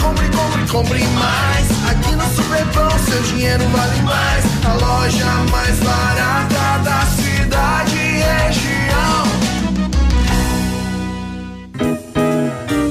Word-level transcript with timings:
Compre, 0.00 0.28
compre, 0.30 0.66
compre, 0.66 1.06
mais. 1.08 1.90
Aqui 1.90 2.14
no 2.14 2.24
Superpão 2.34 2.90
seu 2.98 3.22
dinheiro 3.22 3.64
vale 3.68 4.02
mais. 4.02 4.44
A 4.64 4.72
loja 4.74 5.26
mais 5.50 5.78
barata 5.80 6.82
da 6.82 7.00
cidade 7.06 7.96
e 7.96 8.22
região. 8.22 8.79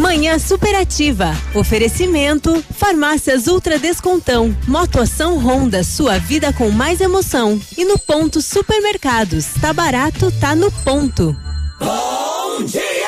Manhã 0.00 0.38
superativa. 0.38 1.36
Oferecimento: 1.54 2.64
Farmácias 2.74 3.46
Ultra 3.46 3.78
Descontão. 3.78 4.56
Motoação 4.66 5.36
Honda, 5.36 5.84
sua 5.84 6.18
vida 6.18 6.54
com 6.54 6.70
mais 6.70 7.02
emoção. 7.02 7.60
E 7.76 7.84
no 7.84 7.98
ponto 7.98 8.40
supermercados. 8.40 9.48
Tá 9.60 9.74
barato, 9.74 10.32
tá 10.40 10.56
no 10.56 10.72
ponto. 10.72 11.36
Bom 11.78 12.64
dia! 12.64 12.99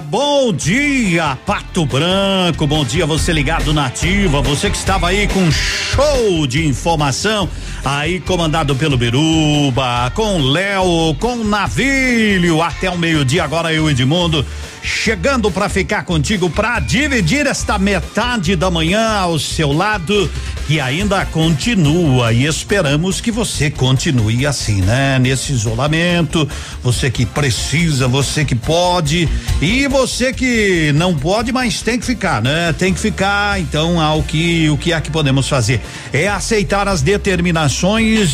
Bom 0.00 0.52
dia, 0.52 1.38
Pato 1.46 1.86
Branco. 1.86 2.66
Bom 2.66 2.84
dia, 2.84 3.06
você 3.06 3.32
ligado 3.32 3.72
na 3.72 3.86
Ativa, 3.86 4.42
você 4.42 4.70
que 4.70 4.76
estava 4.76 5.08
aí 5.08 5.26
com 5.28 5.40
um 5.40 5.50
show 5.50 6.46
de 6.46 6.66
informação, 6.66 7.48
aí 7.86 8.18
comandado 8.18 8.74
pelo 8.74 8.96
Biruba, 8.96 10.10
com 10.12 10.42
Léo, 10.42 11.14
com 11.20 11.44
Navilho, 11.44 12.60
até 12.60 12.90
o 12.90 12.98
meio-dia. 12.98 13.44
Agora 13.44 13.72
eu, 13.72 13.88
Edmundo, 13.88 14.44
chegando 14.82 15.52
para 15.52 15.68
ficar 15.68 16.04
contigo, 16.04 16.50
para 16.50 16.80
dividir 16.80 17.46
esta 17.46 17.78
metade 17.78 18.56
da 18.56 18.72
manhã 18.72 19.18
ao 19.18 19.38
seu 19.38 19.72
lado, 19.72 20.28
que 20.66 20.80
ainda 20.80 21.24
continua 21.26 22.32
e 22.32 22.44
esperamos 22.44 23.20
que 23.20 23.30
você 23.30 23.70
continue 23.70 24.44
assim, 24.44 24.80
né? 24.80 25.20
Nesse 25.20 25.52
isolamento, 25.52 26.48
você 26.82 27.08
que 27.08 27.24
precisa, 27.24 28.08
você 28.08 28.44
que 28.44 28.56
pode 28.56 29.28
e 29.62 29.86
você 29.86 30.32
que 30.32 30.90
não 30.96 31.14
pode, 31.14 31.52
mas 31.52 31.82
tem 31.82 32.00
que 32.00 32.06
ficar, 32.06 32.42
né? 32.42 32.74
Tem 32.76 32.92
que 32.92 32.98
ficar, 32.98 33.60
então, 33.60 34.00
ao 34.00 34.24
que 34.24 34.68
o 34.70 34.76
que 34.76 34.92
é 34.92 35.00
que 35.00 35.10
podemos 35.10 35.48
fazer? 35.48 35.80
É 36.12 36.26
aceitar 36.26 36.88
as 36.88 37.00
determinações 37.00 37.75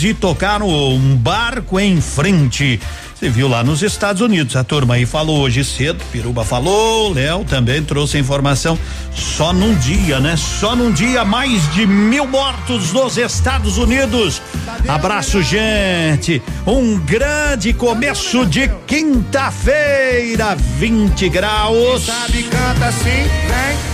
e 0.04 0.14
tocar 0.14 0.62
um 0.62 1.16
barco 1.16 1.80
em 1.80 2.00
frente. 2.00 2.78
Você 3.12 3.28
viu 3.28 3.48
lá 3.48 3.64
nos 3.64 3.82
Estados 3.82 4.22
Unidos, 4.22 4.54
a 4.54 4.62
turma 4.62 4.94
aí 4.94 5.04
falou 5.04 5.40
hoje 5.40 5.64
cedo, 5.64 5.98
Piruba 6.12 6.44
falou, 6.44 7.12
Léo 7.12 7.44
também 7.44 7.82
trouxe 7.82 8.16
a 8.16 8.20
informação, 8.20 8.78
só 9.12 9.52
num 9.52 9.74
dia, 9.74 10.20
né? 10.20 10.36
Só 10.36 10.76
num 10.76 10.92
dia, 10.92 11.24
mais 11.24 11.68
de 11.72 11.84
mil 11.86 12.24
mortos 12.26 12.92
nos 12.92 13.16
Estados 13.16 13.78
Unidos. 13.78 14.40
Abraço, 14.86 15.42
gente. 15.42 16.40
Um 16.64 16.96
grande 17.00 17.72
começo 17.72 18.46
de 18.46 18.70
quinta-feira, 18.86 20.54
20 20.78 21.28
graus. 21.28 22.04
Sabe, 22.04 22.44
canta 22.44 22.86
assim, 22.86 23.28
vem. 23.48 23.91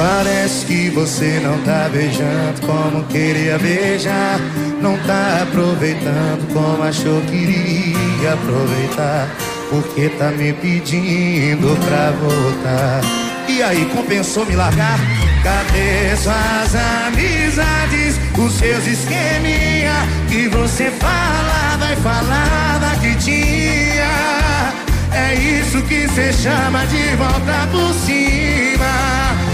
Parece 0.00 0.64
que 0.64 0.88
você 0.88 1.38
não 1.44 1.58
tá 1.58 1.86
beijando 1.92 2.58
como 2.66 3.04
queria 3.04 3.58
beijar. 3.58 4.40
Não 4.80 4.96
tá 5.00 5.42
aproveitando 5.42 6.50
como 6.54 6.82
achou 6.82 7.20
que 7.20 7.36
iria 7.36 8.32
aproveitar. 8.32 9.28
Porque 9.68 10.08
tá 10.08 10.30
me 10.30 10.54
pedindo 10.54 11.76
pra 11.84 12.12
voltar. 12.12 13.02
E 13.46 13.62
aí, 13.62 13.84
compensou 13.94 14.46
me 14.46 14.56
largar? 14.56 14.98
Cadê 15.42 16.16
suas 16.16 16.74
amizades? 17.04 18.18
Os 18.38 18.54
seus 18.54 18.86
esqueminha 18.86 19.92
que 20.30 20.48
você 20.48 20.90
falava 20.92 21.92
e 21.92 21.96
falava 21.96 22.96
que 23.02 23.14
tinha. 23.16 24.72
É 25.12 25.34
isso 25.34 25.82
que 25.82 26.08
cê 26.08 26.32
chama 26.32 26.86
de 26.86 27.16
volta 27.16 27.68
por 27.70 27.92
cima. 27.92 29.49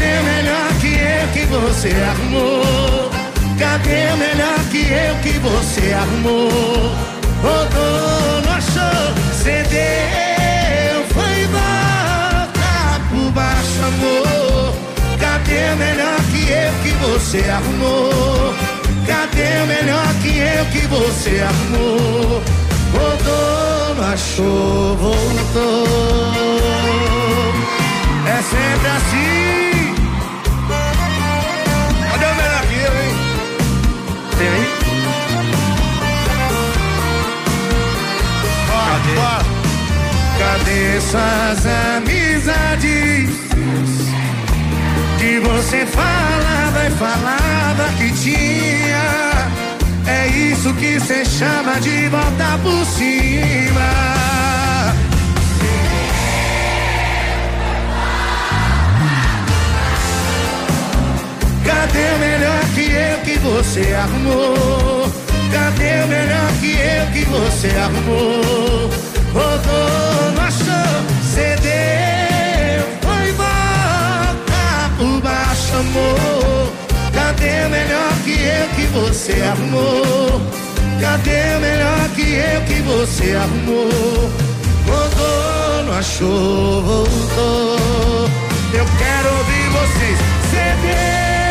Cadê 0.00 0.18
o 0.18 0.24
melhor 0.24 0.72
que 0.80 0.94
eu 0.96 1.28
que 1.34 1.44
você 1.46 1.92
arrumou? 2.10 3.10
Cadê 3.58 4.12
o 4.14 4.16
melhor 4.16 4.58
que 4.70 4.78
eu 4.90 5.14
que 5.22 5.38
você 5.38 5.92
arrumou? 5.92 6.48
O 7.42 7.68
dono 7.68 8.50
achou 8.50 9.14
CD 9.34 9.76
foi 11.12 11.44
volta 11.52 12.98
por 13.10 13.30
baixo, 13.32 13.84
amor. 13.84 14.74
Cadê 15.20 15.74
o 15.74 15.76
melhor 15.76 16.18
que 16.32 16.50
eu 16.50 16.72
que 16.82 16.92
você 17.04 17.50
arrumou? 17.50 18.54
Cadê 19.06 19.62
o 19.62 19.66
melhor 19.66 20.14
que 20.22 20.38
eu 20.38 20.64
que 20.72 20.86
você 20.86 21.42
arrumou? 21.42 22.42
O 22.94 23.06
dono 23.22 24.02
achou, 24.10 24.96
voltou. 24.96 25.86
É 28.26 28.42
sempre 28.42 28.88
assim. 28.88 29.79
Cadê? 39.14 39.40
Cadê 40.38 41.00
suas 41.00 41.66
amizades? 41.96 43.30
Que 45.18 45.40
você 45.40 45.86
falava 45.86 46.86
e 46.86 46.90
falava 46.92 47.92
que 47.98 48.12
tinha. 48.12 49.30
É 50.06 50.26
isso 50.28 50.72
que 50.74 50.98
cê 51.00 51.24
chama 51.24 51.80
de 51.80 52.08
volta 52.08 52.58
por 52.62 52.84
cima. 52.86 53.90
Cadê 61.64 62.14
o 62.14 62.18
melhor 62.18 62.60
que 62.74 62.90
eu 62.90 63.18
que 63.24 63.38
você 63.38 63.94
arrumou? 63.94 64.99
Cadê 65.52 66.04
o 66.04 66.08
melhor 66.08 66.52
que 66.60 66.72
eu 66.72 67.06
que 67.12 67.24
você 67.30 67.68
arrumou? 67.76 68.90
Rodou, 69.32 70.42
achou, 70.46 70.90
cedeu, 71.22 72.84
foi 73.02 73.32
volta 73.32 74.90
por 74.98 75.20
baixo, 75.20 75.76
amor. 75.76 76.72
Cadê 77.12 77.66
o 77.66 77.70
melhor 77.70 78.12
que 78.24 78.32
eu 78.32 78.68
que 78.76 78.86
você 78.86 79.42
arrumou? 79.42 80.40
Cadê 81.00 81.56
o 81.56 81.60
melhor 81.60 82.08
que 82.14 82.34
eu 82.34 82.60
que 82.66 82.82
você 82.82 83.34
arrumou? 83.34 84.30
Rodou, 84.86 85.84
não 85.86 85.94
achou, 85.98 86.82
voltou. 86.82 88.28
Eu 88.72 88.86
quero 88.98 89.28
ouvir 89.36 89.68
vocês. 89.70 90.18
Cedeu. 90.50 91.49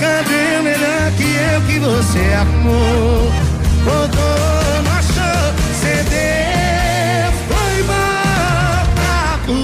Cadê 0.00 0.58
o 0.58 0.62
melhor 0.62 1.12
que 1.16 1.24
eu 1.24 1.60
que 1.62 1.78
você 1.78 2.34
arrumou? 2.34 3.30
Rodou, 3.84 4.82
não 4.84 4.92
achou, 4.92 5.54
cedeu, 5.80 7.32
foi 7.48 7.76
mal, 7.84 8.84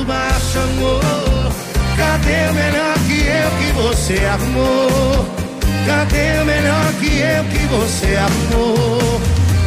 baixo, 0.05 0.59
amor. 0.59 1.53
Cadê 1.97 2.51
o 2.51 2.55
melhor 2.55 2.97
que 3.07 3.19
eu 3.27 3.51
que 3.59 3.69
você 3.73 4.17
arrumou? 4.27 5.27
Cadê 5.87 6.41
o 6.41 6.45
melhor 6.45 6.93
que 7.01 7.11
eu 7.19 7.45
que 7.45 7.67
você 7.67 8.17
arrumou? 8.17 9.21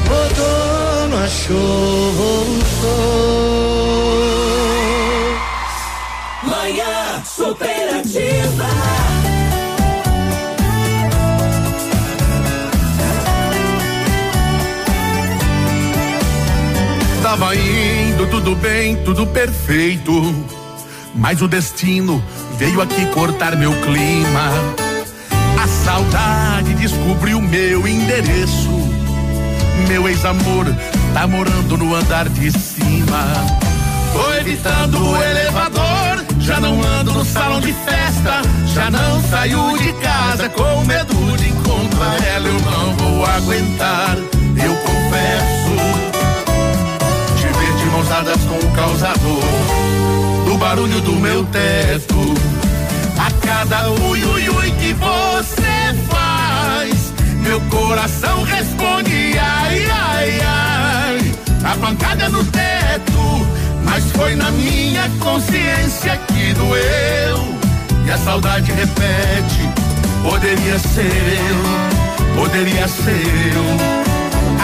Rodou, 0.08 1.10
não 1.10 1.18
achou, 1.24 2.12
voltou. 2.14 3.36
Manhã 6.66 7.24
superativa. 7.24 8.66
Tava 17.22 17.56
indo 17.56 18.26
tudo 18.32 18.56
bem, 18.56 18.96
tudo 19.04 19.28
perfeito. 19.28 20.12
Mas 21.14 21.44
o 21.44 21.48
destino 21.48 22.24
veio 22.58 22.82
aqui 22.82 23.06
cortar 23.14 23.56
meu 23.56 23.72
clima. 23.82 24.50
A 25.62 25.68
saudade 25.68 26.74
descobriu 26.74 27.40
meu 27.44 27.88
endereço. 27.88 28.72
Meu 29.88 30.10
ex-amor 30.10 30.66
tá 31.14 31.28
morando 31.28 31.78
no 31.78 31.94
andar 31.94 32.28
de 32.28 32.52
cima. 32.52 33.24
Tô 34.16 34.34
evitando 34.34 35.10
o 35.10 35.22
elevador, 35.22 36.05
já 36.46 36.60
não 36.60 36.80
ando 36.82 37.12
no 37.12 37.26
salão 37.26 37.60
de 37.60 37.74
festa. 37.74 38.42
Já 38.74 38.92
não 38.92 39.22
saio 39.24 39.78
de 39.80 39.92
casa 39.94 40.48
com 40.50 40.86
medo 40.86 41.38
de 41.38 41.50
encontrar 41.50 42.24
ela. 42.24 42.48
Eu 42.48 42.60
não 42.62 42.96
vou 42.96 43.26
aguentar, 43.26 44.16
eu 44.18 44.76
confesso 44.76 45.76
te 47.38 47.48
ver 47.48 47.76
de 47.78 47.86
mãos 47.86 48.08
dadas 48.08 48.42
com 48.44 48.58
o 48.58 48.72
causador 48.72 49.44
do 50.46 50.58
barulho 50.58 51.02
do 51.02 51.14
meu 51.14 51.44
teto. 51.46 52.16
A 53.18 53.32
cada 53.46 53.90
ui, 53.90 54.24
ui, 54.24 54.50
ui 54.50 54.72
que 54.72 54.94
você 54.94 55.96
faz, 56.10 57.14
meu 57.42 57.60
coração 57.62 58.44
responde 58.44 59.38
ai, 59.40 59.86
ai, 59.90 60.40
ai. 60.42 61.36
A 61.64 61.76
pancada 61.78 62.30
no 62.30 62.44
teto, 62.46 63.48
mas 63.96 64.12
foi 64.12 64.36
na 64.36 64.52
minha 64.52 65.10
consciência 65.22 66.18
que 66.28 66.54
doeu. 66.54 67.56
E 68.06 68.12
a 68.12 68.18
saudade 68.18 68.70
repete, 68.74 69.70
poderia 70.22 70.78
ser 70.78 71.14
eu, 71.50 72.36
poderia 72.36 72.90
ser 72.90 73.26
eu. 73.56 73.64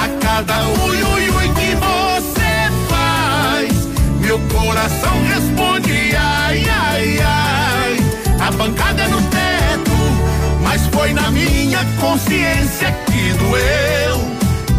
A 0.04 0.10
cada 0.20 0.68
ui, 0.84 1.02
ui, 1.02 1.30
ui 1.30 1.48
que 1.48 1.76
você 1.76 2.70
faz, 2.90 3.88
meu 4.20 4.38
coração 4.50 5.24
responde 5.34 6.14
ai, 6.14 6.66
ai, 6.70 7.20
ai. 7.24 7.98
A 8.38 8.52
pancada 8.52 9.08
no 9.08 9.22
teto, 9.22 10.62
mas 10.62 10.86
foi 10.88 11.14
na 11.14 11.32
minha 11.32 11.86
consciência 12.02 12.92
que 13.06 13.32
doeu. 13.40 14.30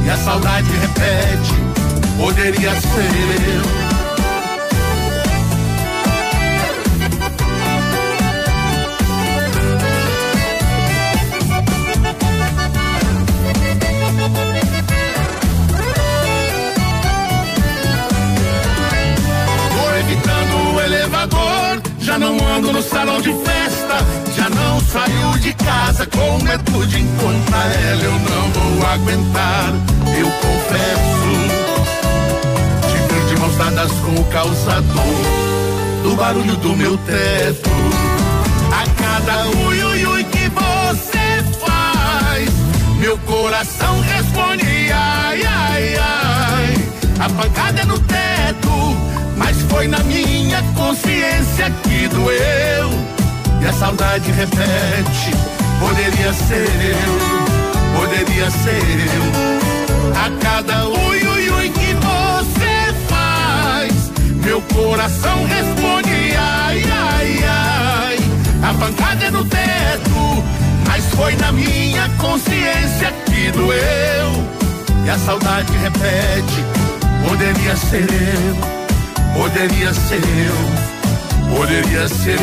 E 0.05 0.11
a 0.11 0.17
saudade 0.19 0.69
repete, 0.73 1.55
poderia 2.19 2.73
ser 2.73 3.89
eu. 3.89 3.92
Já 22.13 22.19
não 22.19 22.37
ando 22.47 22.73
no 22.73 22.83
salão 22.83 23.23
de 23.23 23.33
festa, 23.33 23.97
já 24.37 24.51
não 24.51 24.79
saio 24.81 25.39
de 25.39 25.55
casa 25.55 26.07
com 26.07 26.45
medo 26.45 26.87
de 26.87 27.01
encontrar 27.01 27.67
ela. 27.89 28.03
Eu 28.03 28.13
não 28.13 28.51
vou 28.51 28.87
aguentar, 28.87 29.73
eu 30.19 30.31
confesso. 30.31 31.33
Te 32.91 33.35
de 33.35 33.41
mãos 33.41 33.57
dadas 33.57 33.91
com 33.93 34.21
o 34.21 34.25
causador 34.25 36.03
do 36.03 36.15
barulho 36.15 36.55
do 36.57 36.77
meu 36.77 36.99
teto. 36.99 37.71
A 38.71 38.85
cada 39.03 39.47
ui, 39.67 39.83
ui, 39.83 40.05
ui 40.05 40.25
que 40.25 40.51
você 40.51 41.43
faz, 41.65 42.51
meu 42.99 43.17
coração 43.21 44.01
responde 44.03 44.93
ai, 44.93 45.43
ai, 45.47 45.95
ai. 45.97 46.75
A 47.21 47.29
pancada 47.31 47.81
é 47.81 47.85
no 47.87 47.99
teto, 48.01 48.97
foi 49.73 49.89
na 49.89 49.99
minha 50.01 50.63
consciência 50.77 51.71
que 51.83 52.07
doeu. 52.09 52.91
E 53.61 53.67
a 53.67 53.73
saudade 53.73 54.31
repete, 54.33 55.31
poderia 55.81 56.33
ser 56.33 56.69
eu, 56.95 57.99
poderia 57.99 58.51
ser 58.51 58.83
eu. 59.17 60.13
A 60.15 60.31
cada 60.43 60.87
ui, 60.89 61.27
ui, 61.27 61.51
ui 61.51 61.69
que 61.71 61.95
você 61.95 62.95
faz, 63.09 64.13
meu 64.45 64.61
coração 64.75 65.45
responde 65.47 66.37
ai, 66.37 66.83
ai, 66.93 67.39
ai. 67.45 68.19
A 68.63 68.75
pancada 68.75 69.25
é 69.25 69.31
no 69.31 69.45
teto, 69.45 70.45
mas 70.87 71.05
foi 71.15 71.35
na 71.37 71.51
minha 71.51 72.09
consciência 72.19 73.13
que 73.27 73.51
doeu. 73.53 74.33
E 75.07 75.11
a 75.11 75.19
saudade 75.19 75.73
repete, 75.79 76.65
poderia 77.27 77.77
ser 77.77 78.07
eu, 78.09 78.82
Poderia 79.35 79.93
ser 79.95 80.21
eu, 80.23 81.57
poderia 81.57 82.09
ser 82.09 82.39
eu. 82.39 82.43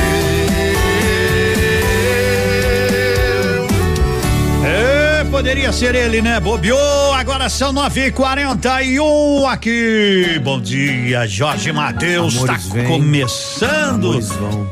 É, 4.67 5.24
poderia 5.25 5.72
ser 5.72 5.96
ele, 5.96 6.22
né? 6.22 6.39
Bobeou, 6.39 7.13
agora 7.13 7.48
são 7.50 7.72
nove 7.72 8.08
e 8.08 8.12
quarenta 8.12 8.81
e 8.81 9.00
um 9.00 9.48
aqui. 9.48 10.39
Bom 10.43 10.60
dia, 10.60 11.25
Jorge 11.27 11.72
Matheus, 11.72 12.43
tá 12.43 12.58
vêm, 12.72 12.86
começando 12.88 14.19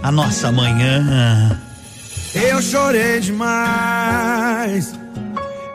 a 0.03 0.11
nossa 0.11 0.51
manhã. 0.51 1.59
Eu 2.33 2.61
chorei 2.61 3.19
demais. 3.19 4.93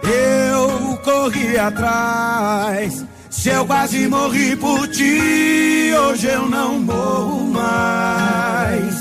Eu 0.02 0.98
corri 1.04 1.56
atrás. 1.58 3.04
Se 3.32 3.48
eu 3.48 3.66
quase 3.66 4.06
morri 4.08 4.54
por 4.54 4.86
ti, 4.88 5.90
hoje 5.98 6.26
eu 6.26 6.48
não 6.48 6.78
morro 6.78 7.46
mais. 7.46 8.94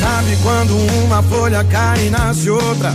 Sabe 0.00 0.36
quando 0.42 0.76
uma 1.04 1.22
folha 1.24 1.64
cai 1.64 2.06
e 2.06 2.10
nasce 2.10 2.48
outra? 2.48 2.94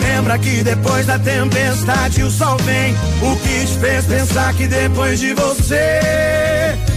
Lembra 0.00 0.38
que 0.38 0.62
depois 0.62 1.06
da 1.06 1.18
tempestade 1.18 2.22
o 2.22 2.30
sol 2.30 2.56
vem. 2.58 2.94
O 3.20 3.36
que 3.36 3.66
te 3.66 3.78
fez 3.78 4.06
pensar 4.06 4.54
que 4.54 4.66
depois 4.68 5.18
de 5.18 5.34
você 5.34 6.00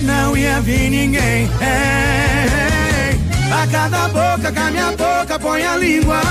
não 0.04 0.38
ia 0.38 0.62
vir 0.62 0.90
ninguém? 0.92 1.50
É. 1.60 3.16
A 3.52 3.68
cada 3.68 4.08
boca 4.08 4.52
que 4.52 4.60
a 4.60 4.72
minha 4.72 4.92
boca 4.92 5.40
põe 5.40 5.66
a 5.66 5.78
língua. 5.78 6.22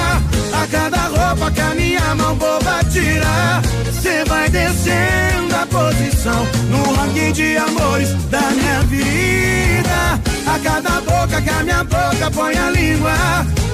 Cada 0.70 1.08
roupa 1.08 1.50
que 1.50 1.60
a 1.60 1.74
minha 1.74 2.14
mão 2.14 2.36
boba 2.36 2.80
tira. 2.90 3.60
Cê 4.00 4.24
vai 4.24 4.48
descendo 4.48 5.54
a 5.54 5.66
posição 5.66 6.46
no 6.70 6.94
ranking 6.94 7.32
de 7.32 7.56
amores 7.56 8.14
da 8.30 8.40
minha 8.50 8.80
vida. 8.82 10.20
A 10.46 10.58
cada 10.60 11.00
boca 11.00 11.42
que 11.42 11.50
a 11.50 11.62
minha 11.62 11.84
boca 11.84 12.30
põe 12.32 12.56
a 12.56 12.70
língua. 12.70 13.12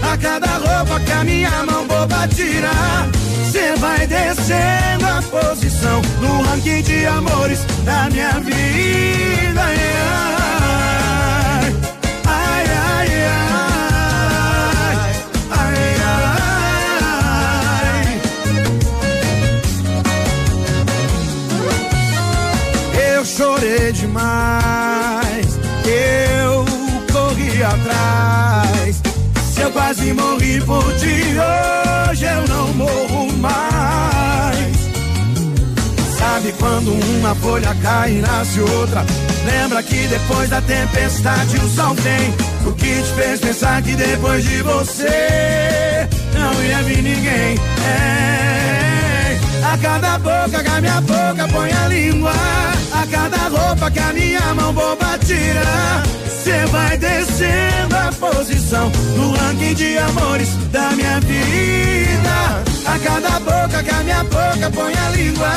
A 0.03 0.17
cada 0.17 0.59
roupa 0.59 0.99
que 1.01 1.13
a 1.13 1.25
minha 1.25 1.51
mão 1.65 1.87
boba 1.87 2.29
tira. 2.29 2.71
Cê 3.53 3.75
vai 3.79 4.07
descendo 4.07 5.07
a 5.07 5.23
posição 5.23 6.01
no 6.21 6.43
ranking 6.43 6.83
de 6.83 7.07
amores 7.07 7.61
da 7.85 8.09
minha 8.11 8.33
vida. 8.41 9.63
Ai, 9.63 10.36
chorei 23.37 23.93
demais, 23.93 25.59
eu 25.85 26.65
corri 27.13 27.63
atrás. 27.63 29.03
Se 29.53 29.61
eu 29.61 29.71
quase 29.73 30.13
morri 30.15 30.61
por 30.63 30.83
ti, 30.95 31.37
hoje 32.11 32.25
eu 32.25 32.49
não 32.49 32.69
morro 32.75 33.33
mais. 33.37 34.77
Sabe 36.19 36.53
quando 36.59 36.93
uma 36.93 37.35
folha 37.35 37.77
cai 37.83 38.13
e 38.13 38.21
nasce 38.21 38.61
outra? 38.61 39.05
Lembra 39.45 39.83
que 39.83 40.07
depois 40.09 40.49
da 40.49 40.63
tempestade 40.63 41.57
o 41.59 41.69
sol 41.69 41.95
vem. 41.95 42.35
O 42.67 42.73
que 42.73 43.03
te 43.03 43.13
fez 43.15 43.41
pensar 43.41 43.83
que 43.83 43.95
depois 43.95 44.45
de 44.45 44.63
você 44.63 46.09
não 46.35 46.65
ia 46.65 46.83
vir 46.83 47.03
ninguém? 47.03 47.57
É. 47.87 48.56
A 49.73 49.77
cada 49.79 50.19
boca 50.19 50.63
que 50.63 50.71
a 50.71 50.81
minha 50.81 51.01
boca 51.01 51.49
põe 51.53 51.73
a 51.73 51.89
língua. 51.89 52.33
A 52.93 53.07
cada 53.11 53.49
roupa 53.49 53.91
que 53.91 53.99
a 53.99 54.13
minha 54.13 54.55
mão 54.55 54.73
boba 54.73 55.19
tira. 55.19 56.03
Cê 56.45 56.65
vai 56.71 56.97
descendo 56.97 57.97
a 57.97 58.13
posição 58.13 58.91
no 59.17 59.33
ranking 59.33 59.75
de 59.75 59.99
amores 59.99 60.51
da 60.71 60.91
minha 60.91 61.19
vida. 61.21 62.63
A 62.87 62.99
cada 63.01 63.41
boca 63.41 63.83
que 63.83 63.91
a 63.91 64.03
minha 64.05 64.23
boca 64.23 64.71
põe 64.73 64.95
a 64.95 65.11
língua. 65.11 65.53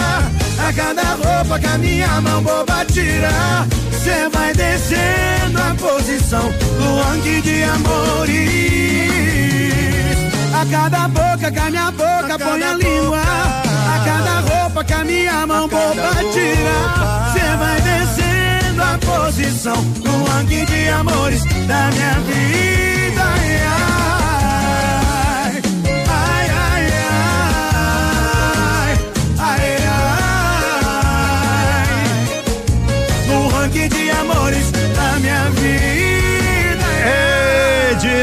A 0.67 0.73
cada 0.73 1.03
roupa 1.03 1.59
que 1.59 1.67
a 1.67 1.77
minha 1.77 2.21
mão 2.21 2.41
boba 2.41 2.85
tira. 2.85 3.67
Cê 4.03 4.27
vai 4.33 4.53
descendo 4.53 5.61
a 5.61 5.75
posição 5.75 6.51
no 6.79 7.01
ranking 7.03 7.41
de 7.41 7.63
amores. 7.63 8.49
A 10.51 10.65
cada 10.65 11.07
boca 11.07 11.51
que 11.51 11.59
a 11.59 11.69
minha 11.69 11.91
boca 11.91 12.39
põe 12.39 12.63
a 12.63 12.73
língua. 12.73 13.68
A 13.99 14.05
cada 14.05 14.39
roupa 14.39 14.83
que 14.83 14.93
a 14.93 15.03
minha 15.03 15.45
mão 15.45 15.67
boba 15.67 16.15
tira. 16.31 16.77
Cê 17.33 17.57
vai 17.57 17.81
descendo 17.81 18.81
a 18.81 18.97
posição 18.97 19.81
no 20.03 20.23
ranking 20.25 20.65
de 20.65 20.87
amores 20.89 21.43
da 21.67 21.89
minha 21.91 22.19
vida. 22.21 23.21
Ai, 23.21 23.88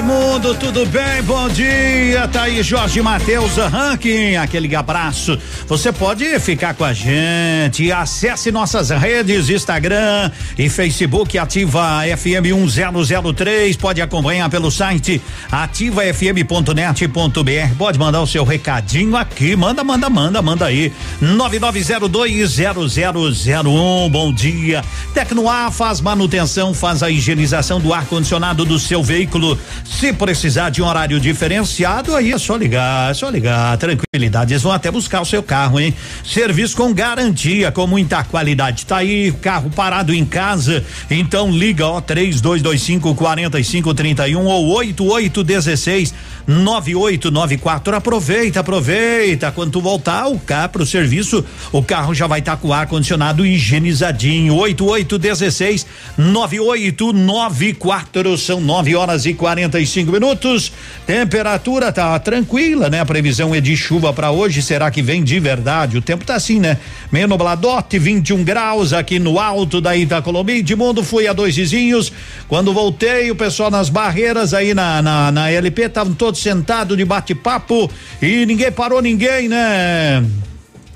Edmundo, 0.06 0.54
tudo 0.54 0.86
bem? 0.86 1.20
Bom 1.24 1.48
dia, 1.48 2.28
tá 2.28 2.42
aí 2.42 2.62
Jorge 2.62 3.02
Matheus 3.02 3.56
Ranking, 3.56 4.36
aquele 4.36 4.72
abraço. 4.76 5.36
Você 5.66 5.90
pode 5.90 6.38
ficar 6.38 6.74
com 6.74 6.84
a 6.84 6.92
gente, 6.92 7.90
acesse 7.90 8.52
nossas 8.52 8.90
redes 8.90 9.48
Instagram 9.48 10.30
e 10.56 10.68
Facebook 10.68 11.36
Ativa 11.36 12.02
FM 12.16 12.70
1003, 12.72 13.76
pode 13.76 14.00
acompanhar 14.00 14.48
pelo 14.48 14.70
site 14.70 15.20
ativafm.net.br, 15.50 17.74
pode 17.76 17.98
mandar 17.98 18.22
o 18.22 18.28
seu 18.28 18.44
recadinho 18.44 19.16
aqui, 19.16 19.56
manda, 19.56 19.82
manda, 19.82 20.08
manda, 20.08 20.40
manda 20.40 20.66
aí, 20.66 20.92
99020001, 21.20 24.08
bom 24.08 24.32
dia. 24.32 24.84
Tecnoar 25.12 25.72
faz 25.72 26.00
manutenção, 26.00 26.72
faz 26.72 27.02
a 27.02 27.10
higienização 27.10 27.80
do 27.80 27.92
ar-condicionado 27.92 28.64
do 28.64 28.78
seu 28.78 29.02
veículo. 29.02 29.58
Se 29.98 30.12
precisar 30.12 30.68
de 30.68 30.82
um 30.82 30.86
horário 30.86 31.18
diferenciado, 31.18 32.14
aí 32.14 32.30
é 32.30 32.36
só 32.36 32.54
ligar, 32.54 33.10
é 33.10 33.14
só 33.14 33.30
ligar, 33.30 33.78
tranquilidade. 33.78 34.52
Eles 34.52 34.62
vão 34.62 34.70
até 34.70 34.90
buscar 34.90 35.22
o 35.22 35.24
seu 35.24 35.42
carro, 35.42 35.80
hein? 35.80 35.94
Serviço 36.22 36.76
com 36.76 36.92
garantia, 36.92 37.72
com 37.72 37.86
muita 37.86 38.22
qualidade. 38.22 38.84
Tá 38.84 38.98
aí, 38.98 39.32
carro 39.40 39.70
parado 39.70 40.12
em 40.12 40.26
casa, 40.26 40.84
então 41.10 41.50
liga, 41.50 41.86
ó, 41.86 41.98
três 42.02 42.42
dois 42.42 42.60
dois 42.60 42.82
cinco 42.82 43.14
quarenta 43.14 43.58
e 43.58 43.64
cinco 43.64 43.94
trinta 43.94 44.28
e 44.28 44.36
um 44.36 44.44
ou 44.44 44.66
oito 44.74 45.02
oito 45.06 45.42
dezesseis 45.42 46.12
nove 46.46 46.94
oito 46.94 47.30
nove 47.30 47.56
quatro. 47.56 47.96
Aproveita, 47.96 48.60
aproveita. 48.60 49.50
Quando 49.50 49.80
voltar 49.80 50.26
o 50.26 50.38
carro 50.38 50.68
pro 50.68 50.84
serviço, 50.84 51.42
o 51.72 51.82
carro 51.82 52.14
já 52.14 52.26
vai 52.26 52.40
estar 52.40 52.56
tá 52.56 52.58
com 52.58 52.68
o 52.68 52.72
ar 52.74 52.86
condicionado 52.86 53.46
higienizadinho. 53.46 54.54
Oito 54.56 54.84
oito 54.84 55.18
dezesseis 55.18 55.86
nove 56.18 56.60
oito 56.60 57.14
nove 57.14 57.72
quatro. 57.72 58.36
São 58.36 58.60
nove 58.60 58.94
horas 58.94 59.24
e 59.24 59.32
quarenta 59.32 59.85
e 59.88 59.92
cinco 59.92 60.12
minutos. 60.12 60.72
Temperatura 61.06 61.92
tá 61.92 62.18
tranquila, 62.18 62.90
né? 62.90 63.00
A 63.00 63.06
previsão 63.06 63.54
é 63.54 63.60
de 63.60 63.76
chuva 63.76 64.12
para 64.12 64.30
hoje. 64.30 64.60
Será 64.62 64.90
que 64.90 65.00
vem 65.00 65.22
de 65.22 65.38
verdade? 65.38 65.96
O 65.96 66.02
tempo 66.02 66.24
tá 66.24 66.34
assim, 66.34 66.60
né? 66.60 66.78
Meio 67.10 67.28
nubladote, 67.28 67.98
21 67.98 68.44
graus 68.44 68.92
aqui 68.92 69.18
no 69.18 69.38
alto 69.38 69.80
da 69.80 69.96
Itacolomi. 69.96 70.62
De 70.62 70.74
mundo 70.74 71.02
fui 71.02 71.26
a 71.28 71.32
dois 71.32 71.56
vizinhos. 71.56 72.12
Quando 72.48 72.72
voltei, 72.72 73.30
o 73.30 73.36
pessoal 73.36 73.70
nas 73.70 73.88
barreiras 73.88 74.52
aí 74.52 74.74
na, 74.74 75.00
na, 75.00 75.32
na 75.32 75.50
LP 75.50 75.82
estavam 75.82 76.14
todos 76.14 76.40
sentados 76.40 76.96
de 76.96 77.04
bate-papo 77.04 77.90
e 78.20 78.44
ninguém 78.44 78.72
parou 78.72 79.00
ninguém, 79.00 79.48
né? 79.48 80.24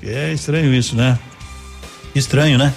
É 0.03 0.33
estranho 0.33 0.73
isso, 0.73 0.95
né? 0.95 1.17
Estranho, 2.13 2.57
né? 2.57 2.73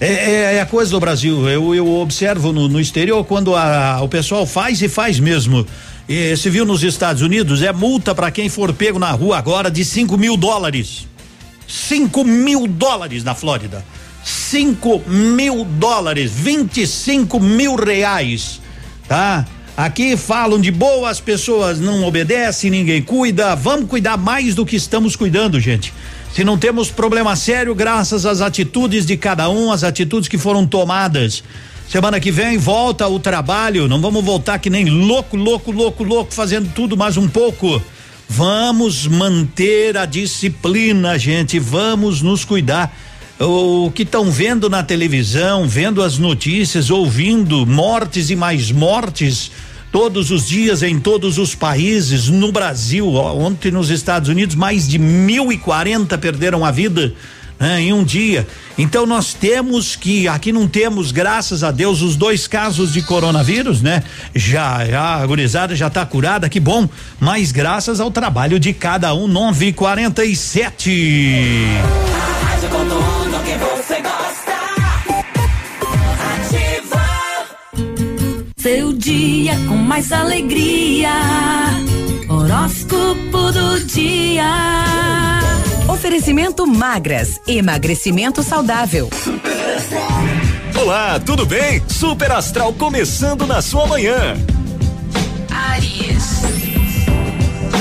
É, 0.00 0.06
é, 0.06 0.54
é 0.56 0.60
a 0.60 0.66
coisa 0.66 0.90
do 0.90 1.00
Brasil. 1.00 1.48
Eu, 1.48 1.74
eu 1.74 1.88
observo 2.00 2.52
no, 2.52 2.68
no 2.68 2.80
exterior 2.80 3.24
quando 3.24 3.54
a, 3.54 4.00
o 4.02 4.08
pessoal 4.08 4.46
faz 4.46 4.82
e 4.82 4.88
faz 4.88 5.20
mesmo. 5.20 5.66
E, 6.08 6.36
se 6.36 6.50
viu 6.50 6.64
nos 6.64 6.82
Estados 6.82 7.22
Unidos, 7.22 7.62
é 7.62 7.72
multa 7.72 8.14
para 8.14 8.30
quem 8.30 8.48
for 8.48 8.72
pego 8.72 8.98
na 8.98 9.10
rua 9.10 9.38
agora 9.38 9.70
de 9.70 9.84
5 9.84 10.18
mil 10.18 10.36
dólares. 10.36 11.06
5 11.66 12.24
mil 12.24 12.66
dólares 12.66 13.24
na 13.24 13.34
Flórida. 13.34 13.84
5 14.24 15.02
mil 15.06 15.64
dólares, 15.64 16.30
25 16.32 17.38
mil 17.38 17.76
reais. 17.76 18.60
Tá? 19.06 19.46
Aqui 19.76 20.16
falam 20.16 20.60
de 20.60 20.70
boas 20.70 21.20
pessoas, 21.20 21.80
não 21.80 22.04
obedecem, 22.04 22.70
ninguém 22.70 23.02
cuida. 23.02 23.54
Vamos 23.54 23.88
cuidar 23.88 24.16
mais 24.16 24.54
do 24.54 24.64
que 24.64 24.76
estamos 24.76 25.16
cuidando, 25.16 25.58
gente. 25.60 25.92
Se 26.34 26.42
não 26.42 26.58
temos 26.58 26.90
problema 26.90 27.36
sério, 27.36 27.72
graças 27.76 28.26
às 28.26 28.40
atitudes 28.40 29.06
de 29.06 29.16
cada 29.16 29.48
um, 29.48 29.70
as 29.70 29.84
atitudes 29.84 30.28
que 30.28 30.36
foram 30.36 30.66
tomadas. 30.66 31.44
Semana 31.88 32.18
que 32.18 32.32
vem 32.32 32.58
volta 32.58 33.06
o 33.06 33.20
trabalho, 33.20 33.86
não 33.86 34.00
vamos 34.00 34.24
voltar 34.24 34.58
que 34.58 34.68
nem 34.68 34.84
louco, 34.84 35.36
louco, 35.36 35.70
louco, 35.70 36.02
louco, 36.02 36.34
fazendo 36.34 36.68
tudo 36.74 36.96
mais 36.96 37.16
um 37.16 37.28
pouco. 37.28 37.80
Vamos 38.28 39.06
manter 39.06 39.96
a 39.96 40.06
disciplina, 40.06 41.16
gente, 41.16 41.60
vamos 41.60 42.20
nos 42.20 42.44
cuidar. 42.44 42.92
o 43.38 43.92
que 43.94 44.02
estão 44.02 44.28
vendo 44.28 44.68
na 44.68 44.82
televisão, 44.82 45.68
vendo 45.68 46.02
as 46.02 46.18
notícias, 46.18 46.90
ouvindo 46.90 47.64
mortes 47.64 48.28
e 48.30 48.34
mais 48.34 48.72
mortes 48.72 49.52
todos 49.94 50.32
os 50.32 50.48
dias 50.48 50.82
em 50.82 50.98
todos 50.98 51.38
os 51.38 51.54
países, 51.54 52.28
no 52.28 52.50
Brasil, 52.50 53.14
ontem 53.14 53.70
nos 53.70 53.90
Estados 53.90 54.28
Unidos, 54.28 54.56
mais 54.56 54.88
de 54.88 54.98
1.040 54.98 56.18
perderam 56.18 56.64
a 56.64 56.72
vida. 56.72 57.14
Né, 57.56 57.82
em 57.82 57.92
um 57.92 58.02
dia. 58.02 58.44
Então 58.76 59.06
nós 59.06 59.32
temos 59.32 59.94
que 59.94 60.26
aqui 60.26 60.52
não 60.52 60.66
temos, 60.66 61.12
graças 61.12 61.62
a 61.62 61.70
Deus, 61.70 62.02
os 62.02 62.16
dois 62.16 62.48
casos 62.48 62.92
de 62.92 63.00
coronavírus, 63.02 63.80
né? 63.80 64.02
Já, 64.34 64.84
já 64.84 65.24
já 65.76 65.86
está 65.86 66.04
curada, 66.04 66.48
que 66.48 66.58
bom. 66.58 66.88
Mas 67.20 67.52
graças 67.52 68.00
ao 68.00 68.10
trabalho 68.10 68.58
de 68.58 68.72
cada 68.72 69.14
um, 69.14 69.28
9 69.28 69.72
Dia 78.96 79.56
com 79.68 79.76
mais 79.76 80.12
alegria. 80.12 81.10
Horóscopo 82.28 83.52
do 83.52 83.80
dia. 83.86 84.44
Oferecimento 85.88 86.64
magras, 86.66 87.40
emagrecimento 87.46 88.42
saudável. 88.42 89.10
Olá, 90.80 91.18
tudo 91.18 91.44
bem? 91.44 91.82
Super 91.88 92.32
Astral 92.32 92.72
começando 92.74 93.46
na 93.46 93.60
sua 93.60 93.86
manhã. 93.86 94.36
Aries. 95.50 96.13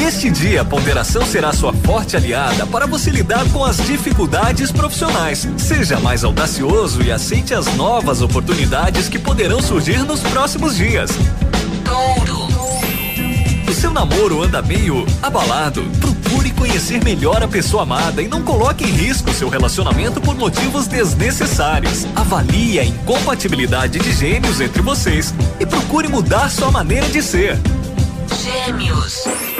Neste 0.03 0.29
dia, 0.29 0.63
a 0.63 0.65
ponderação 0.65 1.25
será 1.25 1.53
sua 1.53 1.71
forte 1.71 2.17
aliada 2.17 2.67
para 2.67 2.85
você 2.85 3.09
lidar 3.09 3.49
com 3.53 3.63
as 3.63 3.77
dificuldades 3.77 4.69
profissionais. 4.69 5.47
Seja 5.57 5.97
mais 5.97 6.25
audacioso 6.25 7.01
e 7.01 7.09
aceite 7.09 7.53
as 7.53 7.73
novas 7.77 8.21
oportunidades 8.21 9.07
que 9.07 9.17
poderão 9.17 9.61
surgir 9.61 10.03
nos 10.03 10.19
próximos 10.19 10.75
dias. 10.75 11.09
Touro. 11.85 12.49
O 13.65 13.73
seu 13.73 13.91
namoro 13.91 14.43
anda 14.43 14.61
meio 14.61 15.05
abalado. 15.21 15.81
Procure 16.01 16.51
conhecer 16.51 17.01
melhor 17.01 17.41
a 17.41 17.47
pessoa 17.47 17.83
amada 17.83 18.21
e 18.21 18.27
não 18.27 18.43
coloque 18.43 18.83
em 18.83 18.91
risco 18.91 19.31
seu 19.31 19.47
relacionamento 19.47 20.19
por 20.19 20.35
motivos 20.35 20.85
desnecessários. 20.85 22.05
Avalie 22.13 22.77
a 22.77 22.83
incompatibilidade 22.83 23.99
de 23.99 24.11
gênios 24.11 24.59
entre 24.59 24.81
vocês 24.81 25.33
e 25.61 25.65
procure 25.65 26.09
mudar 26.09 26.51
sua 26.51 26.69
maneira 26.69 27.07
de 27.07 27.23
ser. 27.23 27.57
Gêmeos. 28.43 29.52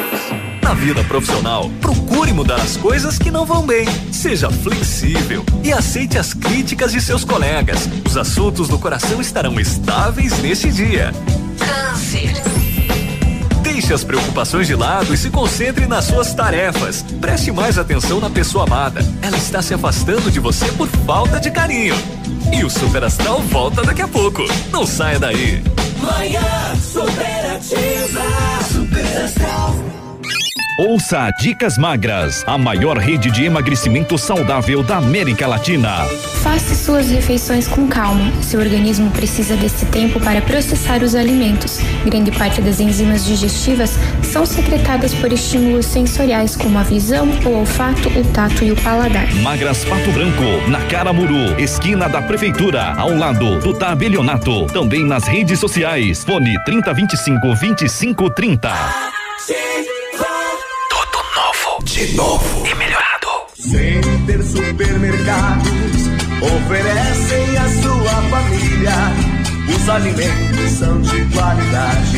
Na 0.63 0.74
vida 0.74 1.03
profissional, 1.03 1.70
procure 1.82 2.32
mudar 2.32 2.55
as 2.55 2.77
coisas 2.77 3.20
que 3.20 3.29
não 3.29 3.46
vão 3.46 3.65
bem. 3.65 3.86
Seja 4.13 4.50
flexível 4.50 5.43
e 5.62 5.74
aceite 5.74 6.17
as 6.17 6.34
críticas 6.34 6.93
de 6.93 7.01
seus 7.01 7.25
colegas. 7.25 7.89
Os 8.05 8.15
assuntos 8.15 8.70
do 8.70 8.79
coração 8.79 9.20
estarão 9.20 9.60
estáveis 9.60 10.39
neste 10.39 10.72
dia. 10.72 11.12
Câncer. 11.60 12.34
Deixe 13.62 13.93
as 13.93 14.05
preocupações 14.05 14.65
de 14.65 14.75
lado 14.75 15.13
e 15.13 15.17
se 15.17 15.29
concentre 15.29 15.86
nas 15.86 16.05
suas 16.05 16.34
tarefas. 16.34 17.03
Preste 17.20 17.51
mais 17.51 17.77
atenção 17.77 18.22
na 18.22 18.29
pessoa 18.29 18.63
amada. 18.63 19.05
Ela 19.22 19.38
está 19.38 19.62
se 19.62 19.74
afastando 19.74 20.32
de 20.32 20.39
você 20.39 20.65
por 20.72 20.88
falta 20.88 21.41
de 21.41 21.51
carinho. 21.51 21.96
E 22.58 22.63
o 22.63 22.70
Super 22.70 23.03
Astral 23.03 23.41
volta 23.41 23.82
daqui 23.82 24.01
a 24.01 24.08
pouco. 24.08 24.43
Não 24.72 24.88
saia 24.88 25.20
daí. 25.20 25.62
Manhã 26.00 26.75
superativa. 26.79 28.22
Super 28.72 29.24
Astral. 29.24 29.92
Ouça 30.75 31.30
Dicas 31.39 31.77
Magras, 31.77 32.44
a 32.48 32.58
maior 32.58 32.98
rede 32.98 33.30
de 33.30 33.44
emagrecimento 33.44 34.18
saudável 34.18 34.82
da 34.82 34.98
América 34.98 35.46
Latina. 35.46 36.03
Faça 36.42 36.74
suas 36.74 37.12
refeições 37.12 37.68
com 37.68 37.88
calma. 37.88 38.32
Seu 38.42 38.60
organismo 38.60 39.12
precisa 39.12 39.56
desse 39.56 39.86
tempo 39.86 40.20
para 40.20 40.42
processar 40.42 41.03
os 41.03 41.13
alimentos. 41.13 41.77
Grande 42.03 42.32
parte 42.32 42.60
das 42.60 42.80
enzimas 42.80 43.24
digestivas 43.24 43.92
são 44.24 44.48
secretadas 44.48 45.13
por 45.13 45.32
estímulos 45.32 45.86
sensoriais 45.86 46.55
como 46.55 46.79
a 46.79 46.83
visão, 46.83 47.27
o 47.46 47.50
olfato, 47.50 48.09
o 48.09 48.25
tato 48.33 48.64
e 48.64 48.72
o 48.72 48.75
paladar. 48.77 49.31
Magras 49.44 49.86
Pato 49.86 50.12
Branco, 50.12 50.70
na 50.70 50.81
Caramuru, 50.88 51.59
esquina 51.62 52.09
da 52.09 52.20
Prefeitura, 52.20 52.96
ao 52.98 53.16
lado 53.16 53.59
do 53.59 53.75
Tabelionato. 53.75 54.66
Também 54.74 55.05
nas 55.05 55.27
redes 55.27 55.59
sociais. 55.59 56.24
Fone 56.24 56.57
3025 56.66 57.40
2530. 57.42 59.24
De 61.85 62.15
novo 62.15 62.65
e 62.65 62.75
melhorado. 62.75 63.27
Center 63.55 64.43
Supermercados 64.43 65.72
oferecem 66.41 67.57
à 67.57 67.69
sua 67.81 68.22
família 68.29 69.33
os 69.67 69.89
alimentos 69.89 70.72
são 70.72 71.01
de 71.01 71.25
qualidade 71.33 72.17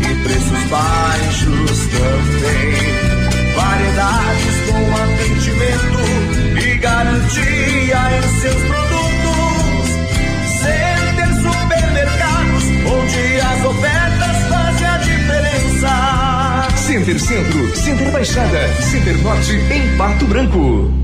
e 0.00 0.22
preços 0.22 0.64
baixos 0.68 1.86
também. 1.92 2.74
Variedades 3.54 4.56
com 4.68 4.82
atendimento 5.02 6.02
e 6.60 6.78
garantia 6.78 8.00
em 8.16 8.40
seus 8.40 8.62
produtos. 8.62 9.88
Center 10.60 11.30
Supermercados, 11.42 12.64
onde 12.86 13.40
as 13.40 13.64
ofertas 13.64 13.94
a. 14.00 14.03
Center 16.94 17.18
Centro, 17.18 17.74
Center 17.74 18.12
Baixada, 18.12 18.68
Center 18.80 19.18
Norte 19.20 19.56
em 19.72 19.96
Pato 19.96 20.24
Branco. 20.26 21.03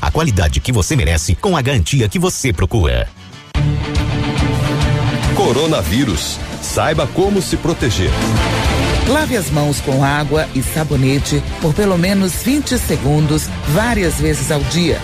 a 0.00 0.10
qualidade 0.10 0.60
que 0.60 0.72
você 0.72 0.96
merece 0.96 1.34
com 1.34 1.56
a 1.56 1.62
garantia 1.62 2.08
que 2.08 2.18
você 2.18 2.52
procura. 2.52 3.08
Coronavírus. 5.34 6.38
Saiba 6.60 7.06
como 7.06 7.42
se 7.42 7.56
proteger. 7.56 8.10
Lave 9.08 9.36
as 9.36 9.50
mãos 9.50 9.80
com 9.80 10.04
água 10.04 10.48
e 10.54 10.62
sabonete 10.62 11.42
por 11.60 11.74
pelo 11.74 11.98
menos 11.98 12.34
20 12.42 12.78
segundos, 12.78 13.48
várias 13.68 14.20
vezes 14.20 14.50
ao 14.50 14.60
dia. 14.60 15.00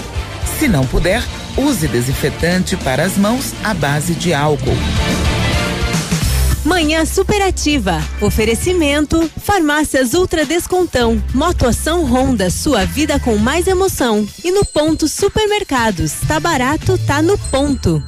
Se 0.59 0.69
não 0.69 0.87
puder, 0.87 1.23
use 1.57 1.87
desinfetante 1.89 2.77
para 2.77 3.05
as 3.05 3.17
mãos 3.17 3.53
à 3.65 3.75
base 3.75 4.15
de 4.15 4.33
álcool. 4.33 4.77
Manhã 6.69 7.07
superativa. 7.07 7.99
Oferecimento: 8.21 9.29
Farmácias 9.43 10.13
Ultra 10.13 10.45
Descontão. 10.45 11.21
Motoação 11.35 12.05
Honda, 12.05 12.51
sua 12.51 12.85
vida 12.85 13.19
com 13.19 13.39
mais 13.39 13.67
emoção. 13.67 14.29
E 14.45 14.51
no 14.51 14.67
ponto 14.67 15.09
Supermercados. 15.09 16.13
Tá 16.29 16.39
barato, 16.39 16.99
tá 17.07 17.23
no 17.23 17.39
ponto. 17.39 18.03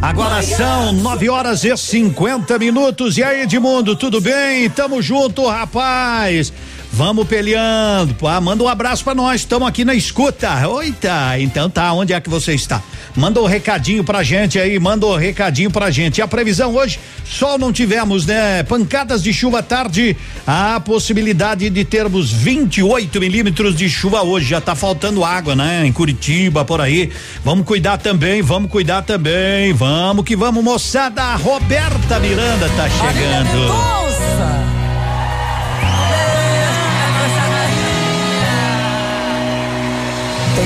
Agora 0.00 0.42
são 0.42 0.92
9 0.92 1.28
horas 1.28 1.64
e 1.64 1.76
50 1.76 2.58
minutos. 2.58 3.18
E 3.18 3.22
aí, 3.22 3.42
Edmundo, 3.42 3.94
tudo 3.96 4.18
bem? 4.18 4.70
Tamo 4.70 5.02
junto, 5.02 5.46
rapaz. 5.46 6.50
Vamos 6.98 7.28
peleando. 7.28 8.16
Ah, 8.26 8.40
manda 8.40 8.64
um 8.64 8.66
abraço 8.66 9.04
pra 9.04 9.14
nós. 9.14 9.42
Estamos 9.42 9.68
aqui 9.68 9.84
na 9.84 9.94
escuta. 9.94 10.66
Oita, 10.66 11.38
então 11.38 11.70
tá. 11.70 11.92
Onde 11.92 12.12
é 12.12 12.20
que 12.20 12.28
você 12.28 12.54
está? 12.54 12.82
Manda 13.14 13.40
um 13.40 13.46
recadinho 13.46 14.02
pra 14.02 14.24
gente 14.24 14.58
aí. 14.58 14.80
Manda 14.80 15.06
um 15.06 15.14
recadinho 15.14 15.70
pra 15.70 15.92
gente. 15.92 16.18
E 16.18 16.22
a 16.22 16.26
previsão 16.26 16.74
hoje, 16.74 16.98
sol 17.24 17.56
não 17.56 17.72
tivemos, 17.72 18.26
né? 18.26 18.64
Pancadas 18.64 19.22
de 19.22 19.32
chuva 19.32 19.60
à 19.60 19.62
tarde. 19.62 20.16
A 20.44 20.80
possibilidade 20.80 21.70
de 21.70 21.84
termos 21.84 22.32
28 22.32 23.20
milímetros 23.20 23.76
de 23.76 23.88
chuva 23.88 24.22
hoje. 24.22 24.48
Já 24.48 24.60
tá 24.60 24.74
faltando 24.74 25.24
água, 25.24 25.54
né? 25.54 25.86
Em 25.86 25.92
Curitiba, 25.92 26.64
por 26.64 26.80
aí. 26.80 27.12
Vamos 27.44 27.64
cuidar 27.64 27.98
também, 27.98 28.42
vamos 28.42 28.72
cuidar 28.72 29.02
também. 29.02 29.72
Vamos 29.72 30.24
que 30.24 30.34
vamos, 30.34 30.64
moçada. 30.64 31.22
A 31.22 31.36
Roberta 31.36 32.18
Miranda 32.18 32.68
tá 32.70 32.88
chegando. 32.90 34.07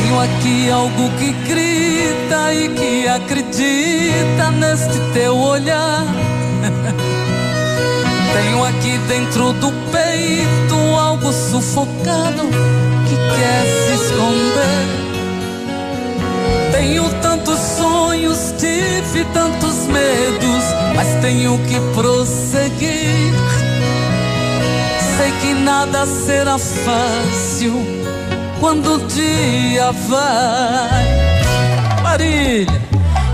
Tenho 0.03 0.21
aqui 0.21 0.69
algo 0.69 1.11
que 1.17 1.33
grita 1.49 2.53
e 2.53 2.69
que 2.71 3.07
acredita 3.07 4.51
neste 4.51 4.99
teu 5.15 5.37
olhar. 5.37 6.05
Tenho 8.35 8.65
aqui 8.65 8.99
dentro 9.07 9.53
do 9.53 9.71
peito 9.93 10.75
algo 10.99 11.33
sufocado 11.33 12.43
que 13.09 13.17
quer 13.17 13.65
se 13.65 13.95
esconder. 14.05 14.89
Tenho 16.73 17.09
tantos 17.21 17.61
sonhos, 17.61 18.55
tive 18.59 19.25
tantos 19.33 19.87
medos, 19.87 20.65
mas 20.97 21.15
tenho 21.23 21.57
que 21.59 21.79
prosseguir. 21.95 23.33
Sei 25.17 25.31
que 25.41 25.55
nada 25.55 26.07
será 26.07 26.59
fácil 26.59 28.02
quando 28.63 28.95
o 28.95 29.07
dia 29.09 29.91
vai. 29.91 31.05
Marília, 32.01 32.81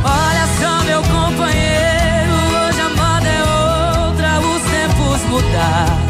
Olha 0.03 0.47
só, 0.59 0.83
meu 0.85 1.03
companheiro, 1.03 2.33
hoje 2.67 2.81
a 2.81 2.89
moda 2.89 3.29
é 3.29 3.43
outra, 4.09 4.41
os 4.41 4.63
tempos 4.63 5.23
mudaram. 5.29 6.08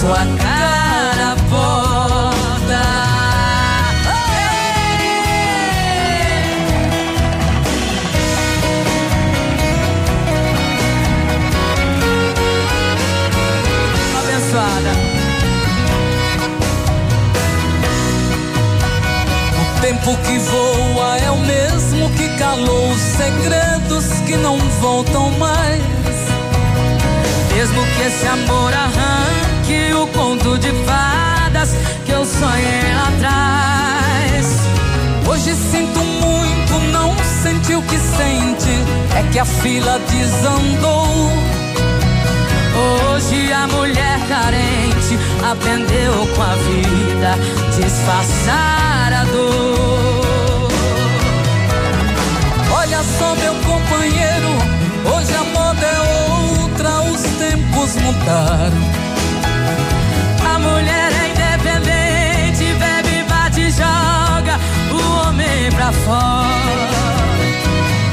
Sua 0.00 0.16
cara 0.16 1.36
porta. 1.50 2.80
Abençoada. 14.18 14.90
o 19.60 19.80
tempo 19.82 20.16
que 20.24 20.38
voa 20.38 21.18
é 21.18 21.30
o 21.30 21.36
mesmo 21.40 22.10
que 22.12 22.28
calou 22.38 22.90
os 22.90 23.00
segredos 23.00 24.06
que 24.26 24.36
não 24.38 24.58
voltam 24.80 25.30
mais. 25.32 25.82
Mesmo 27.54 27.84
que 27.84 28.02
esse 28.06 28.26
amor 28.26 28.72
arranque 28.72 29.49
fadas 31.60 31.70
que 32.04 32.12
eu 32.12 32.24
sonhei 32.24 32.94
lá 32.94 33.08
atrás. 33.08 34.60
Hoje 35.28 35.54
sinto 35.54 36.00
muito, 36.00 36.72
não 36.92 37.14
senti 37.42 37.74
o 37.74 37.82
que 37.82 37.96
sente, 37.96 38.70
é 39.16 39.22
que 39.30 39.38
a 39.38 39.44
fila 39.44 40.00
desandou. 40.10 41.30
Hoje 43.12 43.52
a 43.52 43.66
mulher 43.66 44.18
carente 44.28 45.18
aprendeu 45.50 46.26
com 46.34 46.42
a 46.42 46.54
vida 46.54 47.38
disfarçar 47.76 49.12
a 49.12 49.24
dor. 49.24 50.68
Olha 52.72 53.02
só, 53.18 53.34
meu 53.36 53.54
companheiro, 53.54 54.52
hoje 55.14 55.34
a 55.34 55.44
moda 55.44 55.86
é 55.86 56.62
outra, 56.62 57.00
os 57.02 57.20
tempos 57.38 57.96
mudaram. 57.96 59.09
Pra 65.80 65.92
fora. 65.92 66.90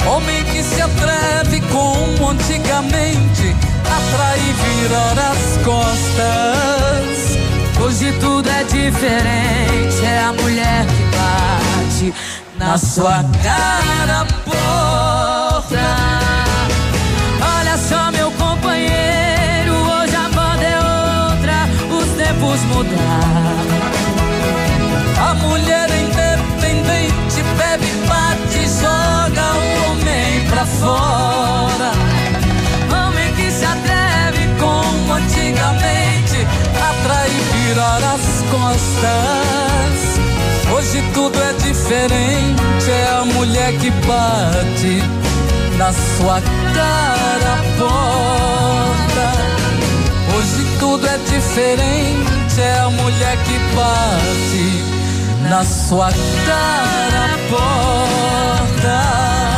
Homem 0.10 0.42
que 0.46 0.64
se 0.64 0.82
atreve 0.82 1.60
como 1.70 2.30
antigamente, 2.30 3.54
atrai 3.84 4.40
e 4.40 4.54
virar 4.64 5.18
as 5.32 5.58
costas. 5.66 7.38
Hoje 7.82 8.14
tudo 8.22 8.50
é 8.50 8.64
diferente, 8.64 10.06
é 10.06 10.24
a 10.24 10.34
mulher 10.42 10.86
que 10.86 11.04
bate 11.18 12.14
na 12.58 12.78
sua 12.78 13.26
cara 13.44 14.26
porta. 14.46 15.88
Olha 17.60 17.78
só, 17.78 18.12
meu 18.12 18.32
companheiro, 18.32 19.74
hoje 19.74 20.16
a 20.16 20.30
moda 20.30 20.64
é 20.64 20.78
outra, 20.78 21.68
os 21.94 22.08
tempos 22.16 22.62
mudaram. 22.64 23.67
Pra 30.50 30.66
fora. 30.66 31.92
Homem 32.92 33.34
que 33.36 33.52
se 33.52 33.66
atreve 33.66 34.48
Como 34.60 35.14
antigamente, 35.14 36.48
atrai 36.76 37.30
e 37.30 37.42
virar 37.56 37.98
as 37.98 38.44
costas. 38.50 40.18
Hoje 40.74 41.04
tudo 41.14 41.40
é 41.42 41.54
diferente, 41.54 42.90
é 42.90 43.10
a 43.20 43.26
mulher 43.26 43.78
que 43.78 43.92
bate 43.92 45.04
na 45.78 45.94
sua 45.94 46.42
cara 46.74 47.64
porta. 47.78 49.32
Hoje 50.36 50.66
tudo 50.80 51.08
é 51.08 51.18
diferente, 51.18 52.60
é 52.60 52.80
a 52.80 52.90
mulher 52.90 53.38
que 53.38 53.60
bate 53.76 54.84
na 55.50 55.64
sua 55.64 56.12
cara 56.46 57.38
porta. 57.50 59.57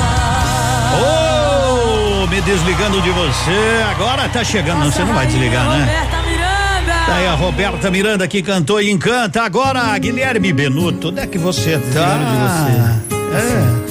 Me 2.29 2.41
desligando 2.41 3.01
de 3.01 3.09
você, 3.09 3.83
agora 3.89 4.29
tá 4.29 4.43
chegando, 4.43 4.81
não, 4.81 4.91
você 4.91 5.03
não 5.03 5.15
vai 5.15 5.25
desligar, 5.25 5.67
né? 5.67 5.79
Roberta 5.79 6.21
Miranda. 6.21 7.05
Tá 7.07 7.15
aí 7.15 7.27
a 7.27 7.33
Roberta 7.33 7.89
Miranda 7.89 8.27
que 8.27 8.43
cantou 8.43 8.79
e 8.79 8.91
encanta. 8.91 9.41
Agora, 9.41 9.97
Guilherme 9.97 10.53
Benuto, 10.53 11.09
onde 11.09 11.21
é 11.21 11.25
que 11.25 11.39
você 11.39 11.79
tá? 11.91 12.17
de 12.17 12.25
você. 12.35 12.71
É. 13.35 13.89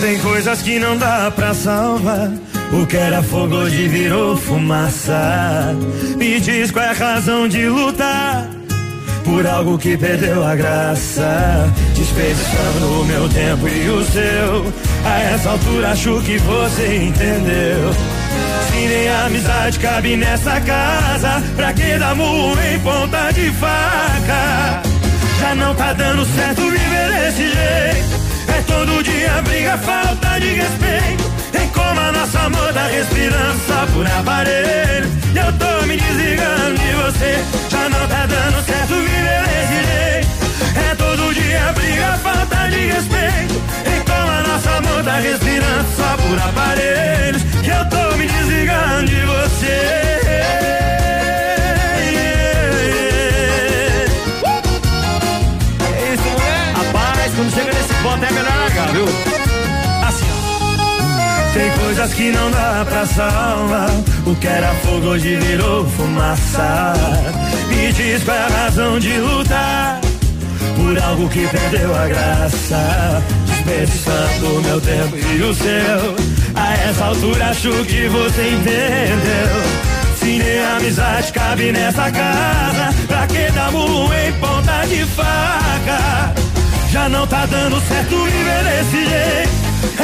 Tem 0.00 0.18
coisas 0.20 0.62
que 0.62 0.78
não 0.78 0.96
dá 0.96 1.32
pra 1.32 1.52
salvar. 1.52 2.30
O 2.72 2.86
que 2.86 2.96
era 2.96 3.20
fogo 3.24 3.56
hoje 3.56 3.88
virou 3.88 4.36
fumaça. 4.36 5.74
Me 6.16 6.38
diz 6.38 6.70
qual 6.70 6.84
é 6.84 6.90
a 6.90 6.92
razão 6.92 7.48
de 7.48 7.68
lutar 7.68 8.61
por 9.24 9.46
algo 9.46 9.78
que 9.78 9.96
perdeu 9.96 10.44
a 10.44 10.54
graça. 10.54 11.72
Desperdiçando 11.94 13.00
o 13.00 13.04
meu 13.04 13.28
tempo 13.28 13.68
e 13.68 13.88
o 13.90 14.04
seu. 14.04 14.72
A 15.04 15.20
essa 15.20 15.50
altura 15.50 15.90
acho 15.90 16.20
que 16.22 16.38
você 16.38 16.96
entendeu. 16.96 17.92
Se 18.70 18.88
nem 18.88 19.08
a 19.08 19.26
amizade 19.26 19.78
cabe 19.78 20.16
nessa 20.16 20.60
casa, 20.60 21.42
pra 21.56 21.72
que 21.72 21.98
dar 21.98 22.14
murro 22.14 22.58
em 22.62 22.78
ponta 22.80 23.30
de 23.32 23.50
faca? 23.52 24.82
Já 25.40 25.54
não 25.54 25.74
tá 25.74 25.92
dando 25.92 26.24
certo 26.24 26.62
viver 26.62 27.08
desse 27.10 27.42
jeito. 27.42 28.22
É 28.48 28.62
todo 28.66 29.02
dia 29.02 29.42
briga, 29.42 29.76
falta 29.78 30.38
de 30.38 30.48
respeito. 30.54 31.31
Em 31.54 31.68
como 31.68 32.00
a 32.00 32.12
nossa 32.12 32.50
tá 32.72 32.86
respirando 32.86 33.60
só 33.66 33.86
por 33.92 34.06
aparelho. 34.06 35.08
E 35.34 35.38
eu 35.38 35.52
tô 35.54 35.86
me 35.86 35.96
desligando 35.96 36.78
de 36.78 36.92
você. 36.94 37.44
Já 37.70 37.88
não 37.88 38.06
tá 38.08 38.26
dando 38.26 38.64
certo 38.64 38.94
viver 38.94 39.42
desse 39.48 39.78
jeito. 39.90 40.28
É 40.90 40.94
todo 40.94 41.34
dia 41.34 41.72
briga, 41.72 42.18
falta 42.22 42.68
de 42.70 42.86
respeito. 42.86 43.54
Em 43.86 44.00
como 44.04 44.30
a 44.30 44.42
nossa 44.42 45.02
tá 45.04 45.16
respirando 45.16 45.88
só 45.96 46.16
por 46.16 46.38
aparelhos. 46.48 47.42
E 47.62 47.68
eu 47.68 47.84
tô 47.88 48.16
me 48.16 48.26
desligando 48.26 49.06
de 49.06 49.20
você. 49.24 50.11
Tem 61.52 61.70
coisas 61.72 62.14
que 62.14 62.32
não 62.32 62.50
dá 62.50 62.84
pra 62.88 63.04
salvar. 63.04 63.90
O 64.26 64.34
que 64.36 64.46
era 64.46 64.74
fogo 64.76 65.08
hoje 65.08 65.36
virou 65.36 65.84
fumaça. 65.86 66.94
Me 67.68 67.92
diz 67.92 68.24
qual 68.24 68.36
é 68.36 68.40
a 68.40 68.48
razão 68.48 68.98
de 68.98 69.18
lutar 69.18 70.00
por 70.76 70.98
algo 70.98 71.28
que 71.28 71.46
perdeu 71.48 71.94
a 71.94 72.06
graça. 72.06 73.22
Desperdiçando 73.46 74.46
o 74.46 74.62
meu 74.62 74.80
tempo 74.80 75.16
e 75.16 75.42
o 75.42 75.54
seu. 75.54 76.16
A 76.54 76.74
essa 76.74 77.04
altura 77.04 77.50
acho 77.50 77.70
que 77.84 78.08
você 78.08 78.48
entendeu. 78.48 79.92
Se 80.18 80.38
nem 80.38 80.64
amizade 80.64 81.32
cabe 81.32 81.72
nessa 81.72 82.10
casa, 82.10 82.94
pra 83.06 83.26
que 83.26 83.50
dar 83.52 83.72
murro 83.72 84.12
em 84.14 84.32
ponta 84.34 84.86
de 84.86 85.04
faca? 85.06 86.34
Já 86.90 87.08
não 87.08 87.26
tá 87.26 87.44
dando 87.46 87.80
certo 87.88 88.24
viver 88.24 88.64
desse 88.64 89.08
jeito. 89.08 89.62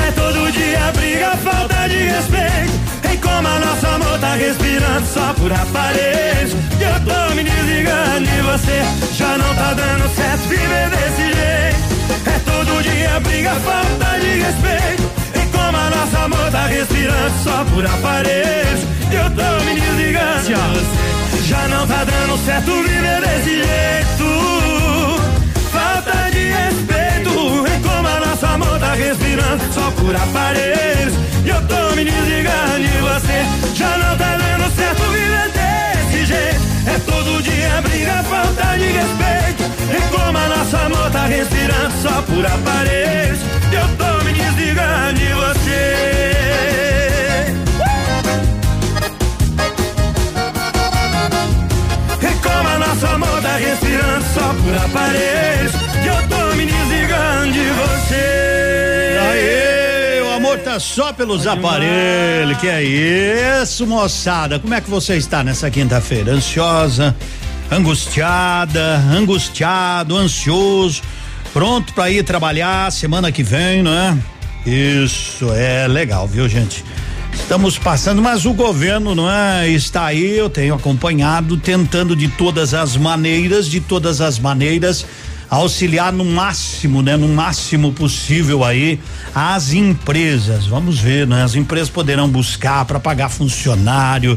É 0.09 0.13
todo 0.13 0.51
dia 0.53 0.91
briga, 0.97 1.37
falta 1.37 1.87
de 1.87 1.99
respeito. 1.99 2.73
Em 3.13 3.17
como 3.19 3.47
a 3.47 3.59
nossa 3.59 3.89
amor 3.89 4.19
tá 4.19 4.37
respirando 4.37 5.07
só 5.07 5.35
por 5.35 5.53
aparelhos. 5.53 6.53
E 6.81 6.83
eu 6.83 6.99
tô 7.05 7.35
me 7.35 7.45
desligando 7.45 8.27
e 8.27 8.41
você 8.41 8.83
já 9.19 9.37
não 9.37 9.55
tá 9.55 9.75
dando 9.75 10.09
certo 10.17 10.49
viver 10.49 10.89
desse 10.89 11.25
jeito. 11.37 12.27
É 12.27 12.39
todo 12.39 12.83
dia 12.83 13.21
briga, 13.21 13.55
falta 13.57 14.19
de 14.19 14.41
respeito. 14.41 15.03
E 15.35 15.47
como 15.55 15.77
a 15.77 15.91
nossa 15.91 16.19
amor 16.25 16.51
tá 16.53 16.67
respirando 16.69 17.43
só 17.45 17.65
por 17.67 17.85
aparelhos, 17.85 18.81
eu 19.13 19.31
tô 19.37 19.65
me 19.67 19.79
desligando. 19.79 20.51
e 20.51 20.55
Você 20.55 21.49
já 21.49 21.69
não 21.69 21.87
tá 21.87 22.05
dando 22.05 22.45
certo 22.47 22.73
viver 22.83 23.21
desse 23.21 23.57
jeito. 23.63 24.78
Tá 28.89 28.95
respirando 28.95 29.63
só 29.75 29.91
por 29.91 30.17
aparelhos, 30.17 31.15
eu 31.45 31.61
tô 31.67 31.95
me 31.95 32.05
desligando 32.05 32.81
e 32.81 33.01
você 33.03 33.75
já 33.75 33.99
não 33.99 34.17
tá 34.17 34.37
dando 34.39 34.75
certo 34.75 35.03
viver 35.13 35.51
desse 35.53 36.25
jeito. 36.25 36.61
É 36.87 36.99
todo 37.01 37.43
dia 37.43 37.83
briga, 37.83 38.23
falta 38.23 38.79
de 38.79 38.87
respeito. 38.87 39.65
E 39.93 40.11
como 40.11 40.39
a 40.39 40.49
nossa 40.49 40.79
amor 40.79 41.11
tá 41.11 41.27
respirando 41.27 41.93
só 42.03 42.23
por 42.23 42.47
aparelhos, 42.47 43.41
eu 43.73 43.89
tô 43.99 44.25
me 44.25 44.33
desligando 44.33 45.19
de 45.19 45.35
você. 45.35 46.88
Respirando 53.59 54.25
só 54.35 54.55
por 54.55 54.75
aparelhos, 54.77 55.73
eu 56.07 56.29
tô 56.29 56.57
me 56.57 56.67
desligando 56.67 57.53
de 57.53 57.71
você. 57.71 59.19
Aê, 59.21 60.23
o 60.23 60.37
amor 60.37 60.59
tá 60.59 60.79
só 60.79 61.13
pelos 61.13 61.47
aparelhos. 61.47 62.59
Que 62.59 62.69
é 62.69 62.83
isso, 63.63 63.87
moçada? 63.87 64.59
Como 64.59 64.75
é 64.75 64.81
que 64.81 64.89
você 64.89 65.17
está 65.17 65.43
nessa 65.45 65.71
quinta-feira? 65.71 66.33
Ansiosa, 66.33 67.15
angustiada, 67.71 68.97
angustiado, 69.13 70.17
ansioso, 70.17 71.03
pronto 71.53 71.93
para 71.93 72.11
ir 72.11 72.23
trabalhar 72.25 72.91
semana 72.93 73.31
que 73.31 73.43
vem, 73.43 73.83
não 73.83 73.93
é? 73.93 74.17
Isso 74.67 75.53
é 75.53 75.87
legal, 75.89 76.27
viu, 76.27 76.49
gente? 76.49 76.85
Estamos 77.33 77.79
passando, 77.79 78.21
mas 78.21 78.45
o 78.45 78.53
governo 78.53 79.15
não 79.15 79.31
é 79.31 79.69
está 79.69 80.07
aí, 80.07 80.37
eu 80.37 80.51
tenho 80.51 80.75
acompanhado, 80.75 81.57
tentando 81.57 82.15
de 82.15 82.29
todas 82.29 82.75
as 82.75 82.97
maneiras, 82.97 83.67
de 83.67 83.81
todas 83.81 84.21
as 84.21 84.39
maneiras 84.39 85.07
auxiliar 85.51 86.13
no 86.13 86.25
máximo, 86.25 87.03
né, 87.03 87.17
no 87.17 87.29
máximo 87.29 87.93
possível 87.93 88.65
aí 88.65 89.01
as 89.35 89.73
empresas. 89.73 90.67
Vamos 90.67 90.99
ver, 90.99 91.27
né? 91.27 91.43
As 91.43 91.55
empresas 91.55 91.89
poderão 91.89 92.29
buscar 92.29 92.85
para 92.85 93.01
pagar 93.01 93.29
funcionário, 93.31 94.37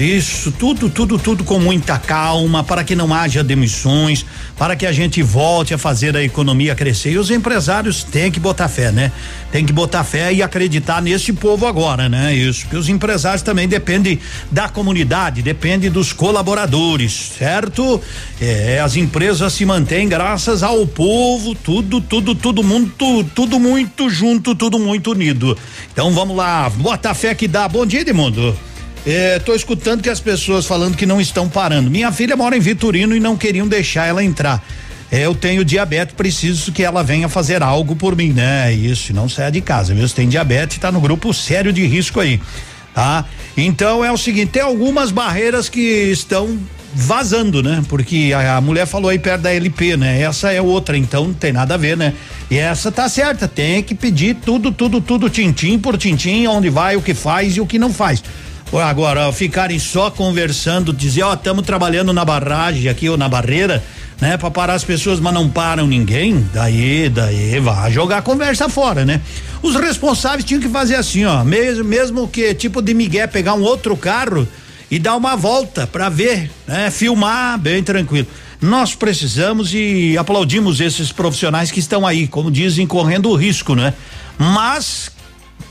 isso, 0.00 0.50
tudo, 0.50 0.88
tudo, 0.88 1.18
tudo 1.18 1.44
com 1.44 1.58
muita 1.58 1.98
calma, 1.98 2.64
para 2.64 2.82
que 2.82 2.96
não 2.96 3.12
haja 3.12 3.44
demissões, 3.44 4.24
para 4.56 4.74
que 4.74 4.86
a 4.86 4.92
gente 4.92 5.22
volte 5.22 5.74
a 5.74 5.78
fazer 5.78 6.16
a 6.16 6.22
economia 6.22 6.74
crescer. 6.74 7.12
E 7.12 7.18
os 7.18 7.30
empresários 7.30 8.02
têm 8.02 8.30
que 8.30 8.40
botar 8.40 8.68
fé, 8.68 8.90
né? 8.90 9.12
Tem 9.52 9.66
que 9.66 9.72
botar 9.72 10.02
fé 10.02 10.32
e 10.32 10.42
acreditar 10.42 11.02
nesse 11.02 11.34
povo 11.34 11.66
agora, 11.66 12.08
né? 12.08 12.34
Isso, 12.34 12.62
porque 12.62 12.76
os 12.76 12.88
empresários 12.88 13.42
também 13.42 13.68
dependem 13.68 14.18
da 14.50 14.68
comunidade, 14.68 15.42
dependem 15.42 15.90
dos 15.90 16.14
colaboradores, 16.14 17.32
certo? 17.38 18.00
É, 18.40 18.80
as 18.80 18.96
empresas 18.96 19.52
se 19.52 19.66
mantêm 19.66 20.08
graças 20.08 20.62
ao 20.62 20.86
povo, 20.86 21.54
tudo, 21.54 22.00
tudo, 22.00 22.34
tudo, 22.34 22.64
tudo 23.34 23.60
muito 23.60 24.08
junto, 24.08 24.54
tudo 24.54 24.78
muito 24.78 25.10
unido. 25.10 25.58
Então 25.92 26.10
vamos 26.12 26.34
lá, 26.34 26.70
bota 26.70 27.12
fé 27.12 27.34
que 27.34 27.46
dá. 27.46 27.68
Bom 27.68 27.84
dia, 27.84 28.00
Edmundo. 28.00 28.69
É, 29.06 29.38
tô 29.38 29.54
escutando 29.54 30.02
que 30.02 30.10
as 30.10 30.20
pessoas 30.20 30.66
falando 30.66 30.96
que 30.96 31.06
não 31.06 31.20
estão 31.20 31.48
parando. 31.48 31.90
Minha 31.90 32.12
filha 32.12 32.36
mora 32.36 32.56
em 32.56 32.60
Vitorino 32.60 33.16
e 33.16 33.20
não 33.20 33.36
queriam 33.36 33.66
deixar 33.66 34.06
ela 34.06 34.22
entrar. 34.22 34.62
É, 35.10 35.26
eu 35.26 35.34
tenho 35.34 35.64
diabetes, 35.64 36.14
preciso 36.14 36.70
que 36.70 36.84
ela 36.84 37.02
venha 37.02 37.28
fazer 37.28 37.62
algo 37.62 37.96
por 37.96 38.14
mim, 38.14 38.32
né? 38.32 38.72
Isso, 38.72 39.12
não 39.12 39.28
saia 39.28 39.50
de 39.50 39.60
casa, 39.60 39.92
viu? 39.92 40.06
Se 40.06 40.14
tem 40.14 40.28
diabetes, 40.28 40.78
tá 40.78 40.92
no 40.92 41.00
grupo 41.00 41.34
sério 41.34 41.72
de 41.72 41.84
risco 41.84 42.20
aí, 42.20 42.40
tá? 42.94 43.24
Então 43.56 44.04
é 44.04 44.12
o 44.12 44.16
seguinte, 44.16 44.52
tem 44.52 44.62
algumas 44.62 45.10
barreiras 45.10 45.68
que 45.68 45.80
estão 45.80 46.56
vazando, 46.94 47.60
né? 47.60 47.82
Porque 47.88 48.32
a, 48.34 48.58
a 48.58 48.60
mulher 48.60 48.86
falou 48.86 49.10
aí 49.10 49.18
perto 49.18 49.42
da 49.42 49.52
LP, 49.52 49.96
né? 49.96 50.20
Essa 50.20 50.52
é 50.52 50.62
outra, 50.62 50.96
então 50.96 51.26
não 51.26 51.34
tem 51.34 51.52
nada 51.52 51.74
a 51.74 51.76
ver, 51.76 51.96
né? 51.96 52.14
E 52.48 52.56
essa 52.56 52.92
tá 52.92 53.08
certa, 53.08 53.48
tem 53.48 53.82
que 53.82 53.96
pedir 53.96 54.36
tudo, 54.36 54.70
tudo, 54.70 55.00
tudo, 55.00 55.28
tintim 55.28 55.76
por 55.78 55.98
tintim, 55.98 56.46
onde 56.46 56.68
vai, 56.70 56.94
o 56.96 57.02
que 57.02 57.14
faz 57.14 57.56
e 57.56 57.60
o 57.60 57.66
que 57.66 57.80
não 57.80 57.92
faz. 57.92 58.22
Agora, 58.72 59.32
ficarem 59.32 59.78
só 59.80 60.10
conversando, 60.10 60.92
dizer, 60.92 61.24
ó, 61.24 61.30
oh, 61.30 61.34
estamos 61.34 61.66
trabalhando 61.66 62.12
na 62.12 62.24
barragem 62.24 62.88
aqui 62.88 63.08
ou 63.08 63.16
na 63.16 63.28
barreira, 63.28 63.82
né, 64.20 64.36
para 64.36 64.50
parar 64.50 64.74
as 64.74 64.84
pessoas, 64.84 65.18
mas 65.18 65.34
não 65.34 65.48
param 65.48 65.86
ninguém, 65.86 66.46
daí, 66.52 67.08
daí 67.08 67.58
vai 67.58 67.90
jogar 67.90 68.18
a 68.18 68.22
conversa 68.22 68.68
fora, 68.68 69.04
né? 69.04 69.20
Os 69.60 69.74
responsáveis 69.74 70.44
tinham 70.44 70.60
que 70.60 70.68
fazer 70.68 70.94
assim, 70.94 71.24
ó, 71.24 71.42
mesmo, 71.42 71.84
mesmo 71.84 72.28
que 72.28 72.54
tipo 72.54 72.80
de 72.80 72.94
Miguel 72.94 73.26
pegar 73.28 73.54
um 73.54 73.62
outro 73.62 73.96
carro 73.96 74.46
e 74.90 74.98
dar 74.98 75.16
uma 75.16 75.36
volta 75.36 75.86
para 75.86 76.08
ver, 76.08 76.50
né, 76.66 76.90
filmar 76.90 77.58
bem 77.58 77.82
tranquilo. 77.82 78.26
Nós 78.60 78.94
precisamos 78.94 79.72
e 79.74 80.16
aplaudimos 80.18 80.80
esses 80.80 81.10
profissionais 81.10 81.70
que 81.70 81.80
estão 81.80 82.06
aí, 82.06 82.28
como 82.28 82.50
dizem, 82.50 82.86
correndo 82.86 83.30
o 83.30 83.34
risco, 83.34 83.74
né? 83.74 83.94
Mas 84.38 85.10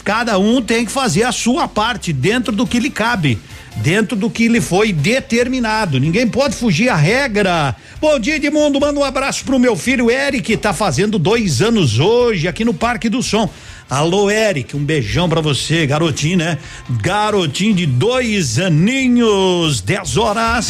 cada 0.04 0.38
um 0.38 0.62
tem 0.62 0.86
que 0.86 0.92
fazer 0.92 1.24
a 1.24 1.32
sua 1.32 1.68
parte 1.68 2.12
dentro 2.12 2.52
do 2.52 2.66
que 2.66 2.80
lhe 2.80 2.90
cabe, 2.90 3.38
dentro 3.78 4.16
do 4.16 4.30
que 4.30 4.48
lhe 4.48 4.62
foi 4.62 4.92
determinado. 4.92 6.00
Ninguém 6.00 6.28
pode 6.28 6.56
fugir 6.56 6.90
à 6.90 6.96
regra. 6.96 7.76
Bom 8.02 8.20
dia, 8.20 8.36
Edmundo. 8.36 8.80
Manda 8.80 9.00
um 9.00 9.04
abraço 9.04 9.44
pro 9.44 9.60
meu 9.60 9.76
filho 9.76 10.10
Eric, 10.10 10.56
tá 10.58 10.74
fazendo 10.74 11.20
dois 11.20 11.62
anos 11.62 12.00
hoje 12.00 12.48
aqui 12.48 12.64
no 12.64 12.74
Parque 12.74 13.10
do 13.10 13.22
Som. 13.22 13.50
Alô, 13.90 14.30
Eric, 14.30 14.76
um 14.76 14.84
beijão 14.84 15.28
para 15.28 15.42
você, 15.42 15.88
garotinho, 15.88 16.38
né? 16.38 16.58
Garotinho 17.02 17.74
de 17.74 17.86
dois 17.86 18.60
aninhos, 18.60 19.82
dez 19.82 20.16
horas. 20.16 20.70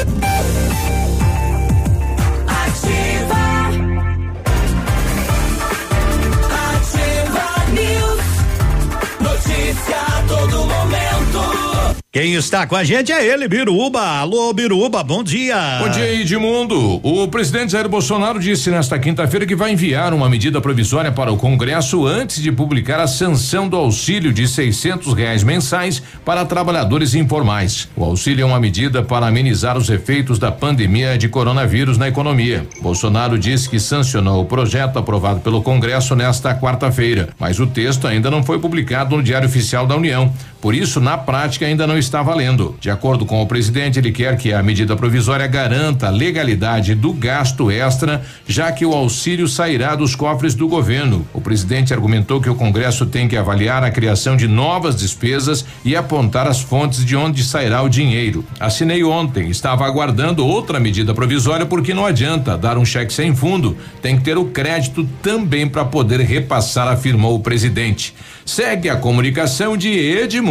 Quem 12.13 12.33
está 12.33 12.67
com 12.67 12.75
a 12.75 12.83
gente 12.83 13.09
é 13.09 13.25
ele, 13.25 13.47
Biruba. 13.47 14.01
Alô, 14.01 14.51
Biruba, 14.51 15.01
bom 15.01 15.23
dia. 15.23 15.79
Bom 15.79 15.87
dia, 15.87 16.13
Edmundo. 16.13 16.99
O 17.01 17.25
presidente 17.29 17.71
Jair 17.71 17.87
Bolsonaro 17.87 18.37
disse 18.37 18.69
nesta 18.69 18.99
quinta-feira 18.99 19.45
que 19.45 19.55
vai 19.55 19.71
enviar 19.71 20.13
uma 20.13 20.27
medida 20.29 20.59
provisória 20.59 21.09
para 21.09 21.31
o 21.31 21.37
Congresso 21.37 22.05
antes 22.05 22.43
de 22.43 22.51
publicar 22.51 22.99
a 22.99 23.07
sanção 23.07 23.69
do 23.69 23.77
auxílio 23.77 24.33
de 24.33 24.45
seiscentos 24.45 25.13
reais 25.13 25.41
mensais 25.41 26.03
para 26.25 26.43
trabalhadores 26.43 27.15
informais. 27.15 27.87
O 27.95 28.03
auxílio 28.03 28.43
é 28.43 28.45
uma 28.45 28.59
medida 28.59 29.01
para 29.01 29.27
amenizar 29.27 29.77
os 29.77 29.89
efeitos 29.89 30.37
da 30.37 30.51
pandemia 30.51 31.17
de 31.17 31.29
coronavírus 31.29 31.97
na 31.97 32.09
economia. 32.09 32.67
Bolsonaro 32.81 33.39
disse 33.39 33.69
que 33.69 33.79
sancionou 33.79 34.41
o 34.41 34.45
projeto 34.45 34.99
aprovado 34.99 35.39
pelo 35.39 35.61
Congresso 35.61 36.13
nesta 36.13 36.53
quarta-feira, 36.53 37.29
mas 37.39 37.57
o 37.57 37.67
texto 37.67 38.05
ainda 38.05 38.29
não 38.29 38.43
foi 38.43 38.59
publicado 38.59 39.15
no 39.15 39.23
Diário 39.23 39.47
Oficial 39.47 39.87
da 39.87 39.95
União. 39.95 40.29
Por 40.61 40.75
isso, 40.75 41.01
na 41.01 41.17
prática, 41.17 41.65
ainda 41.65 41.87
não 41.87 41.97
está 41.97 42.21
valendo. 42.21 42.75
De 42.79 42.91
acordo 42.91 43.25
com 43.25 43.41
o 43.41 43.47
presidente, 43.47 43.97
ele 43.97 44.11
quer 44.11 44.37
que 44.37 44.53
a 44.53 44.61
medida 44.61 44.95
provisória 44.95 45.47
garanta 45.47 46.05
a 46.05 46.11
legalidade 46.11 46.93
do 46.93 47.11
gasto 47.11 47.71
extra, 47.71 48.21
já 48.47 48.71
que 48.71 48.85
o 48.85 48.93
auxílio 48.93 49.47
sairá 49.47 49.95
dos 49.95 50.13
cofres 50.13 50.53
do 50.53 50.67
governo. 50.67 51.27
O 51.33 51.41
presidente 51.41 51.95
argumentou 51.95 52.39
que 52.39 52.49
o 52.49 52.53
Congresso 52.53 53.07
tem 53.07 53.27
que 53.27 53.35
avaliar 53.35 53.83
a 53.83 53.89
criação 53.89 54.37
de 54.37 54.47
novas 54.47 54.95
despesas 54.95 55.65
e 55.83 55.95
apontar 55.95 56.45
as 56.45 56.61
fontes 56.61 57.03
de 57.03 57.15
onde 57.15 57.43
sairá 57.43 57.81
o 57.81 57.89
dinheiro. 57.89 58.45
Assinei 58.59 59.03
ontem, 59.03 59.49
estava 59.49 59.87
aguardando 59.87 60.45
outra 60.45 60.79
medida 60.79 61.11
provisória 61.11 61.65
porque 61.65 61.91
não 61.91 62.05
adianta 62.05 62.55
dar 62.55 62.77
um 62.77 62.85
cheque 62.85 63.11
sem 63.11 63.35
fundo, 63.35 63.75
tem 63.99 64.15
que 64.15 64.23
ter 64.23 64.37
o 64.37 64.45
crédito 64.45 65.09
também 65.23 65.67
para 65.67 65.85
poder 65.85 66.19
repassar, 66.19 66.87
afirmou 66.87 67.35
o 67.35 67.39
presidente. 67.39 68.13
Segue 68.45 68.89
a 68.89 68.95
comunicação 68.95 69.75
de 69.75 69.89
Edmundo. 69.89 70.50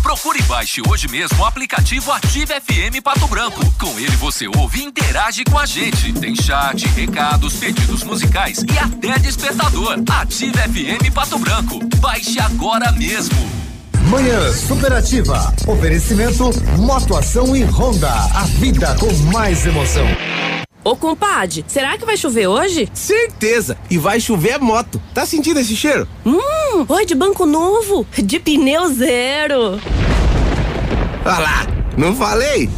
Procure 0.00 0.38
e 0.38 0.42
baixe 0.42 0.80
hoje 0.88 1.08
mesmo 1.08 1.42
o 1.42 1.44
aplicativo 1.44 2.12
Ative 2.12 2.54
FM 2.60 3.02
Pato 3.02 3.26
Branco. 3.26 3.60
Com 3.80 3.98
ele 3.98 4.14
você 4.16 4.46
ouve 4.46 4.78
e 4.78 4.84
interage 4.84 5.42
com 5.42 5.58
a 5.58 5.66
gente. 5.66 6.12
Tem 6.12 6.36
chat, 6.36 6.86
recados, 6.90 7.54
pedidos 7.54 8.04
musicais 8.04 8.64
e 8.72 8.78
até 8.78 9.18
despertador. 9.18 9.98
Ative 10.08 10.56
FM 10.56 11.12
Pato 11.12 11.36
Branco. 11.36 11.80
Baixe 11.96 12.38
agora 12.38 12.92
mesmo. 12.92 13.34
Manhã 14.08 14.52
Superativa. 14.52 15.52
Oferecimento 15.66 16.50
Motoação 16.78 17.56
e 17.56 17.64
Honda. 17.64 18.12
A 18.12 18.44
vida 18.44 18.94
com 19.00 19.12
mais 19.32 19.66
emoção. 19.66 20.06
Ô 20.84 20.94
compadre, 20.94 21.64
será 21.66 21.96
que 21.96 22.04
vai 22.04 22.14
chover 22.14 22.46
hoje? 22.46 22.86
Certeza! 22.92 23.78
E 23.88 23.96
vai 23.96 24.20
chover 24.20 24.60
moto. 24.60 25.00
Tá 25.14 25.24
sentindo 25.24 25.58
esse 25.58 25.74
cheiro? 25.74 26.06
Hum, 26.26 26.84
oi 26.86 27.06
de 27.06 27.14
banco 27.14 27.46
novo, 27.46 28.06
de 28.22 28.38
pneu 28.38 28.92
zero. 28.92 29.80
Olha 31.24 31.38
lá, 31.38 31.66
não 31.96 32.14
falei? 32.14 32.68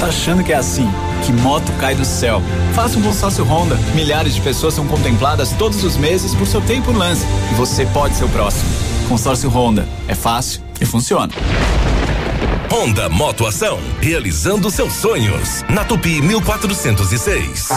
Tá 0.00 0.06
achando 0.06 0.42
que 0.42 0.54
é 0.54 0.56
assim? 0.56 0.88
Que 1.26 1.32
moto 1.34 1.70
cai 1.78 1.94
do 1.94 2.04
céu? 2.06 2.40
Faça 2.74 2.98
um 2.98 3.02
consórcio 3.02 3.44
Honda. 3.44 3.76
Milhares 3.94 4.34
de 4.34 4.40
pessoas 4.40 4.72
são 4.72 4.86
contempladas 4.86 5.52
todos 5.52 5.84
os 5.84 5.98
meses 5.98 6.34
por 6.34 6.46
seu 6.46 6.62
tempo 6.62 6.92
no 6.92 6.98
lance. 6.98 7.26
E 7.52 7.54
você 7.56 7.84
pode 7.84 8.16
ser 8.16 8.24
o 8.24 8.28
próximo. 8.30 8.70
Consórcio 9.06 9.50
Honda. 9.50 9.86
É 10.08 10.14
fácil 10.14 10.62
e 10.80 10.86
funciona. 10.86 11.30
Honda 12.72 13.08
Motoação, 13.08 13.80
realizando 14.00 14.70
seus 14.70 14.92
sonhos. 14.92 15.64
Na 15.68 15.84
Tupi 15.84 16.22
1406. 16.22 17.68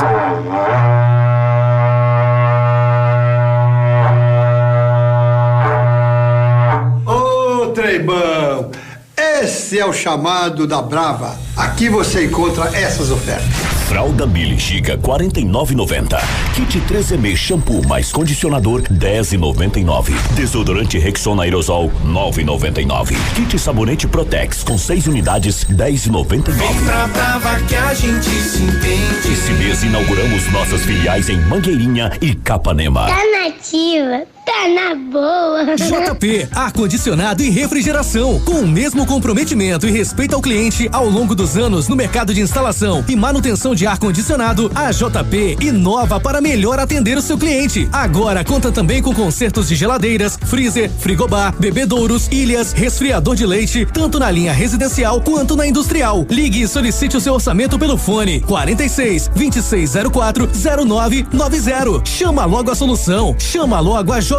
Ô, 7.08 7.67
Treibão, 7.73 8.69
esse 9.17 9.79
é 9.79 9.86
o 9.86 9.91
chamado 9.91 10.67
da 10.67 10.79
Brava. 10.79 11.39
Aqui 11.58 11.89
você 11.89 12.25
encontra 12.25 12.65
essas 12.77 13.10
ofertas. 13.10 13.72
Fralda 13.93 14.25
Mili 14.25 14.58
Giga 14.58 14.97
49,90. 14.97 16.19
Kit 16.56 16.82
3M 16.91 17.38
shampoo 17.38 17.88
mais 17.88 18.12
condicionador 18.12 18.82
10,99. 18.82 20.12
Desodorante 20.34 20.97
Rexona 20.97 21.43
aerosol 21.43 21.91
9,99. 22.03 23.13
Kit 23.36 23.60
sabonete 23.60 24.08
Protex 24.08 24.63
com 24.63 24.79
6 24.79 25.06
unidades 25.06 25.63
10,99. 25.65 26.56
Pra 26.84 27.08
Brava 27.08 27.60
que 27.67 27.75
a 27.75 27.93
gente 27.93 28.32
se 28.32 28.63
entende. 28.63 29.32
Esse 29.32 29.51
mês 29.53 29.84
inauguramos 29.84 30.51
nossas 30.51 30.82
filiais 30.82 31.29
em 31.29 31.39
Mangueirinha 31.41 32.13
e 32.19 32.34
Capanema. 32.34 33.06
Tá 33.06 33.21
nativa, 33.43 34.25
tá 34.45 34.67
na 34.67 34.95
boa. 34.95 35.75
JP, 35.75 36.49
ar-condicionado 36.53 37.41
e 37.43 37.49
refrigeração. 37.49 38.39
Com 38.41 38.62
o 38.62 38.67
mesmo 38.67 39.06
comprometimento 39.06 39.88
e 39.88 39.91
respeito 39.91 40.36
ao 40.36 40.41
cliente 40.41 40.89
ao 40.91 41.10
longo 41.10 41.34
dos 41.34 41.58
anos 41.58 41.88
no 41.88 41.95
mercado 41.95 42.34
de 42.34 42.41
instalação 42.41 43.03
e 43.08 43.15
manutenção 43.15 43.73
de 43.73 43.88
ar-condicionado, 43.88 44.71
a 44.75 44.91
JP 44.91 45.58
inova 45.62 46.19
para 46.19 46.41
melhor 46.41 46.79
atender 46.79 47.17
o 47.17 47.21
seu 47.21 47.38
cliente. 47.38 47.88
Agora 47.91 48.43
conta 48.43 48.71
também 48.71 49.01
com 49.01 49.13
consertos 49.13 49.67
de 49.67 49.75
geladeiras, 49.75 50.38
freezer, 50.45 50.89
frigobar, 50.89 51.56
bebedouros, 51.58 52.27
ilhas, 52.32 52.73
resfriador 52.73 53.36
de 53.36 53.45
leite, 53.45 53.86
tanto 53.86 54.19
na 54.19 54.29
linha 54.29 54.51
residencial 54.51 55.21
quanto 55.21 55.56
na 55.56 55.65
industrial. 55.65 56.25
Ligue 56.29 56.62
e 56.62 56.67
solicite 56.67 57.17
o 57.17 57.21
seu 57.21 57.34
orçamento 57.34 57.79
pelo 57.79 57.97
fone 57.97 58.41
46 58.41 59.29
2604 59.29 60.49
0990. 60.88 62.06
Chama 62.06 62.45
logo 62.45 62.71
a 62.71 62.75
solução. 62.75 63.36
Chama 63.39 63.79
logo 63.79 64.12
a 64.12 64.19
JP 64.19 64.33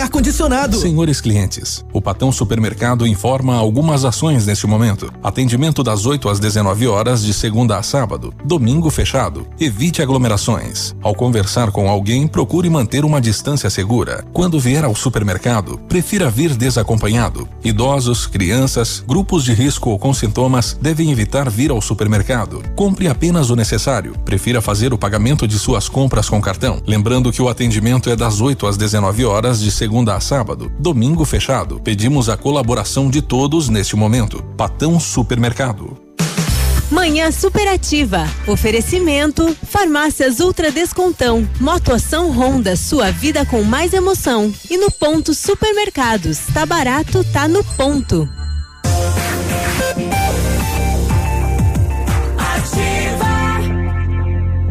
Ar-Condicionado. 0.00 0.76
Senhores 0.76 1.20
clientes, 1.20 1.84
o 1.92 2.00
Patão 2.00 2.30
Supermercado 2.30 3.06
informa 3.06 3.54
algumas 3.54 4.04
ações 4.04 4.46
neste 4.46 4.66
momento. 4.66 5.12
Atendimento 5.22 5.82
das 5.82 6.06
8 6.06 6.28
às 6.28 6.38
19 6.38 6.86
horas 6.86 7.22
de 7.22 7.34
segunda 7.34 7.76
a 7.76 7.82
sábado. 7.82 8.32
Domingo 8.44 8.90
fechado. 8.90 9.46
Evite 9.58 10.02
aglomerações. 10.02 10.94
Ao 11.02 11.14
conversar 11.14 11.70
com 11.70 11.88
alguém, 11.88 12.26
procure 12.26 12.70
manter 12.70 13.04
uma 13.04 13.20
distância 13.20 13.68
segura. 13.68 14.24
Quando 14.32 14.60
vier 14.60 14.84
ao 14.84 14.94
supermercado, 14.94 15.78
prefira 15.88 16.30
vir 16.30 16.54
desacompanhado. 16.54 17.48
Idosos, 17.64 18.26
crianças, 18.26 19.02
grupos 19.06 19.44
de 19.44 19.52
risco 19.52 19.90
ou 19.90 19.98
com 19.98 20.14
sintomas 20.14 20.78
devem 20.80 21.10
evitar 21.10 21.50
vir 21.50 21.70
ao 21.70 21.80
supermercado. 21.80 22.62
Compre 22.76 23.08
apenas 23.08 23.50
o 23.50 23.56
necessário. 23.56 24.14
Prefira 24.24 24.60
fazer 24.60 24.92
o 24.92 24.98
pagamento 24.98 25.46
de 25.48 25.58
suas 25.58 25.88
compras 25.88 26.28
com 26.28 26.40
cartão. 26.40 26.80
Lembrando 26.86 27.32
que 27.32 27.42
o 27.42 27.48
atendimento 27.48 28.08
é 28.10 28.16
das 28.16 28.40
8 28.40 28.66
às 28.66 28.76
19 28.76 29.24
horas 29.24 29.39
de 29.40 29.70
segunda 29.70 30.14
a 30.14 30.20
sábado. 30.20 30.70
Domingo 30.78 31.24
fechado. 31.24 31.80
Pedimos 31.80 32.28
a 32.28 32.36
colaboração 32.36 33.08
de 33.08 33.22
todos 33.22 33.70
neste 33.70 33.96
momento. 33.96 34.42
Patão 34.56 35.00
Supermercado. 35.00 35.96
Manhã 36.90 37.30
Superativa. 37.30 38.28
Oferecimento: 38.46 39.56
Farmácias 39.64 40.40
Ultra 40.40 40.70
Descontão. 40.70 41.48
Motoação 41.58 42.30
Honda, 42.30 42.76
sua 42.76 43.10
vida 43.10 43.46
com 43.46 43.62
mais 43.62 43.94
emoção. 43.94 44.52
E 44.68 44.76
no 44.76 44.90
ponto 44.90 45.32
Supermercados. 45.32 46.38
Tá 46.52 46.66
barato, 46.66 47.24
tá 47.32 47.48
no 47.48 47.64
ponto. 47.64 48.28
Ativa. 52.36 53.60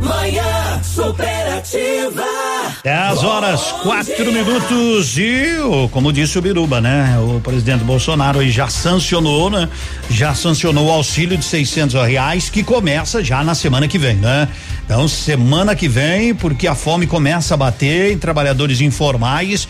Manhã 0.06 0.84
Superativa. 0.84 2.39
10 2.84 3.24
horas, 3.26 3.62
quatro 3.84 4.32
minutos 4.32 5.18
e, 5.18 5.48
como 5.92 6.14
disse 6.14 6.40
o 6.40 6.42
Biruba, 6.42 6.80
né? 6.80 7.20
O 7.20 7.42
presidente 7.42 7.84
Bolsonaro 7.84 8.48
já 8.50 8.70
sancionou, 8.70 9.50
né? 9.50 9.68
Já 10.10 10.34
sancionou 10.34 10.88
o 10.88 10.92
auxílio 10.92 11.38
de 11.38 11.44
600 11.44 11.96
reais 12.06 12.50
que 12.50 12.64
começa 12.64 13.22
já 13.22 13.44
na 13.44 13.54
semana 13.54 13.86
que 13.86 13.98
vem, 13.98 14.16
né? 14.16 14.48
Então, 14.86 15.10
semana 15.10 15.76
que 15.76 15.90
vem, 15.90 16.34
porque 16.34 16.68
a 16.68 16.76
fome 16.76 17.06
começa 17.06 17.54
a 17.54 17.58
bater 17.58 18.14
em 18.14 18.18
trabalhadores 18.18 18.80
informais. 18.80 19.68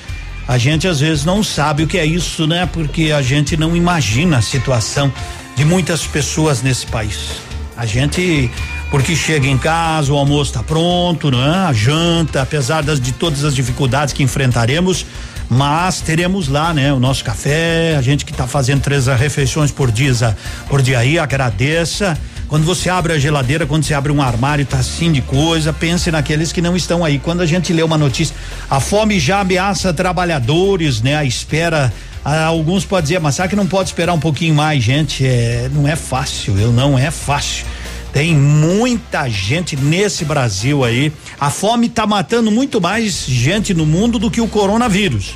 A 0.47 0.59
gente 0.59 0.87
às 0.87 0.99
vezes 0.99 1.25
não 1.25 1.43
sabe 1.43 1.83
o 1.83 1.87
que 1.87 1.97
é 1.97 2.05
isso, 2.05 2.45
né? 2.45 2.69
Porque 2.71 3.11
a 3.11 3.23
gente 3.23 3.57
não 3.57 3.75
imagina 3.75 4.37
a 4.37 4.41
situação 4.41 5.11
de 5.55 5.65
muitas 5.65 6.05
pessoas 6.05 6.61
nesse 6.61 6.85
país. 6.85 7.31
A 7.75 7.87
gente, 7.87 8.51
porque 8.89 9.15
chega 9.15 9.47
em 9.47 9.57
casa, 9.57 10.11
o 10.11 10.17
almoço 10.17 10.51
está 10.51 10.63
pronto, 10.63 11.29
né? 11.29 11.65
A 11.67 11.73
janta, 11.73 12.41
apesar 12.41 12.81
das, 12.81 12.99
de 12.99 13.11
todas 13.11 13.43
as 13.43 13.53
dificuldades 13.53 14.13
que 14.13 14.23
enfrentaremos, 14.23 15.05
mas 15.47 16.01
teremos 16.01 16.47
lá, 16.47 16.73
né? 16.73 16.91
O 16.91 16.99
nosso 16.99 17.23
café, 17.23 17.95
a 17.95 18.01
gente 18.01 18.25
que 18.25 18.31
está 18.31 18.47
fazendo 18.47 18.81
três 18.81 19.07
refeições 19.07 19.71
por 19.71 19.91
dia, 19.91 20.35
por 20.67 20.81
dia 20.81 20.99
aí, 20.99 21.19
agradeça. 21.19 22.17
Quando 22.47 22.65
você 22.65 22.89
abre 22.89 23.13
a 23.13 23.19
geladeira, 23.19 23.67
quando 23.67 23.83
você 23.83 23.93
abre 23.93 24.11
um 24.11 24.23
armário, 24.23 24.65
tá 24.65 24.77
assim 24.77 25.11
de 25.11 25.21
coisa, 25.21 25.71
pense 25.71 26.09
naqueles 26.09 26.51
que 26.51 26.61
não 26.61 26.75
estão 26.75 27.05
aí. 27.05 27.19
Quando 27.19 27.41
a 27.41 27.45
gente 27.45 27.71
lê 27.71 27.83
uma 27.83 27.97
notícia, 27.97 28.35
a 28.67 28.79
fome 28.79 29.19
já 29.19 29.41
ameaça 29.41 29.93
trabalhadores, 29.93 30.99
né? 30.99 31.15
A 31.15 31.23
espera 31.23 31.93
alguns 32.23 32.85
podem 32.85 33.03
dizer, 33.03 33.19
mas 33.19 33.35
será 33.35 33.47
que 33.47 33.55
não 33.55 33.65
pode 33.65 33.89
esperar 33.89 34.13
um 34.13 34.19
pouquinho 34.19 34.53
mais, 34.53 34.83
gente? 34.83 35.25
É, 35.25 35.69
não 35.73 35.87
é 35.87 35.95
fácil, 35.95 36.57
eu 36.57 36.71
não 36.71 36.97
é 36.97 37.11
fácil. 37.11 37.65
Tem 38.11 38.35
muita 38.35 39.29
gente 39.29 39.75
nesse 39.75 40.25
Brasil 40.25 40.83
aí. 40.83 41.11
A 41.39 41.49
fome 41.49 41.89
tá 41.89 42.07
matando 42.07 42.49
muito 42.49 42.81
mais 42.81 43.25
gente 43.25 43.73
no 43.73 43.85
mundo 43.85 44.17
do 44.17 44.31
que 44.31 44.41
o 44.41 44.47
coronavírus. 44.47 45.35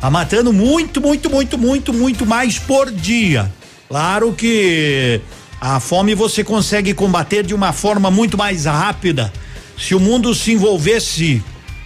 Tá 0.00 0.10
matando 0.10 0.52
muito, 0.52 1.00
muito, 1.00 1.30
muito, 1.30 1.58
muito, 1.58 1.92
muito 1.92 2.26
mais 2.26 2.58
por 2.58 2.90
dia. 2.90 3.50
Claro 3.88 4.32
que 4.32 5.20
a 5.60 5.80
fome 5.80 6.14
você 6.14 6.44
consegue 6.44 6.94
combater 6.94 7.44
de 7.44 7.54
uma 7.54 7.72
forma 7.72 8.10
muito 8.10 8.36
mais 8.36 8.66
rápida. 8.66 9.32
Se 9.78 9.94
o 9.94 10.00
mundo 10.00 10.34
se 10.34 10.52
envolvesse 10.52 11.42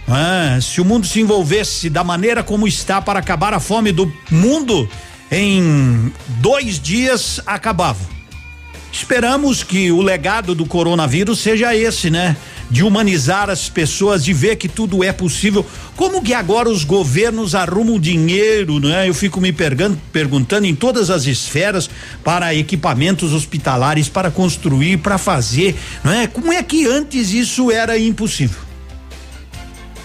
ah, 0.07 0.59
se 0.61 0.79
o 0.79 0.85
mundo 0.85 1.07
se 1.07 1.19
envolvesse 1.19 1.89
da 1.89 2.03
maneira 2.03 2.43
como 2.43 2.67
está 2.67 3.01
para 3.01 3.19
acabar 3.19 3.53
a 3.53 3.59
fome 3.59 3.91
do 3.91 4.11
mundo, 4.29 4.87
em 5.31 6.11
dois 6.39 6.79
dias 6.79 7.41
acabava. 7.45 8.15
Esperamos 8.95 9.61
que 9.61 9.91
o 9.91 10.01
legado 10.01 10.55
do 10.55 10.65
coronavírus 10.65 11.39
seja 11.39 11.75
esse, 11.75 12.09
né? 12.09 12.37
De 12.71 12.81
humanizar 12.81 13.49
as 13.49 13.67
pessoas, 13.67 14.23
de 14.23 14.31
ver 14.31 14.55
que 14.55 14.69
tudo 14.69 15.03
é 15.03 15.11
possível. 15.11 15.65
Como 15.97 16.23
que 16.23 16.33
agora 16.33 16.69
os 16.69 16.85
governos 16.85 17.53
arrumam 17.53 17.99
dinheiro, 17.99 18.79
né? 18.79 19.07
Eu 19.07 19.13
fico 19.13 19.41
me 19.41 19.51
pergun- 19.51 19.97
perguntando 20.13 20.65
em 20.65 20.73
todas 20.73 21.09
as 21.09 21.25
esferas 21.25 21.89
para 22.23 22.55
equipamentos 22.55 23.33
hospitalares, 23.33 24.07
para 24.07 24.31
construir, 24.31 24.99
para 24.99 25.17
fazer, 25.17 25.75
não 26.01 26.13
é? 26.13 26.25
Como 26.25 26.53
é 26.53 26.63
que 26.63 26.87
antes 26.87 27.33
isso 27.33 27.69
era 27.69 27.99
impossível? 27.99 28.59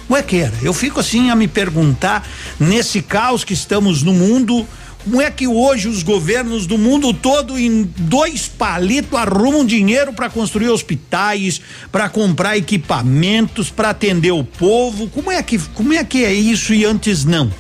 Como 0.09 0.19
é 0.19 0.23
que 0.25 0.39
era? 0.39 0.55
Eu 0.61 0.75
fico 0.75 0.99
assim 0.99 1.31
a 1.31 1.37
me 1.37 1.47
perguntar, 1.47 2.29
nesse 2.59 3.01
caos 3.01 3.45
que 3.45 3.55
estamos 3.55 4.03
no 4.03 4.13
mundo, 4.13 4.67
como 5.05 5.21
é 5.21 5.31
que 5.31 5.47
hoje 5.47 5.89
os 5.89 6.03
governos 6.03 6.67
do 6.67 6.77
mundo 6.77 7.15
todo, 7.15 7.59
em 7.59 7.85
dois 7.97 8.47
palitos, 8.49 9.19
arrumam 9.19 9.65
dinheiro 9.65 10.13
para 10.13 10.29
construir 10.29 10.69
hospitais, 10.69 11.61
para 11.91 12.09
comprar 12.09 12.57
equipamentos, 12.57 13.71
para 13.71 13.91
atender 13.91 14.33
o 14.33 14.45
povo? 14.45 15.09
Como 15.09 15.31
é 15.31 15.43
que 15.43 15.59
como 15.59 15.93
é 15.93 16.05
que 16.05 16.25
é 16.25 16.33
isso 16.33 16.75
e 16.75 16.85
antes 16.85 17.25
não? 17.25 17.51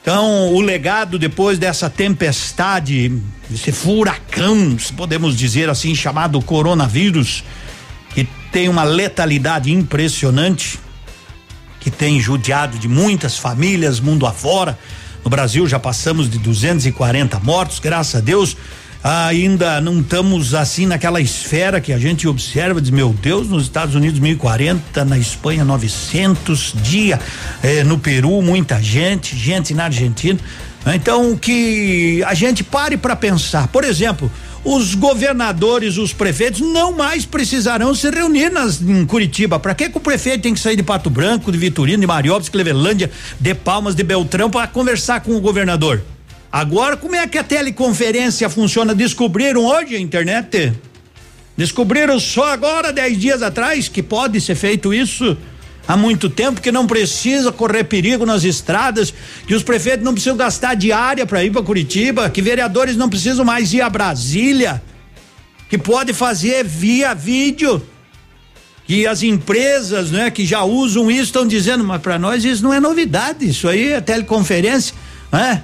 Então, 0.00 0.52
o 0.52 0.60
legado 0.60 1.18
depois 1.18 1.58
dessa 1.58 1.88
tempestade, 1.88 3.10
esse 3.50 3.72
furacão, 3.72 4.78
se 4.78 4.92
podemos 4.92 5.34
dizer 5.34 5.70
assim, 5.70 5.94
chamado 5.94 6.42
coronavírus, 6.42 7.42
que 8.14 8.28
tem 8.52 8.68
uma 8.68 8.84
letalidade 8.84 9.72
impressionante, 9.72 10.78
que 11.80 11.90
tem 11.90 12.20
judiado 12.20 12.78
de 12.78 12.86
muitas 12.86 13.38
famílias 13.38 13.98
mundo 13.98 14.26
afora. 14.26 14.78
No 15.24 15.30
Brasil 15.30 15.66
já 15.66 15.78
passamos 15.78 16.28
de 16.28 16.38
240 16.38 17.40
mortos, 17.40 17.78
graças 17.78 18.16
a 18.16 18.20
Deus. 18.20 18.56
Ainda 19.02 19.80
não 19.80 20.00
estamos 20.00 20.54
assim 20.54 20.86
naquela 20.86 21.20
esfera 21.20 21.80
que 21.80 21.92
a 21.92 21.98
gente 21.98 22.26
observa, 22.28 22.80
diz, 22.80 22.90
meu 22.90 23.12
Deus, 23.12 23.48
nos 23.48 23.64
Estados 23.64 23.94
Unidos 23.94 24.18
1040, 24.18 25.04
na 25.04 25.18
Espanha 25.18 25.64
900 25.64 26.74
dia, 26.82 27.20
eh, 27.62 27.84
no 27.84 27.98
Peru 27.98 28.40
muita 28.40 28.82
gente, 28.82 29.36
gente 29.36 29.74
na 29.74 29.84
Argentina. 29.84 30.38
Então 30.86 31.36
que 31.36 32.22
a 32.26 32.34
gente 32.34 32.62
pare 32.62 32.96
para 32.96 33.16
pensar. 33.16 33.68
Por 33.68 33.84
exemplo, 33.84 34.30
os 34.64 34.94
governadores, 34.94 35.98
os 35.98 36.12
prefeitos 36.12 36.60
não 36.60 36.92
mais 36.92 37.26
precisarão 37.26 37.94
se 37.94 38.08
reunir 38.10 38.50
nas, 38.50 38.80
em 38.80 39.04
Curitiba. 39.04 39.58
Para 39.58 39.74
que, 39.74 39.90
que 39.90 39.98
o 39.98 40.00
prefeito 40.00 40.42
tem 40.42 40.54
que 40.54 40.60
sair 40.60 40.76
de 40.76 40.82
Pato 40.82 41.10
Branco, 41.10 41.52
de 41.52 41.58
Vitorino, 41.58 42.00
de 42.00 42.06
Mariópolis, 42.06 42.48
Clevelândia, 42.48 43.10
de 43.38 43.54
Palmas, 43.54 43.94
de 43.94 44.02
Beltrão 44.02 44.50
para 44.50 44.66
conversar 44.66 45.20
com 45.20 45.36
o 45.36 45.40
governador? 45.40 46.02
Agora, 46.50 46.96
como 46.96 47.14
é 47.14 47.26
que 47.26 47.36
a 47.36 47.44
teleconferência 47.44 48.48
funciona? 48.48 48.94
Descobriram 48.94 49.64
hoje 49.64 49.96
a 49.96 50.00
internet? 50.00 50.72
Descobriram 51.56 52.18
só 52.18 52.52
agora, 52.52 52.92
dez 52.92 53.18
dias 53.18 53.42
atrás, 53.42 53.88
que 53.88 54.02
pode 54.02 54.40
ser 54.40 54.54
feito 54.54 54.94
isso? 54.94 55.36
Há 55.86 55.96
muito 55.96 56.30
tempo 56.30 56.60
que 56.60 56.72
não 56.72 56.86
precisa 56.86 57.52
correr 57.52 57.84
perigo 57.84 58.24
nas 58.24 58.44
estradas, 58.44 59.12
que 59.46 59.54
os 59.54 59.62
prefeitos 59.62 60.04
não 60.04 60.12
precisam 60.12 60.36
gastar 60.36 60.74
diária 60.74 61.26
para 61.26 61.44
ir 61.44 61.50
para 61.50 61.62
Curitiba, 61.62 62.30
que 62.30 62.42
vereadores 62.42 62.96
não 62.96 63.08
precisam 63.08 63.44
mais 63.44 63.72
ir 63.72 63.80
a 63.80 63.90
Brasília, 63.90 64.82
que 65.68 65.78
pode 65.78 66.12
fazer 66.12 66.64
via 66.64 67.14
vídeo. 67.14 67.82
Que 68.86 69.06
as 69.06 69.22
empresas, 69.22 70.10
né, 70.10 70.30
que 70.30 70.44
já 70.44 70.62
usam 70.62 71.10
isso 71.10 71.22
estão 71.22 71.46
dizendo, 71.46 71.82
mas 71.82 72.02
para 72.02 72.18
nós 72.18 72.44
isso 72.44 72.62
não 72.62 72.72
é 72.72 72.78
novidade, 72.78 73.48
isso 73.48 73.66
aí 73.66 73.92
é 73.92 74.00
teleconferência, 74.00 74.94
né? 75.32 75.62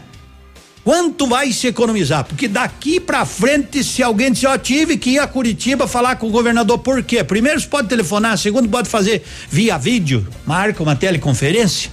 Quanto 0.83 1.27
vai 1.27 1.53
se 1.53 1.67
economizar? 1.67 2.25
Porque 2.25 2.49
daqui 2.49 2.99
para 2.99 3.27
frente, 3.27 3.85
se 3.85 4.03
alguém 4.03 4.33
disser, 4.33 4.51
ó, 4.51 4.57
tive 4.57 4.97
que 4.97 5.11
ir 5.11 5.19
a 5.19 5.27
Curitiba 5.27 5.87
falar 5.87 6.17
com 6.17 6.27
o 6.27 6.31
governador, 6.31 6.79
por 6.79 7.03
quê? 7.03 7.23
Primeiro, 7.23 7.61
você 7.61 7.67
pode 7.67 7.89
telefonar, 7.89 8.39
segundo, 8.39 8.69
pode 8.69 8.89
fazer 8.89 9.23
via 9.51 9.77
vídeo, 9.77 10.27
marca 10.47 10.83
uma 10.83 10.97
teleconferência. 10.97 11.91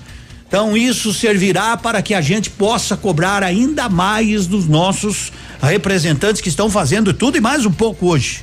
Então, 0.47 0.77
isso 0.77 1.13
servirá 1.13 1.75
para 1.75 2.01
que 2.01 2.13
a 2.13 2.21
gente 2.21 2.49
possa 2.49 2.95
cobrar 2.95 3.43
ainda 3.43 3.89
mais 3.89 4.47
dos 4.47 4.65
nossos 4.65 5.33
representantes 5.61 6.41
que 6.41 6.47
estão 6.47 6.69
fazendo 6.69 7.13
tudo 7.13 7.37
e 7.37 7.41
mais 7.41 7.65
um 7.65 7.71
pouco 7.71 8.07
hoje. 8.07 8.41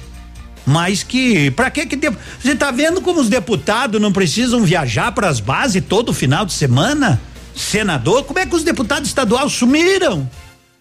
Mas 0.66 1.02
que, 1.02 1.50
para 1.52 1.70
que 1.70 1.86
que 1.86 1.96
você 1.96 2.52
está 2.52 2.70
vendo 2.70 3.00
como 3.00 3.20
os 3.20 3.30
deputados 3.30 4.00
não 4.00 4.12
precisam 4.12 4.62
viajar 4.62 5.12
para 5.12 5.28
as 5.28 5.40
bases 5.40 5.82
todo 5.86 6.12
final 6.12 6.44
de 6.44 6.52
semana? 6.52 7.20
Senador, 7.54 8.24
como 8.24 8.38
é 8.38 8.46
que 8.46 8.54
os 8.54 8.64
deputados 8.64 9.08
estaduais 9.08 9.52
sumiram? 9.52 10.28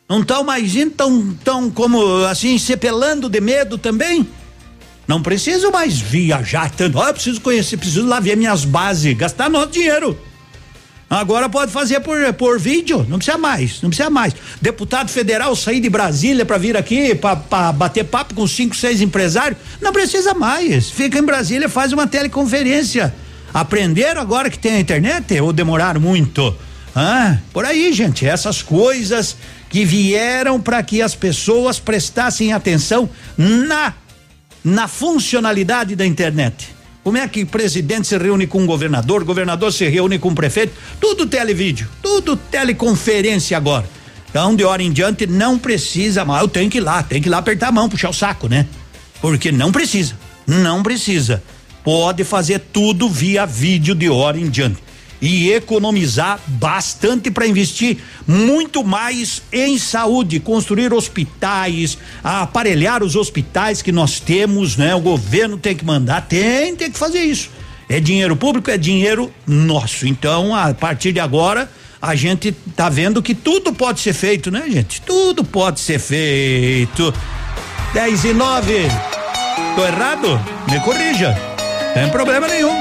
Não 0.09 0.21
estão 0.21 0.43
mais 0.43 0.75
indo, 0.75 0.91
tão, 0.91 1.37
tão 1.43 1.71
como 1.71 2.25
assim, 2.25 2.57
sepelando 2.57 3.29
de 3.29 3.39
medo 3.39 3.77
também? 3.77 4.27
Não 5.07 5.21
preciso 5.21 5.71
mais 5.71 5.99
viajar 5.99 6.69
tanto. 6.71 6.99
Ah, 6.99 7.13
preciso 7.13 7.41
conhecer, 7.41 7.77
preciso 7.77 8.05
lá 8.05 8.19
ver 8.19 8.37
minhas 8.37 8.65
bases, 8.65 9.15
gastar 9.15 9.49
nosso 9.49 9.71
dinheiro. 9.71 10.17
Agora 11.09 11.47
pode 11.47 11.71
fazer 11.71 11.99
por, 11.99 12.33
por 12.33 12.59
vídeo, 12.59 13.05
não 13.07 13.17
precisa 13.17 13.37
mais, 13.37 13.81
não 13.81 13.89
precisa 13.89 14.09
mais. 14.09 14.33
Deputado 14.59 15.11
federal 15.11 15.55
sair 15.55 15.79
de 15.79 15.89
Brasília 15.89 16.43
para 16.43 16.57
vir 16.57 16.75
aqui 16.75 17.13
para 17.13 17.71
bater 17.71 18.03
papo 18.05 18.33
com 18.33 18.47
cinco, 18.47 18.75
seis 18.75 18.99
empresários, 18.99 19.59
não 19.79 19.93
precisa 19.93 20.33
mais. 20.33 20.89
Fica 20.89 21.19
em 21.19 21.23
Brasília, 21.23 21.69
faz 21.69 21.93
uma 21.93 22.07
teleconferência. 22.07 23.13
Aprenderam 23.53 24.21
agora 24.21 24.49
que 24.49 24.57
tem 24.57 24.73
a 24.73 24.79
internet 24.79 25.39
ou 25.39 25.53
demoraram 25.53 26.01
muito? 26.01 26.55
Ah, 26.95 27.37
por 27.51 27.65
aí, 27.65 27.91
gente, 27.93 28.25
essas 28.25 28.61
coisas 28.61 29.35
que 29.69 29.85
vieram 29.85 30.59
para 30.59 30.81
que 30.83 31.01
as 31.01 31.15
pessoas 31.15 31.79
prestassem 31.79 32.53
atenção 32.53 33.09
na 33.37 33.93
na 34.63 34.87
funcionalidade 34.87 35.95
da 35.95 36.05
internet. 36.05 36.73
Como 37.03 37.17
é 37.17 37.27
que 37.27 37.43
presidente 37.43 38.07
se 38.07 38.17
reúne 38.17 38.47
com 38.47 38.63
o 38.63 38.65
governador, 38.65 39.25
governador 39.25 39.73
se 39.73 39.89
reúne 39.89 40.17
com 40.17 40.29
o 40.29 40.35
prefeito? 40.35 40.73
Tudo 41.01 41.27
televídeo, 41.27 41.87
tudo 42.01 42.37
teleconferência 42.37 43.57
agora. 43.57 43.85
Então, 44.29 44.55
de 44.55 44.63
hora 44.63 44.81
em 44.81 44.91
diante, 44.91 45.27
não 45.27 45.59
precisa 45.59 46.23
mais. 46.23 46.41
Eu 46.41 46.47
tenho 46.47 46.69
que 46.69 46.77
ir 46.77 46.81
lá, 46.81 47.03
tenho 47.03 47.21
que 47.21 47.27
ir 47.27 47.31
lá 47.31 47.39
apertar 47.39 47.67
a 47.67 47.71
mão, 47.73 47.89
puxar 47.89 48.09
o 48.09 48.13
saco, 48.13 48.47
né? 48.47 48.65
Porque 49.21 49.51
não 49.51 49.69
precisa, 49.69 50.17
não 50.47 50.81
precisa 50.81 51.43
pode 51.83 52.23
fazer 52.23 52.59
tudo 52.71 53.09
via 53.09 53.45
vídeo 53.45 53.93
de 53.93 54.09
hora 54.09 54.39
em 54.39 54.49
diante 54.49 54.81
e 55.23 55.53
economizar 55.53 56.37
bastante 56.47 57.31
para 57.31 57.47
investir 57.47 57.97
muito 58.27 58.83
mais 58.83 59.41
em 59.53 59.77
saúde, 59.77 60.37
construir 60.37 60.93
hospitais, 60.93 61.97
aparelhar 62.21 63.01
os 63.01 63.15
hospitais 63.15 63.81
que 63.81 63.89
nós 63.89 64.19
temos, 64.19 64.75
né? 64.75 64.93
O 64.93 64.99
governo 64.99 65.57
tem 65.57 65.73
que 65.73 65.85
mandar, 65.85 66.27
tem, 66.27 66.75
tem 66.75 66.91
que 66.91 66.99
fazer 66.99 67.23
isso. 67.23 67.49
É 67.87 68.01
dinheiro 68.01 68.35
público, 68.35 68.69
é 68.69 68.77
dinheiro 68.77 69.31
nosso. 69.47 70.05
Então, 70.05 70.53
a 70.53 70.73
partir 70.73 71.13
de 71.13 71.21
agora, 71.21 71.71
a 72.01 72.15
gente 72.15 72.51
tá 72.75 72.89
vendo 72.89 73.21
que 73.21 73.33
tudo 73.33 73.71
pode 73.71 74.01
ser 74.01 74.11
feito, 74.11 74.51
né, 74.51 74.65
gente? 74.69 75.01
Tudo 75.01 75.41
pode 75.41 75.79
ser 75.79 75.99
feito. 75.99 77.13
10 77.93 78.25
e 78.25 78.33
9. 78.33 78.73
Tô 79.77 79.85
errado? 79.85 80.37
Me 80.69 80.81
corrija. 80.81 81.52
Tem 81.93 82.09
problema 82.09 82.47
nenhum. 82.47 82.73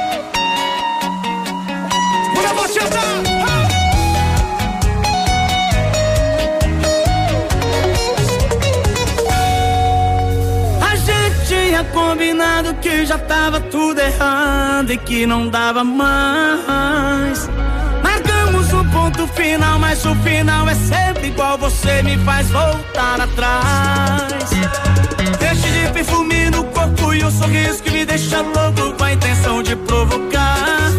Baixada! 2.72 2.98
A 10.80 10.96
gente 10.96 11.46
tinha 11.46 11.84
combinado 11.84 12.74
que 12.74 13.04
já 13.04 13.18
tava 13.18 13.60
tudo 13.60 14.00
errado 14.00 14.92
e 14.92 14.96
que 14.96 15.26
não 15.26 15.48
dava 15.48 15.84
mais. 15.84 17.48
Marcamos 18.02 18.72
um 18.72 18.88
ponto 18.90 19.26
final, 19.28 19.78
mas 19.78 20.04
o 20.06 20.14
final 20.16 20.68
é 20.68 20.74
sempre 20.74 21.28
igual. 21.28 21.58
Você 21.58 22.02
me 22.02 22.16
faz 22.18 22.50
voltar 22.50 23.20
atrás. 23.20 24.50
Perfume 25.92 26.50
no 26.50 26.64
corpo 26.64 27.12
e 27.12 27.22
um 27.22 27.30
sorriso 27.30 27.82
que 27.82 27.90
me 27.90 28.04
deixa 28.06 28.40
louco 28.40 28.96
com 28.96 29.04
a 29.04 29.12
intenção 29.12 29.62
de 29.62 29.76
provocar. 29.76 30.90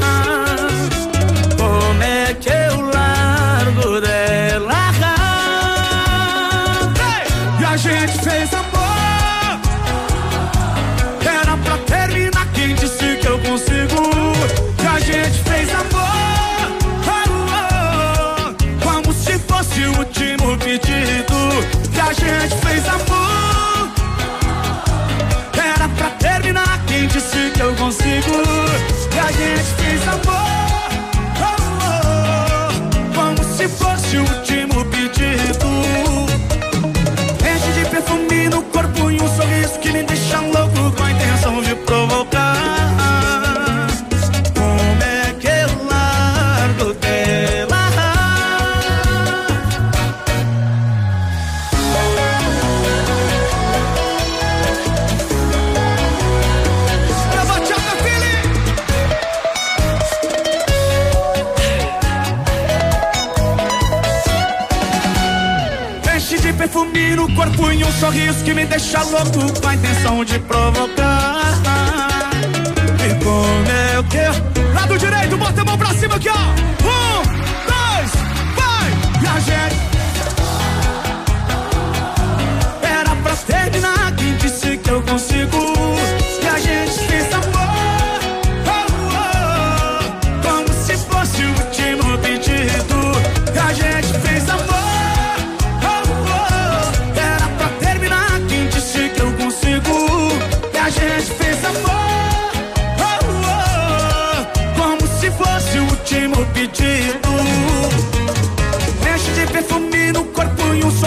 Como 1.58 2.04
é 2.04 2.34
que 2.36 2.50
eu 2.50 2.82
largo 2.92 4.00
dela? 4.00 4.74
E 7.60 7.66
a 7.66 7.76
gente 7.76 8.18
fez 8.24 8.54
amor. 8.54 9.60
Era 11.22 11.58
pra 11.58 11.78
terminar, 11.80 12.48
quem 12.54 12.76
disse 12.76 13.18
que 13.20 13.28
eu 13.28 13.40
consigo? 13.40 14.12
E 14.84 14.88
a 14.88 15.00
gente 15.00 15.40
fez 15.44 15.70
amor. 15.72 16.04
Oh, 17.08 17.24
oh, 18.48 18.84
como 18.84 19.12
se 19.14 19.40
fosse 19.40 19.82
o 19.86 19.98
último 19.98 20.58
pedido. 20.60 21.34
E 21.96 22.00
a 22.00 22.14
gente 22.14 22.56
fez 22.62 22.88
amor. 22.88 23.33
Eu 28.28 28.44
consigo? 28.44 29.16
E 29.16 29.20
a 29.20 29.32
gente 29.32 29.64
fez 29.76 30.08
no 67.28 67.36
corpo 67.36 67.72
e 67.72 67.84
um 67.84 67.92
sorriso 67.94 68.44
que 68.44 68.54
me 68.54 68.66
deixa 68.66 69.02
louco 69.04 69.62
com 69.62 69.68
a 69.68 69.76
intenção 69.76 70.26
de 70.26 70.40
provocar. 70.40 71.54
E 73.00 73.24
como 73.24 73.72
é 73.72 74.00
o 74.00 74.04
que? 74.04 74.74
Lado 74.74 74.98
direito, 74.98 75.38
bota 75.38 75.62
a 75.62 75.66
mão 75.66 75.78
pra 75.78 75.94
cima 75.94 76.16
aqui, 76.16 76.28
ó. 76.30 76.83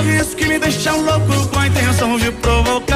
Sorriso 0.07 0.36
que 0.36 0.46
me 0.46 0.59
deixa 0.59 0.92
louco 0.92 1.48
com 1.48 1.59
a 1.59 1.66
intenção 1.66 2.16
de 2.18 2.30
provocar. 2.30 2.95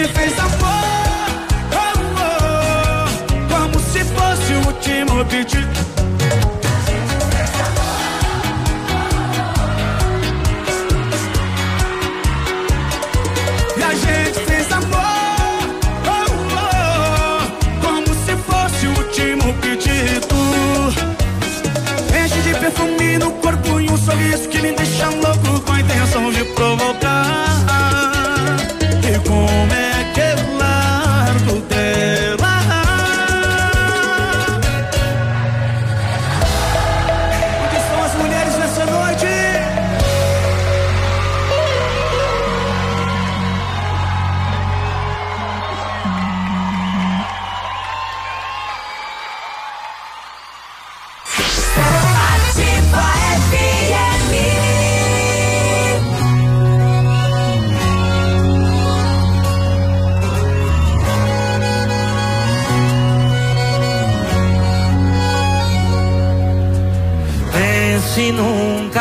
E 0.00 0.02
gente 0.02 0.14
fez 0.14 0.38
amor. 0.38 0.56
Oh, 1.74 1.98
oh. 2.16 3.54
Como 3.54 3.78
se 3.80 4.02
fosse 4.02 4.54
o 4.54 4.66
último 4.66 5.24
pedido. 5.26 5.99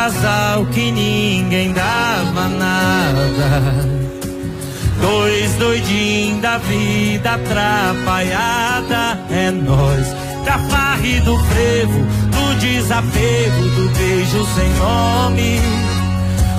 Casal 0.09 0.65
que 0.67 0.91
ninguém 0.91 1.71
dava 1.71 2.47
nada. 2.47 3.87
Dois 5.01 5.53
doidinhos 5.55 6.41
da 6.41 6.57
vida 6.57 7.33
atrapalhada. 7.33 9.19
É 9.29 9.51
nós, 9.51 10.07
da 10.45 10.57
farra 10.57 11.05
e 11.05 11.19
do 11.21 11.37
frevo, 11.37 11.99
do 12.31 12.59
desapego, 12.59 13.61
do 13.75 13.89
beijo 13.97 14.47
sem 14.55 14.69
nome. 14.73 15.59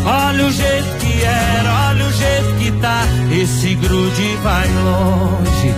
Olha 0.05 0.47
o 0.47 0.53
jeito 0.53 0.97
que 1.01 1.23
era, 1.23 1.89
olha 1.89 2.07
o 2.07 2.13
jeito 2.13 2.55
que 2.59 2.71
tá. 2.81 3.03
Esse 3.33 3.75
grude 3.75 4.39
vai 4.43 4.69
longe. 4.69 5.75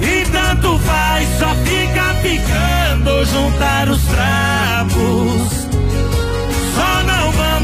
E 0.00 0.24
tanto 0.30 0.78
faz, 0.78 1.28
só 1.38 1.54
fica 1.64 2.14
picando 2.22 3.24
juntar 3.26 3.88
os 3.88 4.02
trapos. 4.04 5.55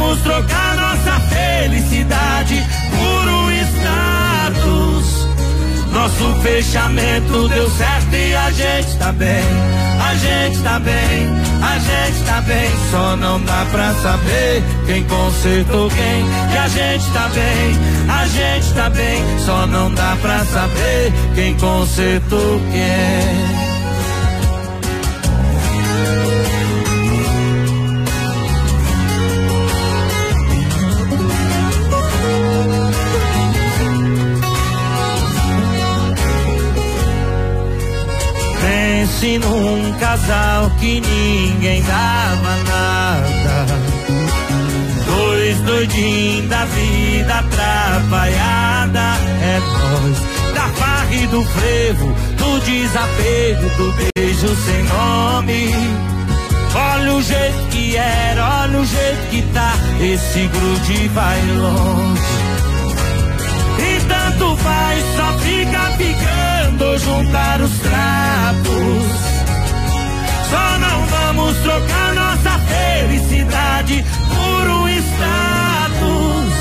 Vamos 0.03 0.21
trocar 0.23 0.77
nossa 0.77 1.21
felicidade 1.29 2.61
por 2.91 3.29
um 3.29 3.51
status. 3.53 5.29
Nosso 5.93 6.43
fechamento 6.43 7.49
deu 7.49 7.71
certo 7.71 8.13
e 8.13 8.35
a 8.35 8.51
gente 8.51 8.99
tá 8.99 9.13
bem. 9.13 9.45
A 10.01 10.15
gente 10.17 10.61
tá 10.61 10.81
bem, 10.81 11.31
a 11.63 11.79
gente 11.79 12.25
tá 12.27 12.41
bem. 12.41 12.69
Só 12.91 13.17
não 13.17 13.41
dá 13.43 13.65
pra 13.71 13.95
saber 13.95 14.65
quem 14.87 15.05
consertou 15.05 15.89
quem. 15.89 16.27
E 16.53 16.59
a 16.59 16.69
gente 16.69 17.11
tá 17.13 17.29
bem, 17.29 17.79
a 18.11 18.27
gente 18.27 18.75
tá 18.75 18.91
bem. 18.91 19.23
Só 19.39 19.67
não 19.69 19.95
dá 19.95 20.17
pra 20.21 20.45
saber 20.47 21.13
quem 21.37 21.55
consertou 21.55 22.61
quem. 22.73 23.72
Num 39.23 39.93
casal 40.01 40.69
que 40.81 41.01
ninguém 41.01 41.81
dava 41.83 42.57
nada. 42.69 43.67
Dois 45.07 45.61
doidinhos 45.61 46.49
da 46.49 46.65
vida 46.65 47.33
atrapalhada. 47.33 49.15
É 49.41 49.61
nós, 49.61 50.55
da 50.55 50.69
farra 50.71 51.15
e 51.15 51.27
do 51.29 51.41
frevo, 51.45 52.13
do 52.37 52.61
desapego, 52.65 53.69
do 53.77 53.95
beijo 54.13 54.57
sem 54.57 54.83
nome. 54.83 55.71
Olha 56.75 57.15
o 57.15 57.23
jeito 57.23 57.69
que 57.71 57.97
era, 57.97 58.63
olha 58.63 58.81
o 58.81 58.85
jeito 58.85 59.31
que 59.31 59.43
tá. 59.55 59.75
Esse 60.01 60.49
grude 60.49 61.09
vai 61.09 61.41
longe. 61.59 62.23
E 63.79 64.01
tanto 64.01 64.57
faz, 64.57 65.05
só 65.17 65.39
fica 65.39 65.93
ficando 66.73 66.99
juntar 66.99 67.61
os 67.61 67.73
trapos. 67.79 69.13
Só 70.51 70.79
não 70.79 71.07
vamos 71.07 71.57
trocar 71.59 72.15
nossa 72.15 72.59
felicidade 72.59 74.05
por 74.29 74.71
um 74.71 74.89
status. 74.89 76.53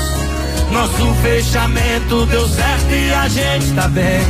Nosso 0.70 1.14
fechamento 1.22 2.26
deu 2.26 2.48
certo 2.48 2.90
e 2.90 3.14
a 3.14 3.28
gente 3.28 3.72
tá 3.74 3.88
bem, 3.88 4.20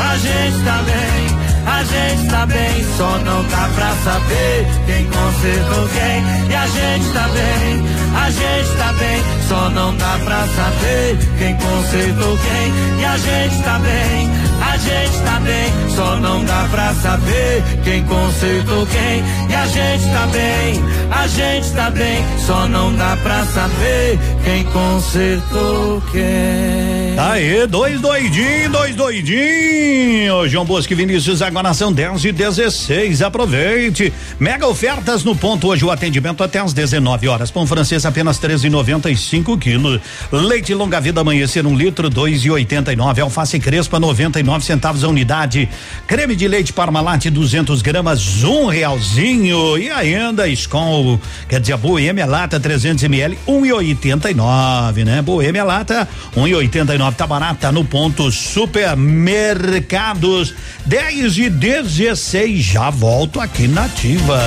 a 0.00 0.16
gente 0.16 0.64
tá 0.64 0.82
bem. 0.82 1.46
A 1.66 1.82
gente 1.82 2.30
tá 2.30 2.46
bem, 2.46 2.86
só 2.96 3.18
não 3.18 3.42
dá 3.48 3.68
pra 3.74 3.92
saber 4.04 4.66
quem 4.86 5.04
consertou 5.06 5.88
quem. 5.88 6.48
E 6.48 6.54
a 6.54 6.66
gente 6.68 7.12
tá 7.12 7.28
bem, 7.28 7.84
a 8.14 8.30
gente 8.30 8.76
tá 8.78 8.92
bem, 8.92 9.22
só 9.48 9.70
não 9.70 9.96
dá 9.96 10.18
pra 10.24 10.46
saber 10.46 11.18
quem 11.38 11.56
consertou 11.56 12.38
quem. 12.38 13.00
E 13.00 13.04
a 13.04 13.16
gente 13.18 13.62
tá 13.64 13.78
bem, 13.80 14.30
a 14.76 14.78
gente 14.78 15.18
tá 15.22 15.40
bem, 15.40 15.72
só 15.88 16.16
não 16.16 16.44
dá 16.44 16.68
pra 16.70 16.92
saber 16.94 17.64
quem 17.82 18.04
consertou 18.04 18.86
quem. 18.86 19.24
E 19.48 19.54
a 19.54 19.66
gente 19.66 20.04
tá 20.12 20.26
bem, 20.26 20.84
a 21.10 21.26
gente 21.26 21.70
tá 21.72 21.90
bem, 21.90 22.24
só 22.46 22.68
não 22.68 22.94
dá 22.94 23.16
pra 23.22 23.44
saber 23.46 24.18
quem 24.44 24.64
consertou 24.64 26.02
quem. 26.12 27.05
Aê, 27.18 27.66
dois 27.66 27.98
doidinhos, 27.98 28.70
dois 28.70 28.94
doidinhos. 28.94 30.50
João 30.50 30.66
Bosco 30.66 30.92
e 30.92 30.96
Vinícius, 30.96 31.40
agora 31.40 31.72
são 31.72 31.90
10 31.90 32.26
e 32.26 32.32
16. 32.32 33.22
Aproveite. 33.22 34.12
Mega 34.38 34.66
ofertas 34.66 35.24
no 35.24 35.34
ponto 35.34 35.68
hoje, 35.68 35.82
o 35.82 35.90
atendimento 35.90 36.44
até 36.44 36.58
às 36.58 36.74
19 36.74 37.26
horas. 37.26 37.50
Pão 37.50 37.66
francês 37.66 38.04
apenas 38.04 38.38
13,95 38.38 39.58
quilos. 39.58 39.98
Leite 40.30 40.74
longa 40.74 41.00
vida 41.00 41.22
amanhecer 41.22 41.66
um 41.66 41.74
litro, 41.74 42.10
2,89. 42.10 43.20
Alface 43.20 43.58
crespa, 43.58 43.98
99 43.98 44.62
centavos 44.62 45.02
a 45.02 45.08
unidade. 45.08 45.70
Creme 46.06 46.36
de 46.36 46.46
leite 46.46 46.74
Parmalat 46.74 47.30
200 47.30 47.80
gramas, 47.80 48.44
um 48.44 48.66
realzinho. 48.66 49.78
E 49.78 49.90
ainda 49.90 50.46
Skol, 50.48 51.18
quer 51.48 51.60
dizer, 51.60 51.78
Boêmia 51.78 52.26
Lata 52.26 52.60
300 52.60 53.04
ml, 53.04 53.38
1,89, 53.48 55.02
né? 55.02 55.22
Boêmia 55.22 55.64
Lata, 55.64 56.06
1,89. 56.36 57.05
Tá 57.12 57.26
barata 57.26 57.70
no 57.70 57.84
ponto 57.84 58.32
supermercados. 58.32 60.54
10 60.86 61.36
e 61.38 61.50
16. 61.50 62.64
Já 62.64 62.88
volto 62.90 63.38
aqui 63.40 63.68
na 63.68 63.84
Ativa. 63.84 64.40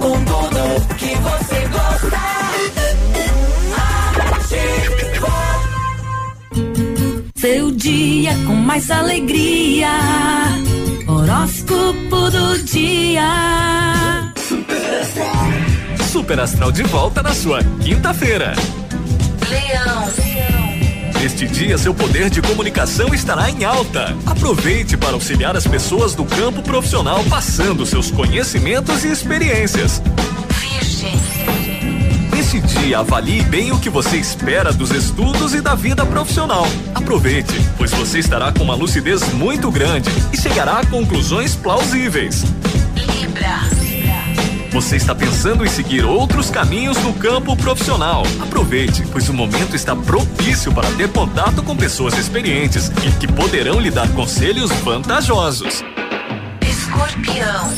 Com 0.00 0.24
tudo 0.24 0.86
que 0.96 1.14
você 1.16 1.66
gosta. 1.68 2.16
Ativa. 4.36 5.32
Seu 7.36 7.70
dia 7.72 8.34
com 8.46 8.54
mais 8.54 8.90
alegria. 8.90 9.90
Horóscopo 11.06 12.30
do 12.30 12.58
dia. 12.64 14.32
Super 16.10 16.40
Astral 16.40 16.72
de 16.72 16.82
volta 16.84 17.22
na 17.22 17.34
sua 17.34 17.62
quinta-feira. 17.82 18.54
Leão. 19.52 20.08
Neste 21.20 21.46
dia, 21.46 21.76
seu 21.76 21.94
poder 21.94 22.30
de 22.30 22.40
comunicação 22.40 23.14
estará 23.14 23.50
em 23.50 23.64
alta. 23.64 24.16
Aproveite 24.24 24.96
para 24.96 25.12
auxiliar 25.12 25.54
as 25.56 25.66
pessoas 25.66 26.14
do 26.14 26.24
campo 26.24 26.62
profissional, 26.62 27.22
passando 27.24 27.84
seus 27.84 28.10
conhecimentos 28.10 29.04
e 29.04 29.12
experiências. 29.12 30.02
Virgem. 30.58 31.20
Neste 32.34 32.60
dia, 32.60 33.00
avalie 33.00 33.42
bem 33.42 33.72
o 33.72 33.78
que 33.78 33.90
você 33.90 34.16
espera 34.16 34.72
dos 34.72 34.90
estudos 34.90 35.54
e 35.54 35.60
da 35.60 35.74
vida 35.74 36.04
profissional. 36.06 36.66
Aproveite, 36.94 37.54
pois 37.76 37.90
você 37.90 38.18
estará 38.18 38.50
com 38.50 38.64
uma 38.64 38.74
lucidez 38.74 39.22
muito 39.34 39.70
grande 39.70 40.08
e 40.32 40.36
chegará 40.36 40.78
a 40.78 40.86
conclusões 40.86 41.54
plausíveis. 41.54 42.42
Libra. 42.96 43.91
Você 44.72 44.96
está 44.96 45.14
pensando 45.14 45.66
em 45.66 45.68
seguir 45.68 46.02
outros 46.02 46.48
caminhos 46.48 46.96
no 47.02 47.12
campo 47.12 47.54
profissional. 47.54 48.22
Aproveite, 48.40 49.04
pois 49.12 49.28
o 49.28 49.34
momento 49.34 49.76
está 49.76 49.94
propício 49.94 50.72
para 50.72 50.90
ter 50.92 51.10
contato 51.12 51.62
com 51.62 51.76
pessoas 51.76 52.16
experientes 52.16 52.90
e 53.06 53.12
que 53.20 53.30
poderão 53.30 53.78
lhe 53.78 53.90
dar 53.90 54.08
conselhos 54.14 54.70
vantajosos. 54.80 55.84
Escorpião. 56.66 57.70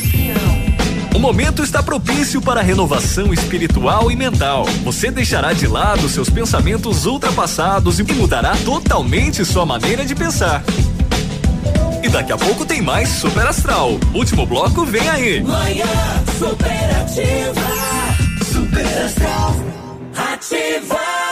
O 1.13 1.19
momento 1.19 1.63
está 1.63 1.83
propício 1.83 2.41
para 2.41 2.61
renovação 2.61 3.33
espiritual 3.33 4.09
e 4.09 4.15
mental. 4.15 4.65
Você 4.85 5.11
deixará 5.11 5.51
de 5.51 5.67
lado 5.67 6.07
seus 6.07 6.29
pensamentos 6.29 7.05
ultrapassados 7.05 7.99
e 7.99 8.03
mudará 8.03 8.55
totalmente 8.63 9.43
sua 9.43 9.65
maneira 9.65 10.05
de 10.05 10.15
pensar. 10.15 10.63
E 12.05 12.09
daqui 12.09 12.31
a 12.31 12.37
pouco 12.37 12.63
tem 12.63 12.83
mais 12.83 13.09
Super 13.09 13.47
Astral. 13.47 13.99
Último 14.13 14.45
bloco 14.45 14.85
vem 14.85 15.09
aí. 15.09 15.41
Manhã 15.41 15.85
superativa. 16.37 17.61
Super 18.43 18.85
Astral. 19.05 19.55
Ativa. 20.15 21.24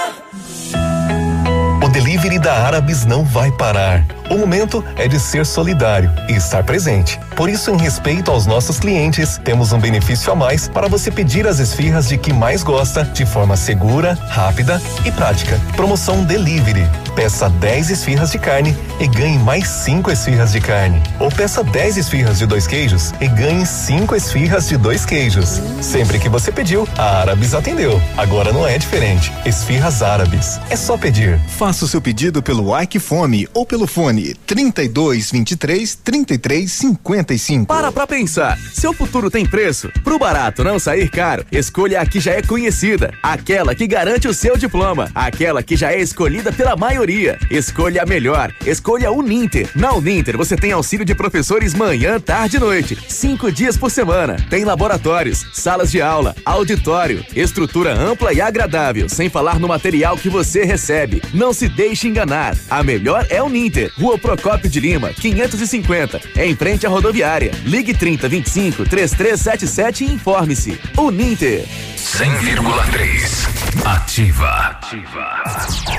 Delivery 2.14 2.38
da 2.38 2.53
Árabes 2.53 3.05
não 3.05 3.26
vai 3.26 3.51
parar. 3.51 4.05
O 4.30 4.38
momento 4.38 4.84
é 4.95 5.07
de 5.07 5.20
ser 5.20 5.47
solidário 5.47 6.11
e 6.30 6.34
estar 6.34 6.64
presente. 6.64 7.20
Por 7.36 7.49
isso, 7.49 7.72
em 7.72 7.78
respeito 7.78 8.30
aos 8.30 8.45
nossos 8.45 8.80
clientes, 8.80 9.39
temos 9.43 9.74
um 9.74 9.80
benefício 9.80 10.32
a 10.32 10.36
mais 10.36 10.68
para 10.68 10.88
você 10.88 11.09
pedir 11.09 11.47
as 11.47 11.57
esfirras 11.57 12.07
de 12.07 12.18
que 12.18 12.32
mais 12.32 12.61
gosta 12.61 13.03
de 13.03 13.26
forma 13.26 13.57
segura, 13.57 14.14
rápida 14.30 14.80
e 15.03 15.11
prática. 15.11 15.59
Promoção 15.76 16.24
Delivery. 16.24 16.88
Peça 17.16 17.49
10 17.49 17.91
esfirras 17.91 18.32
de 18.32 18.39
carne 18.39 18.76
e 18.99 19.07
ganhe 19.07 19.38
mais 19.38 19.68
5 19.68 20.09
esfirras 20.11 20.51
de 20.51 20.61
carne. 20.61 21.01
Ou 21.20 21.30
peça 21.30 21.64
10 21.64 21.97
esfirras 21.97 22.39
de 22.39 22.45
dois 22.45 22.66
queijos 22.66 23.11
e 23.22 23.28
ganhe 23.28 23.66
5 23.66 24.16
esfirras 24.16 24.68
de 24.68 24.78
dois 24.78 25.05
queijos. 25.05 25.61
Sempre 25.82 26.18
que 26.18 26.30
você 26.30 26.51
pediu, 26.51 26.88
a 26.97 27.20
Árabes 27.20 27.53
atendeu. 27.53 28.01
Agora 28.18 28.51
não 28.51 28.68
é 28.68 28.78
diferente. 28.78 29.32
Esfirras 29.45 30.01
Árabes. 30.01 30.59
É 30.70 30.76
só 30.76 30.97
pedir. 30.97 31.39
Faça 31.47 31.86
o 31.86 31.88
seu 31.88 32.01
pedido 32.04 32.43
pelo 32.43 32.78
Ike 32.80 32.99
Fome 32.99 33.47
ou 33.54 33.66
pelo 33.66 33.88
fone 33.88 34.36
32 34.45 35.32
23 35.32 35.95
33 35.95 36.72
55. 36.72 37.66
Para 37.66 37.91
pra 37.93 38.06
pensar, 38.06 38.60
seu 38.74 38.93
futuro 38.93 39.32
tem 39.32 39.45
preço? 39.45 39.89
Pro 40.04 40.20
barato 40.20 40.66
não 40.66 40.78
sair 40.78 41.10
caro, 41.10 41.45
escolha 41.49 42.01
a 42.01 42.06
que 42.06 42.20
já 42.20 42.34
é 42.34 42.41
conhecida, 42.41 43.14
aquela 43.24 43.74
que 43.74 43.88
garante 43.88 44.28
o 44.28 44.34
seu 44.34 44.58
diploma, 44.58 45.10
aquela 45.16 45.64
que 45.64 45.78
já 45.78 45.93
é 45.93 46.01
escolhida 46.01 46.51
pela 46.51 46.76
maioria. 46.76 47.39
Escolha 47.49 48.04
a 48.04 48.06
melhor, 48.06 48.54
escolha 48.66 49.08
a 49.08 49.12
Uninter. 49.12 49.70
Na 49.74 49.93
Uninter 49.93 50.36
você 50.36 50.58
tem 50.58 50.74
auxílio 50.74 51.06
de 51.06 51.16
professores 51.16 51.74
manhã, 51.74 52.20
tarde 52.20 52.58
e 52.58 52.60
noite, 52.60 52.97
cinco 53.08 53.49
dias 53.49 53.78
por 53.78 53.89
semana. 53.89 54.36
Tem 54.49 54.66
laboratórios, 54.66 55.45
salas 55.54 55.89
de 55.89 56.01
aula, 56.01 56.36
auditório, 56.43 57.26
estrutura 57.34 57.93
ampla 57.93 58.34
e 58.34 58.41
agradável, 58.41 59.08
sem 59.08 59.30
falar 59.30 59.58
no 59.58 59.70
material 59.70 60.18
que 60.18 60.28
você 60.28 60.66
recebe. 60.66 61.22
Não 61.34 61.54
se 61.54 61.70
deixe 61.93 62.07
enganar, 62.07 62.57
a 62.71 62.81
melhor 62.81 63.27
é 63.29 63.41
Uninter. 63.41 63.91
Rua 63.99 64.17
Procópio 64.17 64.67
de 64.67 64.79
Lima, 64.79 65.09
550, 65.13 66.19
em 66.37 66.55
frente 66.55 66.87
à 66.87 66.89
rodoviária. 66.89 67.51
Ligue 67.63 67.93
30 67.93 68.27
25 68.27 68.85
3377 68.85 70.03
e 70.03 70.13
informe-se. 70.13 70.79
Uninter. 70.97 71.65
100,3. 71.95 73.53
Ativa. 73.85 74.79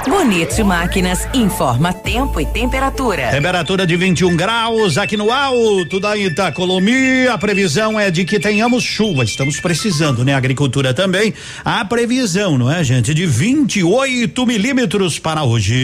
Bonito 0.06 0.64
Máquinas 0.64 1.26
informa 1.34 1.92
tempo 1.92 2.40
e 2.40 2.46
temperatura. 2.46 3.30
Temperatura 3.30 3.86
de 3.86 3.96
21 3.96 4.36
graus 4.36 4.96
aqui 4.96 5.16
no 5.16 5.30
alto 5.30 5.98
da 5.98 6.16
Itacolomi. 6.16 7.26
A 7.26 7.36
previsão 7.36 7.98
é 7.98 8.10
de 8.10 8.24
que 8.24 8.38
tenhamos 8.38 8.84
chuva. 8.84 9.24
Estamos 9.24 9.58
precisando, 9.58 10.24
né? 10.24 10.34
Agricultura 10.34 10.94
também. 10.94 11.34
A 11.64 11.84
previsão, 11.84 12.56
não 12.56 12.70
é, 12.70 12.84
gente? 12.84 13.12
De 13.12 13.26
28 13.26 14.46
milímetros 14.46 15.18
para 15.18 15.42
hoje. 15.42 15.83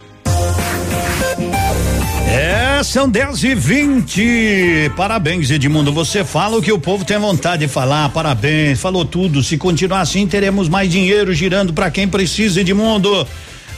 É, 2.33 2.81
são 2.83 3.09
10 3.09 3.43
e 3.43 3.55
20 3.55 4.91
Parabéns, 4.95 5.51
Edmundo. 5.51 5.91
Você 5.91 6.23
fala 6.23 6.57
o 6.57 6.61
que 6.61 6.71
o 6.71 6.79
povo 6.79 7.03
tem 7.03 7.17
vontade 7.17 7.65
de 7.65 7.71
falar. 7.71 8.09
Parabéns, 8.09 8.79
falou 8.79 9.03
tudo. 9.03 9.43
Se 9.43 9.57
continuar 9.57 10.01
assim, 10.01 10.25
teremos 10.25 10.69
mais 10.69 10.89
dinheiro 10.89 11.33
girando 11.33 11.73
para 11.73 11.91
quem 11.91 12.07
precisa, 12.07 12.61
Edmundo. 12.61 13.27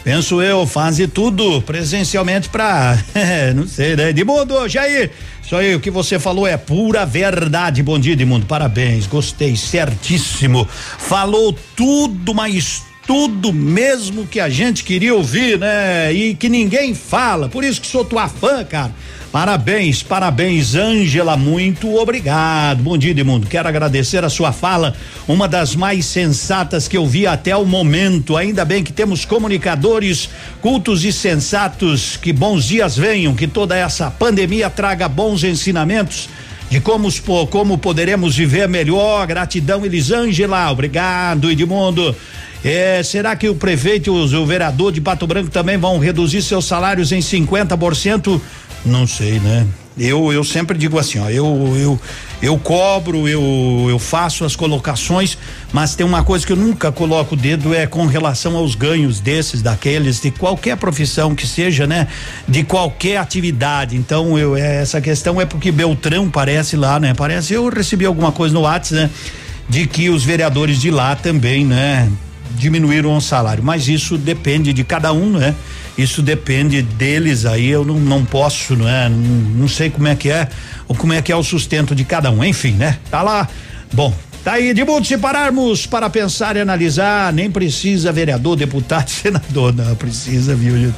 Penso 0.04 0.42
eu, 0.42 0.68
faze 0.68 1.08
tudo 1.08 1.62
presencialmente 1.62 2.50
pra. 2.50 2.98
não 3.56 3.66
sei, 3.68 3.96
né? 3.96 4.10
Edmundo, 4.10 4.68
Jair. 4.68 5.12
Isso 5.42 5.56
aí, 5.56 5.74
o 5.76 5.80
que 5.80 5.90
você 5.90 6.20
falou 6.20 6.46
é 6.46 6.58
pura 6.58 7.06
verdade. 7.06 7.82
Bom 7.82 7.98
dia, 7.98 8.14
Edmundo. 8.14 8.46
Parabéns, 8.46 9.08
gostei, 9.08 9.56
certíssimo. 9.56 10.68
Falou 10.70 11.58
tudo, 11.76 12.34
mas 12.34 12.84
tudo 13.06 13.52
mesmo 13.52 14.26
que 14.26 14.40
a 14.40 14.50
gente 14.50 14.84
queria 14.84 15.14
ouvir, 15.14 15.60
né? 15.60 16.12
E 16.14 16.36
que 16.36 16.50
ninguém 16.50 16.94
fala. 16.94 17.50
Por 17.50 17.64
isso 17.64 17.82
que 17.82 17.88
sou 17.88 18.06
tua 18.06 18.28
fã, 18.28 18.64
cara. 18.64 18.92
Parabéns, 19.32 20.04
parabéns, 20.04 20.76
Ângela, 20.76 21.36
muito 21.36 21.96
obrigado. 21.96 22.84
Bom 22.84 22.96
dia, 22.96 23.10
Edmundo. 23.10 23.48
Quero 23.48 23.68
agradecer 23.68 24.24
a 24.24 24.30
sua 24.30 24.52
fala, 24.52 24.96
uma 25.28 25.48
das 25.48 25.76
mais 25.76 26.06
sensatas 26.06 26.88
que 26.88 26.96
eu 26.96 27.08
vi 27.08 27.26
até 27.26 27.56
o 27.58 27.66
momento. 27.66 28.38
Ainda 28.38 28.64
bem 28.64 28.84
que 28.84 28.94
temos 28.94 29.26
comunicadores 29.26 30.30
cultos 30.62 31.04
e 31.04 31.12
sensatos. 31.12 32.16
Que 32.16 32.32
bons 32.32 32.66
dias 32.66 32.96
venham, 32.96 33.34
que 33.34 33.48
toda 33.48 33.76
essa 33.76 34.12
pandemia 34.12 34.70
traga 34.70 35.08
bons 35.08 35.44
ensinamentos 35.44 36.30
de 36.70 36.80
como, 36.80 37.10
como 37.50 37.78
poderemos 37.80 38.36
viver 38.36 38.70
melhor. 38.70 39.26
Gratidão, 39.26 39.84
Elisângela. 39.84 40.72
Obrigado, 40.72 41.50
Edmundo. 41.50 42.16
É, 42.64 43.04
será 43.04 43.36
que 43.36 43.50
o 43.50 43.56
prefeito 43.56 44.08
e 44.08 44.36
o 44.36 44.46
vereador 44.46 44.92
de 44.92 45.02
Pato 45.02 45.28
Branco 45.28 45.50
também 45.50 45.78
vão 45.78 46.00
reduzir 46.00 46.42
seus 46.42 46.66
salários 46.66 47.12
em 47.12 47.20
50%? 47.20 48.40
Não 48.86 49.06
sei, 49.06 49.40
né? 49.40 49.68
Eu, 49.98 50.34
eu 50.34 50.44
sempre 50.44 50.76
digo 50.76 50.98
assim, 50.98 51.20
ó, 51.20 51.30
eu, 51.30 51.46
eu, 51.78 52.00
eu 52.42 52.58
cobro, 52.58 53.28
eu, 53.28 53.86
eu 53.88 54.00
faço 54.00 54.44
as 54.44 54.56
colocações, 54.56 55.38
mas 55.72 55.94
tem 55.94 56.04
uma 56.04 56.24
coisa 56.24 56.46
que 56.46 56.52
eu 56.52 56.58
nunca 56.58 56.92
coloco 56.92 57.36
o 57.36 57.38
dedo 57.38 57.76
é 57.76 57.86
com 57.86 58.08
relação 58.08 58.56
aos 58.58 58.74
ganhos 58.74 59.20
desses, 59.20 59.62
daqueles, 59.62 60.20
de 60.20 60.32
qualquer 60.32 60.78
profissão 60.78 61.36
que 61.36 61.46
seja, 61.46 61.86
né? 61.86 62.08
De 62.48 62.64
qualquer 62.64 63.18
atividade. 63.18 63.96
Então, 63.96 64.38
eu, 64.38 64.58
é, 64.58 64.78
essa 64.82 65.00
questão 65.00 65.40
é 65.40 65.46
porque 65.46 65.72
Beltrão 65.72 66.28
parece 66.28 66.76
lá, 66.76 67.00
né? 67.00 67.14
Parece, 67.14 67.54
eu 67.54 67.70
recebi 67.70 68.06
alguma 68.06 68.32
coisa 68.32 68.54
no 68.54 68.62
WhatsApp, 68.62 68.96
né? 68.96 69.10
De 69.70 69.86
que 69.86 70.10
os 70.10 70.24
vereadores 70.24 70.82
de 70.82 70.90
lá 70.90 71.16
também, 71.16 71.64
né? 71.64 72.10
Diminuíram 72.54 73.16
o 73.16 73.22
salário, 73.22 73.64
mas 73.64 73.88
isso 73.88 74.18
depende 74.18 74.74
de 74.74 74.84
cada 74.84 75.12
um, 75.12 75.38
né? 75.38 75.56
Isso 75.98 76.22
depende 76.22 76.82
deles 76.82 77.46
aí, 77.46 77.70
eu 77.70 77.86
não, 77.86 78.00
não 78.00 78.26
posso, 78.26 78.76
não 78.76 78.88
é? 78.88 79.10
Não, 79.10 79.18
não 79.18 79.68
sei 79.68 79.90
como 79.90 80.08
é 80.08 80.16
que 80.16 80.30
é, 80.30 80.48
ou 80.88 80.96
como 80.96 81.14
é 81.14 81.22
que 81.22 81.32
é 81.32 81.36
o 81.36 81.44
sustento 81.44 81.94
de 81.96 82.04
cada 82.04 82.32
um, 82.32 82.44
enfim, 82.44 82.72
né? 82.72 82.98
Tá 83.10 83.22
lá, 83.22 83.48
bom, 83.92 84.14
Tá 84.44 84.54
aí, 84.54 84.74
de 84.74 84.84
mundo, 84.84 85.08
se 85.08 85.18
pararmos 85.18 85.86
para 85.86 86.10
pensar 86.10 86.58
e 86.58 86.60
analisar, 86.60 87.32
nem 87.32 87.50
precisa 87.50 88.12
vereador, 88.12 88.58
deputado, 88.58 89.08
senador, 89.08 89.74
não, 89.74 89.96
precisa, 89.96 90.54
viu? 90.54 90.94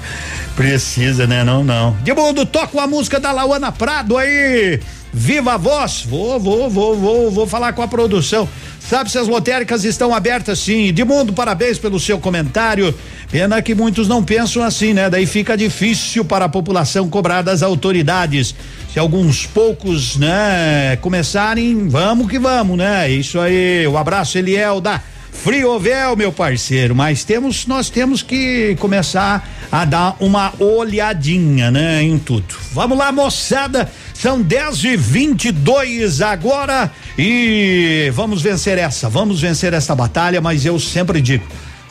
Precisa, 0.56 1.28
né? 1.28 1.43
Não, 1.43 1.64
não. 1.64 1.95
De 2.03 2.12
mundo, 2.12 2.43
toca 2.43 2.76
uma 2.76 2.88
música 2.88 3.20
da 3.20 3.32
Lauana 3.32 3.72
Prado 3.72 4.18
aí. 4.18 4.80
Viva 5.18 5.53
a 5.53 5.57
voz! 5.57 6.03
Vou, 6.05 6.38
vou, 6.38 6.70
vou, 6.70 6.93
vou, 6.93 7.32
vou 7.32 7.47
falar 7.47 7.72
com 7.72 7.82
a 7.82 7.88
produção. 7.88 8.49
Sabe 8.82 9.09
se 9.09 9.18
as 9.18 9.30
lotéricas 9.30 9.86
estão 9.86 10.13
abertas 10.13 10.59
sim. 10.59 10.93
De 10.93 11.05
mundo, 11.05 11.32
parabéns 11.32 11.80
pelo 11.80 12.01
seu 12.01 12.20
comentário. 12.20 12.93
Pena 13.32 13.61
que 13.61 13.74
muitos 13.74 14.09
não 14.09 14.22
pensam 14.22 14.61
assim, 14.61 14.93
né? 14.93 15.09
Daí 15.09 15.26
fica 15.26 15.55
difícil 15.55 16.26
para 16.26 16.43
a 16.43 16.49
população 16.49 17.09
cobrar 17.09 17.41
das 17.41 17.63
autoridades. 17.63 18.53
Se 18.91 18.99
alguns 18.99 19.45
poucos, 19.45 20.18
né, 20.18 20.97
começarem, 20.97 21.88
vamos 21.88 22.30
que 22.30 22.38
vamos, 22.38 22.78
né? 22.78 23.09
Isso 23.09 23.39
aí. 23.39 23.88
O 23.88 23.91
um 23.91 23.97
abraço, 23.97 24.38
Eliel 24.38 24.82
da 24.82 25.01
Friovel, 25.44 26.16
meu 26.16 26.32
parceiro, 26.32 26.96
mas 26.96 27.24
temos 27.24 27.68
nós 27.68 27.90
temos 27.90 28.24
que 28.24 28.76
começar 28.80 29.48
a 29.72 29.86
dar 29.86 30.16
uma 30.20 30.54
olhadinha, 30.60 31.70
né, 31.70 32.02
em 32.02 32.18
tudo. 32.18 32.56
Vamos 32.72 32.98
lá, 32.98 33.12
moçada. 33.12 33.92
São 34.14 34.42
10 34.42 34.84
e 34.86 34.98
22 34.98 36.22
agora 36.22 36.92
e 37.18 38.12
vamos 38.16 38.42
vencer 38.42 38.78
essa, 38.78 39.08
vamos 39.10 39.42
vencer 39.42 39.74
essa 39.74 39.94
batalha, 39.94 40.42
mas 40.42 40.66
eu 40.66 40.80
sempre 40.80 41.22
digo, 41.22 41.46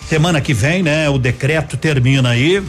semana 0.08 0.40
que 0.40 0.52
vem, 0.52 0.82
né, 0.82 1.08
o 1.08 1.18
decreto 1.18 1.76
termina 1.76 2.30
aí 2.30 2.62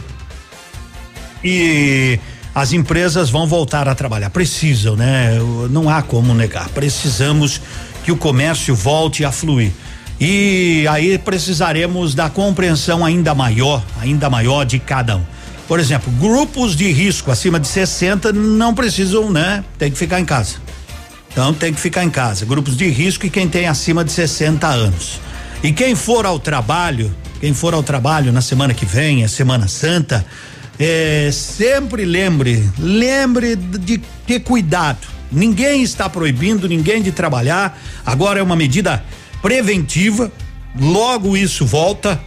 e 1.42 2.18
as 2.54 2.72
empresas 2.72 3.28
vão 3.28 3.46
voltar 3.46 3.86
a 3.86 3.94
trabalhar. 3.94 4.30
Precisam, 4.30 4.96
né? 4.96 5.32
Não 5.68 5.90
há 5.90 6.00
como 6.00 6.32
negar. 6.32 6.70
Precisamos 6.70 7.60
que 8.02 8.10
o 8.10 8.16
comércio 8.16 8.74
volte 8.74 9.26
a 9.26 9.30
fluir. 9.30 9.72
E 10.18 10.86
aí 10.88 11.18
precisaremos 11.18 12.14
da 12.14 12.30
compreensão 12.30 13.04
ainda 13.04 13.34
maior, 13.34 13.84
ainda 14.00 14.30
maior 14.30 14.64
de 14.64 14.78
cada 14.78 15.16
um. 15.16 15.24
Por 15.68 15.80
exemplo, 15.80 16.10
grupos 16.12 16.76
de 16.76 16.90
risco 16.90 17.30
acima 17.30 17.58
de 17.58 17.66
60 17.66 18.32
não 18.32 18.74
precisam, 18.74 19.30
né? 19.30 19.64
Tem 19.78 19.90
que 19.90 19.98
ficar 19.98 20.20
em 20.20 20.24
casa. 20.24 20.56
Então 21.30 21.52
tem 21.52 21.72
que 21.74 21.80
ficar 21.80 22.04
em 22.04 22.10
casa. 22.10 22.46
Grupos 22.46 22.76
de 22.76 22.88
risco 22.88 23.26
e 23.26 23.30
quem 23.30 23.48
tem 23.48 23.66
acima 23.66 24.04
de 24.04 24.12
60 24.12 24.66
anos. 24.66 25.20
E 25.62 25.72
quem 25.72 25.94
for 25.94 26.24
ao 26.24 26.38
trabalho, 26.38 27.14
quem 27.40 27.52
for 27.52 27.74
ao 27.74 27.82
trabalho 27.82 28.32
na 28.32 28.40
semana 28.40 28.72
que 28.72 28.86
vem, 28.86 29.22
é 29.22 29.28
Semana 29.28 29.68
Santa, 29.68 30.24
é, 30.78 31.30
sempre 31.32 32.04
lembre, 32.04 32.66
lembre 32.78 33.56
de 33.56 33.98
ter 34.26 34.40
cuidado. 34.40 35.06
Ninguém 35.30 35.82
está 35.82 36.08
proibindo 36.08 36.68
ninguém 36.68 37.02
de 37.02 37.10
trabalhar. 37.10 37.78
Agora 38.04 38.38
é 38.38 38.42
uma 38.42 38.56
medida 38.56 39.02
preventiva. 39.46 40.32
Logo 40.76 41.36
isso 41.36 41.64
volta. 41.64 42.20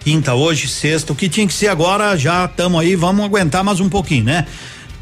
Quinta 0.00 0.32
hoje, 0.32 0.66
sexta, 0.66 1.12
o 1.12 1.16
que 1.16 1.28
tinha 1.28 1.46
que 1.46 1.52
ser 1.52 1.68
agora, 1.68 2.16
já 2.16 2.46
estamos 2.46 2.80
aí, 2.80 2.96
vamos 2.96 3.22
aguentar 3.22 3.62
mais 3.62 3.80
um 3.80 3.88
pouquinho, 3.90 4.24
né? 4.24 4.46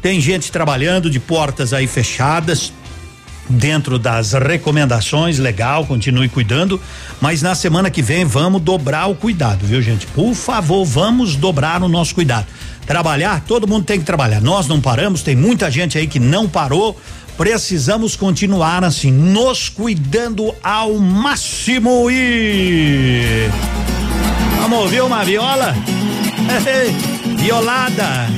Tem 0.01 0.19
gente 0.19 0.51
trabalhando 0.51 1.09
de 1.09 1.21
portas 1.21 1.71
aí 1.71 1.87
fechadas, 1.87 2.73
dentro 3.49 3.97
das 3.97 4.33
recomendações, 4.33 5.39
legal, 5.39 5.85
continue 5.85 6.27
cuidando, 6.27 6.79
mas 7.21 7.41
na 7.41 7.55
semana 7.55 7.89
que 7.89 8.01
vem 8.01 8.25
vamos 8.25 8.61
dobrar 8.61 9.07
o 9.07 9.15
cuidado, 9.15 9.65
viu, 9.65 9.81
gente? 9.81 10.05
Por 10.07 10.35
favor, 10.35 10.83
vamos 10.83 11.37
dobrar 11.37 11.81
o 11.81 11.87
nosso 11.87 12.13
cuidado. 12.13 12.45
Trabalhar, 12.85 13.41
todo 13.47 13.65
mundo 13.65 13.85
tem 13.85 13.99
que 13.99 14.05
trabalhar. 14.05 14.41
Nós 14.41 14.67
não 14.67 14.81
paramos, 14.81 15.23
tem 15.23 15.35
muita 15.35 15.71
gente 15.71 15.97
aí 15.97 16.07
que 16.07 16.19
não 16.19 16.49
parou 16.49 16.99
precisamos 17.41 18.15
continuar 18.15 18.83
assim, 18.83 19.11
nos 19.11 19.67
cuidando 19.67 20.53
ao 20.61 20.99
máximo 20.99 22.07
e. 22.11 23.49
Vamos 24.61 24.77
ouvir 24.77 25.01
uma 25.01 25.23
viola? 25.23 25.73
Violada. 27.41 28.29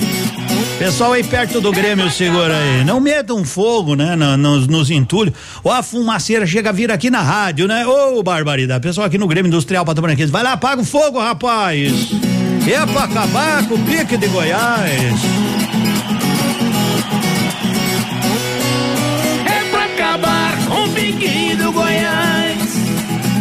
Pessoal 0.80 1.12
aí 1.12 1.22
perto 1.22 1.60
do 1.60 1.70
Grêmio 1.74 2.10
segura 2.10 2.58
aí. 2.58 2.86
Não 2.86 3.02
metam 3.02 3.44
fogo, 3.44 3.94
né? 3.94 4.16
No, 4.16 4.38
nos, 4.38 4.68
nos 4.68 4.90
entulhos. 4.90 5.36
Ou 5.62 5.74
a 5.74 5.84
fumaceira 5.84 6.48
chega 6.48 6.70
a 6.70 6.74
vir 6.74 6.90
aqui 6.90 7.10
na 7.10 7.22
rádio, 7.22 7.68
né? 7.68 7.86
Ô, 7.86 8.20
oh, 8.20 8.24
barbaridade. 8.24 8.82
Pessoal 8.82 9.08
aqui 9.08 9.18
no 9.18 9.28
Grêmio 9.28 9.50
Industrial 9.50 9.84
Pato 9.84 10.02
Branquense. 10.02 10.32
Vai 10.32 10.44
lá, 10.44 10.54
apaga 10.54 10.82
o 10.82 10.86
fogo, 10.86 11.20
rapaz. 11.20 11.92
É 12.66 12.86
pra 12.86 13.04
acabar 13.04 13.68
com 13.68 13.76
o 13.76 13.80
pique 13.80 14.16
de 14.16 14.28
Goiás. 14.28 15.53
Goiás. 21.74 22.76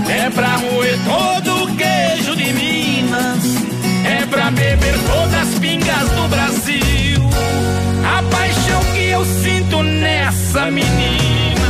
É 0.08 0.30
pra 0.30 0.56
roer 0.56 0.98
todo 1.04 1.64
o 1.64 1.76
queijo 1.76 2.34
de 2.34 2.52
Minas. 2.52 3.44
É 4.04 4.26
pra 4.26 4.50
beber 4.50 4.94
todas 5.06 5.34
as 5.34 5.58
pingas 5.58 6.08
do 6.10 6.28
Brasil. 6.28 7.20
A 8.04 8.22
paixão 8.24 8.84
que 8.94 9.10
eu 9.10 9.24
sinto 9.24 9.82
nessa 9.82 10.70
menina. 10.70 11.61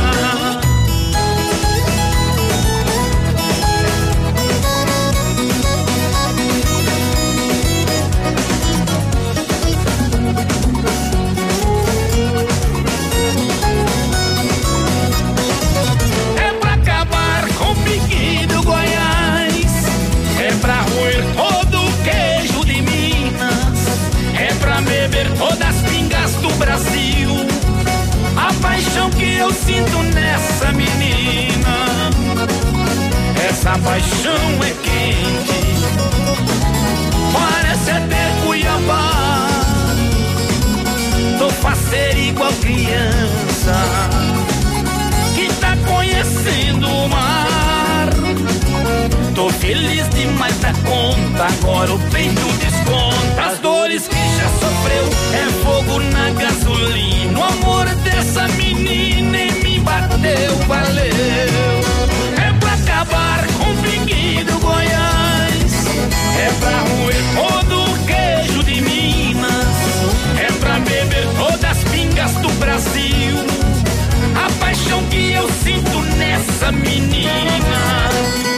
Sinto 29.65 30.03
nessa 30.13 30.71
menina. 30.73 32.09
Essa 33.49 33.77
paixão 33.79 34.43
é 34.61 34.71
quente, 34.83 35.61
parece 37.33 37.91
até 37.91 38.45
Cuiabá. 38.45 39.47
Tô 41.37 41.49
faceiro 41.49 42.19
igual 42.19 42.51
criança 42.53 43.75
que 45.35 45.47
tá 45.59 45.75
conhecendo 45.87 46.87
o 46.87 47.09
mar. 47.09 48.09
Tô 49.35 49.49
feliz 49.49 50.07
demais 50.09 50.57
da 50.59 50.73
conta, 50.73 51.45
agora 51.45 51.93
o 51.93 51.99
peito 52.11 52.47
desconta 52.59 53.51
as 53.51 53.59
dores 53.59 54.07
que 54.07 54.15
já 54.15 54.49
sofreu. 54.59 55.09
É 55.33 55.63
fogo 55.63 55.99
na 55.99 56.29
gasolina, 56.31 57.39
o 57.39 57.43
amor 57.43 57.85
dessa 58.03 58.47
menina 58.49 58.62
bateu, 60.23 60.55
valeu. 60.67 61.03
É 62.37 62.53
pra 62.59 62.73
acabar 62.73 63.45
com 63.47 63.71
o 63.71 63.77
pinguim 63.83 64.45
Goiás, 64.61 65.85
é 66.39 66.51
pra 66.59 66.79
roer 66.79 67.23
todo 67.35 67.91
o 67.91 68.05
queijo 68.05 68.63
de 68.63 68.81
Minas, 68.81 69.51
é 70.39 70.51
pra 70.59 70.79
beber 70.79 71.27
todas 71.37 71.63
as 71.63 71.83
pingas 71.83 72.31
do 72.35 72.49
Brasil. 72.59 73.35
A 74.35 74.51
paixão 74.59 75.03
que 75.05 75.33
eu 75.33 75.49
sinto 75.63 75.99
nessa 76.17 76.71
menina. 76.71 78.52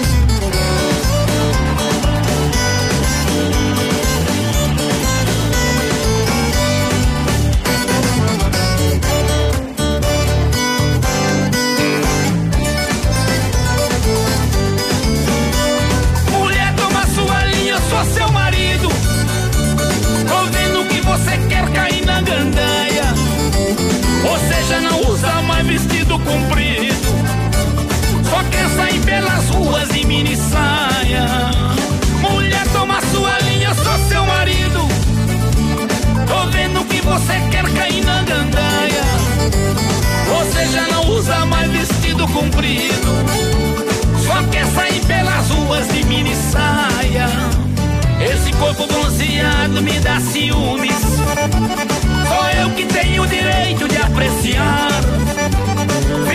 Comprido. 26.26 27.08
Só 28.30 28.44
quer 28.50 28.68
sair 28.76 29.00
pelas 29.02 29.50
ruas 29.50 29.96
em 29.96 30.06
mini 30.06 30.36
saia. 30.36 31.26
Mulher, 32.20 32.68
toma 32.74 33.00
sua 33.14 33.38
linha, 33.40 33.74
sou 33.76 33.98
seu 34.10 34.26
marido. 34.26 34.80
Tô 36.28 36.50
vendo 36.52 36.84
que 36.86 37.02
você 37.02 37.40
quer 37.52 37.70
cair 37.74 38.04
na 38.04 38.22
gandaia. 38.24 39.04
Você 40.28 40.66
já 40.68 40.88
não 40.88 41.08
usa 41.12 41.46
mais 41.46 41.72
vestido 41.72 42.28
comprido. 42.28 43.08
Só 44.26 44.42
quer 44.52 44.66
sair 44.68 45.06
pelas 45.06 45.50
ruas 45.50 45.88
de 45.88 46.04
mini 46.06 46.36
saia. 46.52 47.30
Esse 48.20 48.52
corpo 48.54 48.88
bronzeado 48.88 49.82
me 49.82 50.00
dá 50.00 50.20
ciúmes. 50.20 50.96
Só 52.28 52.50
eu 52.62 52.70
que 52.72 52.86
tenho 52.86 53.24
o 53.24 53.28
direito 53.28 53.88
de 53.88 53.98
apreciar. 53.98 54.90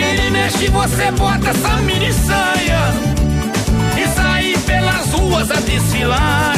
Vira 0.01 0.25
e 0.25 0.31
mexe 0.31 0.69
você 0.69 1.11
bota 1.13 1.51
essa 1.51 1.77
mini 1.83 2.11
saia 2.11 2.91
e 4.03 4.09
sai 4.17 4.57
pelas 4.65 5.13
ruas 5.13 5.51
a 5.51 5.61
desfilar. 5.61 6.57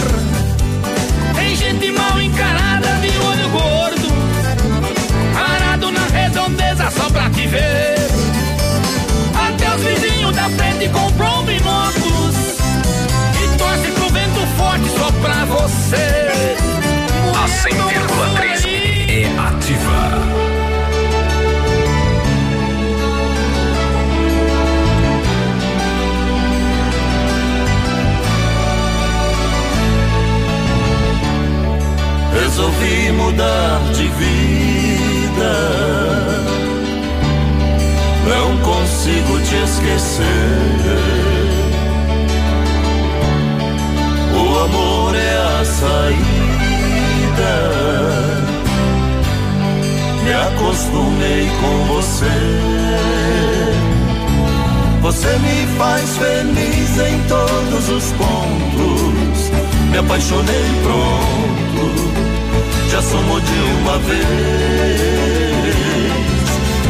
Tem 1.34 1.56
gente 1.56 1.90
mal 1.90 2.20
encarada 2.20 2.88
de 3.00 3.08
olho 3.18 3.48
gordo, 3.48 4.08
parado 5.34 5.90
na 5.90 6.06
redondeza 6.06 6.88
só 6.92 7.10
pra 7.10 7.28
te 7.30 7.48
ver. 7.48 7.96
Até 9.34 9.74
os 9.74 9.82
vizinhos 9.82 10.36
da 10.36 10.48
frente 10.48 10.88
comprou 10.90 11.42
binóculos 11.42 12.36
e 13.42 13.58
torce 13.58 13.90
pro 13.90 14.08
vento 14.10 14.46
forte 14.56 14.88
só 14.96 15.10
pra 15.20 15.44
você. 15.46 16.46
A 17.34 17.48
100,3 17.48 18.51
Resolvi 32.54 33.12
mudar 33.12 33.80
de 33.94 34.08
vida. 34.08 35.54
Não 38.28 38.58
consigo 38.58 39.40
te 39.40 39.56
esquecer. 39.56 40.26
O 44.34 44.58
amor 44.64 45.16
é 45.16 45.60
a 45.60 45.64
saída. 45.64 46.12
Me 50.22 50.32
acostumei 50.34 51.48
com 51.58 51.84
você. 51.94 52.38
Você 55.00 55.38
me 55.38 55.66
faz 55.78 56.18
feliz 56.18 56.98
em 56.98 57.18
todos 57.28 57.88
os 57.88 58.12
pontos. 58.12 59.50
Me 59.90 59.96
apaixonei 59.96 60.66
pronto. 60.82 62.31
Já 62.92 63.00
somos 63.00 63.42
de 63.42 63.58
uma 63.80 63.98
vez. 64.00 64.20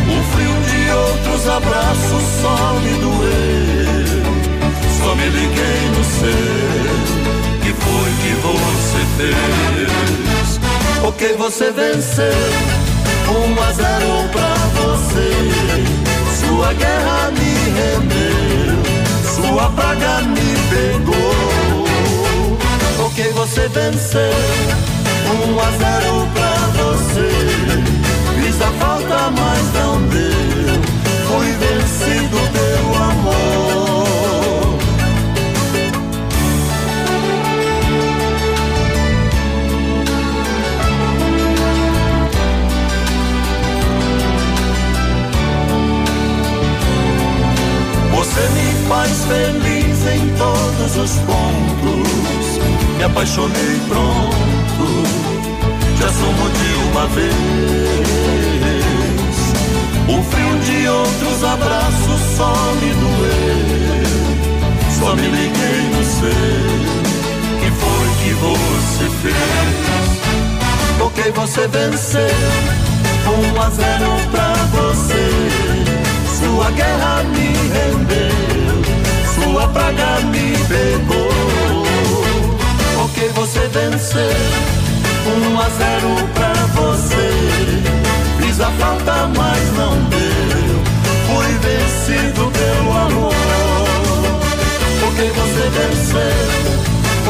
O 0.08 0.22
frio 0.32 0.54
de 0.66 0.90
outros 0.90 1.48
abraços 1.48 2.24
só 2.40 2.72
me 2.80 2.90
doeu. 2.98 4.22
Só 4.98 5.14
me 5.14 5.26
liguei 5.28 5.80
no 5.96 6.02
seu. 6.02 6.92
Que 7.62 7.72
foi 7.72 8.10
que 8.20 8.32
você 8.42 9.00
fez? 9.16 10.58
Ok, 11.04 11.36
você 11.38 11.70
venceu. 11.70 12.34
Um 13.28 13.62
a 13.62 13.72
zero 13.72 14.28
pra 14.32 14.56
você. 14.82 15.30
Sua 16.44 16.72
guerra 16.72 17.30
me 17.30 17.54
rendeu. 17.78 18.82
Sua 19.36 19.70
praga 19.70 20.22
me 20.22 20.50
pegou. 20.68 21.86
Ok, 23.06 23.30
você 23.34 23.68
venceu. 23.68 24.32
Um 25.30 25.58
a 25.58 25.70
zero 25.78 26.28
pra 26.34 26.54
você. 26.82 27.30
Fiz 28.42 28.60
a 28.60 28.70
falta, 28.72 29.30
mas 29.30 29.72
não 29.74 30.02
deu. 30.08 30.80
Fui 31.28 31.48
vencido 31.52 32.38
pelo 32.52 32.94
amor. 33.10 33.52
Você 48.14 48.42
me 48.50 48.88
faz 48.88 49.24
feliz 49.24 50.06
em 50.06 50.28
todos 50.36 50.96
os 50.96 51.18
pontos. 51.20 52.58
Me 52.98 53.04
apaixonei 53.04 53.80
pronto. 53.88 54.41
Já 56.02 56.08
somos 56.08 56.50
de 56.58 56.74
uma 56.90 57.06
vez. 57.06 57.32
O 60.08 60.22
frio 60.24 60.58
de 60.58 60.88
outros 60.88 61.44
abraços 61.44 62.20
só 62.36 62.52
me 62.80 62.92
doeu. 62.94 64.02
Só 64.98 65.14
me 65.14 65.28
liguei 65.28 65.80
no 65.94 66.02
seu. 66.02 66.82
Que 67.60 67.70
foi 67.70 68.08
que 68.18 68.32
você 68.34 69.06
fez? 69.22 69.36
Ok, 71.00 71.32
você 71.36 71.68
venceu. 71.68 72.34
Um 73.24 73.60
a 73.62 73.70
zero 73.70 74.10
pra 74.32 74.52
você. 74.72 75.30
Sua 76.40 76.70
guerra 76.72 77.22
me 77.22 77.52
rendeu, 77.72 78.82
sua 79.34 79.68
praga 79.68 80.20
me 80.26 80.56
pegou. 80.66 81.30
Ok, 83.04 83.30
você 83.36 83.60
venceu, 83.68 84.34
um 85.26 85.58
a 85.58 85.68
zero 85.68 86.28
pra 86.34 86.52
você. 86.74 87.30
Fiz 88.40 88.60
a 88.60 88.70
falta, 88.72 89.28
mas 89.36 89.72
não 89.76 89.94
deu. 90.10 90.82
Fui 91.26 91.52
vencido 91.58 92.50
pelo 92.50 92.92
amor. 92.92 93.34
Ok, 95.08 95.30
você 95.30 95.70
venceu, 95.70 96.38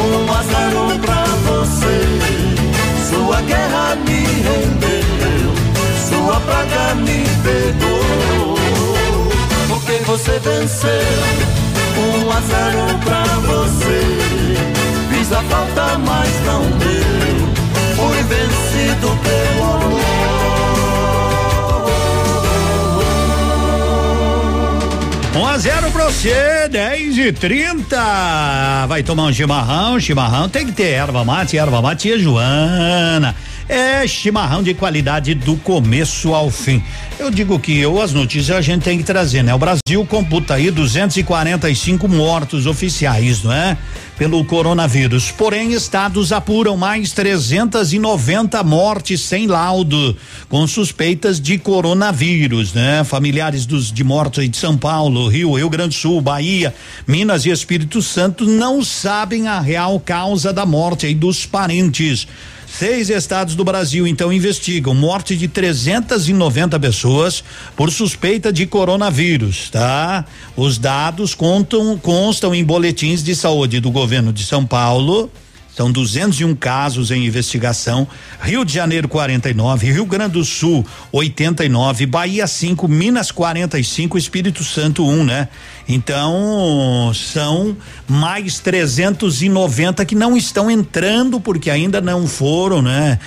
um 0.03 0.31
a 0.31 0.43
zero 0.43 0.99
pra 0.99 1.23
você. 1.45 1.97
Sua 3.09 3.41
guerra 3.41 3.95
me 4.07 4.23
rendeu, 4.41 5.53
sua 6.09 6.39
praga 6.39 6.95
me 6.95 7.23
pegou 7.43 8.57
porque 9.67 9.97
você 10.05 10.39
venceu. 10.39 10.89
Um 11.95 12.31
a 12.31 12.41
zero 12.41 12.99
pra 13.03 13.23
você. 13.41 14.01
Fiz 15.09 15.31
a 15.31 15.41
falta, 15.43 15.97
mas 15.99 16.29
não 16.45 16.61
deu. 16.79 17.52
Fui 17.95 18.23
vencido 18.23 19.17
pelo 19.23 19.63
amor. 19.63 20.03
1 25.35 25.45
a 25.47 25.57
0 25.57 25.91
pra 25.91 26.05
você, 26.05 26.67
10 26.69 27.17
e 27.17 27.31
30 27.31 28.85
Vai 28.87 29.01
tomar 29.01 29.23
um 29.23 29.33
chimarrão, 29.33 29.99
chimarrão 29.99 30.47
tem 30.47 30.67
que 30.67 30.71
ter 30.71 30.89
erva 30.89 31.25
mate, 31.25 31.57
erva 31.57 31.81
mate 31.81 32.09
e 32.09 32.19
Joana. 32.19 33.32
É 34.03 34.07
chimarrão 34.07 34.61
de 34.61 34.73
qualidade 34.73 35.33
do 35.33 35.55
começo 35.55 36.33
ao 36.33 36.51
fim. 36.51 36.83
Eu 37.17 37.31
digo 37.31 37.57
que 37.57 37.79
eu, 37.79 38.01
as 38.01 38.11
notícias 38.11 38.57
a 38.57 38.59
gente 38.59 38.83
tem 38.83 38.97
que 38.97 39.03
trazer, 39.05 39.41
né? 39.43 39.55
O 39.55 39.57
Brasil 39.57 40.05
computa 40.05 40.55
aí 40.55 40.69
245 40.69 42.05
mortos 42.09 42.65
oficiais, 42.65 43.43
não 43.43 43.53
é? 43.53 43.77
Pelo 44.17 44.43
coronavírus. 44.43 45.31
Porém, 45.31 45.71
estados 45.71 46.33
apuram 46.33 46.75
mais 46.75 47.13
390 47.13 48.61
mortes 48.61 49.21
sem 49.21 49.47
laudo, 49.47 50.17
com 50.49 50.67
suspeitas 50.67 51.39
de 51.39 51.57
coronavírus, 51.57 52.73
né? 52.73 53.05
Familiares 53.05 53.65
dos 53.65 53.89
de 53.89 54.03
mortos 54.03 54.49
de 54.49 54.57
São 54.57 54.77
Paulo, 54.77 55.29
Rio, 55.29 55.53
Rio 55.53 55.69
Grande 55.69 55.95
do 55.95 56.01
Sul, 56.01 56.19
Bahia, 56.19 56.75
Minas 57.07 57.45
e 57.45 57.51
Espírito 57.51 58.01
Santo 58.01 58.45
não 58.45 58.83
sabem 58.83 59.47
a 59.47 59.61
real 59.61 59.97
causa 59.97 60.51
da 60.51 60.65
morte 60.65 61.05
aí 61.05 61.15
dos 61.15 61.45
parentes. 61.45 62.27
Seis 62.75 63.11
estados 63.11 63.53
do 63.53 63.63
Brasil 63.63 64.07
então 64.07 64.33
investigam 64.33 64.95
morte 64.95 65.37
de 65.37 65.47
390 65.47 66.79
pessoas 66.79 67.43
por 67.75 67.91
suspeita 67.91 68.51
de 68.51 68.65
coronavírus, 68.65 69.69
tá? 69.69 70.25
Os 70.57 70.79
dados 70.79 71.35
contam, 71.35 71.95
constam 71.99 72.53
em 72.53 72.63
boletins 72.63 73.21
de 73.21 73.35
saúde 73.35 73.79
do 73.79 73.91
governo 73.91 74.33
de 74.33 74.43
São 74.43 74.65
Paulo. 74.65 75.31
São 75.75 75.91
201 75.91 76.55
casos 76.55 77.11
em 77.11 77.25
investigação. 77.25 78.07
Rio 78.41 78.65
de 78.65 78.73
Janeiro 78.73 79.07
49, 79.07 79.91
Rio 79.91 80.05
Grande 80.07 80.33
do 80.33 80.43
Sul 80.43 80.83
89, 81.11 82.07
Bahia 82.07 82.47
5, 82.47 82.87
Minas 82.87 83.31
45, 83.31 84.17
Espírito 84.17 84.63
Santo 84.63 85.05
1, 85.05 85.11
um, 85.11 85.23
né? 85.23 85.47
Então 85.87 87.11
são 87.13 87.75
mais 88.07 88.59
390 88.59 90.05
que 90.05 90.15
não 90.15 90.37
estão 90.37 90.71
entrando 90.71 91.39
porque 91.41 91.69
ainda 91.69 91.99
não 91.99 92.25
foram, 92.25 92.81
né? 92.81 93.19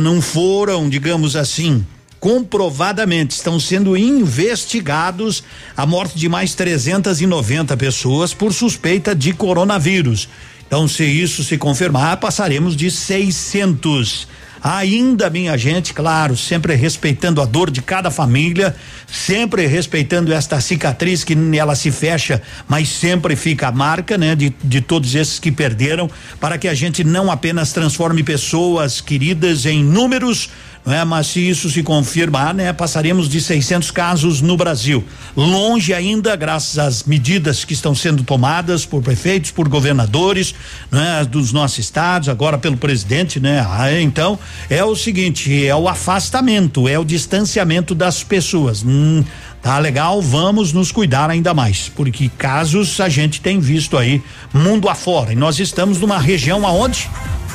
Não 0.00 0.20
foram, 0.20 0.88
digamos 0.88 1.36
assim, 1.36 1.86
comprovadamente 2.18 3.34
estão 3.34 3.58
sendo 3.58 3.96
investigados 3.96 5.42
a 5.76 5.86
morte 5.86 6.18
de 6.18 6.28
mais 6.28 6.54
390 6.54 7.76
pessoas 7.76 8.34
por 8.34 8.52
suspeita 8.52 9.14
de 9.14 9.32
coronavírus. 9.32 10.28
Então, 10.66 10.88
se 10.88 11.04
isso 11.04 11.44
se 11.44 11.58
confirmar, 11.58 12.16
passaremos 12.18 12.74
de 12.74 12.90
600. 12.90 14.26
Ainda, 14.62 15.28
minha 15.28 15.58
gente, 15.58 15.92
claro, 15.92 16.36
sempre 16.36 16.76
respeitando 16.76 17.42
a 17.42 17.44
dor 17.44 17.68
de 17.68 17.82
cada 17.82 18.12
família, 18.12 18.76
sempre 19.08 19.66
respeitando 19.66 20.32
esta 20.32 20.60
cicatriz 20.60 21.24
que 21.24 21.36
ela 21.58 21.74
se 21.74 21.90
fecha, 21.90 22.40
mas 22.68 22.88
sempre 22.88 23.34
fica 23.34 23.66
a 23.66 23.72
marca, 23.72 24.16
né? 24.16 24.36
De, 24.36 24.54
de 24.62 24.80
todos 24.80 25.16
esses 25.16 25.40
que 25.40 25.50
perderam, 25.50 26.08
para 26.38 26.58
que 26.58 26.68
a 26.68 26.74
gente 26.74 27.02
não 27.02 27.28
apenas 27.28 27.72
transforme 27.72 28.22
pessoas 28.22 29.00
queridas 29.00 29.66
em 29.66 29.82
números 29.82 30.48
né? 30.84 31.04
Mas 31.04 31.28
se 31.28 31.40
isso 31.48 31.70
se 31.70 31.82
confirmar, 31.82 32.52
né, 32.54 32.72
passaremos 32.72 33.28
de 33.28 33.40
600 33.40 33.90
casos 33.90 34.40
no 34.40 34.56
Brasil. 34.56 35.04
Longe 35.36 35.94
ainda, 35.94 36.34
graças 36.36 36.78
às 36.78 37.04
medidas 37.04 37.64
que 37.64 37.72
estão 37.72 37.94
sendo 37.94 38.22
tomadas 38.22 38.84
por 38.84 39.02
prefeitos, 39.02 39.50
por 39.50 39.68
governadores, 39.68 40.54
né, 40.90 41.24
dos 41.24 41.52
nossos 41.52 41.78
estados, 41.78 42.28
agora 42.28 42.58
pelo 42.58 42.76
presidente, 42.76 43.38
né? 43.38 43.64
Ah, 43.68 44.00
então, 44.00 44.38
é 44.68 44.84
o 44.84 44.94
seguinte, 44.96 45.66
é 45.66 45.74
o 45.74 45.88
afastamento, 45.88 46.88
é 46.88 46.98
o 46.98 47.04
distanciamento 47.04 47.94
das 47.94 48.22
pessoas. 48.22 48.82
Hum, 48.82 49.24
Tá 49.62 49.78
legal, 49.78 50.20
vamos 50.20 50.72
nos 50.72 50.90
cuidar 50.90 51.30
ainda 51.30 51.54
mais, 51.54 51.88
porque 51.88 52.28
casos 52.36 53.00
a 53.00 53.08
gente 53.08 53.40
tem 53.40 53.60
visto 53.60 53.96
aí 53.96 54.20
mundo 54.52 54.88
afora. 54.88 55.32
E 55.32 55.36
nós 55.36 55.60
estamos 55.60 56.00
numa 56.00 56.18
região 56.18 56.66
aonde 56.66 57.08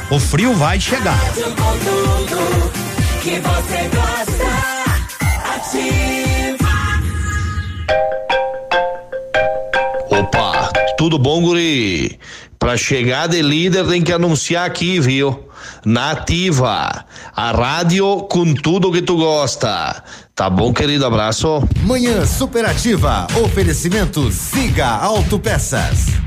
o 0.09 0.17
frio 0.17 0.53
vai 0.53 0.79
chegar. 0.79 1.19
Que 3.27 3.39
você 3.41 3.89
gosta. 3.93 4.47
Ativa. 5.53 6.57
Opa, 10.09 10.71
tudo 10.97 11.19
bom, 11.19 11.41
guri? 11.41 12.17
Pra 12.57 12.77
chegar 12.77 13.27
de 13.27 13.41
líder 13.41 13.85
tem 13.85 14.01
que 14.01 14.13
anunciar 14.13 14.65
aqui, 14.65 14.99
viu? 15.01 15.43
Nativa, 15.85 17.05
a 17.35 17.51
rádio 17.51 18.27
com 18.29 18.53
tudo 18.53 18.91
que 18.93 19.01
tu 19.01 19.17
gosta. 19.17 20.01
Tá 20.33 20.49
bom, 20.49 20.71
querido? 20.71 21.05
Abraço. 21.05 21.67
Manhã 21.81 22.25
Superativa. 22.25 23.27
Oferecimento 23.43 24.31
Siga 24.31 24.87
Autopeças. 24.87 26.26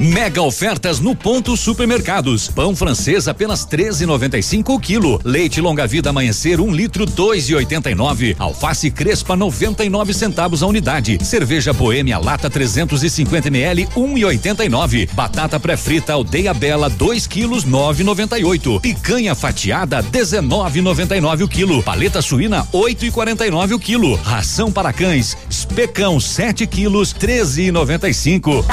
Mega 0.00 0.40
ofertas 0.40 0.98
no 0.98 1.14
ponto 1.14 1.54
supermercados. 1.58 2.48
Pão 2.48 2.74
francês 2.74 3.28
apenas 3.28 3.66
13,95 3.66 4.70
o 4.70 4.80
quilo. 4.80 5.20
Leite 5.22 5.60
longa 5.60 5.86
vida 5.86 6.08
amanhecer 6.08 6.58
um 6.58 6.72
litro 6.72 7.04
2,89. 7.04 8.34
Alface 8.38 8.90
crespa 8.90 9.36
99 9.36 10.14
centavos 10.14 10.62
a 10.62 10.66
unidade. 10.66 11.18
Cerveja 11.22 11.74
boêmia 11.74 12.16
lata 12.16 12.48
350 12.48 13.48
ml 13.48 13.88
1,89. 13.94 15.12
Batata 15.12 15.60
pré-frita 15.60 16.14
aldeia 16.14 16.54
bela 16.54 16.88
2 16.88 17.26
quilos 17.26 17.66
9,98. 17.66 18.80
Picanha 18.80 19.34
fatiada 19.34 20.02
19,99 20.02 21.42
o 21.42 21.48
quilo. 21.48 21.82
Paleta 21.82 22.22
suína 22.22 22.66
8,49 22.72 23.74
o 23.74 23.78
quilo. 23.78 24.14
Ração 24.14 24.72
para 24.72 24.94
cães 24.94 25.36
especão 25.50 26.18
7 26.18 26.66
quilos 26.66 27.12
13,95. 27.12 28.64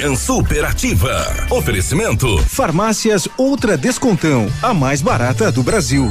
Manhã 0.00 0.16
Superativa. 0.16 1.46
Oferecimento. 1.50 2.38
Farmácias 2.44 3.28
Ultra 3.36 3.76
Descontão, 3.76 4.50
a 4.62 4.72
mais 4.72 5.02
barata 5.02 5.52
do 5.52 5.62
Brasil. 5.62 6.10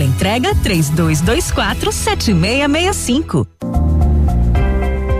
Teleentrega 0.00 0.54
3224 0.62 1.92
7665. 1.92 3.46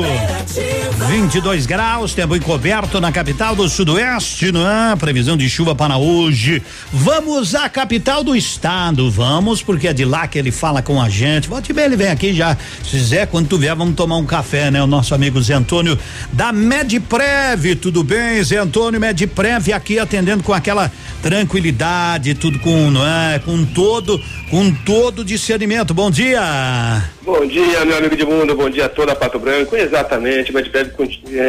22 0.98 1.66
graus, 1.66 2.14
tempo 2.14 2.34
encoberto 2.34 3.00
na 3.00 3.12
capital 3.12 3.54
do 3.54 3.68
Sudoeste, 3.68 4.50
não 4.50 4.66
é? 4.66 4.96
Previsão 4.96 5.36
de 5.36 5.48
chuva 5.48 5.74
para 5.74 5.98
hoje. 5.98 6.62
Vamos 6.90 7.54
à 7.54 7.68
capital 7.68 8.24
do 8.24 8.34
estado, 8.34 9.10
vamos, 9.10 9.62
porque 9.62 9.88
é 9.88 9.92
de 9.92 10.04
lá 10.06 10.26
que 10.26 10.38
ele 10.38 10.50
fala 10.50 10.80
com 10.80 11.00
a 11.00 11.08
gente. 11.08 11.48
Volte 11.48 11.72
bem, 11.72 11.84
ele 11.84 11.96
vem 11.96 12.08
aqui 12.08 12.32
já. 12.32 12.56
Se 12.82 12.92
quiser, 12.92 13.26
quando 13.26 13.46
tu 13.46 13.58
vier, 13.58 13.76
vamos 13.76 13.94
tomar 13.94 14.16
um 14.16 14.24
café, 14.24 14.70
né? 14.70 14.82
O 14.82 14.86
nosso 14.86 15.14
amigo 15.14 15.40
Zé 15.40 15.54
Antônio 15.54 15.98
da 16.32 16.50
Medprev. 16.50 17.76
Tudo 17.76 18.02
bem, 18.02 18.42
Zé 18.42 18.56
Antônio 18.56 18.98
Medprev 18.98 19.72
aqui 19.72 19.98
atendendo 19.98 20.42
com 20.42 20.54
aquela 20.54 20.90
tranquilidade, 21.22 22.34
tudo 22.34 22.58
com, 22.58 22.90
não 22.90 23.06
é? 23.06 23.38
Com 23.38 23.64
todo, 23.66 24.20
com 24.50 24.72
todo 24.72 25.24
discernimento. 25.24 25.92
Bom 25.92 26.10
dia. 26.10 27.15
Bom 27.26 27.44
dia, 27.44 27.84
meu 27.84 27.98
amigo 27.98 28.14
de 28.14 28.24
mundo, 28.24 28.54
bom 28.54 28.70
dia 28.70 28.86
a 28.86 28.88
toda 28.88 29.10
a 29.10 29.16
Pato 29.16 29.36
Branco. 29.36 29.74
Exatamente, 29.74 30.52
o 30.52 30.54
Medpeb 30.54 30.92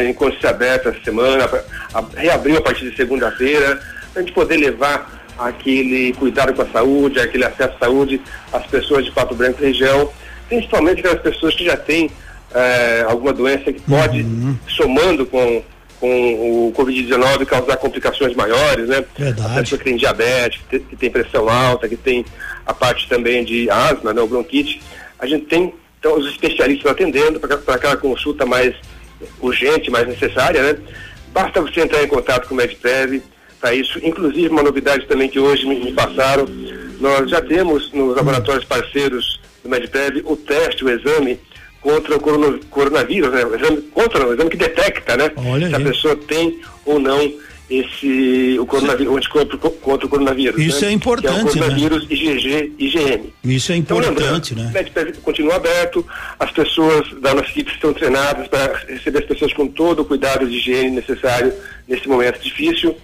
em 0.09 0.11
consciência 0.11 0.49
aberta 0.49 0.89
essa 0.89 1.03
semana, 1.03 1.47
reabriu 2.15 2.57
a 2.57 2.61
partir 2.61 2.89
de 2.89 2.97
segunda-feira, 2.97 3.79
para 4.11 4.23
a 4.23 4.25
gente 4.25 4.33
poder 4.33 4.57
levar 4.57 5.23
aquele 5.37 6.13
cuidado 6.13 6.51
com 6.55 6.63
a 6.63 6.67
saúde, 6.69 7.19
aquele 7.19 7.45
acesso 7.45 7.75
à 7.75 7.85
saúde 7.85 8.19
às 8.51 8.65
pessoas 8.65 9.05
de 9.05 9.11
Pato 9.11 9.35
Branco 9.35 9.61
e 9.61 9.67
região, 9.67 10.09
principalmente 10.49 11.01
aquelas 11.01 11.21
pessoas 11.21 11.53
que 11.53 11.65
já 11.65 11.77
têm 11.77 12.09
eh, 12.55 13.05
alguma 13.07 13.31
doença 13.31 13.71
que 13.71 13.79
pode, 13.81 14.25
somando 14.67 15.27
com 15.27 15.61
com 15.99 16.67
o 16.67 16.73
Covid-19 16.73 17.45
causar 17.47 17.75
complicações 17.77 18.35
maiores, 18.35 18.87
né? 18.87 19.03
Verdade. 19.17 19.51
A 19.51 19.61
pessoa 19.61 19.79
que 19.79 19.85
tem 19.85 19.97
diabetes, 19.97 20.61
que 20.61 20.67
tem, 20.69 20.79
que 20.79 20.95
tem 20.95 21.09
pressão 21.09 21.49
alta, 21.49 21.89
que 21.89 21.95
tem 21.95 22.23
a 22.65 22.73
parte 22.73 23.09
também 23.09 23.43
de 23.43 23.67
asma, 23.69 24.13
né, 24.13 24.21
o 24.21 24.27
bronquite. 24.27 24.79
A 25.19 25.25
gente 25.25 25.45
tem 25.45 25.73
então 25.99 26.17
os 26.17 26.27
especialistas 26.29 26.91
atendendo 26.91 27.39
para 27.39 27.75
aquela 27.75 27.97
consulta 27.97 28.45
mais 28.45 28.73
urgente, 29.41 29.89
mais 29.89 30.07
necessária, 30.07 30.61
né? 30.61 30.79
Basta 31.33 31.61
você 31.61 31.81
entrar 31.81 32.03
em 32.03 32.07
contato 32.07 32.47
com 32.47 32.53
o 32.53 32.57
MedPrev 32.57 33.21
para 33.59 33.73
isso. 33.73 33.99
Inclusive, 34.03 34.47
uma 34.49 34.63
novidade 34.63 35.05
também 35.07 35.27
que 35.27 35.39
hoje 35.39 35.65
me, 35.65 35.91
passaram, 35.93 36.45
nós 36.99 37.29
já 37.29 37.41
temos 37.41 37.91
nos 37.93 38.15
laboratórios 38.15 38.65
parceiros 38.65 39.39
do 39.63 39.69
MedPrev 39.69 40.21
o 40.25 40.35
teste, 40.35 40.85
o 40.85 40.89
exame 40.89 41.39
contra 41.81 42.15
o 42.15 42.19
corona- 42.19 42.59
coronavírus, 42.69 43.31
né? 43.31 43.43
O 43.45 43.55
exame, 43.55 43.81
contra 43.93 44.27
o 44.27 44.33
exame 44.33 44.49
que 44.49 44.57
detecta, 44.57 45.17
né? 45.17 45.31
Olha 45.35 45.67
Se 45.69 45.75
a 45.75 45.79
pessoa 45.79 46.15
tem 46.15 46.61
ou 46.85 46.99
não 46.99 47.33
esse 47.69 48.57
o 48.59 48.65
coronavírus, 48.65 49.13
o 49.13 49.17
anticorpo 49.17 49.57
co- 49.57 49.71
contra 49.71 50.05
o 50.05 50.09
coronavírus. 50.09 50.61
Isso 50.61 50.85
né? 50.85 50.91
é 50.91 50.93
importante, 50.93 51.33
Que 51.51 51.59
é 51.59 51.61
o 51.61 51.65
coronavírus 51.65 52.03
IgG, 52.09 52.73
IgM. 52.79 53.33
Isso 53.43 53.71
é 53.71 53.75
Então, 53.75 53.97
importante, 53.97 54.53
lembrando, 54.55 54.63
né? 54.63 54.69
O 54.69 54.73
MedPrev 54.73 55.17
continua 55.21 55.55
aberto, 55.55 56.05
as 56.39 56.51
pessoas 56.51 57.09
da 57.21 57.33
nossa 57.33 57.49
equipe 57.49 57.71
estão 57.71 57.93
treinadas 57.93 58.47
para 58.47 58.73
receber 58.87 59.19
as 59.19 59.25
pessoas 59.25 59.51
com 59.53 59.67
todo 59.67 60.01
o 60.01 60.05
cuidado 60.05 60.47
de 60.47 60.55
higiene 60.57 60.91
necessário 60.91 61.53
nesse 61.87 62.07
momento 62.07 62.39
difícil. 62.39 62.95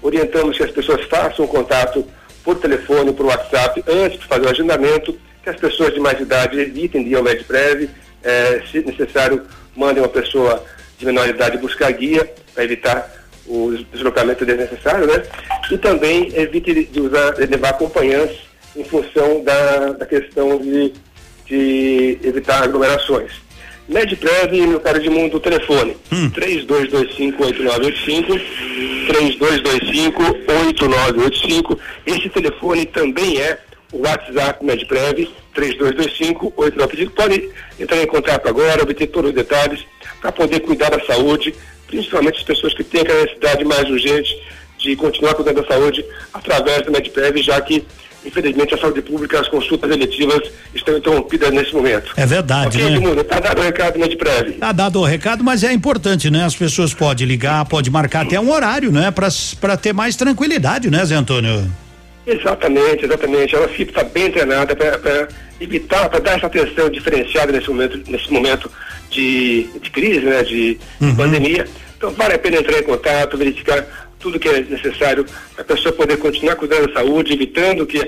Orientamos 0.00 0.56
que 0.56 0.62
as 0.62 0.70
pessoas 0.70 1.02
façam 1.06 1.46
contato 1.46 2.04
por 2.44 2.56
telefone, 2.56 3.12
por 3.12 3.26
WhatsApp, 3.26 3.82
antes 3.88 4.18
de 4.20 4.26
fazer 4.26 4.46
o 4.46 4.50
agendamento, 4.50 5.16
que 5.42 5.50
as 5.50 5.56
pessoas 5.56 5.92
de 5.94 6.00
mais 6.00 6.20
idade 6.20 6.58
evitem 6.58 7.02
de 7.04 7.10
ir 7.10 7.14
ao 7.16 7.22
MedPrev, 7.22 7.88
eh, 8.22 8.62
se 8.70 8.80
necessário, 8.80 9.42
mandem 9.76 10.02
uma 10.02 10.08
pessoa 10.08 10.64
de 10.98 11.06
menor 11.06 11.28
idade 11.28 11.56
buscar 11.58 11.90
guia 11.92 12.28
para 12.54 12.64
evitar 12.64 13.21
o 13.46 13.72
deslocamento 13.92 14.44
desnecessário, 14.44 15.06
né? 15.06 15.22
E 15.70 15.78
também 15.78 16.32
evite 16.34 16.84
de 16.84 17.00
usar, 17.00 17.30
de 17.32 17.46
levar 17.46 17.70
acompanhantes 17.70 18.38
em 18.76 18.84
função 18.84 19.42
da, 19.42 19.92
da 19.92 20.06
questão 20.06 20.58
de, 20.58 20.92
de 21.46 22.18
evitar 22.22 22.62
aglomerações. 22.62 23.32
MedPrev, 23.88 24.66
meu 24.66 24.80
caro 24.80 24.98
Edmundo, 24.98 25.36
o 25.36 25.40
telefone 25.40 25.96
3225-8985, 26.10 28.40
3225-8985. 30.46 31.78
Esse 32.06 32.28
telefone 32.28 32.86
também 32.86 33.40
é 33.40 33.58
o 33.92 34.02
WhatsApp 34.02 34.64
MedPrev, 34.64 35.28
3225-8985. 35.54 37.10
Pode 37.10 37.50
entrar 37.78 38.02
em 38.02 38.06
contato 38.06 38.48
agora, 38.48 38.82
obter 38.82 39.06
todos 39.08 39.28
os 39.30 39.36
detalhes 39.36 39.84
para 40.20 40.32
poder 40.32 40.60
cuidar 40.60 40.90
da 40.90 41.04
saúde, 41.04 41.54
principalmente 41.92 42.38
as 42.38 42.42
pessoas 42.42 42.72
que 42.72 42.82
têm 42.82 43.02
aquela 43.02 43.20
necessidade 43.20 43.64
mais 43.64 43.88
urgente 43.88 44.34
de 44.78 44.96
continuar 44.96 45.34
cuidando 45.34 45.62
da 45.62 45.68
saúde 45.68 46.02
através 46.32 46.82
do 46.82 46.90
MedPrev, 46.90 47.42
já 47.42 47.60
que, 47.60 47.84
infelizmente, 48.24 48.74
a 48.74 48.78
saúde 48.78 49.02
pública, 49.02 49.38
as 49.38 49.46
consultas 49.46 49.90
eletivas 49.90 50.40
estão 50.74 50.96
interrompidas 50.96 51.50
nesse 51.50 51.74
momento. 51.74 52.12
É 52.16 52.24
verdade, 52.24 52.78
Ok, 52.78 52.82
né? 52.82 52.96
Edmundo, 52.96 53.20
está 53.20 53.38
dado 53.38 53.60
o 53.60 53.62
recado 53.62 53.92
do 53.92 53.98
MedPrev. 54.00 54.52
Tá 54.52 54.72
dado 54.72 55.00
o 55.00 55.04
recado, 55.04 55.44
mas 55.44 55.62
é 55.62 55.72
importante, 55.72 56.30
né? 56.30 56.44
As 56.44 56.56
pessoas 56.56 56.94
podem 56.94 57.26
ligar, 57.26 57.64
pode 57.66 57.90
marcar 57.90 58.24
até 58.24 58.40
um 58.40 58.50
horário, 58.50 58.90
né? 58.90 59.12
Pra 59.60 59.76
ter 59.76 59.92
mais 59.92 60.16
tranquilidade, 60.16 60.90
né, 60.90 61.04
Zé 61.04 61.14
Antônio? 61.14 61.70
Exatamente, 62.26 63.04
exatamente. 63.04 63.54
A 63.54 63.60
nossa 63.60 63.72
equipe 63.74 63.90
está 63.90 64.02
bem 64.02 64.30
treinada 64.30 64.74
para 64.74 65.28
evitar, 65.60 66.08
para 66.08 66.20
dar 66.20 66.38
essa 66.38 66.46
atenção 66.46 66.88
diferenciada 66.88 67.52
nesse 67.52 67.68
momento, 67.68 68.00
nesse 68.10 68.32
momento 68.32 68.70
de, 69.12 69.64
de 69.80 69.90
crise, 69.90 70.20
né, 70.20 70.42
de, 70.42 70.78
de 71.00 71.12
pandemia. 71.14 71.68
Então 71.96 72.10
vale 72.12 72.34
a 72.34 72.38
pena 72.38 72.56
entrar 72.56 72.78
em 72.78 72.82
contato, 72.82 73.36
verificar 73.36 73.86
tudo 74.18 74.38
que 74.38 74.48
é 74.48 74.60
necessário 74.60 75.26
para 75.54 75.62
a 75.62 75.64
pessoa 75.64 75.92
poder 75.92 76.16
continuar 76.16 76.56
cuidando 76.56 76.86
da 76.86 76.94
saúde, 76.94 77.32
evitando 77.32 77.84
que 77.84 77.98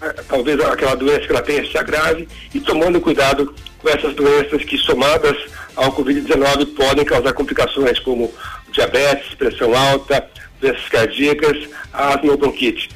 ah, 0.00 0.14
talvez 0.28 0.58
aquela 0.60 0.94
doença 0.94 1.26
que 1.26 1.32
ela 1.32 1.42
tenha 1.42 1.64
se 1.66 1.76
agrave 1.76 2.28
e 2.54 2.60
tomando 2.60 3.00
cuidado 3.00 3.52
com 3.78 3.88
essas 3.88 4.14
doenças 4.14 4.64
que 4.64 4.78
somadas 4.78 5.36
ao 5.76 5.92
Covid-19 5.92 6.74
podem 6.74 7.04
causar 7.04 7.32
complicações 7.32 7.98
como 7.98 8.32
diabetes, 8.72 9.34
pressão 9.34 9.74
alta, 9.74 10.24
doenças 10.60 10.88
cardíacas, 10.88 11.68
asma 11.92 12.32
ou 12.32 12.38
bronquite. 12.38 12.88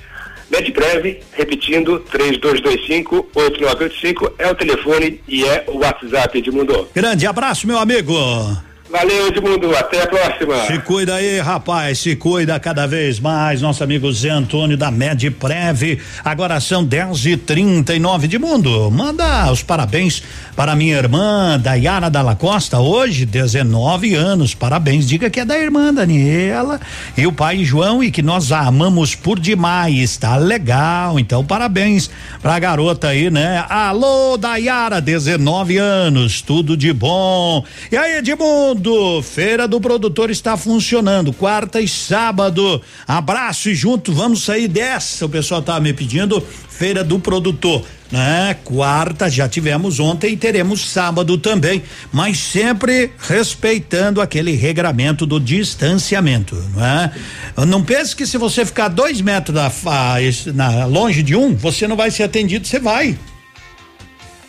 MedPrev, 0.51 1.21
repetindo, 1.33 2.05
3225-8985 2.13 4.33
é 4.39 4.51
o 4.51 4.55
telefone 4.55 5.21
e 5.29 5.45
é 5.45 5.65
o 5.67 5.79
WhatsApp, 5.79 6.39
Edmundo. 6.39 6.89
Grande 6.95 7.27
abraço, 7.27 7.67
meu 7.67 7.79
amigo. 7.79 8.15
Valeu, 8.91 9.29
Edmundo. 9.29 9.77
Até 9.77 10.03
a 10.03 10.07
próxima. 10.07 10.67
Se 10.67 10.79
cuida 10.79 11.17
aí, 11.17 11.41
rapaz, 11.41 11.99
se 11.99 12.17
cuida 12.17 12.59
cada 12.59 12.87
vez 12.87 13.21
mais. 13.21 13.61
Nosso 13.61 13.85
amigo 13.85 14.11
Zé 14.11 14.31
Antônio 14.31 14.79
da 14.79 14.91
MedPrev. 14.91 16.01
Agora 16.25 16.59
são 16.59 16.83
10 16.83 17.27
e 17.27 17.37
39 17.37 18.27
de 18.27 18.39
mundo. 18.39 18.91
Manda 18.91 19.53
os 19.53 19.63
parabéns 19.63 20.23
para 20.57 20.75
minha 20.75 20.97
irmã 20.97 21.61
Dayara 21.61 22.09
Dalla 22.09 22.35
Costa, 22.35 22.81
hoje, 22.81 23.27
19 23.27 24.15
anos. 24.15 24.55
Parabéns. 24.55 25.07
Diga 25.07 25.29
que 25.29 25.41
é 25.41 25.45
da 25.45 25.59
irmã 25.59 25.93
Daniela 25.93 26.81
e 27.15 27.27
o 27.27 27.33
pai 27.33 27.65
João 27.65 28.03
e 28.03 28.11
que 28.11 28.23
nós 28.23 28.53
a 28.53 28.61
amamos 28.61 29.15
por 29.15 29.39
demais. 29.39 30.17
Tá 30.17 30.37
legal. 30.37 31.19
Então, 31.19 31.45
parabéns 31.45 32.09
pra 32.41 32.59
garota 32.59 33.09
aí, 33.09 33.31
né? 33.31 33.63
Alô, 33.69 34.39
Dayara, 34.39 34.99
19 34.99 35.77
anos. 35.77 36.41
Tudo 36.41 36.75
de 36.75 36.91
bom. 36.91 37.63
E 37.93 37.97
aí, 37.97 38.17
Edmundo? 38.19 38.78
Feira 39.23 39.67
do 39.67 39.81
Produtor 39.81 40.31
está 40.31 40.57
funcionando, 40.57 41.33
quarta 41.33 41.81
e 41.81 41.89
sábado. 41.89 42.81
Abraço 43.07 43.69
e 43.71 43.75
junto, 43.75 44.13
vamos 44.13 44.43
sair 44.43 44.69
dessa. 44.69 45.27
O 45.27 45.29
pessoal 45.29 45.61
tá 45.61 45.79
me 45.81 45.93
pedindo 45.93 46.41
Feira 46.69 47.03
do 47.03 47.19
Produtor, 47.19 47.85
né? 48.11 48.57
Quarta 48.65 49.29
já 49.29 49.49
tivemos 49.49 49.99
ontem 49.99 50.35
e 50.35 50.37
teremos 50.37 50.89
sábado 50.89 51.37
também, 51.37 51.83
mas 52.13 52.39
sempre 52.39 53.11
respeitando 53.19 54.21
aquele 54.21 54.53
regramento 54.53 55.27
do 55.27 55.41
distanciamento, 55.41 56.55
não 56.75 56.85
é? 56.85 57.13
Não 57.67 57.83
pense 57.83 58.15
que 58.15 58.27
se 58.27 58.39
você 58.39 58.65
ficar 58.65 58.89
dois 58.89 59.21
metros 59.21 59.55
da, 59.55 59.73
na, 60.55 60.85
longe 60.85 61.23
de 61.23 61.35
um, 61.35 61.55
você 61.55 61.89
não 61.89 61.97
vai 61.97 62.11
ser 62.11 62.23
atendido, 62.23 62.67
você 62.67 62.79
vai. 62.79 63.19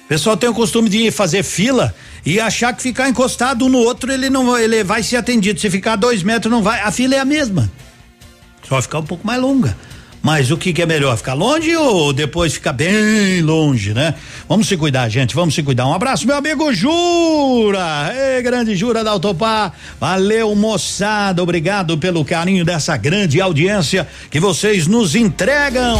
O 0.06 0.08
pessoal 0.08 0.38
tem 0.38 0.50
o 0.50 0.54
costume 0.54 0.90
de 0.90 1.12
fazer 1.12 1.44
fila 1.44 1.94
e 2.26 2.40
achar 2.40 2.74
que 2.74 2.82
ficar 2.82 3.10
encostado 3.10 3.66
um 3.66 3.70
no 3.70 3.80
outro 3.80 4.12
ele 4.12 4.30
não 4.30 4.58
ele 4.58 4.84
vai 4.84 5.04
ser 5.04 5.18
atendido. 5.18 5.60
Se 5.60 5.70
ficar 5.70 5.96
dois 5.96 6.24
metros 6.24 6.52
não 6.52 6.62
vai, 6.62 6.82
a 6.82 6.92
fila 6.92 7.16
é 7.16 7.20
a 7.20 7.26
mesma. 7.26 7.72
Só 8.68 8.82
ficar 8.82 9.00
um 9.00 9.06
pouco 9.06 9.26
mais 9.26 9.42
longa. 9.42 9.76
Mas 10.22 10.52
o 10.52 10.58
que, 10.58 10.74
que 10.74 10.82
é 10.82 10.86
melhor, 10.86 11.16
ficar 11.16 11.34
longe 11.34 11.74
ou 11.76 12.12
depois 12.12 12.54
ficar 12.54 12.74
bem 12.74 13.42
longe, 13.42 13.94
né? 13.94 14.16
Vamos 14.50 14.68
se 14.68 14.76
cuidar, 14.76 15.08
gente, 15.08 15.34
vamos 15.34 15.56
se 15.56 15.64
cuidar. 15.64 15.88
Um 15.88 15.94
abraço, 15.94 16.28
meu 16.28 16.36
amigo 16.36 16.74
Jura! 16.74 18.14
Ei, 18.14 18.42
grande 18.42 18.76
Jura 18.76 19.04
da 19.04 19.12
Autopar. 19.12 19.72
Valeu, 20.00 20.54
moçada, 20.56 21.42
obrigado 21.42 21.98
pelo 21.98 22.26
carinho 22.26 22.66
dessa 22.66 22.98
grande 22.98 23.40
audiência 23.40 24.06
que 24.30 24.42
vocês 24.42 24.88
nos 24.88 25.16
entregam. 25.16 25.98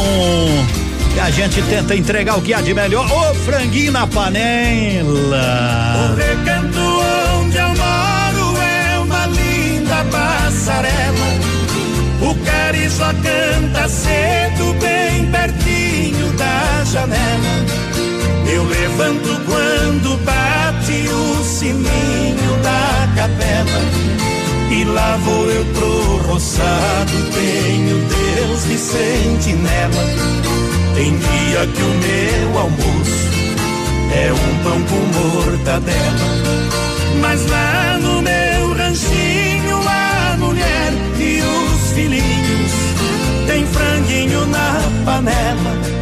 E 1.14 1.20
a 1.20 1.30
gente 1.30 1.60
tenta 1.62 1.94
entregar 1.94 2.38
o 2.38 2.42
que 2.42 2.54
há 2.54 2.60
de 2.60 2.72
melhor. 2.72 3.06
Ô, 3.10 3.34
franguinho 3.34 3.92
na 3.92 4.06
panela. 4.06 6.10
O 6.10 6.14
recanto 6.16 6.80
onde 7.38 7.56
eu 7.56 7.68
moro 7.68 8.62
é 8.62 8.98
uma 8.98 9.26
linda 9.26 10.04
passarela. 10.10 11.30
O 12.22 12.34
carizó 12.44 13.12
canta 13.22 13.88
cedo, 13.88 14.74
bem 14.80 15.26
pertinho 15.30 16.32
da 16.34 16.84
janela. 16.84 17.64
Eu 18.52 18.64
levanto 18.64 19.40
quando 19.46 20.16
bate 20.24 21.08
o 21.08 21.44
sininho 21.44 22.56
da 22.62 23.08
capela. 23.16 23.80
E 24.70 24.84
lá 24.84 25.16
vou 25.24 25.50
eu 25.50 25.64
pro 25.66 26.16
roçado, 26.28 27.12
tenho 27.32 28.06
Deus 28.06 28.64
de 28.64 28.78
sentinela. 28.78 30.04
Tem 30.94 31.16
dia 31.16 31.66
que 31.66 31.82
o 31.82 31.88
meu 31.88 32.58
almoço 32.58 33.30
é 34.12 34.32
um 34.32 34.62
pão 34.64 34.82
com 34.82 35.02
mortadela. 35.18 36.26
Mas 37.20 37.46
lá 37.46 37.98
no 38.00 38.22
meu 38.22 38.74
ranchinho 38.74 39.80
a 39.86 40.36
mulher 40.38 40.92
e 41.18 41.40
os 41.40 41.92
filhinhos 41.92 42.72
tem 43.46 43.66
franguinho 43.66 44.46
na 44.46 44.80
panela. 45.04 46.00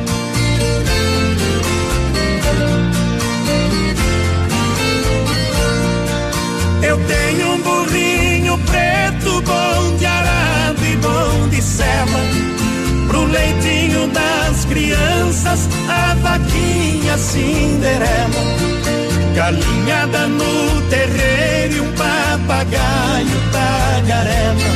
Eu 6.82 6.96
tenho 7.06 7.52
um 7.52 7.60
burrinho 7.60 8.58
preto, 8.58 9.42
bom 9.42 9.96
de 9.96 10.06
arado 10.06 10.84
e 10.84 10.96
bom 10.96 11.48
de 11.48 11.60
sela. 11.60 12.57
Pro 13.18 13.26
leitinho 13.26 14.06
das 14.08 14.64
crianças, 14.66 15.68
a 15.88 16.14
vaquinha 16.14 17.18
cinderela. 17.18 18.30
Galinhada 19.34 20.28
no 20.28 20.82
terreiro 20.82 21.74
e 21.74 21.80
um 21.80 21.92
papagaio 21.94 22.38
papagaio, 22.46 23.26
tagarela. 23.50 24.70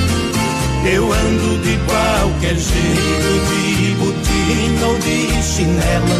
Eu 0.92 1.12
ando 1.12 1.58
de 1.62 1.78
qualquer 1.86 2.56
jeito, 2.56 3.30
de 3.48 3.94
botina 3.94 4.86
ou 4.86 4.98
de 4.98 5.40
chinela. 5.40 6.18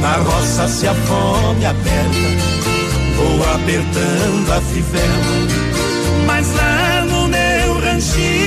Na 0.00 0.12
roça 0.18 0.68
se 0.68 0.86
a 0.86 0.94
fome 0.94 1.66
aperta, 1.66 2.30
vou 3.16 3.54
apertando 3.54 4.52
a 4.52 4.60
fivela. 4.60 5.64
Mas 6.26 6.54
lá 6.54 7.04
no 7.08 7.26
meu 7.26 7.80
ranchinho 7.80 8.43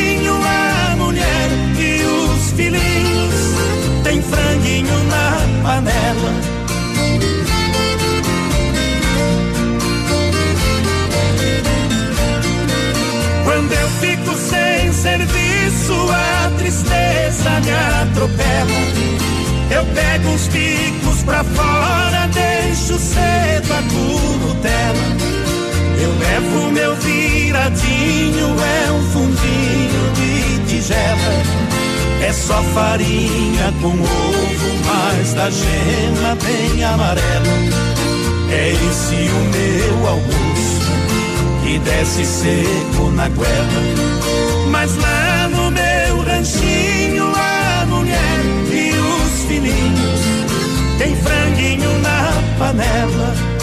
panela. 5.68 6.34
Quando 13.44 13.74
eu 13.74 13.88
fico 14.00 14.34
sem 14.36 14.94
serviço, 14.94 15.94
a 16.10 16.52
tristeza 16.58 17.50
me 17.66 17.72
atropela. 18.02 18.80
Eu 19.70 19.86
pego 19.94 20.30
uns 20.30 20.48
picos 20.48 21.24
pra 21.24 21.44
fora, 21.44 22.30
deixo 22.34 22.98
cedo 22.98 23.74
a 23.74 23.82
curutela. 23.92 25.08
Eu 26.02 26.18
levo 26.18 26.72
meu 26.72 26.96
viradinho, 26.96 28.56
é 28.86 28.92
um 28.94 29.04
fundinho 29.12 30.14
de 30.16 30.66
tigela. 30.66 31.77
É 32.22 32.34
só 32.34 32.62
farinha 32.74 33.74
com 33.82 33.90
ovo, 33.90 34.78
mas 34.86 35.34
da 35.34 35.50
gema 35.50 36.36
bem 36.44 36.84
amarela. 36.84 37.98
É 38.50 38.72
esse 38.72 39.16
o 39.16 39.40
meu 39.54 40.08
almoço 40.08 40.48
que 41.64 41.80
desce 41.80 42.26
seco 42.26 43.12
na 43.12 43.28
guela. 43.30 44.18
Mas 44.72 44.96
lá 44.96 45.48
no 45.50 45.72
meu 45.72 46.24
ranchinho, 46.24 47.26
a 47.36 47.86
mulher 47.86 48.42
e 48.72 48.94
os 48.98 49.48
filhinhos 49.48 50.22
tem 50.98 51.16
franguinho 51.16 52.00
na 52.00 52.32
panela. 52.58 53.57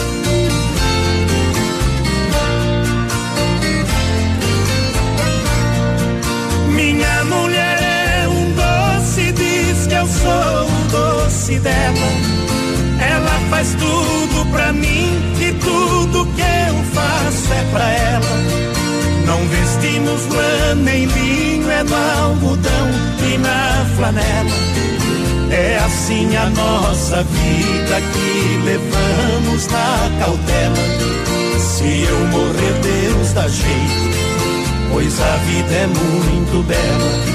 Sou 10.24 10.66
o 10.66 10.84
doce 10.90 11.58
dela. 11.58 12.10
Ela 12.98 13.40
faz 13.50 13.74
tudo 13.74 14.50
pra 14.50 14.72
mim 14.72 15.20
e 15.38 15.52
tudo 15.52 16.26
que 16.34 16.40
eu 16.40 16.76
faço 16.94 17.52
é 17.52 17.64
pra 17.72 17.90
ela. 17.90 18.34
Não 19.26 19.40
vestimos 19.48 20.26
lã 20.34 20.74
nem 20.76 21.04
linho, 21.04 21.70
é 21.70 21.82
no 21.82 21.94
algodão 21.94 22.88
e 23.30 23.38
na 23.38 23.86
flanela. 23.96 24.74
É 25.50 25.78
assim 25.84 26.34
a 26.36 26.48
nossa 26.50 27.22
vida 27.22 28.00
que 28.12 28.60
levamos 28.64 29.66
na 29.68 30.24
cautela. 30.24 30.76
Se 31.58 32.06
eu 32.08 32.18
morrer, 32.28 32.74
Deus 32.82 33.32
dá 33.32 33.46
jeito, 33.46 34.16
pois 34.90 35.20
a 35.20 35.36
vida 35.36 35.72
é 35.72 35.86
muito 35.86 36.66
bela. 36.66 37.33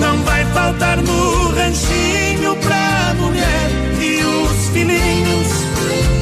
Não 0.00 0.16
vai 0.24 0.44
faltar 0.46 0.98
no 0.98 1.48
ranchinho 1.54 2.56
pra 2.56 3.14
mulher 3.18 3.70
e 4.00 4.24
os 4.24 4.68
filhinhos, 4.68 5.48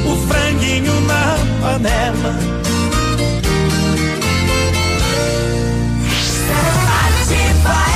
o 0.06 0.16
franguinho 0.28 1.00
na 1.02 1.36
panela. 1.60 2.60
Ativa 7.06 7.90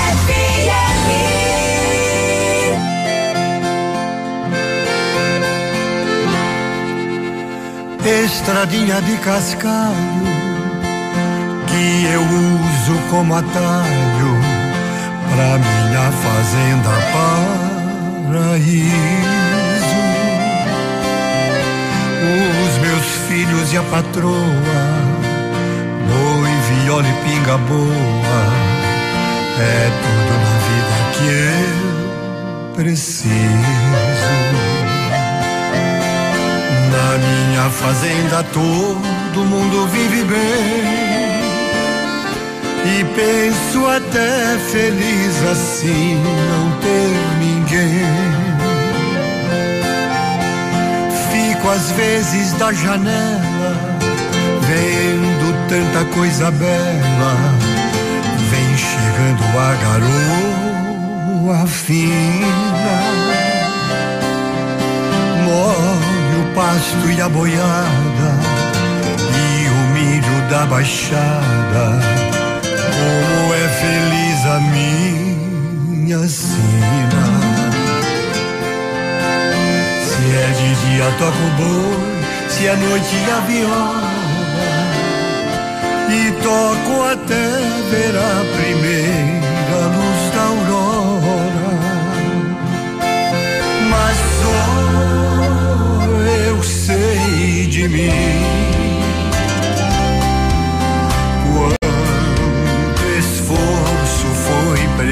Estradinha 8.06 9.00
de 9.00 9.16
cascalho 9.18 10.24
que 11.66 12.06
eu 12.12 12.20
uso 12.20 13.00
como 13.10 13.34
atalho 13.34 14.33
pra 15.34 15.58
minha 15.58 16.12
fazenda 16.12 16.90
paraíso. 18.30 18.94
Os 22.66 22.74
meus 22.78 23.06
filhos 23.28 23.72
e 23.72 23.76
a 23.78 23.82
patroa, 23.82 24.34
boi, 26.08 26.54
viola 26.68 27.08
e 27.08 27.12
pinga 27.24 27.56
boa, 27.58 28.40
é 29.58 29.90
tudo 30.02 30.32
na 30.44 30.54
vida 30.68 30.96
que 31.14 31.26
eu 31.26 32.74
preciso. 32.76 33.34
Na 36.92 37.08
minha 37.18 37.66
fazenda 37.70 38.38
todo 38.52 39.44
mundo 39.44 39.86
vive 39.88 40.22
bem. 40.24 41.23
E 42.86 43.02
penso 43.16 43.86
até 43.86 44.58
feliz 44.70 45.42
assim 45.50 46.16
não 46.16 46.70
ter 46.80 47.14
ninguém. 47.38 48.04
Fico 51.32 51.70
às 51.70 51.90
vezes 51.92 52.52
da 52.52 52.72
janela, 52.74 53.72
vendo 54.60 55.54
tanta 55.68 56.04
coisa 56.14 56.50
bela. 56.50 57.34
Vem 58.50 58.76
chegando 58.76 59.42
a 59.58 59.74
garoa 61.48 61.66
fina. 61.66 63.24
Molho 65.44 66.42
o 66.42 66.54
pasto 66.54 67.10
e 67.16 67.20
a 67.20 67.28
boiada 67.30 68.30
e 69.32 69.68
o 69.68 69.94
milho 69.94 70.48
da 70.50 70.66
baixada. 70.66 72.13
Como 72.94 73.54
é 73.54 73.68
feliz 73.68 74.46
a 74.46 74.60
minha 74.60 76.28
sina. 76.28 77.24
Se 80.00 80.22
é 80.36 80.48
de 80.58 80.70
dia 80.86 81.08
toca 81.18 81.42
o 81.44 81.50
boi, 81.58 82.14
se 82.48 82.66
é 82.66 82.76
noite 82.76 83.16
a 83.30 83.40
viola. 83.40 84.14
E 86.08 86.32
toco 86.42 87.02
até 87.10 87.46
ver 87.90 88.14
a 88.16 88.44
primeira 88.56 89.80
luz 89.96 90.22
da 90.34 90.42
aurora. 90.42 91.72
Mas 93.90 94.16
só 94.40 94.62
eu 96.48 96.62
sei 96.62 97.66
de 97.66 97.88
mim. 97.88 98.63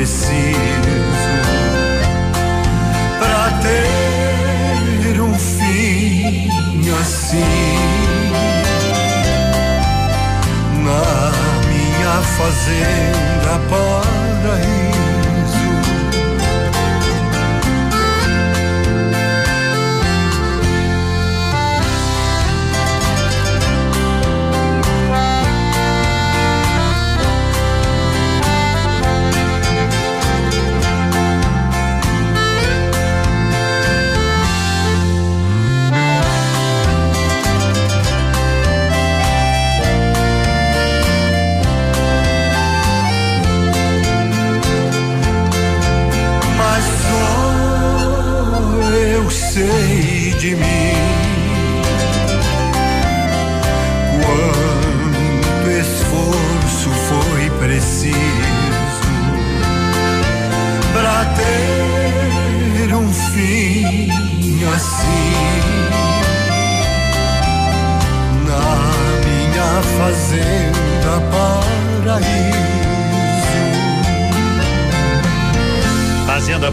Preciso 0.02 0.56
pra 3.20 3.52
ter 3.62 5.20
um 5.20 5.32
fim 5.32 6.50
assim. 7.00 7.38
Na 10.82 11.30
minha 11.68 12.20
fazenda 12.36 13.60
paraíso. 13.70 14.91
Mas 14.91 14.91
sei 50.52 50.81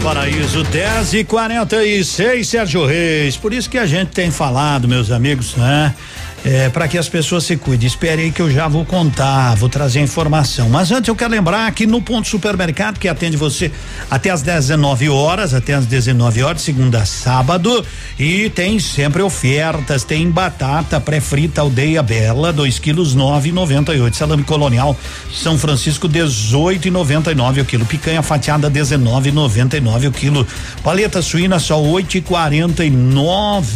Fazenda 0.00 0.04
Paraíso 0.04 0.64
10 0.64 1.14
e 1.14 1.24
46, 1.24 2.48
Sérgio 2.48 2.86
Reis. 2.86 3.36
Por 3.36 3.52
isso 3.52 3.68
que 3.68 3.78
a 3.78 3.86
gente 3.86 4.08
tem 4.08 4.30
falado, 4.30 4.88
meus 4.88 5.10
amigos, 5.10 5.54
né? 5.56 5.94
É, 6.42 6.70
para 6.70 6.88
que 6.88 6.96
as 6.96 7.08
pessoas 7.08 7.44
se 7.44 7.56
cuidem. 7.56 7.86
Espere 7.86 8.22
aí 8.22 8.32
que 8.32 8.40
eu 8.40 8.50
já 8.50 8.66
vou 8.66 8.84
contar, 8.84 9.54
vou 9.56 9.68
trazer 9.68 10.00
a 10.00 10.02
informação. 10.02 10.68
Mas 10.70 10.90
antes 10.90 11.08
eu 11.08 11.14
quero 11.14 11.30
lembrar 11.30 11.70
que 11.72 11.86
no 11.86 12.00
ponto 12.00 12.28
supermercado 12.28 12.98
que 12.98 13.08
atende 13.08 13.36
você 13.36 13.70
até 14.10 14.30
às 14.30 14.40
19 14.40 15.10
horas, 15.10 15.52
até 15.52 15.74
às 15.74 15.84
19 15.84 16.42
horas, 16.42 16.62
segunda 16.62 17.02
a 17.02 17.04
sábado, 17.04 17.84
e 18.18 18.48
tem 18.50 18.78
sempre 18.78 19.22
ofertas, 19.22 20.02
tem 20.02 20.30
batata 20.30 20.98
pré-frita 21.00 21.60
aldeia 21.60 22.02
bela, 22.02 22.52
2 22.52 22.78
quilos 22.78 23.14
nove 23.14 23.52
noventa 23.52 23.94
e 23.94 24.00
oito, 24.00 24.16
salame 24.16 24.42
colonial 24.42 24.96
São 25.32 25.58
Francisco 25.58 26.08
18 26.08 26.88
e 26.88 26.90
noventa 26.90 27.32
e 27.32 27.34
nove 27.34 27.60
o 27.60 27.64
quilo, 27.64 27.84
picanha 27.84 28.22
fatiada 28.22 28.70
19 28.70 29.28
e 29.28 29.32
noventa 29.32 29.76
e 29.76 29.80
nove 29.80 30.06
o 30.06 30.12
quilo, 30.12 30.46
paleta 30.82 31.20
suína 31.20 31.58
só 31.58 31.80
oito 31.80 32.16
e 32.16 32.20
quarenta 32.20 32.84
e 32.84 32.90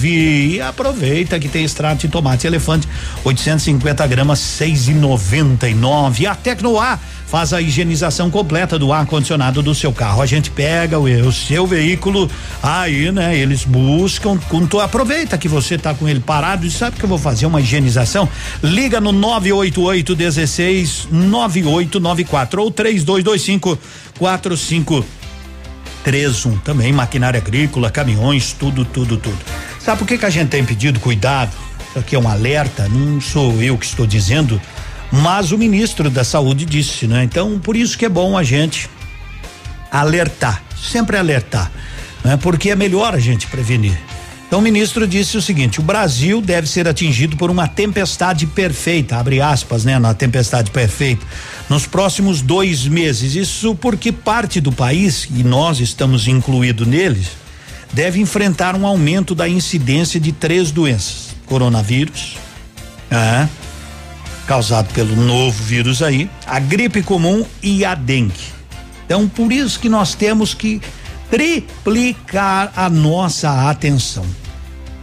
e 0.05 0.61
aproveita 0.61 1.39
que 1.39 1.49
tem 1.49 1.65
extrato 1.65 2.03
de 2.03 2.09
tomate 2.09 2.47
elefante 2.55 2.89
850 3.25 4.07
gramas 4.07 4.39
6,99 4.39 6.21
e 6.21 6.27
a 6.27 6.35
Tecnoar 6.35 7.01
faz 7.27 7.53
a 7.53 7.61
higienização 7.61 8.31
completa 8.31 8.79
do 8.79 8.93
ar 8.93 9.07
condicionado 9.07 9.61
do 9.61 9.75
seu 9.75 9.93
carro. 9.93 10.23
A 10.23 10.27
gente 10.27 10.51
pega 10.51 10.99
o, 10.99 11.05
o 11.05 11.33
seu 11.33 11.67
veículo, 11.67 12.31
aí, 12.63 13.11
né? 13.11 13.37
Eles 13.37 13.65
buscam, 13.65 14.39
tu 14.71 14.79
aproveita 14.79 15.37
que 15.37 15.49
você 15.49 15.77
tá 15.77 15.93
com 15.93 16.09
ele 16.09 16.21
parado 16.21 16.65
e 16.65 16.71
sabe 16.71 16.97
que 16.97 17.05
eu 17.05 17.09
vou 17.09 17.19
fazer 17.19 17.47
uma 17.47 17.61
higienização. 17.61 18.29
Liga 18.63 19.01
no 19.01 19.11
988 19.11 20.15
16 20.15 21.09
9894 21.11 22.63
ou 22.63 22.71
3225 22.71 23.79
45 24.17 25.05
31 26.05 26.59
também 26.59 26.93
maquinária 26.93 27.39
agrícola, 27.39 27.91
caminhões, 27.91 28.53
tudo, 28.53 28.85
tudo, 28.85 29.17
tudo. 29.17 29.39
Sabe 29.81 29.99
por 29.99 30.07
que 30.07 30.19
que 30.19 30.27
a 30.27 30.31
gente 30.31 30.51
tem 30.51 30.65
pedido 30.65 31.01
cuidado? 31.01 31.64
Aqui 31.97 32.17
é 32.17 32.19
um 32.19 32.29
alerta, 32.29 32.89
não 32.89 33.21
sou 33.21 33.63
eu 33.63 33.79
que 33.79 33.87
estou 33.87 34.07
dizendo, 34.07 34.61
mas 35.13 35.53
o 35.53 35.59
ministro 35.59 36.11
da 36.11 36.25
Saúde 36.25 36.65
disse, 36.65 37.07
né? 37.07 37.23
Então, 37.23 37.59
por 37.59 37.77
isso 37.77 37.97
que 37.97 38.05
é 38.05 38.09
bom 38.09 38.37
a 38.37 38.43
gente 38.43 38.91
alertar, 39.91 40.63
sempre 40.77 41.17
alertar, 41.17 41.71
né? 42.25 42.37
Porque 42.37 42.71
é 42.71 42.77
melhor 42.77 43.15
a 43.15 43.21
gente 43.21 43.47
prevenir. 43.47 43.97
Então 44.47 44.59
o 44.59 44.63
ministro 44.63 45.07
disse 45.07 45.37
o 45.37 45.43
seguinte: 45.43 45.81
o 45.81 45.83
Brasil 45.83 46.41
deve 46.41 46.69
ser 46.69 46.87
atingido 46.87 47.37
por 47.37 47.51
uma 47.51 47.67
tempestade 47.67 48.47
perfeita, 48.47 49.17
abre 49.17 49.41
aspas, 49.41 49.85
né, 49.85 49.99
na 49.99 50.15
tempestade 50.15 50.71
perfeita, 50.71 51.27
nos 51.69 51.87
próximos 51.87 52.41
dois 52.41 52.87
meses. 52.87 53.35
Isso 53.35 53.75
porque 53.75 54.13
parte 54.13 54.61
do 54.61 54.71
país, 54.71 55.27
e 55.35 55.43
nós 55.43 55.81
estamos 55.81 56.29
incluídos 56.29 56.87
neles, 56.87 57.31
deve 57.93 58.21
enfrentar 58.21 58.77
um 58.77 58.87
aumento 58.87 59.35
da 59.35 59.49
incidência 59.49 60.21
de 60.21 60.31
três 60.31 60.71
doenças: 60.71 61.34
coronavírus, 61.47 62.37
causado 64.47 64.93
pelo 64.93 65.17
novo 65.17 65.63
vírus 65.63 66.03
aí, 66.03 66.29
a 66.47 66.59
gripe 66.59 67.03
comum 67.03 67.45
e 67.63 67.85
a 67.85 67.95
dengue. 67.95 68.53
Então, 69.07 69.29
por 69.29 69.53
isso 69.53 69.79
que 69.79 69.89
nós 69.89 70.15
temos 70.15 70.55
que 70.55 70.81
triplicar 71.31 72.73
a 72.77 72.89
nossa 72.89 73.69
atenção. 73.71 74.25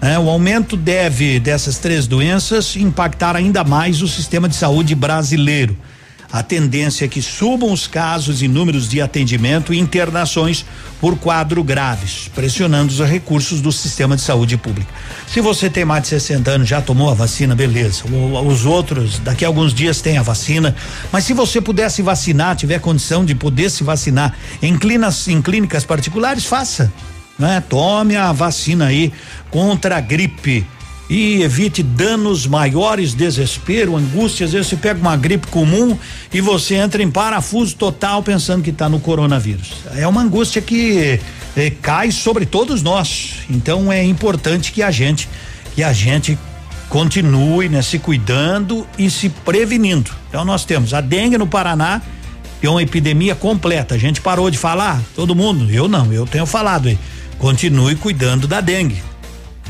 É, 0.02 0.18
o 0.18 0.30
aumento 0.30 0.76
deve 0.76 1.40
dessas 1.40 1.78
três 1.78 2.08
doenças 2.08 2.76
impactar 2.76 3.36
ainda 3.36 3.64
mais 3.64 4.02
o 4.02 4.08
sistema 4.08 4.50
de 4.50 4.56
saúde 4.56 4.96
brasileiro. 4.96 5.78
A 6.32 6.42
tendência 6.42 7.06
é 7.06 7.08
que 7.08 7.22
subam 7.22 7.72
os 7.72 7.88
casos 7.88 8.42
e 8.42 8.48
números 8.48 8.88
de 8.88 9.02
atendimento 9.02 9.74
e 9.74 9.80
internações 9.80 10.66
por 11.00 11.18
quadro 11.18 11.64
graves, 11.64 12.30
pressionando 12.34 12.94
os 12.94 13.00
recursos 13.00 13.60
do 13.60 13.72
sistema 13.72 14.16
de 14.16 14.22
saúde 14.22 14.56
pública. 14.56 14.90
Se 15.28 15.42
você 15.42 15.70
tem 15.70 15.84
mais 15.84 16.04
de 16.04 16.10
60 16.10 16.52
anos, 16.52 16.70
já 16.70 16.82
tomou 16.82 17.10
a 17.10 17.14
vacina, 17.14 17.54
beleza. 17.54 18.04
O, 18.08 18.48
os 18.48 18.66
outros, 18.66 19.20
daqui 19.20 19.44
a 19.44 19.48
alguns 19.48 19.74
dias 19.74 20.00
tem 20.00 20.18
a 20.18 20.22
vacina. 20.22 20.76
Mas 21.12 21.26
se 21.26 21.34
você 21.34 21.60
pudesse 21.60 22.02
vacinar, 22.02 22.56
tiver 22.56 22.80
condição 22.80 23.26
de 23.26 23.36
poder 23.36 23.70
se 23.70 23.84
vacinar 23.84 24.34
em, 24.62 24.74
em 25.28 25.42
clínicas 25.42 25.84
particulares, 25.84 26.46
faça. 26.46 26.92
Né? 27.38 27.62
Tome 27.68 28.16
a 28.16 28.32
vacina 28.32 28.86
aí 28.86 29.12
contra 29.50 29.98
a 29.98 30.00
gripe 30.00 30.66
e 31.12 31.44
evite 31.44 31.84
danos 31.84 32.48
maiores, 32.48 33.14
desespero, 33.14 33.98
angústia. 33.98 34.46
Às 34.46 34.54
vezes 34.54 34.68
você 34.68 34.78
pega 34.78 34.98
uma 34.98 35.18
gripe 35.18 35.46
comum 35.48 35.98
e 36.34 36.40
você 36.40 36.76
entra 36.76 37.04
em 37.04 37.12
parafuso 37.12 37.76
total 37.76 38.24
pensando 38.24 38.64
que 38.64 38.70
está 38.70 38.88
no 38.88 38.98
coronavírus. 38.98 39.74
É 39.94 40.08
uma 40.08 40.22
angústia 40.22 40.62
que 40.62 41.20
eh, 41.58 41.74
cai 41.82 42.12
sobre 42.12 42.46
todos 42.46 42.82
nós. 42.82 43.40
Então 43.50 43.92
é 43.92 44.02
importante 44.06 44.72
que 44.72 44.82
a 44.82 44.90
gente, 44.90 45.28
que 45.76 45.84
a 45.84 45.92
gente 45.92 46.40
continue 46.88 47.68
né, 47.68 47.82
se 47.82 48.00
cuidando 48.00 48.88
e 48.98 49.10
se 49.10 49.28
prevenindo. 49.28 50.12
Então 50.30 50.46
nós 50.46 50.64
temos 50.64 50.94
a 50.94 51.02
dengue 51.02 51.38
no 51.38 51.46
Paraná, 51.46 52.02
que 52.62 52.68
é 52.68 52.70
uma 52.70 52.82
epidemia 52.82 53.36
completa. 53.36 53.96
A 53.96 53.98
gente 53.98 54.22
parou 54.22 54.50
de 54.50 54.58
falar, 54.58 55.02
todo 55.14 55.36
mundo. 55.36 55.70
Eu 55.70 55.90
não, 55.90 56.14
eu 56.14 56.26
tenho 56.26 56.46
falado 56.46 56.88
aí. 56.88 56.98
Continue 57.38 57.98
cuidando 57.98 58.48
da 58.48 58.62
dengue. 58.62 59.11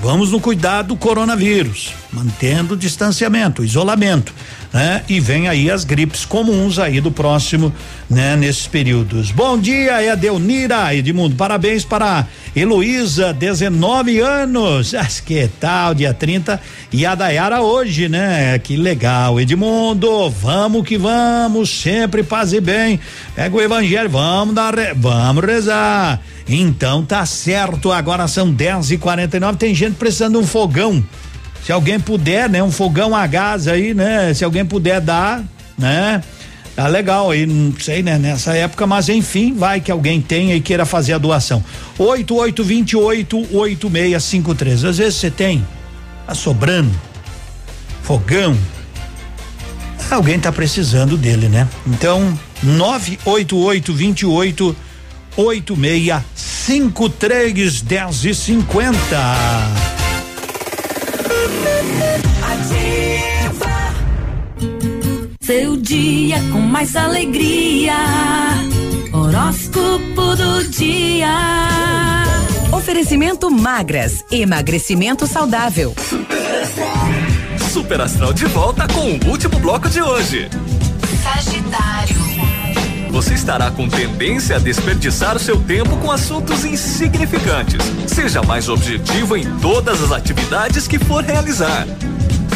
Vamos 0.01 0.31
no 0.31 0.39
cuidado 0.39 0.87
do 0.87 0.95
coronavírus, 0.95 1.93
mantendo 2.11 2.73
o 2.73 2.77
distanciamento, 2.77 3.61
o 3.61 3.65
isolamento, 3.65 4.33
né? 4.73 5.03
E 5.07 5.19
vem 5.19 5.47
aí 5.47 5.69
as 5.69 5.83
gripes 5.83 6.25
comuns 6.25 6.79
aí 6.79 6.99
do 6.99 7.11
próximo, 7.11 7.71
né? 8.09 8.35
Nesses 8.35 8.65
períodos. 8.65 9.29
Bom 9.29 9.59
dia, 9.59 10.03
Edelnira 10.03 10.95
Edmundo, 10.95 11.35
parabéns 11.35 11.85
para 11.85 12.25
Heloísa, 12.55 13.31
19 13.31 14.19
anos. 14.19 14.93
Ah, 15.01 15.07
que 15.25 15.47
tal, 15.59 15.93
dia 15.93 16.13
30 16.13 16.59
e 16.91 17.05
a 17.05 17.13
Dayara 17.13 17.61
hoje, 17.61 18.09
né? 18.09 18.57
Que 18.57 18.75
legal, 18.75 19.39
Edmundo, 19.39 20.31
vamos 20.31 20.83
que 20.83 20.97
vamos, 20.97 21.69
sempre 21.69 22.23
paz 22.23 22.53
e 22.53 22.59
bem. 22.59 22.99
Pega 23.35 23.55
o 23.55 23.61
evangelho, 23.61 24.09
vamos 24.09 24.55
dar, 24.55 24.73
vamos 24.95 25.43
rezar. 25.43 26.19
Então 26.47 27.05
tá 27.05 27.25
certo, 27.25 27.91
agora 27.91 28.27
são 28.27 28.51
10 28.51 28.91
e 28.91 28.97
49 28.97 29.57
tem 29.57 29.73
gente 29.73 29.95
precisando 29.95 30.39
de 30.39 30.43
um 30.43 30.47
fogão. 30.47 31.03
Se 31.63 31.71
alguém 31.71 31.99
puder, 31.99 32.49
né? 32.49 32.63
Um 32.63 32.71
fogão 32.71 33.15
a 33.15 33.25
gás 33.27 33.67
aí, 33.67 33.93
né? 33.93 34.33
Se 34.33 34.43
alguém 34.43 34.65
puder 34.65 34.99
dar, 34.99 35.43
né? 35.77 36.21
Tá 36.75 36.87
legal 36.87 37.29
aí, 37.29 37.45
não 37.45 37.73
sei, 37.79 38.01
né? 38.01 38.17
Nessa 38.17 38.55
época, 38.55 38.87
mas 38.87 39.09
enfim, 39.09 39.53
vai 39.53 39.79
que 39.79 39.91
alguém 39.91 40.21
tenha 40.21 40.55
e 40.55 40.61
queira 40.61 40.85
fazer 40.85 41.13
a 41.13 41.17
doação. 41.17 41.63
8828 41.97 43.55
8653. 43.55 44.85
Às 44.85 44.97
vezes 44.97 45.15
você 45.15 45.29
tem, 45.29 45.65
tá 46.25 46.33
sobrando, 46.33 46.91
fogão. 48.01 48.57
Alguém 50.09 50.39
tá 50.39 50.51
precisando 50.51 51.15
dele, 51.15 51.47
né? 51.47 51.67
Então, 51.87 52.37
988 55.35 55.75
28 55.75 56.31
8653 56.61 57.81
10 57.81 58.25
e 58.25 58.35
50. 58.35 58.91
Seu 65.41 65.77
dia 65.77 66.37
com 66.51 66.59
mais 66.59 66.95
alegria. 66.95 67.95
Horóscopo 69.13 70.35
do 70.35 70.63
dia. 70.69 71.27
Oferecimento 72.71 73.49
magras, 73.49 74.23
emagrecimento 74.31 75.27
saudável. 75.27 75.93
Super 77.71 78.01
Astral 78.01 78.33
de 78.33 78.45
volta 78.45 78.87
com 78.87 79.11
o 79.11 79.29
último 79.29 79.59
bloco 79.59 79.89
de 79.89 80.01
hoje. 80.01 80.49
Sagitário. 81.23 82.30
Você 83.11 83.33
estará 83.33 83.69
com 83.69 83.89
tendência 83.89 84.55
a 84.55 84.59
desperdiçar 84.59 85.35
o 85.35 85.39
seu 85.39 85.59
tempo 85.61 85.97
com 85.97 86.09
assuntos 86.09 86.63
insignificantes. 86.63 87.83
Seja 88.07 88.41
mais 88.41 88.69
objetivo 88.69 89.35
em 89.35 89.43
todas 89.59 90.01
as 90.01 90.11
atividades 90.11 90.87
que 90.87 90.97
for 90.97 91.23
realizar. 91.23 91.85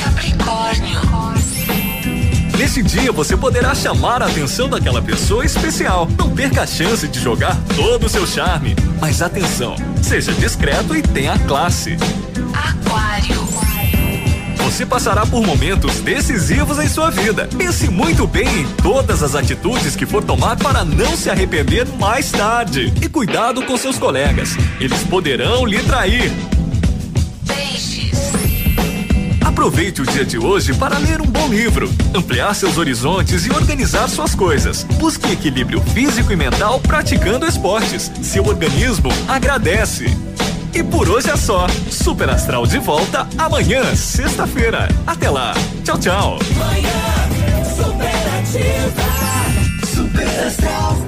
Capricórnio. 0.02 0.96
Nesse 2.58 2.82
dia 2.82 3.12
você 3.12 3.36
poderá 3.36 3.76
chamar 3.76 4.24
a 4.24 4.28
atenção 4.28 4.70
daquela 4.70 5.02
pessoa 5.02 5.46
especial. 5.46 6.08
Não 6.18 6.30
perca 6.30 6.62
a 6.62 6.68
chance 6.68 7.06
de 7.06 7.20
jogar 7.20 7.56
todo 7.76 8.06
o 8.06 8.10
seu 8.10 8.26
charme. 8.26 8.76
Mas 9.00 9.22
atenção, 9.22 9.76
seja 10.02 10.32
discreto 10.32 10.96
e 10.96 11.02
tenha 11.02 11.38
classe. 11.40 11.98
Aquário. 12.54 13.45
Você 14.66 14.84
passará 14.84 15.28
por 15.28 15.46
momentos 15.46 16.00
decisivos 16.00 16.80
em 16.80 16.90
sua 16.90 17.12
vida. 17.12 17.48
Pense 17.56 17.88
muito 17.88 18.26
bem 18.26 18.62
em 18.62 18.66
todas 18.82 19.22
as 19.22 19.36
atitudes 19.36 19.96
que 19.96 20.08
for 20.08 20.24
tomar 20.24 20.58
para 20.58 20.84
não 20.84 21.16
se 21.16 21.30
arrepender 21.30 21.88
mais 22.00 22.32
tarde. 22.32 22.92
E 23.00 23.08
cuidado 23.08 23.62
com 23.62 23.78
seus 23.78 24.00
colegas. 24.00 24.58
Eles 24.82 25.04
poderão 25.04 25.68
lhe 25.68 25.78
trair. 25.84 26.34
Aproveite 29.46 30.02
o 30.02 30.06
dia 30.06 30.26
de 30.26 30.40
hoje 30.40 30.74
para 30.74 30.98
ler 30.98 31.22
um 31.22 31.28
bom 31.28 31.48
livro, 31.48 31.88
ampliar 32.14 32.54
seus 32.56 32.80
horizontes 32.80 33.46
e 33.46 33.52
organizar 33.52 34.10
suas 34.10 34.34
coisas. 34.34 34.84
Busque 35.00 35.32
equilíbrio 35.32 35.80
físico 35.94 36.34
e 36.34 36.36
mental 36.36 36.80
praticando 36.80 37.46
esportes. 37.46 38.12
Seu 38.24 38.44
organismo 38.48 39.10
agradece. 39.28 40.25
E 40.76 40.84
por 40.84 41.10
hoje 41.10 41.30
é 41.30 41.38
só. 41.38 41.68
Super 41.90 42.30
Astral 42.30 42.68
de 42.68 42.80
volta 42.80 43.26
amanhã, 43.38 43.96
sexta-feira. 43.96 44.90
Até 45.08 45.30
lá. 45.30 45.54
Tchau, 45.86 45.98
tchau. 45.98 46.40
Super 49.86 50.46
Astral. 50.46 51.05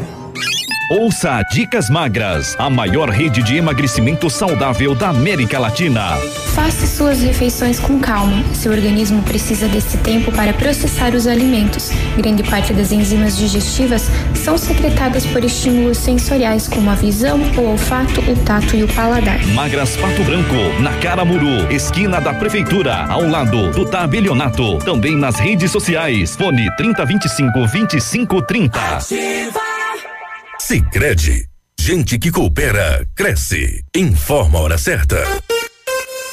Ouça 0.89 1.43
Dicas 1.51 1.89
Magras, 1.89 2.55
a 2.57 2.69
maior 2.69 3.09
rede 3.09 3.43
de 3.43 3.57
emagrecimento 3.57 4.29
saudável 4.29 4.95
da 4.95 5.09
América 5.09 5.59
Latina. 5.59 6.15
Faça 6.55 6.87
suas 6.87 7.21
refeições 7.21 7.77
com 7.77 7.99
calma. 7.99 8.41
Seu 8.53 8.71
organismo 8.71 9.21
precisa 9.21 9.67
desse 9.67 9.97
tempo 9.97 10.31
para 10.31 10.53
processar 10.53 11.13
os 11.13 11.27
alimentos. 11.27 11.89
Grande 12.15 12.41
parte 12.41 12.71
das 12.71 12.93
enzimas 12.93 13.35
digestivas 13.35 14.09
são 14.33 14.57
secretadas 14.57 15.25
por 15.25 15.43
estímulos 15.43 15.97
sensoriais 15.97 16.69
como 16.69 16.89
a 16.89 16.95
visão, 16.95 17.37
o 17.57 17.61
olfato, 17.63 18.21
o 18.21 18.35
tato 18.45 18.73
e 18.73 18.83
o 18.85 18.87
paladar. 18.87 19.45
Magras 19.47 19.97
Pato 19.97 20.23
Branco, 20.23 20.81
na 20.81 20.93
Caramuru, 20.99 21.69
esquina 21.69 22.21
da 22.21 22.33
Prefeitura, 22.33 23.05
ao 23.09 23.27
lado 23.27 23.71
do 23.71 23.85
Tabelionato. 23.85 24.77
Também 24.77 25.17
nas 25.17 25.37
redes 25.37 25.69
sociais. 25.69 26.33
Fone 26.37 26.73
3025 26.77 27.51
2530. 27.59 28.79
Ativa. 28.79 29.76
Sicredi, 30.67 31.45
gente 31.79 32.19
que 32.19 32.29
coopera 32.29 33.07
cresce. 33.15 33.85
Informa 33.95 34.59
a 34.59 34.61
hora 34.63 34.77
certa. 34.77 35.23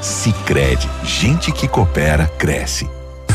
Sicredi, 0.00 0.88
gente 1.04 1.52
que 1.52 1.68
coopera 1.68 2.26
cresce. 2.38 2.88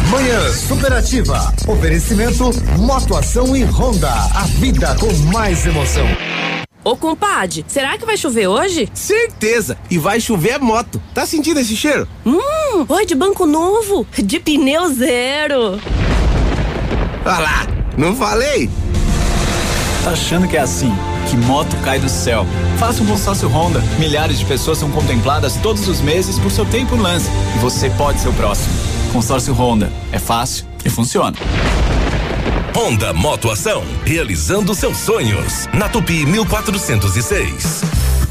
Manhã 0.10 0.52
Superativa. 0.52 1.54
Oferecimento 1.68 2.50
Motoação 2.80 3.56
e 3.56 3.64
Honda. 3.64 4.12
A 4.12 4.44
vida 4.44 4.96
com 5.00 5.12
mais 5.32 5.66
emoção. 5.66 6.06
Ô 6.84 6.96
compadre, 6.96 7.66
será 7.68 7.98
que 7.98 8.06
vai 8.06 8.16
chover 8.16 8.48
hoje? 8.48 8.88
Certeza! 8.94 9.76
E 9.90 9.98
vai 9.98 10.20
chover 10.20 10.60
moto. 10.60 11.02
Tá 11.14 11.26
sentindo 11.26 11.60
esse 11.60 11.76
cheiro? 11.76 12.08
Hum, 12.26 12.86
oi 12.88 13.06
de 13.06 13.16
banco 13.16 13.46
novo, 13.48 14.06
de 14.16 14.40
pneu 14.40 14.94
zero. 14.94 15.80
Olha 17.26 17.40
lá, 17.40 17.68
não 17.98 18.16
falei? 18.16 18.70
Tá 20.04 20.12
achando 20.12 20.48
que 20.48 20.56
é 20.58 20.62
assim? 20.62 20.94
Que 21.30 21.36
moto 21.38 21.76
cai 21.84 22.00
do 22.00 22.08
céu? 22.08 22.46
Faça 22.78 23.02
um 23.02 23.06
consórcio 23.06 23.50
Honda. 23.50 23.82
Milhares 23.98 24.38
de 24.40 24.46
pessoas 24.46 24.78
são 24.78 24.92
contempladas 24.92 25.56
todos 25.58 25.88
os 25.88 26.02
meses 26.02 26.38
por 26.38 26.52
seu 26.52 26.66
tempo 26.66 26.96
no 26.96 27.04
lance. 27.04 27.30
E 27.56 27.60
você 27.60 27.90
pode 27.90 28.20
ser 28.20 28.30
o 28.30 28.34
próximo. 28.34 28.74
Consórcio 29.12 29.54
Honda. 29.54 29.92
É 30.12 30.20
fácil 30.20 30.66
e 30.84 30.90
funciona. 30.90 31.36
Honda 32.76 33.14
Motoação, 33.14 33.84
realizando 34.04 34.76
seus 34.76 34.98
sonhos. 34.98 35.68
Na 35.74 35.88
Tupi 35.88 36.26
1406. 36.26 37.82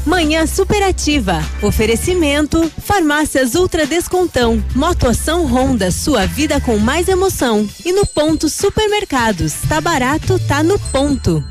Manhã 0.05 0.45
superativa. 0.45 1.43
Oferecimento: 1.63 2.71
Farmácias 2.79 3.55
Ultra 3.55 3.87
Descontão. 3.87 4.63
Motoação 4.75 5.45
Honda, 5.47 5.89
sua 5.89 6.27
vida 6.27 6.61
com 6.61 6.77
mais 6.77 7.07
emoção. 7.07 7.67
E 7.83 7.91
no 7.91 8.05
ponto 8.05 8.47
supermercados. 8.47 9.53
Tá 9.67 9.81
barato, 9.81 10.39
tá 10.47 10.61
no 10.61 10.77
ponto. 10.77 11.43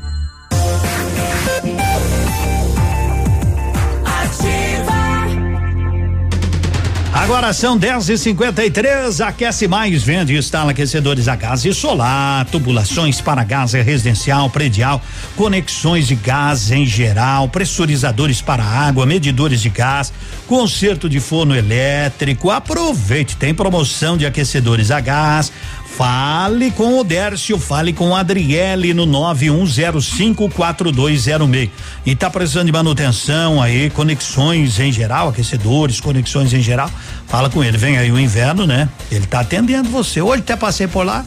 Agora 7.25 7.51
são 7.53 7.75
10 7.75 8.09
e 8.09 8.17
53 8.19 9.19
Aquece 9.19 9.67
Mais 9.67 10.03
vende 10.03 10.35
e 10.35 10.37
instala 10.37 10.69
aquecedores 10.69 11.27
a 11.27 11.35
gás 11.35 11.65
e 11.65 11.73
solar, 11.73 12.45
tubulações 12.45 13.19
para 13.19 13.43
gás 13.43 13.73
residencial, 13.73 14.47
predial, 14.47 15.01
conexões 15.35 16.05
de 16.05 16.13
gás 16.13 16.69
em 16.69 16.85
geral, 16.85 17.49
pressurizadores 17.49 18.43
para 18.43 18.63
água, 18.63 19.07
medidores 19.07 19.59
de 19.59 19.69
gás, 19.69 20.13
conserto 20.47 21.09
de 21.09 21.19
forno 21.19 21.53
elétrico. 21.55 22.49
Aproveite, 22.49 23.35
tem 23.35 23.53
promoção 23.53 24.17
de 24.17 24.25
aquecedores 24.25 24.89
a 24.91 24.99
gás. 24.99 25.51
Fale 25.97 26.71
com 26.71 26.99
o 26.99 27.03
Dércio, 27.05 27.57
fale 27.57 27.93
com 27.93 28.13
a 28.13 28.19
Adriele 28.19 28.93
no 28.93 29.07
91054206. 29.07 31.69
E 32.05 32.13
tá 32.15 32.29
precisando 32.29 32.65
de 32.65 32.73
manutenção 32.73 33.61
aí, 33.61 33.89
conexões 33.89 34.77
em 34.79 34.91
geral, 34.91 35.29
aquecedores, 35.29 36.01
conexões 36.01 36.53
em 36.53 36.61
geral. 36.61 36.91
Fala 37.27 37.49
com 37.49 37.63
ele, 37.63 37.77
vem 37.77 37.97
aí 37.97 38.11
o 38.11 38.19
inverno, 38.19 38.67
né? 38.67 38.89
Ele 39.09 39.25
tá 39.25 39.39
atendendo 39.39 39.89
você. 39.89 40.21
Hoje 40.21 40.41
até 40.41 40.57
passei 40.57 40.87
por 40.87 41.05
lá. 41.05 41.25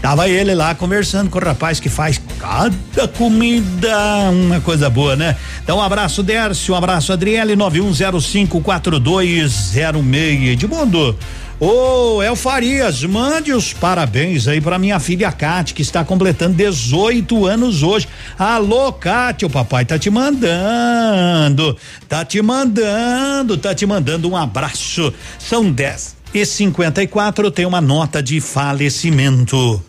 Tava 0.00 0.28
ele 0.28 0.54
lá 0.54 0.74
conversando 0.74 1.30
com 1.30 1.38
o 1.38 1.42
rapaz 1.42 1.80
que 1.80 1.88
faz 1.88 2.20
cada 2.38 3.08
comida, 3.16 4.30
uma 4.30 4.60
coisa 4.60 4.88
boa, 4.88 5.16
né? 5.16 5.34
Então, 5.62 5.78
um 5.78 5.82
abraço, 5.82 6.22
Dércio, 6.22 6.74
um 6.74 6.76
abraço, 6.76 7.12
Adriele, 7.12 7.56
91054206. 7.56 10.52
Edmundo, 10.52 11.18
Ô, 11.58 12.22
El 12.22 12.36
Farias, 12.36 13.02
mande 13.02 13.50
os 13.50 13.72
parabéns 13.72 14.46
aí 14.46 14.60
para 14.60 14.78
minha 14.78 15.00
filha 15.00 15.32
Cátia, 15.32 15.74
que 15.74 15.80
está 15.80 16.04
completando 16.04 16.54
18 16.54 17.46
anos 17.46 17.82
hoje. 17.82 18.06
Alô, 18.38 18.92
Cátia, 18.92 19.48
o 19.48 19.50
papai 19.50 19.86
tá 19.86 19.98
te 19.98 20.10
mandando, 20.10 21.74
tá 22.06 22.26
te 22.26 22.42
mandando, 22.42 23.56
tá 23.56 23.74
te 23.74 23.86
mandando 23.86 24.28
um 24.28 24.36
abraço. 24.36 25.14
São 25.38 25.72
10 25.72 26.15
e 26.36 26.44
54 26.44 27.50
tem 27.50 27.64
uma 27.64 27.80
nota 27.80 28.22
de 28.22 28.42
falecimento. 28.42 29.82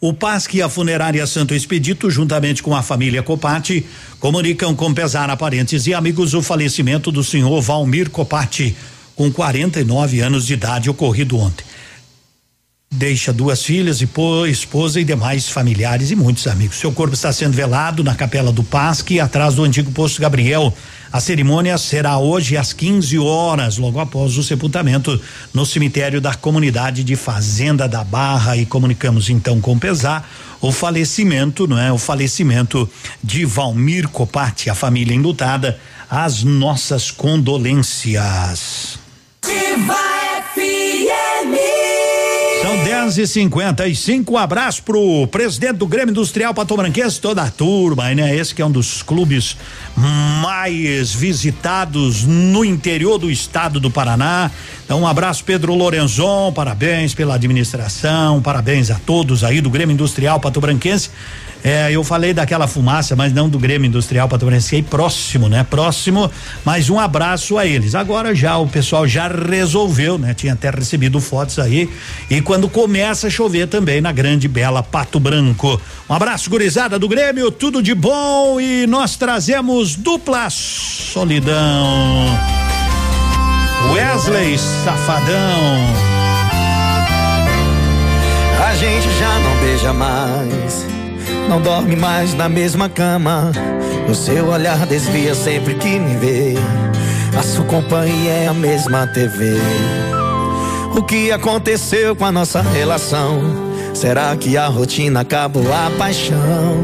O 0.00 0.12
PASC 0.12 0.54
e 0.54 0.62
a 0.62 0.68
funerária 0.68 1.26
Santo 1.26 1.54
Expedito, 1.54 2.08
juntamente 2.08 2.62
com 2.62 2.76
a 2.76 2.82
família 2.82 3.20
Copati, 3.20 3.84
comunicam 4.20 4.76
com 4.76 4.94
pesar 4.94 5.28
a 5.28 5.36
parentes 5.36 5.88
e 5.88 5.94
amigos 5.94 6.34
o 6.34 6.42
falecimento 6.42 7.10
do 7.10 7.24
senhor 7.24 7.60
Valmir 7.60 8.10
Copati 8.10 8.76
com 9.16 9.28
49 9.32 10.20
anos 10.20 10.46
de 10.46 10.54
idade, 10.54 10.88
ocorrido 10.88 11.36
ontem. 11.36 11.64
Deixa 12.90 13.34
duas 13.34 13.62
filhas, 13.62 14.02
esposa 14.48 14.98
e 14.98 15.04
demais 15.04 15.46
familiares 15.50 16.10
e 16.10 16.16
muitos 16.16 16.46
amigos. 16.46 16.78
Seu 16.78 16.90
corpo 16.90 17.14
está 17.14 17.30
sendo 17.30 17.52
velado 17.52 18.02
na 18.02 18.14
Capela 18.14 18.50
do 18.50 18.64
Pasque, 18.64 19.20
atrás 19.20 19.56
do 19.56 19.62
antigo 19.62 19.92
posto 19.92 20.22
Gabriel. 20.22 20.72
A 21.12 21.20
cerimônia 21.20 21.76
será 21.76 22.16
hoje 22.16 22.56
às 22.56 22.72
15 22.72 23.18
horas, 23.18 23.76
logo 23.76 24.00
após 24.00 24.38
o 24.38 24.42
sepultamento 24.42 25.20
no 25.52 25.66
cemitério 25.66 26.18
da 26.18 26.32
comunidade 26.32 27.04
de 27.04 27.14
Fazenda 27.14 27.86
da 27.86 28.02
Barra. 28.02 28.56
E 28.56 28.64
comunicamos 28.64 29.28
então 29.28 29.60
com 29.60 29.78
pesar 29.78 30.26
o 30.58 30.72
falecimento, 30.72 31.66
não 31.66 31.78
é? 31.78 31.92
O 31.92 31.98
falecimento 31.98 32.88
de 33.22 33.44
Valmir 33.44 34.08
Copati, 34.08 34.70
a 34.70 34.74
família 34.74 35.14
enlutada. 35.14 35.78
As 36.10 36.42
nossas 36.42 37.10
condolências. 37.10 38.98
São 42.60 42.84
10 42.84 43.18
e 43.18 43.26
55 43.26 44.32
um 44.32 44.36
abraço 44.36 44.82
pro 44.82 45.26
presidente 45.28 45.74
do 45.74 45.86
Grêmio 45.86 46.10
Industrial 46.10 46.52
Patobranquense, 46.52 47.20
toda 47.20 47.42
a 47.42 47.50
turma, 47.50 48.12
né? 48.14 48.34
Esse 48.34 48.52
que 48.54 48.60
é 48.60 48.66
um 48.66 48.70
dos 48.70 49.00
clubes 49.00 49.56
mais 50.42 51.14
visitados 51.14 52.24
no 52.24 52.64
interior 52.64 53.16
do 53.16 53.30
estado 53.30 53.78
do 53.78 53.90
Paraná. 53.90 54.50
Então, 54.84 55.02
um 55.02 55.06
abraço, 55.06 55.44
Pedro 55.44 55.74
Lorenzon, 55.74 56.52
parabéns 56.52 57.14
pela 57.14 57.36
administração, 57.36 58.42
parabéns 58.42 58.90
a 58.90 58.96
todos 58.96 59.44
aí 59.44 59.60
do 59.60 59.70
Grêmio 59.70 59.94
Industrial 59.94 60.40
Patobranquense. 60.40 61.10
É, 61.62 61.90
eu 61.90 62.04
falei 62.04 62.32
daquela 62.32 62.66
fumaça, 62.66 63.16
mas 63.16 63.32
não 63.32 63.48
do 63.48 63.58
Grêmio 63.58 63.88
Industrial 63.88 64.28
aí 64.72 64.82
próximo, 64.82 65.48
né? 65.48 65.66
Próximo, 65.68 66.30
mas 66.64 66.88
um 66.88 66.98
abraço 66.98 67.58
a 67.58 67.66
eles. 67.66 67.94
Agora 67.94 68.34
já 68.34 68.56
o 68.58 68.66
pessoal 68.66 69.06
já 69.06 69.28
resolveu, 69.28 70.18
né? 70.18 70.34
Tinha 70.34 70.52
até 70.52 70.70
recebido 70.70 71.20
fotos 71.20 71.58
aí. 71.58 71.88
E 72.30 72.40
quando 72.40 72.68
começa 72.68 73.26
a 73.26 73.30
chover 73.30 73.66
também 73.68 74.00
na 74.00 74.12
grande 74.12 74.46
bela 74.48 74.82
Pato 74.82 75.18
Branco. 75.18 75.80
Um 76.08 76.14
abraço, 76.14 76.48
gurizada 76.48 76.98
do 76.98 77.08
Grêmio, 77.08 77.50
tudo 77.50 77.82
de 77.82 77.94
bom 77.94 78.60
e 78.60 78.86
nós 78.86 79.16
trazemos 79.16 79.96
dupla 79.96 80.48
solidão. 80.50 81.56
Wesley 83.92 84.58
Safadão. 84.58 86.08
gente 88.78 89.10
já 89.18 89.38
não 89.40 89.56
beija 89.60 89.92
mais. 89.92 90.97
Não 91.48 91.62
dorme 91.62 91.96
mais 91.96 92.34
na 92.34 92.46
mesma 92.46 92.90
cama. 92.90 93.50
O 94.06 94.14
seu 94.14 94.48
olhar 94.48 94.84
desvia 94.84 95.34
sempre 95.34 95.74
que 95.74 95.98
me 95.98 96.14
vê. 96.16 96.54
A 97.36 97.42
sua 97.42 97.64
companhia 97.64 98.32
é 98.32 98.46
a 98.48 98.52
mesma 98.52 99.06
TV. 99.06 99.56
O 100.94 101.02
que 101.02 101.32
aconteceu 101.32 102.14
com 102.14 102.26
a 102.26 102.32
nossa 102.32 102.60
relação? 102.60 103.40
Será 103.94 104.36
que 104.36 104.58
a 104.58 104.66
rotina 104.66 105.20
acabou 105.20 105.72
a 105.72 105.90
paixão? 105.96 106.82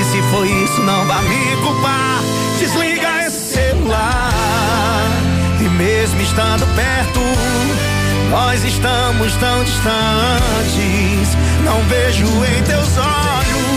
E 0.00 0.04
se 0.04 0.20
foi 0.30 0.48
isso, 0.48 0.80
não 0.82 1.06
vá 1.06 1.22
me 1.22 1.56
culpar. 1.62 2.22
Desliga 2.58 3.24
esse 3.24 3.54
celular. 3.54 4.32
E 5.60 5.68
mesmo 5.68 6.20
estando 6.22 6.66
perto, 6.74 7.20
nós 8.30 8.64
estamos 8.64 9.32
tão 9.36 9.62
distantes. 9.62 11.36
Não 11.64 11.80
vejo 11.88 12.26
em 12.26 12.62
teus 12.64 12.98
olhos 12.98 13.71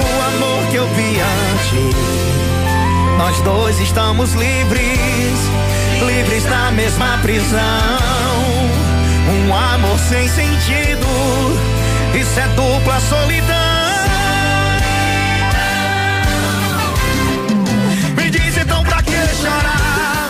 o 0.00 0.22
amor 0.34 0.66
que 0.70 0.76
eu 0.76 0.86
vi 0.94 1.20
antes. 1.20 1.96
Nós 3.18 3.40
dois 3.40 3.80
estamos 3.80 4.32
livres, 4.34 5.38
livres 6.06 6.44
na 6.44 6.70
mesma 6.70 7.18
prisão. 7.20 7.58
Um 9.28 9.54
amor 9.54 9.98
sem 9.98 10.28
sentido, 10.28 11.06
isso 12.14 12.40
é 12.40 12.48
dupla 12.48 13.00
solidão. 13.00 13.56
Me 18.16 18.30
diz 18.30 18.56
então 18.56 18.82
pra 18.84 19.02
que 19.02 19.18
chorar? 19.42 20.28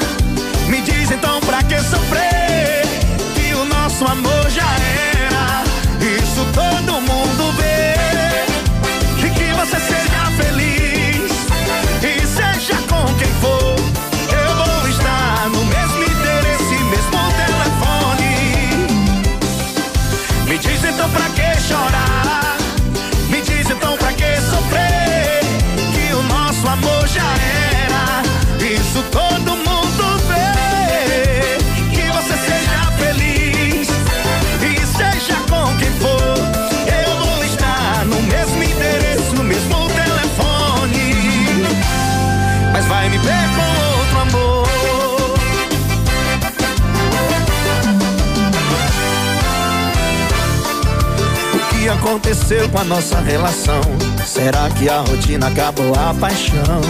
Me 0.69 0.81
diz 0.81 1.11
então 1.11 1.41
pra 1.41 1.63
que 1.63 1.79
sofrer? 1.81 2.83
Que 3.35 3.55
o 3.55 3.65
nosso 3.67 4.05
amor 4.05 4.51
já 4.51 4.69
era, 5.15 5.63
isso 6.01 6.47
todo 6.55 6.98
então 20.99 21.11
pra 21.11 21.29
que 21.31 21.61
chorar? 21.61 22.18
Aconteceu 52.09 52.67
com 52.71 52.79
a 52.79 52.85
nossa 52.85 53.21
relação? 53.21 53.83
Será 54.25 54.71
que 54.71 54.89
a 54.89 55.01
rotina 55.01 55.49
acabou 55.49 55.93
a 55.95 56.15
paixão? 56.15 56.81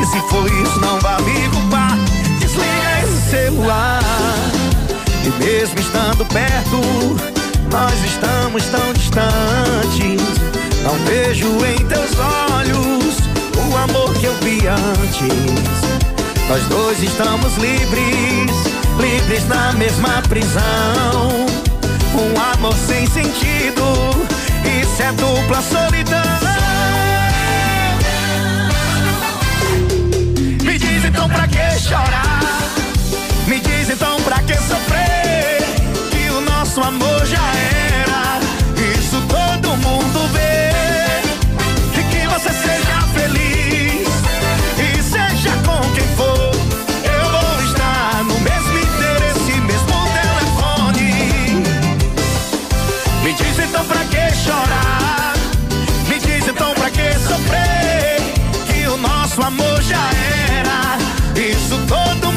E 0.00 0.06
se 0.06 0.20
foi 0.28 0.50
isso, 0.62 0.80
não 0.80 0.98
vá 0.98 1.20
me 1.20 1.48
culpar. 1.50 1.96
Desliga 2.40 3.00
esse 3.04 3.30
celular. 3.30 4.02
E 5.24 5.44
mesmo 5.44 5.78
estando 5.78 6.26
perto, 6.26 6.80
nós 7.70 7.94
estamos 8.04 8.64
tão 8.66 8.92
distantes. 8.92 10.40
Não 10.82 10.94
vejo 11.06 11.46
em 11.64 11.86
teus 11.86 12.10
olhos 12.18 13.18
o 13.56 13.76
amor 13.76 14.12
que 14.14 14.26
eu 14.26 14.34
vi 14.42 14.66
antes. 14.66 15.80
Nós 16.48 16.64
dois 16.64 17.00
estamos 17.00 17.56
livres, 17.56 18.50
livres 18.98 19.46
na 19.46 19.72
mesma 19.74 20.20
prisão. 20.28 21.46
Um 22.12 22.54
amor 22.54 22.74
sem 22.88 23.06
sentido, 23.06 23.84
isso 24.92 25.02
é 25.02 25.12
dupla 25.12 25.62
solidão. 25.62 26.20
Me 30.64 30.78
diz 30.78 31.04
então 31.04 31.28
pra 31.28 31.46
que 31.46 31.78
chorar? 31.78 32.40
Me 33.46 33.60
diz 33.60 33.90
então 33.90 34.20
pra 34.22 34.40
que 34.42 34.54
sofrer? 34.54 35.62
Que 36.10 36.30
o 36.30 36.40
nosso 36.40 36.80
amor 36.80 37.26
já 37.26 37.38
era, 37.38 37.89
chorar? 54.50 55.34
Me 56.08 56.18
diz 56.18 56.48
então 56.48 56.74
pra 56.74 56.90
que 56.90 57.12
sofrer? 57.28 58.20
Que 58.66 58.88
o 58.88 58.96
nosso 58.96 59.40
amor 59.42 59.80
já 59.82 60.10
era. 60.58 60.98
Isso 61.38 61.78
todo 61.86 62.29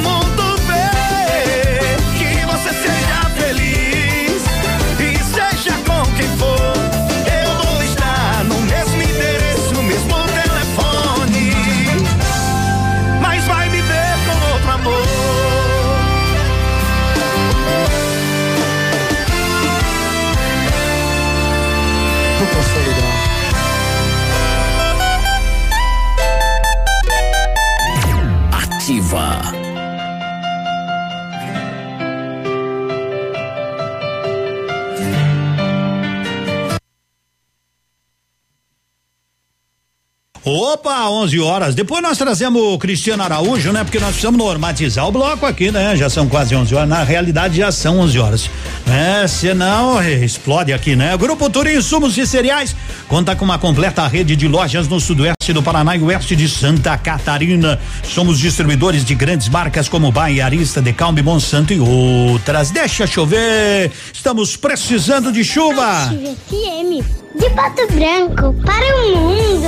Opa, 40.45 41.09
11 41.09 41.39
horas. 41.39 41.73
Depois 41.73 42.03
nós 42.03 42.17
trazemos 42.17 42.61
o 42.61 42.77
Cristiano 42.77 43.23
Araújo, 43.23 43.71
né? 43.71 43.81
Porque 43.81 43.97
nós 43.97 44.09
precisamos 44.09 44.37
normatizar 44.37 45.07
o 45.07 45.11
bloco 45.11 45.45
aqui, 45.45 45.71
né? 45.71 45.95
Já 45.95 46.09
são 46.09 46.27
quase 46.27 46.53
11 46.53 46.75
horas. 46.75 46.89
Na 46.89 47.01
realidade, 47.01 47.57
já 47.57 47.71
são 47.71 47.99
11 47.99 48.19
horas. 48.19 48.49
Né? 48.85 49.25
Senão, 49.25 50.01
eh, 50.01 50.25
explode 50.25 50.73
aqui, 50.73 50.97
né? 50.97 51.15
Grupo 51.15 51.49
Turim 51.49 51.77
Insumos 51.77 52.17
e 52.17 52.27
Cereais 52.27 52.75
conta 53.07 53.37
com 53.37 53.45
uma 53.45 53.57
completa 53.57 54.05
rede 54.05 54.35
de 54.35 54.45
lojas 54.45 54.85
no 54.89 54.99
sudoeste 54.99 55.53
do 55.53 55.63
Paraná 55.63 55.95
e 55.95 56.01
oeste 56.01 56.35
de 56.35 56.49
Santa 56.49 56.97
Catarina. 56.97 57.79
Somos 58.03 58.37
distribuidores 58.37 59.05
de 59.05 59.15
grandes 59.15 59.47
marcas 59.47 59.87
como 59.87 60.11
Baia, 60.11 60.43
Arista, 60.43 60.81
Decalme, 60.81 61.21
Monsanto 61.21 61.71
e 61.71 61.79
outras. 61.79 62.69
Deixa 62.69 63.07
chover. 63.07 63.89
Estamos 64.11 64.57
precisando 64.57 65.31
de 65.31 65.45
chuva. 65.45 66.11
FM 66.49 67.22
de 67.35 67.49
Pato 67.51 67.87
Branco 67.87 68.53
para 68.63 68.95
o 68.95 69.15
mundo. 69.15 69.67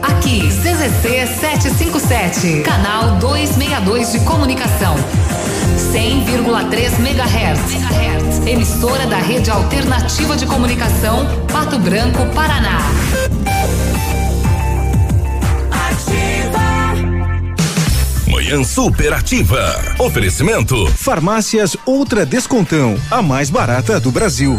Aqui, 0.02 0.48
CZC 0.48 1.26
757, 1.26 2.62
canal 2.62 3.16
262 3.18 4.12
de 4.12 4.20
comunicação. 4.20 4.94
100,3 5.92 6.98
MHz. 7.00 7.80
Emissora 8.46 9.06
da 9.06 9.18
Rede 9.18 9.50
Alternativa 9.50 10.36
de 10.36 10.46
Comunicação, 10.46 11.26
Pato 11.52 11.78
Branco, 11.78 12.26
Paraná. 12.34 12.78
Manhã 18.50 18.64
superativa. 18.64 19.80
Oferecimento. 19.96 20.84
Farmácias 20.96 21.76
Ultra 21.86 22.26
Descontão, 22.26 22.96
a 23.08 23.22
mais 23.22 23.48
barata 23.48 24.00
do 24.00 24.10
Brasil. 24.10 24.58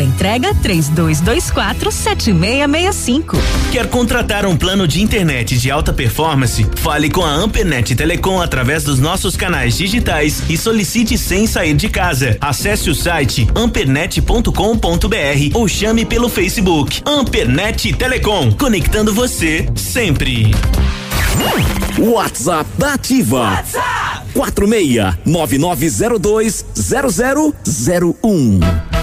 Teleentrega 0.01 0.55
3224 0.55 1.91
7665. 1.91 3.37
Quer 3.71 3.87
contratar 3.87 4.47
um 4.47 4.57
plano 4.57 4.87
de 4.87 4.99
internet 4.99 5.59
de 5.59 5.69
alta 5.69 5.93
performance? 5.93 6.65
Fale 6.77 7.07
com 7.07 7.23
a 7.23 7.31
Ampernet 7.31 7.93
Telecom 7.93 8.41
através 8.41 8.83
dos 8.83 8.99
nossos 8.99 9.37
canais 9.37 9.77
digitais 9.77 10.41
e 10.49 10.57
solicite 10.57 11.19
sem 11.19 11.45
sair 11.45 11.75
de 11.75 11.87
casa. 11.87 12.35
Acesse 12.41 12.89
o 12.89 12.95
site 12.95 13.47
ampernet.com.br 13.53 14.49
ou 15.53 15.67
chame 15.67 16.03
pelo 16.03 16.29
Facebook. 16.29 17.03
Ampernet 17.05 17.93
Telecom, 17.93 18.51
conectando 18.53 19.13
você 19.13 19.67
sempre. 19.75 20.49
WhatsApp 21.99 22.67
da 22.75 22.95
Ativa. 22.95 23.51
WhatsApp 23.51 24.31
46 24.33 25.17
9902 25.25 26.65
0001. 28.23 29.00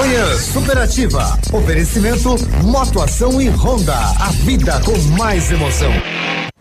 Manhã 0.00 0.34
Superativa. 0.38 1.38
Oferecimento 1.52 2.34
Motoação 2.64 3.38
e 3.38 3.50
Honda. 3.50 3.94
A 3.94 4.30
vida 4.30 4.80
com 4.80 4.96
mais 5.18 5.52
emoção. 5.52 5.92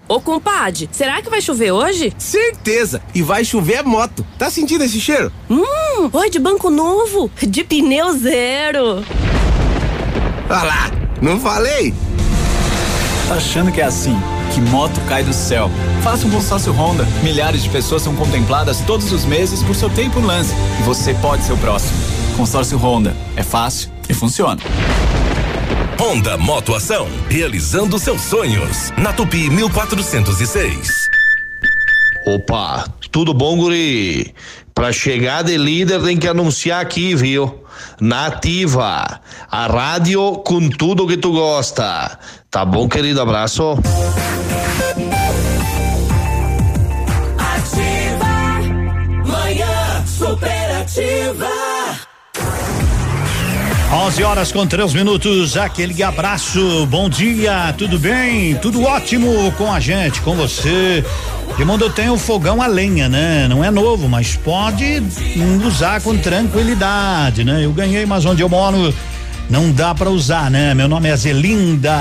Ô 0.09 0.19
compadre, 0.19 0.89
será 0.91 1.21
que 1.21 1.29
vai 1.29 1.39
chover 1.39 1.71
hoje? 1.71 2.13
Certeza! 2.17 3.01
E 3.15 3.21
vai 3.21 3.45
chover 3.45 3.81
moto. 3.85 4.25
Tá 4.37 4.49
sentindo 4.49 4.83
esse 4.83 4.99
cheiro? 4.99 5.31
Hum, 5.49 6.09
oi 6.11 6.29
de 6.29 6.37
banco 6.37 6.69
novo, 6.69 7.31
de 7.41 7.63
pneu 7.63 8.11
zero. 8.17 9.05
Olha 10.49 10.63
lá, 10.63 10.91
não 11.21 11.39
falei? 11.39 11.93
Achando 13.31 13.71
que 13.71 13.79
é 13.79 13.85
assim, 13.85 14.17
que 14.53 14.59
moto 14.59 14.99
cai 15.07 15.23
do 15.23 15.31
céu. 15.31 15.71
Faça 16.03 16.27
um 16.27 16.29
consórcio 16.29 16.73
Honda. 16.73 17.07
Milhares 17.23 17.63
de 17.63 17.69
pessoas 17.69 18.01
são 18.01 18.13
contempladas 18.17 18.81
todos 18.81 19.13
os 19.13 19.23
meses 19.23 19.63
por 19.63 19.75
seu 19.75 19.89
tempo 19.89 20.19
no 20.19 20.27
lance. 20.27 20.53
E 20.81 20.83
você 20.83 21.13
pode 21.13 21.45
ser 21.45 21.53
o 21.53 21.57
próximo. 21.57 22.18
Consórcio 22.39 22.77
Honda. 22.77 23.13
É 23.35 23.43
fácil 23.43 23.91
e 24.07 24.13
funciona. 24.13 24.61
Honda 25.99 26.37
Motoação, 26.37 27.05
realizando 27.27 27.99
seus 27.99 28.21
sonhos. 28.21 28.93
Na 28.97 29.11
Tupi 29.11 29.49
1406. 29.49 31.09
Opa, 32.25 32.85
tudo 33.11 33.33
bom, 33.33 33.57
guri? 33.57 34.33
Pra 34.73 34.93
chegar 34.93 35.43
de 35.43 35.57
líder 35.57 36.01
tem 36.01 36.15
que 36.15 36.29
anunciar 36.29 36.79
aqui, 36.79 37.13
viu? 37.13 37.61
Nativa, 37.99 39.19
a 39.51 39.67
rádio 39.67 40.37
com 40.37 40.69
tudo 40.69 41.05
que 41.05 41.17
tu 41.17 41.33
gosta. 41.33 42.17
Tá 42.49 42.63
bom, 42.63 42.87
querido? 42.87 43.19
Abraço. 43.19 43.77
Ativa, 47.37 48.61
manhã 49.27 50.05
superativa. 50.07 51.58
11 53.99 54.23
horas 54.23 54.51
com 54.53 54.65
três 54.65 54.93
minutos, 54.93 55.57
aquele 55.57 56.01
abraço, 56.01 56.85
bom 56.85 57.09
dia, 57.09 57.75
tudo 57.77 57.99
bem? 57.99 58.55
Tudo 58.55 58.81
ótimo 58.83 59.51
com 59.57 59.69
a 59.69 59.77
gente, 59.81 60.21
com 60.21 60.37
você. 60.37 61.03
De 61.57 61.65
mundo 61.65 61.83
eu 61.83 61.89
tenho 61.89 62.17
fogão 62.17 62.61
a 62.61 62.67
lenha, 62.67 63.09
né? 63.09 63.45
Não 63.49 63.61
é 63.61 63.69
novo, 63.69 64.07
mas 64.07 64.37
pode 64.37 65.03
usar 65.67 65.99
com 65.99 66.17
tranquilidade, 66.17 67.43
né? 67.43 67.65
Eu 67.65 67.73
ganhei, 67.73 68.05
mas 68.05 68.23
onde 68.23 68.41
eu 68.41 68.47
moro 68.47 68.93
não 69.49 69.71
dá 69.71 69.95
para 69.95 70.11
usar, 70.11 70.51
né? 70.51 70.75
Meu 70.75 70.87
nome 70.87 71.09
é 71.09 71.17
Zelinda, 71.17 71.91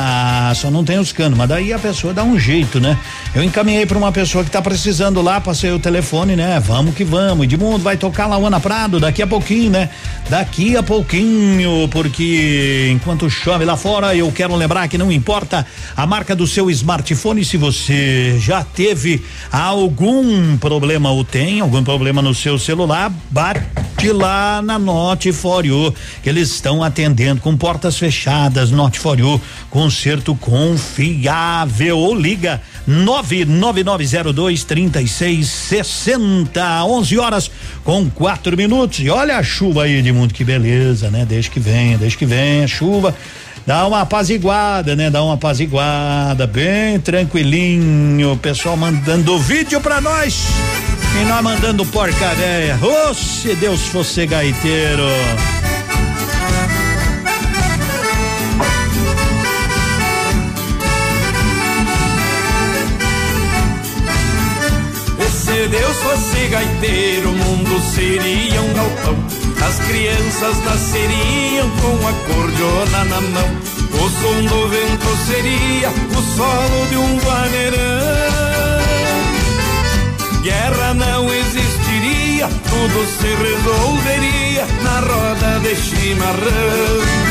só 0.55 0.71
não 0.71 0.85
tem 0.85 0.99
os 0.99 1.13
canos, 1.13 1.39
mas 1.39 1.49
daí 1.49 1.73
a 1.73 1.79
pessoa 1.79 2.13
dá 2.13 2.23
um 2.23 2.39
jeito, 2.39 2.79
né? 2.79 2.99
Eu 3.35 3.43
encaminhei 3.43 3.87
para 3.87 3.97
uma 3.97 4.13
pessoa 4.13 4.45
que 4.45 4.51
tá 4.51 4.61
precisando 4.61 5.23
lá, 5.23 5.41
passei 5.41 5.73
o 5.73 5.79
telefone, 5.79 6.37
né? 6.37 6.61
Vamos 6.61 6.95
que 6.95 7.05
vamos. 7.05 7.45
Edmundo 7.45 7.79
vai 7.79 7.97
tocar 7.97 8.27
lá 8.27 8.37
Ana 8.37 8.61
Prado 8.61 9.01
daqui 9.01 9.23
a 9.23 9.27
pouquinho, 9.27 9.71
né? 9.71 9.89
Daqui 10.29 10.77
a 10.77 10.83
pouquinho, 10.83 11.89
porque 11.91 12.91
enquanto 12.93 13.31
chove 13.31 13.65
lá 13.65 13.77
fora, 13.79 14.15
eu 14.15 14.31
quero 14.31 14.55
lembrar 14.55 14.87
que 14.87 14.99
não 14.99 15.11
importa 15.11 15.67
a 15.97 16.07
marca 16.07 16.37
do 16.37 16.47
seu 16.47 16.71
smartphone, 16.71 17.45
se 17.45 17.57
você 17.57 18.39
já 18.39 18.63
teve 18.63 19.23
algum 19.51 20.59
problema 20.59 21.11
ou 21.11 21.25
tem 21.25 21.61
algum 21.61 21.83
problema 21.83 22.21
no 22.21 22.35
seu 22.35 22.59
celular, 22.59 23.11
bate 23.31 24.13
lá 24.13 24.61
na 24.61 24.79
Note 24.79 25.33
For 25.33 25.65
You, 25.65 25.95
que 26.23 26.29
eles 26.29 26.51
estão 26.51 26.85
atendendo 26.85 27.38
com 27.39 27.57
portas 27.57 27.97
fechadas, 27.97 28.71
Note 28.71 28.99
For 28.99 29.19
You, 29.19 29.41
conserto 29.71 30.35
confiável. 30.35 31.97
Ou 31.99 32.15
liga 32.15 32.61
99902 32.87 34.65
3660, 34.65 36.85
11 36.85 37.19
horas 37.19 37.51
com 37.85 38.11
quatro 38.11 38.55
minutos. 38.57 39.01
E 39.01 39.11
olha 39.11 39.37
a 39.37 39.43
chuva 39.43 39.85
aí, 39.85 39.99
Edmundo, 39.99 40.35
que 40.35 40.45
beleza, 40.45 41.11
né? 41.11 41.25
Desde 41.27 41.51
que 41.51 41.61
venha, 41.61 41.99
desde 41.99 42.19
que 42.19 42.27
venha 42.27 42.67
chuva. 42.67 43.15
Dá 43.69 43.87
uma 43.87 44.01
apaziguada, 44.01 44.97
né? 44.97 45.11
Dá 45.11 45.23
uma 45.23 45.35
apaziguada, 45.35 46.47
bem 46.47 46.99
tranquilinho. 46.99 48.33
O 48.33 48.37
pessoal 48.39 48.79
mandando 48.79 49.39
vídeo 49.39 49.79
pra 49.79 50.01
nós. 50.01 50.47
E 51.21 51.25
nós 51.27 51.43
mandando 51.43 51.85
porca 51.85 52.35
véia. 52.35 52.79
Ô, 52.81 53.11
oh, 53.11 53.15
se 53.15 53.55
Deus 53.57 53.83
fosse 53.89 54.25
gaiteiro. 54.25 55.05
Se 65.69 65.77
Deus 65.77 65.97
fosse 65.99 66.49
gaiteiro, 66.49 67.31
o 67.31 67.33
mundo 67.33 67.81
seria 67.95 68.61
um 68.61 68.73
galpão. 68.75 69.17
As 69.67 69.79
crianças 69.87 70.65
nasceriam 70.65 71.71
com 71.81 72.09
a 72.09 72.13
cordiona 72.13 73.05
na 73.05 73.21
mão. 73.21 73.49
O 73.93 74.09
som 74.09 74.43
do 74.45 74.69
vento 74.69 75.17
seria 75.27 75.91
o 75.91 76.37
solo 76.37 76.87
de 76.89 76.97
um 76.97 77.19
vaneirão. 77.19 77.79
Guerra 80.43 80.95
não 80.95 81.33
existiria, 81.33 82.49
tudo 82.49 83.07
se 83.19 83.27
resolveria 83.27 84.67
na 84.83 85.01
roda 85.01 85.61
de 85.61 85.77
chimarrão. 85.77 87.29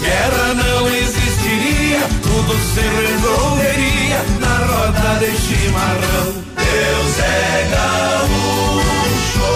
Guerra 0.00 0.54
não 0.54 0.88
existiria, 0.88 2.00
tudo 2.22 2.54
se 2.74 2.80
resolveria 2.80 4.23
roda 4.66 5.18
de 5.20 5.30
chimarrão. 5.36 6.28
Deus 6.56 7.18
é 7.20 7.68
gaúcho, 7.74 9.50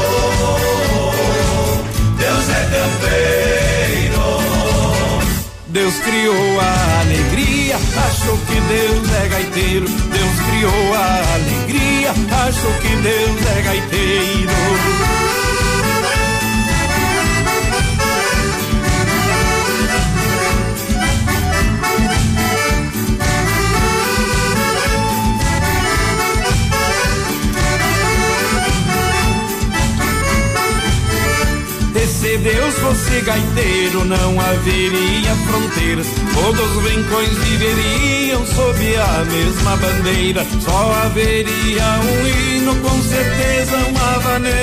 Deus 2.18 2.48
é 2.48 2.62
campeiro. 2.74 4.26
Deus 5.68 5.94
criou 6.00 6.60
a 6.60 7.00
alegria, 7.00 7.76
achou 7.76 8.36
que 8.38 8.60
Deus 8.60 9.12
é 9.12 9.28
gaiteiro. 9.28 9.86
Deus 9.88 10.36
criou 10.50 10.94
a 10.94 11.34
alegria, 11.34 12.10
achou 12.46 12.72
que 12.80 12.96
Deus 12.96 13.46
é 13.56 13.62
gaiteiro. 13.62 15.47
Se 32.38 32.42
Deus 32.42 32.74
fosse 32.74 33.20
gaiteiro, 33.22 34.04
não 34.04 34.40
haveria 34.40 35.34
fronteiras. 35.46 36.06
Todos 36.34 36.76
os 36.76 36.90
rincões 36.90 37.36
viveriam 37.38 38.46
sob 38.46 38.96
a 38.96 39.24
mesma 39.24 39.76
bandeira. 39.76 40.46
Só 40.60 40.92
haveria 41.04 41.84
um 42.02 42.26
hino, 42.26 42.76
com 42.76 43.02
certeza 43.02 43.76
uma 43.88 44.18
vaneira. 44.20 44.58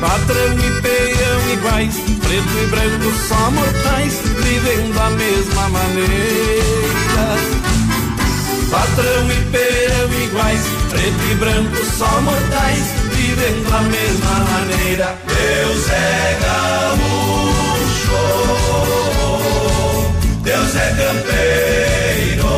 Patrão 0.00 0.54
e 0.54 0.80
peão 0.80 1.52
iguais, 1.52 1.94
preto 2.22 2.58
e 2.62 2.66
branco 2.68 3.12
só 3.28 3.50
mortais, 3.50 4.20
vivendo 4.42 4.94
da 4.94 5.10
mesma 5.10 5.68
maneira. 5.68 6.10
Patrão 8.70 9.30
e 9.30 9.44
peão 9.50 10.24
iguais, 10.24 10.62
preto 10.88 11.30
e 11.30 11.34
branco 11.34 11.84
só 11.98 12.20
mortais, 12.22 12.99
vivendo 13.40 13.70
da 13.70 13.80
mesma 13.80 14.40
maneira. 14.50 15.18
Deus 15.26 15.88
é 15.88 16.38
gaúcho, 16.42 17.00
Deus 20.42 20.76
é 20.76 20.90
campeiro. 20.90 22.50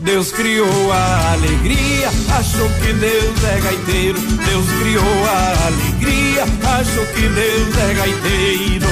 Deus 0.00 0.32
criou 0.32 0.92
a 0.92 1.32
alegria, 1.32 2.08
achou 2.38 2.68
que 2.80 2.92
Deus 2.92 3.44
é 3.44 3.60
gaiteiro. 3.60 4.20
Deus 4.20 4.66
criou 4.80 5.24
a 5.26 5.66
alegria, 5.66 6.44
achou 6.80 7.06
que 7.06 7.28
Deus 7.28 7.76
é 7.78 7.94
gaiteiro. 7.94 8.86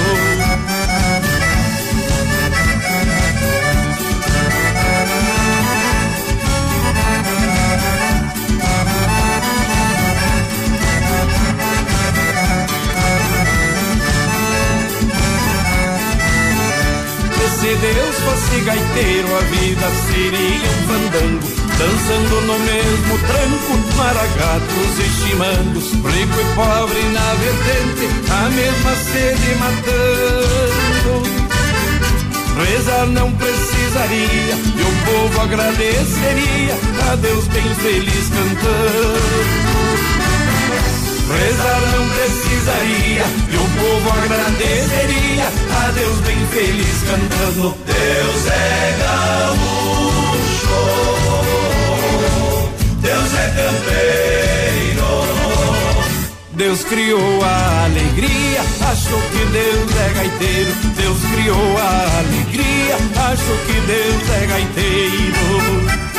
Se 17.65 17.75
Deus 17.77 18.17
fosse 18.17 18.61
gaiteiro, 18.61 19.27
a 19.35 19.41
vida 19.41 19.89
seria 20.07 20.69
um 20.69 20.83
fandango, 20.87 21.49
dançando 21.79 22.41
no 22.43 22.59
mesmo 22.59 23.19
tranco, 23.27 23.73
maragatos 23.97 24.99
e 24.99 25.09
chimangos, 25.09 25.93
rico 25.93 26.41
e 26.41 26.55
pobre 26.55 27.03
na 27.05 27.35
vertente, 27.37 28.07
a 28.31 28.51
mesma 28.51 28.95
sede 28.97 29.55
matando. 29.55 31.23
Rezar 32.67 33.07
não 33.07 33.33
precisaria, 33.33 34.57
e 34.77 34.83
o 34.83 34.93
povo 35.07 35.41
agradeceria 35.41 36.77
a 37.11 37.17
Deus 37.17 37.49
bem 37.49 37.75
feliz 37.77 38.29
cantando. 38.29 39.74
Rezar 41.27 41.81
não 41.93 42.09
precisaria 42.11 43.25
e 43.51 43.57
o 43.57 43.67
povo 43.81 44.11
agradeceria 44.11 45.47
a 45.71 45.91
Deus 45.93 46.19
bem 46.21 46.47
feliz 46.49 47.03
cantando. 47.03 47.75
Deus 47.87 48.47
é 48.47 48.97
gaúcho, 49.01 49.95
Deus 53.01 53.35
é 53.35 53.49
campeiro. 53.57 54.45
Deus 56.53 56.85
criou 56.85 57.43
a 57.43 57.85
alegria, 57.85 58.61
achou 58.93 59.21
que 59.21 59.47
Deus 59.47 59.97
é 59.97 60.13
gaiteiro. 60.15 60.73
Deus 60.95 61.19
criou 61.33 61.79
a 61.79 62.19
alegria, 62.19 62.97
achou 63.33 63.57
que 63.67 63.81
Deus 63.81 64.31
é 64.31 64.47
gaiteiro. 64.47 66.14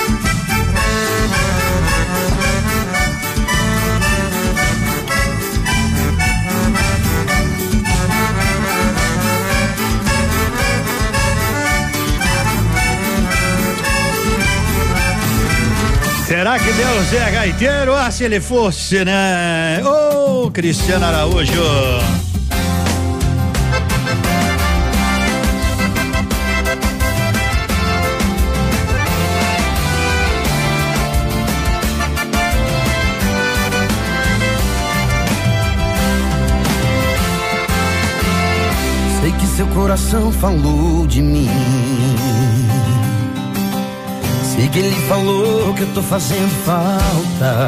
Será 16.28 16.58
que 16.58 16.74
Deus 16.74 17.14
é 17.14 17.32
gaiteiro? 17.32 17.94
Ah, 17.94 18.10
se 18.10 18.24
ele 18.24 18.42
fosse, 18.42 19.06
né? 19.06 19.80
Ô, 19.86 20.46
oh, 20.46 20.52
Cristiano 20.52 21.06
Araújo. 21.06 21.52
Sei 39.22 39.32
que 39.32 39.46
seu 39.46 39.68
coração 39.68 40.32
falou 40.32 41.06
de 41.06 41.22
mim. 41.22 42.55
Sei 44.66 44.72
que 44.72 44.80
ele 44.80 44.96
falou 45.08 45.76
que 45.76 45.82
eu 45.82 45.94
tô 45.94 46.02
fazendo 46.02 46.50
falta. 46.66 47.68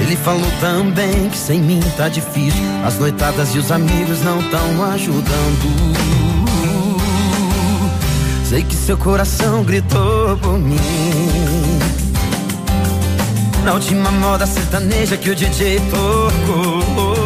Ele 0.00 0.16
falou 0.16 0.50
também 0.58 1.28
que 1.28 1.36
sem 1.36 1.60
mim 1.60 1.80
tá 1.98 2.08
difícil. 2.08 2.62
As 2.82 2.98
noitadas 2.98 3.54
e 3.54 3.58
os 3.58 3.70
amigos 3.70 4.22
não 4.22 4.42
tão 4.48 4.84
ajudando. 4.84 5.68
Sei 8.48 8.62
que 8.62 8.74
seu 8.74 8.96
coração 8.96 9.62
gritou 9.64 10.38
por 10.38 10.58
mim. 10.58 10.78
Na 13.64 13.74
última 13.74 14.10
moda 14.12 14.46
sertaneja 14.46 15.18
que 15.18 15.28
o 15.28 15.34
DJ 15.34 15.78
tocou. 15.90 17.23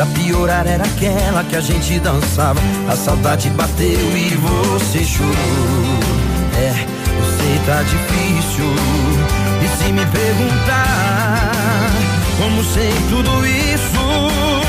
Pra 0.00 0.06
piorar 0.14 0.66
era 0.66 0.82
aquela 0.82 1.44
que 1.44 1.54
a 1.54 1.60
gente 1.60 2.00
dançava. 2.00 2.58
A 2.88 2.96
saudade 2.96 3.50
bateu 3.50 4.16
e 4.16 4.34
você 4.34 5.04
chorou. 5.04 5.34
É, 6.56 6.70
eu 6.70 7.24
sei 7.36 7.60
tá 7.66 7.82
difícil. 7.82 8.64
E 9.62 9.68
se 9.76 9.92
me 9.92 10.06
perguntar 10.06 11.52
como 12.38 12.64
sei 12.64 12.94
tudo 13.10 13.46
isso, 13.46 14.59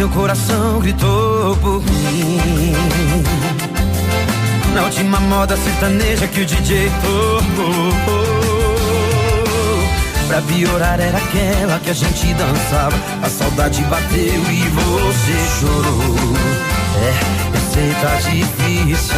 seu 0.00 0.08
coração 0.08 0.80
gritou 0.80 1.54
por 1.56 1.82
mim. 1.82 2.72
Na 4.72 4.84
última 4.84 5.20
moda 5.20 5.54
sertaneja 5.58 6.26
que 6.26 6.40
o 6.40 6.46
DJ 6.46 6.90
tocou. 7.02 7.92
Pra 10.26 10.40
piorar 10.40 10.98
era 10.98 11.18
aquela 11.18 11.78
que 11.80 11.90
a 11.90 11.92
gente 11.92 12.32
dançava. 12.32 12.96
A 13.22 13.28
saudade 13.28 13.82
bateu 13.82 14.42
e 14.50 14.62
você 14.70 15.36
chorou. 15.60 16.16
É, 17.04 17.12
eu 17.54 17.60
sei 17.70 17.94
tá 18.00 18.14
difícil. 18.30 19.16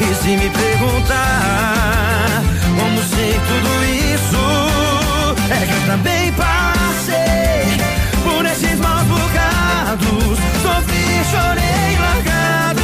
E 0.00 0.14
se 0.22 0.36
me 0.36 0.48
perguntar 0.50 2.42
como 2.78 3.02
sei 3.08 3.40
tudo 3.48 3.70
isso, 4.14 4.38
é 5.50 5.66
que 5.66 5.72
eu 5.72 5.86
também 5.90 6.32
passei 6.34 7.76
por 8.22 8.46
esses 8.46 8.78
maus 8.78 9.02
bocados. 9.02 9.55
Sofri, 9.86 11.22
chorei, 11.30 11.96
largado. 12.00 12.82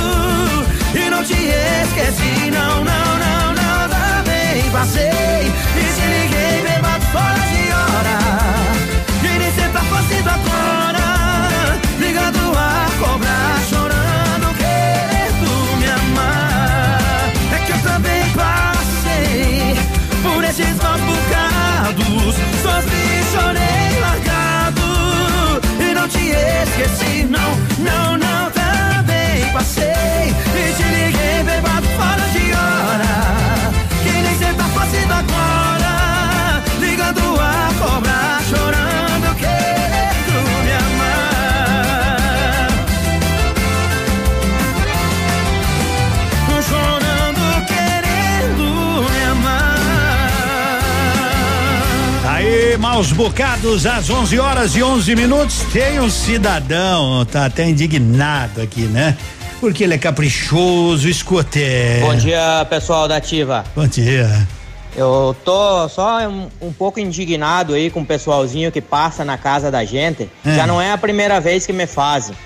E 0.94 1.10
não 1.10 1.24
te 1.24 1.32
esqueci, 1.32 2.48
não, 2.52 2.84
não, 2.84 3.18
não, 3.18 3.54
não, 3.54 3.88
também 3.88 4.70
passei. 4.70 5.10
E 5.10 5.84
te 5.94 6.06
liguei, 6.06 6.62
bebado 6.62 7.04
fora 7.06 7.42
de 7.50 7.72
hora. 7.72 8.18
E 9.20 9.38
nem 9.38 9.52
cê 9.52 9.68
tá 9.72 9.80
fazendo 9.80 10.28
agora. 10.28 11.80
Ligando 11.98 12.56
a 12.56 12.86
cobrar, 13.00 13.60
chorando, 13.68 14.54
querendo 14.56 15.78
me 15.80 15.86
amar. 15.90 17.32
É 17.52 17.58
que 17.66 17.72
eu 17.72 17.78
também 17.82 18.22
passei 18.30 19.74
por 20.22 20.44
esses 20.44 20.76
maus 20.80 21.00
bocados. 21.00 22.36
Sofri, 22.62 23.24
chorei, 23.32 24.00
largado 24.00 24.21
te 26.12 26.30
esqueci, 26.64 27.24
não, 27.24 27.50
não, 27.78 28.16
não, 28.18 28.50
também 28.50 29.50
passei. 29.52 30.28
E 30.54 30.74
te 30.76 30.82
liguei 30.82 31.42
bebado 31.44 31.86
fora 31.96 32.24
de 32.34 32.52
hora. 32.52 33.72
Que 34.02 34.10
nem 34.10 34.34
cê 34.38 34.52
tá 34.54 34.64
fazendo 34.64 35.12
agora, 35.12 36.62
ligando 36.80 37.40
a 37.40 37.70
cobra, 37.80 38.40
chorando 38.48 39.34
que 39.36 40.21
Maus 52.92 53.10
bocados 53.10 53.86
às 53.86 54.10
11 54.10 54.38
horas 54.38 54.76
e 54.76 54.82
11 54.82 55.16
minutos. 55.16 55.60
Tem 55.72 55.98
um 55.98 56.10
cidadão, 56.10 57.24
tá 57.24 57.46
até 57.46 57.66
indignado 57.66 58.60
aqui, 58.60 58.82
né? 58.82 59.16
Porque 59.60 59.82
ele 59.82 59.94
é 59.94 59.98
caprichoso, 59.98 61.08
escoteiro. 61.08 62.04
Bom 62.04 62.14
dia, 62.14 62.66
pessoal 62.68 63.08
da 63.08 63.16
Ativa. 63.16 63.64
Bom 63.74 63.86
dia. 63.86 64.46
Eu 64.94 65.34
tô 65.42 65.88
só 65.88 66.18
um, 66.28 66.50
um 66.60 66.70
pouco 66.70 67.00
indignado 67.00 67.72
aí 67.72 67.88
com 67.88 68.02
o 68.02 68.04
pessoalzinho 68.04 68.70
que 68.70 68.82
passa 68.82 69.24
na 69.24 69.38
casa 69.38 69.70
da 69.70 69.86
gente. 69.86 70.30
É. 70.44 70.54
Já 70.54 70.66
não 70.66 70.78
é 70.78 70.92
a 70.92 70.98
primeira 70.98 71.40
vez 71.40 71.64
que 71.64 71.72
me 71.72 71.86
fazem. 71.86 72.36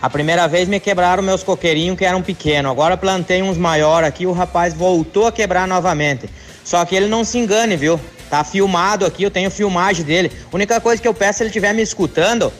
A 0.00 0.08
primeira 0.08 0.46
vez 0.46 0.68
me 0.68 0.78
quebraram 0.78 1.20
meus 1.20 1.42
coqueirinhos 1.42 1.98
que 1.98 2.04
eram 2.04 2.22
pequenos. 2.22 2.70
Agora 2.70 2.96
plantei 2.96 3.42
uns 3.42 3.58
maiores 3.58 4.06
aqui, 4.06 4.24
o 4.24 4.32
rapaz 4.32 4.72
voltou 4.72 5.26
a 5.26 5.32
quebrar 5.32 5.66
novamente. 5.66 6.30
Só 6.62 6.84
que 6.84 6.94
ele 6.94 7.08
não 7.08 7.24
se 7.24 7.38
engane, 7.38 7.76
viu? 7.76 7.98
Tá 8.30 8.42
filmado 8.42 9.04
aqui, 9.06 9.22
eu 9.22 9.30
tenho 9.30 9.50
filmagem 9.50 10.04
dele. 10.04 10.32
A 10.52 10.54
única 10.56 10.80
coisa 10.80 11.00
que 11.00 11.06
eu 11.06 11.14
peço 11.14 11.38
se 11.38 11.42
ele 11.44 11.50
estiver 11.50 11.72
me 11.72 11.82
escutando 11.82 12.52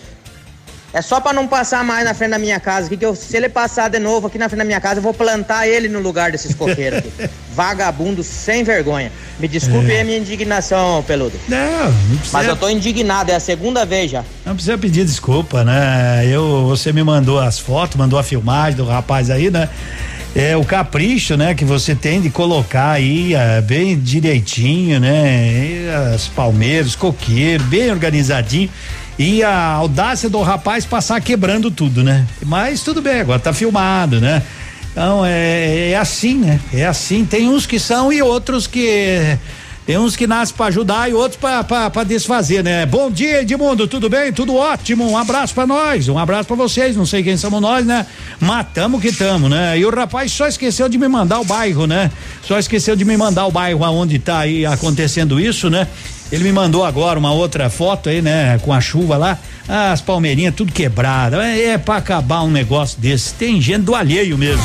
é 0.93 1.03
só 1.03 1.21
pra 1.21 1.33
não 1.33 1.47
passar 1.47 1.85
mais 1.85 2.05
na 2.05 2.15
frente 2.15 2.31
da 2.31 2.39
minha 2.39 2.59
casa 2.59 2.87
aqui, 2.87 2.97
que 2.97 3.05
eu, 3.05 3.15
se 3.15 3.37
ele 3.37 3.49
passar 3.51 3.91
de 3.91 3.99
novo 3.99 4.29
aqui 4.29 4.39
na 4.39 4.49
frente 4.49 4.61
da 4.61 4.65
minha 4.65 4.81
casa, 4.81 4.99
eu 4.99 5.03
vou 5.03 5.13
plantar 5.13 5.67
ele 5.69 5.89
no 5.89 5.99
lugar 6.01 6.31
desses 6.33 6.55
coqueiros 6.55 7.01
aqui. 7.01 7.13
Vagabundo 7.55 8.23
sem 8.23 8.63
vergonha. 8.65 9.11
Me 9.39 9.47
desculpe 9.49 9.91
É. 9.91 9.97
aí 9.97 10.01
a 10.01 10.05
minha 10.05 10.17
indignação, 10.19 11.03
peludo. 11.03 11.39
Não, 11.49 11.59
não 11.91 12.17
precisa. 12.17 12.31
Mas 12.39 12.47
eu 12.47 12.57
tô 12.57 12.69
indignado, 12.71 13.31
é 13.31 13.35
a 13.35 13.41
segunda 13.41 13.85
vez 13.85 14.11
já. 14.11 14.25
Não 14.45 14.55
precisa 14.55 14.79
pedir 14.79 15.05
desculpa, 15.05 15.65
né? 15.65 16.25
Eu, 16.31 16.65
você 16.67 16.93
me 16.93 17.03
mandou 17.03 17.39
as 17.41 17.59
fotos, 17.59 17.97
mandou 17.97 18.19
a 18.19 18.23
filmagem 18.23 18.77
do 18.77 18.85
rapaz 18.87 19.29
aí, 19.31 19.51
né? 19.51 19.69
É 20.39 20.55
o 20.55 20.63
capricho, 20.63 21.35
né, 21.35 21.55
que 21.55 21.65
você 21.65 21.95
tem 21.95 22.21
de 22.21 22.29
colocar 22.29 22.91
aí 22.91 23.35
é, 23.35 23.63
bem 23.63 23.99
direitinho, 23.99 25.01
né? 25.01 26.13
As 26.15 26.29
palmeiras, 26.29 26.95
coqueiro, 26.95 27.65
bem 27.65 27.91
organizadinho. 27.91 28.69
E 29.19 29.43
a 29.43 29.57
audácia 29.57 30.29
do 30.29 30.43
rapaz 30.43 30.85
passar 30.85 31.23
quebrando 31.23 31.71
tudo, 31.71 32.05
né? 32.05 32.27
Mas 32.45 32.83
tudo 32.83 33.01
bem, 33.01 33.21
agora 33.21 33.41
tá 33.41 33.55
filmado, 33.55 34.21
né? 34.21 34.43
Então 34.93 35.25
é, 35.25 35.93
é 35.93 35.97
assim, 35.97 36.35
né? 36.37 36.61
É 36.71 36.85
assim. 36.85 37.25
Tem 37.25 37.49
uns 37.49 37.65
que 37.65 37.79
são 37.79 38.13
e 38.13 38.21
outros 38.21 38.67
que 38.67 39.39
tem 39.87 39.97
uns 39.97 40.17
que 40.17 40.27
nascem 40.27 40.57
pra 40.57 40.67
ajudar 40.67 41.09
e 41.09 41.15
outros 41.15 41.41
pra 41.41 42.03
desfazer, 42.05 42.65
né? 42.65 42.85
Bom 42.85 43.09
dia, 43.09 43.43
Edmundo, 43.43 43.87
tudo 43.87 44.11
bem? 44.11 44.33
Tudo 44.33 44.57
ótimo. 44.57 45.09
Um 45.09 45.17
abraço 45.17 45.55
pra 45.55 45.65
nós, 45.65 46.09
um 46.09 46.19
abraço 46.19 46.49
pra 46.49 46.57
vocês. 46.57 46.97
Não 46.97 47.07
sei 47.07 47.23
quem 47.23 47.37
somos 47.37 47.61
nós, 47.63 47.87
né? 47.87 48.05
Matamos 48.41 49.01
que 49.01 49.13
tamo, 49.13 49.49
né? 49.49 49.79
E 49.79 49.87
o 49.87 49.95
rapaz 49.95 50.33
só 50.33 50.49
esqueceu 50.49 50.89
de 50.89 50.99
me 50.99 51.07
mandar 51.07 51.39
o 51.39 51.45
bairro, 51.45 51.87
né? 51.87 52.11
Só 52.43 52.59
esqueceu 52.59 52.97
de 52.97 53.05
me 53.05 53.17
mandar 53.17 53.47
o 53.47 53.53
bairro 53.53 53.85
aonde 53.85 54.19
tá 54.19 54.41
aí 54.41 54.67
acontecendo 54.67 55.39
isso, 55.39 55.71
né? 55.71 55.87
Ele 56.33 56.43
me 56.43 56.51
mandou 56.51 56.85
agora 56.85 57.17
uma 57.17 57.33
outra 57.33 57.71
foto 57.71 58.09
aí, 58.09 58.21
né? 58.21 58.59
Com 58.63 58.73
a 58.73 58.81
chuva 58.81 59.17
lá. 59.17 59.39
As 59.69 60.01
palmeirinhas 60.01 60.57
tudo 60.57 60.73
quebradas. 60.73 61.39
É, 61.39 61.65
é 61.67 61.79
pra 61.79 61.99
acabar 61.99 62.43
um 62.43 62.51
negócio 62.51 63.01
desse. 63.01 63.33
Tem 63.35 63.61
gente 63.61 63.83
do 63.83 63.95
alheio 63.95 64.37
mesmo. 64.37 64.65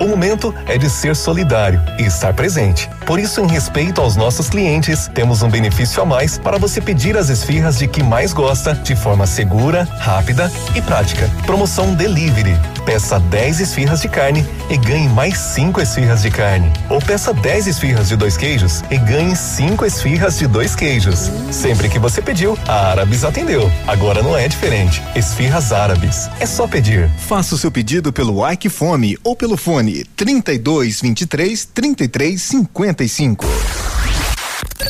O 0.00 0.06
momento 0.06 0.54
é 0.66 0.78
de 0.78 0.88
ser 0.88 1.16
solidário 1.16 1.82
e 1.98 2.04
estar 2.04 2.32
presente. 2.32 2.88
Por 3.04 3.18
isso, 3.18 3.40
em 3.40 3.48
respeito 3.48 4.00
aos 4.00 4.14
nossos 4.14 4.48
clientes, 4.48 5.10
temos 5.12 5.42
um 5.42 5.48
benefício 5.48 6.00
a 6.02 6.06
mais 6.06 6.38
para 6.38 6.56
você 6.56 6.80
pedir 6.80 7.16
as 7.16 7.28
esfirras 7.28 7.78
de 7.78 7.88
que 7.88 8.02
mais 8.02 8.32
gosta 8.32 8.74
de 8.74 8.94
forma 8.94 9.26
segura, 9.26 9.84
rápida 9.98 10.52
e 10.76 10.80
prática. 10.80 11.28
Promoção 11.44 11.94
Delivery. 11.94 12.56
Peça 12.84 13.18
10 13.18 13.60
esfirras 13.60 14.00
de 14.00 14.08
carne 14.08 14.46
e 14.70 14.76
ganhe 14.76 15.08
mais 15.08 15.36
5 15.36 15.80
esfirras 15.80 16.22
de 16.22 16.30
carne. 16.30 16.72
Ou 16.88 17.00
peça 17.00 17.34
10 17.34 17.66
esfirras 17.66 18.08
de 18.08 18.16
dois 18.16 18.36
queijos 18.36 18.82
e 18.90 18.96
ganhe 18.96 19.36
5 19.36 19.84
esfirras 19.84 20.38
de 20.38 20.46
dois 20.46 20.74
queijos. 20.74 21.30
Sempre 21.50 21.88
que 21.88 21.98
você 21.98 22.22
pediu, 22.22 22.56
a 22.66 22.90
Árabes 22.90 23.24
atendeu. 23.24 23.70
Agora 23.86 24.22
não 24.22 24.36
é 24.36 24.48
diferente. 24.48 25.02
Esfirras 25.14 25.72
Árabes. 25.72 26.30
É 26.40 26.46
só 26.46 26.66
pedir. 26.66 27.10
Faça 27.18 27.54
o 27.54 27.58
seu 27.58 27.70
pedido 27.70 28.12
pelo 28.12 28.48
Ike 28.48 28.68
Fome 28.68 29.18
ou 29.22 29.36
pelo 29.36 29.56
fone 29.56 29.87
32 30.16 31.00
23 31.00 31.64
33 31.66 32.42
55. 32.42 33.46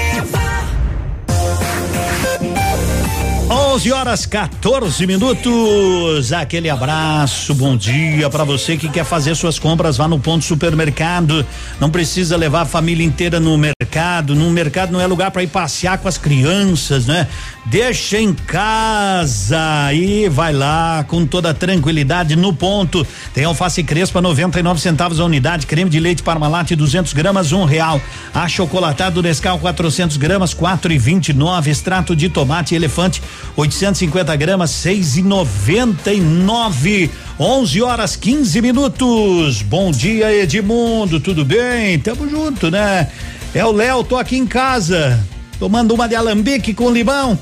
11 3.80 3.93
horas 3.93 4.26
14 4.26 5.07
minutos. 5.07 6.34
Aquele 6.34 6.69
abraço, 6.69 7.56
bom 7.56 7.77
dia 7.77 8.30
para 8.30 8.43
você 8.43 8.76
que 8.76 8.89
quer 8.89 9.06
fazer 9.06 9.34
suas 9.35 9.57
compras 9.57 9.97
lá 9.97 10.06
no 10.06 10.19
ponto 10.19 10.43
supermercado. 10.43 11.45
Não 11.80 11.89
precisa 11.89 12.35
levar 12.35 12.64
a 12.64 12.65
família 12.65 13.06
inteira 13.06 13.39
no 13.39 13.57
mercado. 13.57 14.35
No 14.35 14.49
mercado 14.51 14.91
não 14.91 14.99
é 14.99 15.07
lugar 15.07 15.31
para 15.31 15.43
ir 15.43 15.47
passear 15.47 15.97
com 15.97 16.10
as 16.10 16.18
crianças, 16.18 17.06
né? 17.06 17.26
Deixa 17.68 18.19
em 18.19 18.34
casa 18.34 19.93
e 19.93 20.27
vai 20.27 20.51
lá 20.51 21.06
com 21.07 21.26
toda 21.26 21.53
tranquilidade 21.53 22.35
no 22.35 22.51
ponto. 22.51 23.07
Tem 23.34 23.45
alface 23.45 23.81
crespa 23.81 24.22
99 24.22 24.81
centavos 24.81 25.22
a 25.22 25.23
unidade, 25.23 25.65
creme 25.65 25.89
de 25.89 26.01
leite 26.01 26.22
Parmalat 26.22 26.72
200 26.72 27.14
gramas 27.14 27.53
um 27.53 27.64
real. 27.64 28.01
Achocolatado 28.34 29.23
Nescau 29.23 29.57
400 29.57 30.18
gramas 30.18 30.53
quatro 30.53 30.91
e 30.91 30.97
vinte 30.97 31.30
e 31.30 31.34
nove. 31.34 31.72
Extrato 31.72 32.14
de 32.14 32.27
tomate 32.27 32.76
elefante 32.76 33.22
850 33.69 34.35
gramas 34.35 34.71
seis 34.71 35.15
e 35.15 35.21
noventa 35.21 36.11
e 36.11 36.19
nove. 36.19 37.11
11 37.39 37.81
horas 37.83 38.15
15 38.15 38.61
minutos. 38.63 39.61
Bom 39.61 39.91
dia, 39.91 40.33
Edmundo. 40.33 41.19
Tudo 41.19 41.45
bem? 41.45 41.99
Tamo 41.99 42.27
junto, 42.27 42.71
né? 42.71 43.07
É 43.53 43.63
o 43.63 43.71
Léo, 43.71 44.03
tô 44.03 44.17
aqui 44.17 44.37
em 44.37 44.47
casa, 44.47 45.19
tomando 45.59 45.93
uma 45.93 46.07
de 46.07 46.15
alambique 46.15 46.73
com 46.73 46.89
limão. 46.89 47.37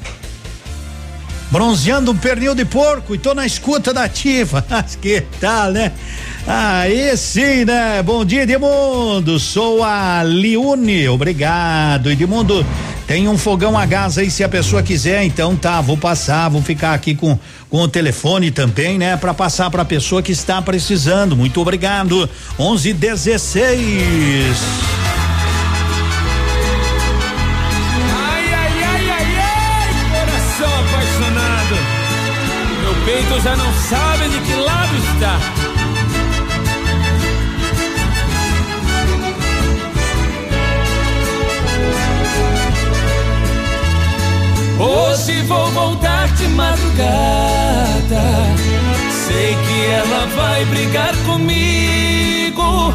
Bronzeando 1.49 2.11
um 2.11 2.17
pernil 2.17 2.53
de 2.53 2.65
porco 2.65 3.15
e 3.15 3.17
tô 3.17 3.33
na 3.33 3.45
escuta 3.45 3.93
da 3.93 4.03
ativa. 4.03 4.65
Que 5.01 5.21
tal, 5.39 5.71
né? 5.71 5.91
Aí 6.45 7.15
sim, 7.15 7.65
né? 7.65 8.01
Bom 8.03 8.25
dia, 8.25 8.43
Edmundo. 8.43 9.39
Sou 9.39 9.83
a 9.83 10.23
Liune. 10.23 11.07
Obrigado, 11.07 12.11
Edmundo. 12.11 12.65
Tem 13.05 13.27
um 13.27 13.37
fogão 13.37 13.77
a 13.77 13.85
gás 13.85 14.17
aí 14.17 14.29
se 14.29 14.43
a 14.43 14.49
pessoa 14.49 14.83
quiser, 14.83 15.23
então 15.23 15.55
tá, 15.55 15.79
vou 15.79 15.95
passar, 15.95 16.49
vou 16.49 16.61
ficar 16.61 16.93
aqui 16.93 17.15
com 17.15 17.39
com 17.69 17.81
o 17.81 17.87
telefone 17.87 18.51
também, 18.51 18.97
né, 18.97 19.17
para 19.17 19.33
passar 19.33 19.69
para 19.69 19.81
a 19.81 19.85
pessoa 19.85 20.21
que 20.21 20.31
está 20.31 20.61
precisando. 20.61 21.35
Muito 21.35 21.59
obrigado. 21.61 22.29
1116. 22.57 24.96
Já 33.41 33.55
não 33.55 33.73
sabe 33.73 34.29
de 34.29 34.39
que 34.41 34.53
lado 34.55 34.95
está. 34.97 35.39
Hoje 44.79 45.41
vou 45.43 45.71
voltar 45.71 46.27
de 46.29 46.47
madrugada. 46.49 48.23
Sei 49.27 49.55
que 49.55 49.85
ela 49.85 50.27
vai 50.35 50.65
brigar 50.65 51.15
comigo. 51.25 52.93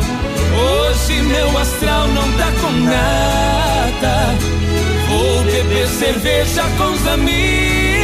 Hoje 0.57 1.23
meu 1.23 1.59
astral 1.59 2.09
não 2.09 2.33
tá 2.33 2.53
com 2.61 2.73
nada. 2.73 4.35
Vou 5.09 5.45
beber 5.45 5.89
cerveja 5.89 6.63
com 6.79 6.93
os 6.93 7.07
amigos. 7.07 8.02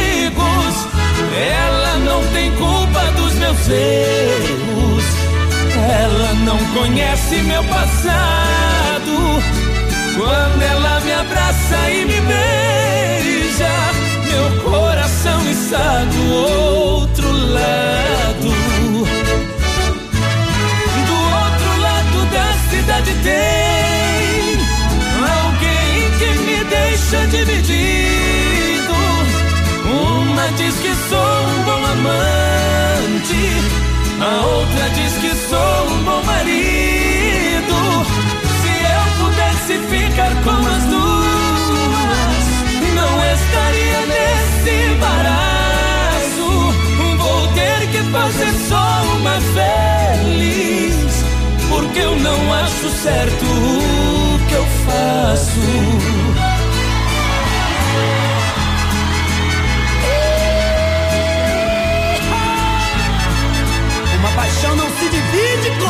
Ela 1.35 1.99
não 1.99 2.25
tem 2.33 2.51
culpa 2.55 3.11
dos 3.15 3.33
meus 3.35 3.69
erros. 3.69 5.03
Ela 6.01 6.33
não 6.45 6.57
conhece 6.73 7.35
meu 7.43 7.63
passado. 7.65 9.43
Quando 10.17 10.61
ela 10.61 10.99
me 11.01 11.13
abraça 11.13 11.89
e 11.89 12.05
me 12.05 12.21
beija, 12.21 13.69
meu 14.27 14.63
coração 14.63 15.49
está 15.49 16.03
do 16.05 16.33
outro 16.33 17.31
lado. 17.31 18.49
Do 21.07 21.17
outro 21.43 21.81
lado 21.81 22.25
da 22.31 22.53
cidade 22.69 23.13
tem 23.23 24.57
alguém 25.23 26.11
que 26.17 26.29
me 26.41 26.63
deixa 26.65 27.27
dividido. 27.27 28.08
Sou 31.09 31.17
um 31.17 31.63
bom 31.63 31.85
amante, 31.85 33.43
a 34.21 34.45
outra 34.45 34.89
diz 34.91 35.13
que 35.17 35.31
sou 35.49 35.87
um 35.87 36.03
bom 36.03 36.23
marido. 36.23 37.77
Se 38.61 38.71
eu 38.95 39.03
pudesse 39.17 39.73
ficar 39.89 40.33
com 40.43 40.59
as 40.75 40.83
duas, 40.85 42.45
não 42.93 43.13
estaria 43.33 43.99
nesse 44.13 44.71
embaraço. 44.91 46.49
Vou 47.17 47.47
ter 47.53 47.79
que 47.91 48.01
fazer 48.11 48.53
só 48.69 48.87
uma 49.17 49.37
feliz, 49.55 51.25
porque 51.69 51.99
eu 51.99 52.15
não 52.19 52.53
acho 52.53 52.89
certo 53.01 53.45
o 53.45 54.39
que 54.47 54.53
eu 54.53 54.65
faço. 54.85 56.18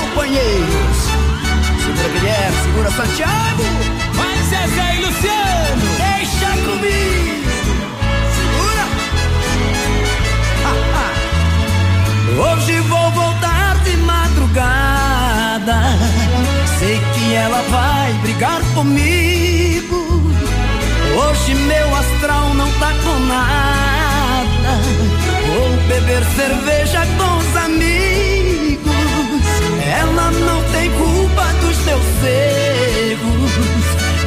Companheiros. 0.10 0.98
Segura 1.84 2.10
Guilherme, 2.10 2.58
segura 2.64 2.92
Santiago. 2.92 3.64
Vai 4.14 4.38
Zezé 4.44 4.96
e 4.96 5.00
Luciano. 5.06 5.86
Deixa 5.98 6.50
comigo. 6.66 7.50
Segura. 8.36 8.86
Hoje 12.58 12.80
vou 12.82 13.12
voltar 13.12 13.78
de 13.84 13.98
madrugada. 13.98 15.80
Sei 16.80 17.00
que 17.14 17.34
ela 17.34 17.62
vai 17.70 18.14
brigar 18.22 18.62
comigo. 18.74 20.32
Hoje 21.16 21.54
meu 21.56 21.96
astral 21.96 22.54
não 22.54 22.72
tá 22.74 22.94
com 23.04 23.20
nada. 23.26 24.80
Vou 25.48 25.70
beber 25.88 26.24
cerveja 26.36 27.06
com 27.18 27.38
os 27.38 27.56
amigos. 27.58 27.99
Ela 30.30 30.40
não 30.42 30.64
tem 30.66 30.92
culpa 30.92 31.44
dos 31.60 31.78
meus 31.86 32.06
erros. 32.24 33.52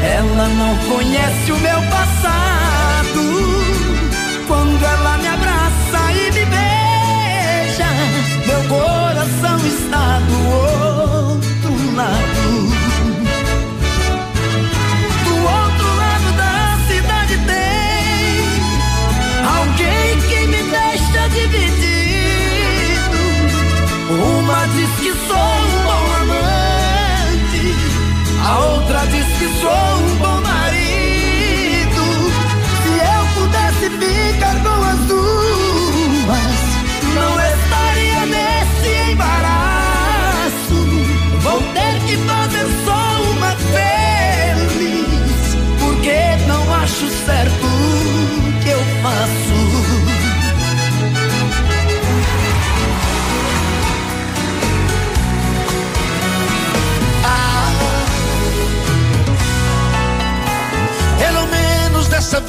Ela 0.03 0.49
não 0.49 0.77
conhece 0.93 1.53
o 1.53 1.59
meu 1.59 1.81
passado. 1.91 2.22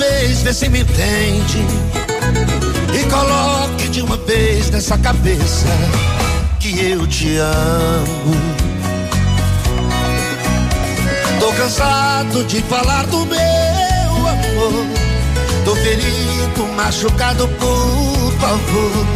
Vez, 0.04 0.42
vê 0.42 0.54
se 0.54 0.70
me 0.70 0.82
entende. 0.82 1.66
E 2.94 3.04
coloque 3.10 3.90
de 3.90 4.02
uma 4.02 4.18
vez 4.18 4.70
nessa 4.70 4.98
cabeça 4.98 5.68
que 6.60 6.92
eu 6.92 7.08
te 7.08 7.38
amo. 7.38 8.36
Tô 11.40 11.52
cansado 11.54 12.44
de 12.46 12.62
falar 12.64 13.06
do 13.08 13.26
meu 13.26 14.28
amor. 14.28 14.86
Tô 15.66 15.76
ferido, 15.76 16.68
machucado, 16.76 17.48
por 17.48 18.34
favor. 18.40 19.08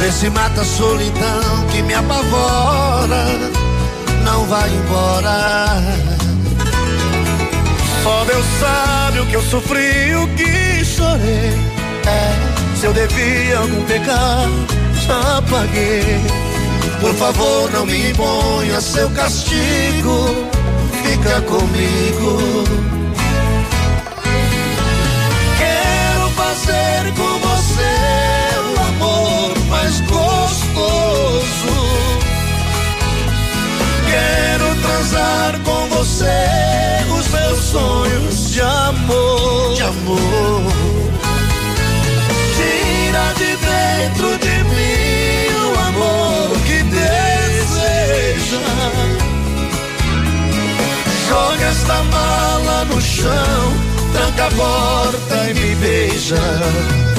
Vê 0.00 0.10
se 0.10 0.30
mata 0.30 0.62
a 0.62 0.64
solidão 0.64 1.66
que 1.70 1.82
me 1.82 1.94
apavora. 1.94 3.24
Não 4.24 4.44
vai 4.46 4.70
embora. 4.70 6.01
Só 8.02 8.24
Deus 8.24 8.44
sabe 8.58 9.20
o 9.20 9.26
que 9.26 9.36
eu 9.36 9.42
sofri, 9.42 10.16
o 10.16 10.26
que 10.34 10.84
chorei. 10.84 11.52
É, 12.04 12.76
se 12.76 12.86
eu 12.86 12.92
devia 12.92 13.58
algum 13.58 13.80
pecado, 13.84 14.66
já 15.06 15.40
paguei. 15.42 16.20
Por 17.00 17.14
favor, 17.14 17.70
não 17.70 17.86
me 17.86 18.10
imponha 18.10 18.80
seu 18.80 19.08
castigo. 19.10 20.48
Fica 21.00 21.40
comigo. 21.42 22.64
Quero 25.58 26.30
fazer 26.30 27.12
com 27.16 27.38
você 27.38 27.92
o 28.66 28.80
amor 28.80 29.58
mais 29.68 30.00
gostoso. 30.00 31.72
Quero 34.10 34.74
transar 34.82 35.60
com 35.64 35.88
você 35.96 36.81
meus 37.32 37.58
sonhos 37.58 38.50
de 38.52 38.60
amor. 38.60 39.74
De 39.74 39.82
amor. 39.82 40.62
Tira 42.56 43.32
de 43.38 43.56
dentro 43.56 44.38
de 44.38 44.64
mim 44.64 45.54
o 45.64 45.80
amor 45.88 46.56
que 46.66 46.82
deseja. 46.84 48.60
Joga 51.28 51.66
esta 51.66 52.02
mala 52.04 52.84
no 52.84 53.00
chão, 53.00 53.72
tranca 54.12 54.46
a 54.46 54.50
porta 54.50 55.50
e 55.50 55.54
me 55.54 55.74
beija. 55.76 57.11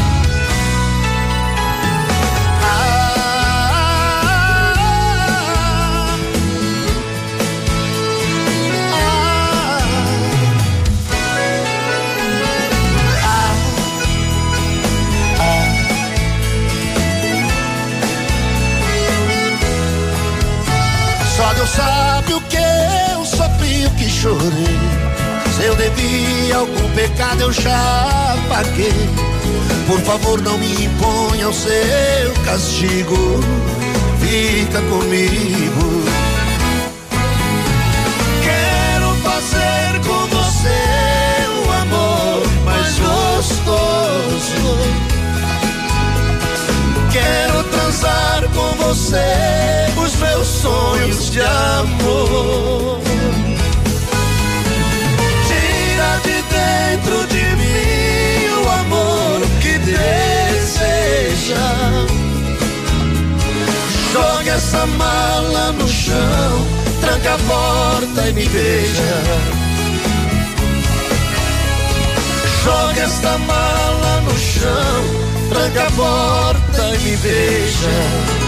Deus 21.64 21.76
sabe 21.76 22.34
o 22.34 22.42
que 22.42 22.58
eu 22.58 23.26
sofri, 23.26 23.86
o 23.86 23.92
que 23.92 24.10
chorei. 24.10 24.80
Se 25.56 25.64
eu 25.64 25.74
devia 25.76 26.58
algum 26.58 26.90
pecado, 26.90 27.40
eu 27.40 27.54
já 27.54 28.36
paguei. 28.50 28.92
Por 29.88 29.98
favor, 30.02 30.42
não 30.42 30.58
me 30.58 30.84
imponha 30.84 31.48
o 31.48 31.54
seu 31.54 32.34
castigo. 32.44 33.40
Fica 34.20 34.82
comigo. 34.82 36.04
Quero 38.44 39.16
fazer 39.22 40.02
com 40.06 40.28
você 40.36 41.48
o 41.66 41.72
amor 41.72 42.44
mais 42.66 43.00
gostoso. 43.00 44.78
Quero 47.10 47.64
transar 47.70 48.43
com 48.54 48.76
você 48.84 49.84
os 49.98 50.16
meus 50.16 50.48
sonhos 50.48 51.32
de 51.32 51.42
amor. 51.42 53.00
Tira 55.48 56.20
de 56.24 56.42
dentro 56.54 57.28
de 57.28 57.44
mim 57.56 58.48
o 58.64 58.70
amor 58.70 59.42
que 59.62 59.78
deseja. 59.80 61.56
Joga 64.12 64.52
essa 64.52 64.86
mala 64.86 65.72
no 65.74 65.88
chão, 65.88 66.68
tranca 67.02 67.34
a 67.34 67.38
porta 67.38 68.30
e 68.30 68.34
me 68.34 68.46
beija. 68.46 69.54
Joga 72.64 73.02
esta 73.02 73.38
mala 73.40 74.22
no 74.22 74.38
chão, 74.38 75.04
tranca 75.50 75.88
a 75.88 75.92
porta 75.92 76.96
e 76.96 77.00
me 77.00 77.18
beija. 77.18 78.43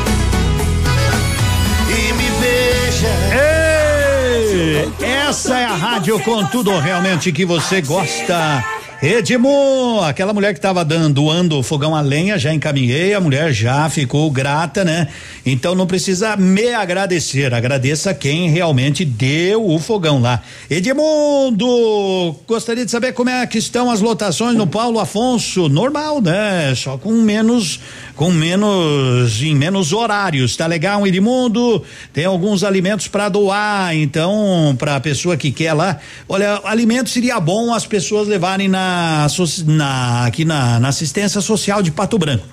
Essa 5.01 5.59
é 5.59 5.65
a 5.65 5.75
rádio 5.75 6.19
com 6.21 6.45
tudo 6.45 6.77
realmente 6.79 7.31
que 7.31 7.45
você 7.45 7.81
gosta. 7.81 8.63
Edmo, 9.05 10.01
aquela 10.01 10.33
mulher 10.33 10.51
que 10.51 10.57
estava 10.57 10.83
dando, 10.83 11.13
doando 11.13 11.61
fogão 11.61 11.95
a 11.95 12.01
lenha, 12.01 12.39
já 12.39 12.51
encaminhei, 12.51 13.13
a 13.13 13.21
mulher 13.21 13.53
já 13.53 13.87
ficou 13.87 14.31
grata, 14.31 14.83
né? 14.83 15.09
Então 15.45 15.75
não 15.75 15.85
precisa 15.85 16.35
me 16.35 16.73
agradecer, 16.73 17.53
agradeça 17.53 18.15
quem 18.15 18.49
realmente 18.49 19.05
deu 19.05 19.63
o 19.63 19.77
fogão 19.77 20.19
lá. 20.19 20.41
Edmundo, 20.67 22.35
gostaria 22.47 22.83
de 22.83 22.89
saber 22.89 23.13
como 23.13 23.29
é 23.29 23.45
que 23.45 23.59
estão 23.59 23.91
as 23.91 24.01
lotações 24.01 24.57
no 24.57 24.65
Paulo 24.65 24.99
Afonso, 24.99 25.69
normal, 25.69 26.19
né? 26.19 26.73
Só 26.75 26.97
com 26.97 27.11
menos, 27.11 27.79
com 28.15 28.31
menos, 28.31 29.39
em 29.43 29.53
menos 29.53 29.93
horários, 29.93 30.57
tá 30.57 30.65
legal, 30.65 31.05
Edmundo? 31.05 31.83
Tem 32.11 32.25
alguns 32.25 32.63
alimentos 32.63 33.07
para 33.07 33.29
doar, 33.29 33.95
então, 33.95 34.75
para 34.79 34.95
a 34.95 34.99
pessoa 34.99 35.37
que 35.37 35.51
quer 35.51 35.73
lá, 35.73 35.99
olha, 36.27 36.59
alimento 36.63 37.11
seria 37.11 37.39
bom 37.39 37.71
as 37.71 37.85
pessoas 37.85 38.27
levarem 38.27 38.67
na, 38.67 38.94
soci- 39.29 39.63
na 39.65 40.25
aqui 40.25 40.45
na, 40.45 40.79
na 40.79 40.87
assistência 40.89 41.41
social 41.41 41.81
de 41.81 41.91
Pato 41.91 42.17
Branco. 42.17 42.45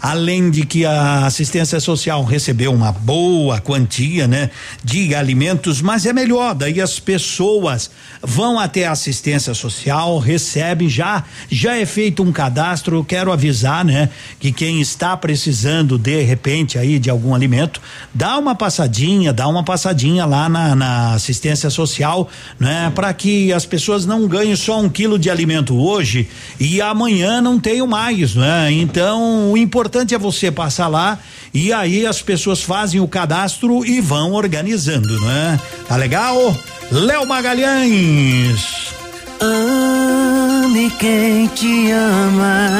Além 0.00 0.50
de 0.50 0.64
que 0.64 0.84
a 0.84 1.26
assistência 1.26 1.80
social 1.80 2.22
recebeu 2.22 2.72
uma 2.72 2.92
boa 2.92 3.60
quantia, 3.60 4.28
né, 4.28 4.50
de 4.84 5.14
alimentos, 5.14 5.80
mas 5.80 6.06
é 6.06 6.12
melhor, 6.12 6.54
daí 6.54 6.80
as 6.80 7.00
pessoas 7.00 7.90
vão 8.22 8.58
até 8.58 8.86
a 8.86 8.92
assistência 8.92 9.54
social, 9.54 10.18
recebem 10.18 10.88
já, 10.88 11.24
já 11.50 11.76
é 11.76 11.86
feito 11.86 12.22
um 12.22 12.30
cadastro, 12.30 13.04
quero 13.04 13.32
avisar, 13.32 13.84
né, 13.84 14.10
que 14.38 14.52
quem 14.52 14.80
está 14.80 15.16
precisando 15.16 15.98
de 15.98 16.22
repente 16.22 16.78
aí 16.78 16.98
de 16.98 17.10
algum 17.10 17.34
alimento, 17.34 17.80
dá 18.14 18.38
uma 18.38 18.54
passadinha, 18.54 19.32
dá 19.32 19.48
uma 19.48 19.64
passadinha 19.64 20.24
lá 20.26 20.48
na, 20.48 20.74
na 20.74 21.14
assistência 21.14 21.70
social, 21.70 22.28
né, 22.60 22.92
para 22.94 23.12
que 23.12 23.52
as 23.52 23.64
pessoas 23.64 24.04
não 24.04 24.28
ganhem 24.28 24.56
só 24.56 24.80
um 24.80 24.88
quilo 24.88 25.18
de 25.18 25.30
alimento 25.30 25.76
hoje 25.76 26.28
e 26.60 26.80
amanhã 26.80 27.40
não 27.40 27.58
tenham 27.58 27.86
mais, 27.86 28.34
né? 28.34 28.70
Então 28.72 29.50
o 29.52 29.56
importante 29.56 29.85
é 30.14 30.18
você 30.18 30.50
passar 30.50 30.88
lá 30.88 31.18
e 31.52 31.72
aí 31.72 32.06
as 32.06 32.20
pessoas 32.20 32.62
fazem 32.62 33.00
o 33.00 33.08
cadastro 33.08 33.84
e 33.84 34.00
vão 34.00 34.32
organizando, 34.32 35.20
né? 35.20 35.60
Tá 35.88 35.96
legal? 35.96 36.56
Léo 36.90 37.26
Magalhães. 37.26 38.94
Ame 39.40 40.90
quem 40.98 41.46
te 41.48 41.90
ama, 41.90 42.70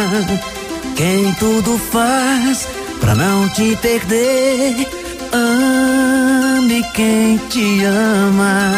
quem 0.96 1.32
tudo 1.34 1.78
faz 1.78 2.68
pra 3.00 3.14
não 3.14 3.48
te 3.50 3.76
perder. 3.76 4.88
Ame 5.32 6.82
quem 6.94 7.38
te 7.48 7.84
ama, 7.84 8.72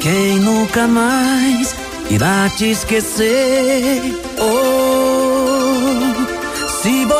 quem 0.00 0.38
nunca 0.38 0.86
mais 0.86 1.74
irá 2.10 2.48
te 2.56 2.70
esquecer. 2.70 4.00
Oh, 4.40 5.17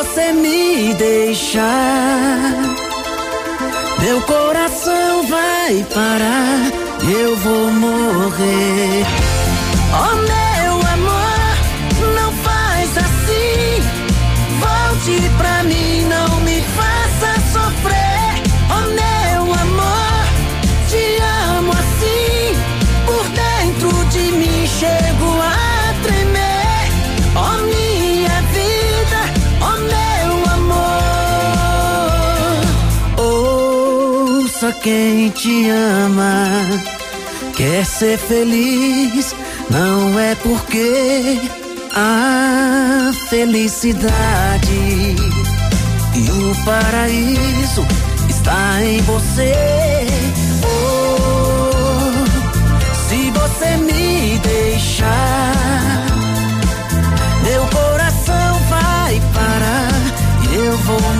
você 0.03 0.31
me 0.31 0.93
deixar, 0.93 2.53
meu 4.01 4.21
coração 4.21 5.23
vai 5.27 5.85
parar 5.93 6.71
eu 7.11 7.35
vou 7.37 7.71
morrer. 7.71 9.03
Oh 9.91 10.15
meu 10.15 10.48
quem 34.81 35.29
te 35.29 35.69
ama. 35.69 36.47
Quer 37.55 37.85
ser 37.85 38.17
feliz, 38.17 39.35
não 39.69 40.17
é 40.19 40.35
porque 40.35 41.39
a 41.93 43.11
felicidade 43.29 45.15
e 46.15 46.31
o 46.31 46.65
paraíso 46.65 47.85
está 48.29 48.83
em 48.83 49.01
você. 49.01 49.53
Oh, 50.63 52.11
se 53.07 53.31
você 53.31 53.77
me 53.77 54.39
deixar, 54.39 55.53
meu 57.43 57.65
coração 57.67 58.59
vai 58.69 59.21
parar 59.33 59.91
e 60.49 60.55
eu 60.55 60.77
vou 60.77 61.01
morrer. 61.01 61.18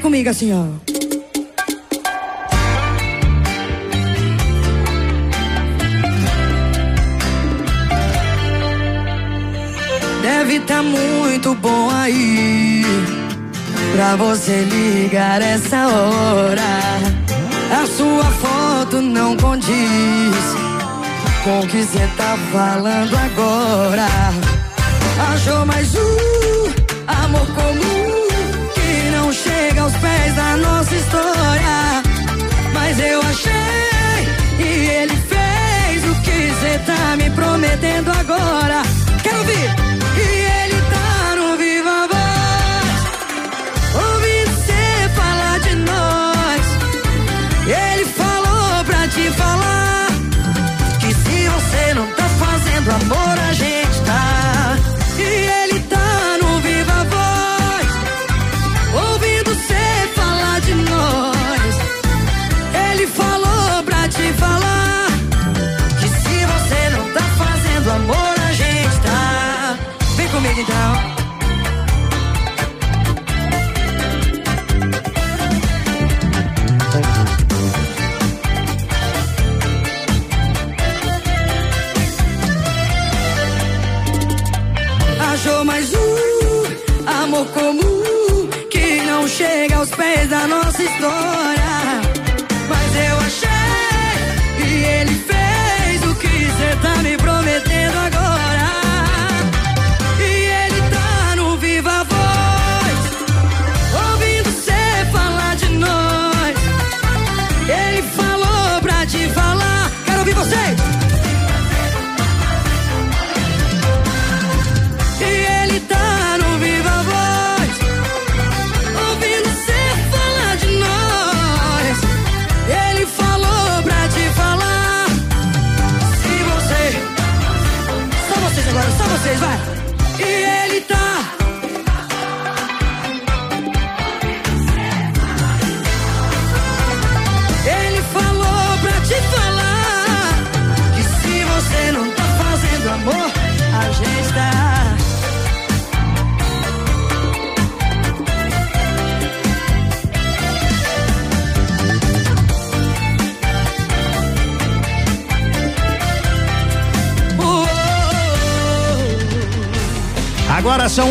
Comigo 0.00 0.30
assim, 0.30 0.50
ó. 0.52 0.64
Deve 10.22 10.60
tá 10.60 10.82
muito 10.82 11.54
bom 11.56 11.90
aí 11.90 12.82
pra 13.92 14.16
você 14.16 14.62
ligar 14.62 15.42
essa 15.42 15.86
hora. 15.86 16.62
A 17.70 17.86
sua 17.86 18.24
foto 18.24 19.00
não 19.02 19.36
condiz 19.36 19.70
com 21.44 21.60
o 21.60 21.66
que 21.66 21.82
você 21.82 22.08
tá 22.16 22.38
falando 22.52 23.14
agora. 23.16 24.08
Achou 25.32 25.66
mais 25.66 25.94
um 25.94 26.66
amor 27.06 27.46
comum 27.48 27.89
nossa 30.56 30.94
história. 30.94 32.02
Mas 32.72 32.98
eu 32.98 33.20
achei 33.20 33.52
e 34.58 34.88
ele 34.88 35.16
fez 35.16 36.04
o 36.10 36.14
que 36.22 36.52
você 36.54 36.78
tá 36.86 37.16
me 37.16 37.30
prometendo 37.30 38.10
agora. 38.10 38.89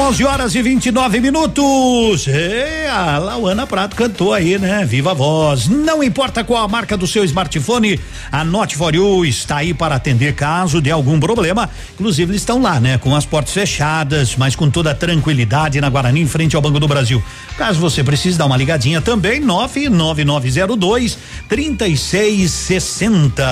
11 0.09 0.25
horas 0.25 0.55
e 0.55 0.61
29 0.63 1.19
minutos. 1.19 2.27
É, 2.27 2.89
a 2.89 3.19
Lauana 3.19 3.67
Prato 3.67 3.95
cantou 3.95 4.33
aí, 4.33 4.57
né? 4.57 4.83
Viva 4.83 5.13
voz. 5.13 5.67
Não 5.67 6.01
importa 6.01 6.43
qual 6.43 6.63
a 6.63 6.67
marca 6.67 6.97
do 6.97 7.05
seu 7.05 7.23
smartphone, 7.23 7.99
a 8.31 8.43
Note 8.43 8.75
for 8.75 8.95
You 8.95 9.23
está 9.23 9.57
aí 9.57 9.71
para 9.71 9.93
atender 9.93 10.33
caso 10.33 10.81
de 10.81 10.89
algum 10.89 11.19
problema. 11.19 11.69
Inclusive, 11.93 12.31
eles 12.31 12.41
estão 12.41 12.59
lá, 12.59 12.79
né? 12.79 12.97
Com 12.97 13.15
as 13.15 13.23
portas 13.23 13.53
fechadas, 13.53 14.35
mas 14.35 14.55
com 14.55 14.67
toda 14.67 14.95
tranquilidade 14.95 15.79
na 15.79 15.91
Guarani, 15.91 16.21
em 16.21 16.27
frente 16.27 16.55
ao 16.55 16.61
Banco 16.61 16.79
do 16.79 16.87
Brasil. 16.87 17.23
Caso 17.55 17.79
você 17.79 18.03
precise 18.03 18.35
dar 18.35 18.47
uma 18.47 18.57
ligadinha 18.57 19.01
também, 19.01 19.39
99902 19.39 21.19
3660. 21.47 23.45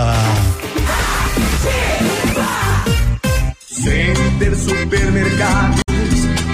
Center 3.69 4.57
Supermercados 4.57 5.86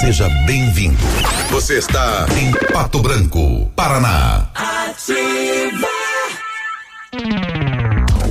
Seja 0.00 0.30
bem-vindo. 0.46 0.96
Você 1.50 1.76
está 1.76 2.26
em 2.40 2.50
Pato 2.72 3.00
Branco, 3.00 3.70
Paraná. 3.76 4.48
Ativa. 4.54 5.86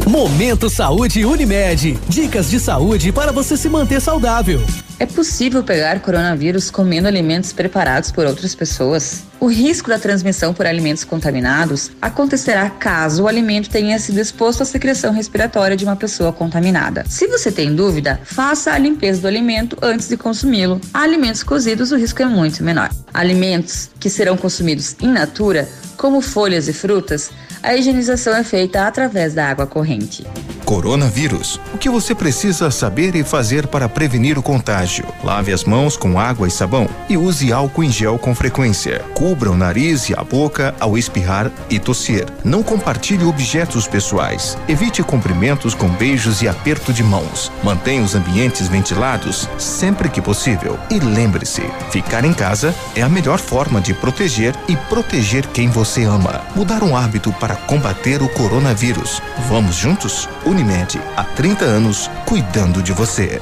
Momento 0.08 0.68
Saúde 0.68 1.24
Unimed. 1.24 2.00
Dicas 2.08 2.50
de 2.50 2.60
saúde 2.60 3.12
para 3.12 3.32
você 3.32 3.56
se 3.56 3.70
manter 3.70 4.02
saudável. 4.02 4.60
É 4.99 5.05
possível 5.05 5.63
pegar 5.63 6.01
coronavírus 6.01 6.69
comendo 6.69 7.07
alimentos 7.07 7.53
preparados 7.53 8.11
por 8.11 8.26
outras 8.26 8.53
pessoas? 8.53 9.23
O 9.39 9.47
risco 9.47 9.88
da 9.88 9.97
transmissão 9.97 10.53
por 10.53 10.65
alimentos 10.65 11.05
contaminados 11.05 11.89
acontecerá 12.01 12.69
caso 12.69 13.23
o 13.23 13.27
alimento 13.30 13.69
tenha 13.69 13.97
sido 13.97 14.19
exposto 14.19 14.61
à 14.61 14.65
secreção 14.65 15.13
respiratória 15.13 15.77
de 15.77 15.85
uma 15.85 15.95
pessoa 15.95 16.34
contaminada. 16.34 17.05
Se 17.07 17.27
você 17.27 17.49
tem 17.49 17.73
dúvida, 17.73 18.19
faça 18.26 18.73
a 18.73 18.77
limpeza 18.77 19.21
do 19.21 19.30
alimento 19.30 19.77
antes 19.81 20.09
de 20.09 20.17
consumi-lo. 20.17 20.81
Há 20.93 21.03
alimentos 21.03 21.43
cozidos, 21.43 21.93
o 21.93 21.97
risco 21.97 22.21
é 22.21 22.26
muito 22.26 22.61
menor. 22.61 22.89
Alimentos 23.13 23.89
que 24.01 24.09
serão 24.09 24.35
consumidos 24.35 24.97
in 24.99 25.13
natura, 25.13 25.69
como 25.95 26.19
folhas 26.19 26.67
e 26.67 26.73
frutas, 26.73 27.31
a 27.63 27.76
higienização 27.76 28.35
é 28.35 28.43
feita 28.43 28.85
através 28.85 29.34
da 29.34 29.49
água 29.49 29.65
corrente. 29.65 30.26
Coronavírus. 30.63 31.59
O 31.73 31.77
que 31.77 31.89
você 31.89 32.13
precisa 32.13 32.69
saber 32.71 33.15
e 33.15 33.23
fazer 33.23 33.67
para 33.67 33.89
prevenir 33.89 34.38
o 34.38 34.43
contágio? 34.43 34.89
Lave 35.24 35.53
as 35.53 35.64
mãos 35.64 35.95
com 35.95 36.20
água 36.20 36.48
e 36.48 36.52
sabão 36.52 36.88
e 37.07 37.16
use 37.16 37.53
álcool 37.53 37.84
em 37.84 37.91
gel 37.91 38.18
com 38.18 38.34
frequência. 38.34 38.99
Cubra 39.14 39.52
o 39.52 39.56
nariz 39.56 40.10
e 40.10 40.14
a 40.14 40.24
boca 40.24 40.74
ao 40.80 40.98
espirrar 40.98 41.52
e 41.70 41.78
tossir. 41.78 42.26
Não 42.44 42.64
compartilhe 42.64 43.24
objetos 43.24 43.88
pessoais. 43.88 44.57
Evite 44.68 45.03
cumprimentos 45.03 45.74
com 45.74 45.88
beijos 45.90 46.41
e 46.41 46.48
aperto 46.48 46.91
de 46.91 47.03
mãos. 47.03 47.52
Mantenha 47.64 48.02
os 48.02 48.16
ambientes 48.16 48.68
ventilados 48.68 49.48
sempre 49.57 50.10
que 50.10 50.22
possível. 50.22 50.80
E 50.90 50.99
lembre-se, 50.99 51.61
ficar 51.91 52.26
em 52.26 52.34
casa 52.34 52.74
é 52.95 53.02
a 53.02 53.10
melhor 53.10 53.40
forma 53.40 53.80
de 53.80 53.94
proteger 53.94 54.56
e 54.68 54.76
proteger 54.76 55.45
quem 55.48 55.70
você 55.70 56.03
ama. 56.03 56.41
Mudar 56.56 56.84
um 56.84 56.95
hábito 56.95 57.32
para 57.34 57.56
combater 57.56 58.22
o 58.22 58.30
coronavírus. 58.30 59.22
Vamos 59.48 59.76
juntos? 59.76 60.28
Unimed, 60.45 60.99
há 61.16 61.24
30 61.24 61.66
anos, 61.66 62.10
cuidando 62.26 62.82
de 62.82 62.94
você. 62.94 63.40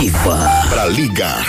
Ativa. 0.00 0.64
Para 0.70 0.86
ligar 0.86 1.44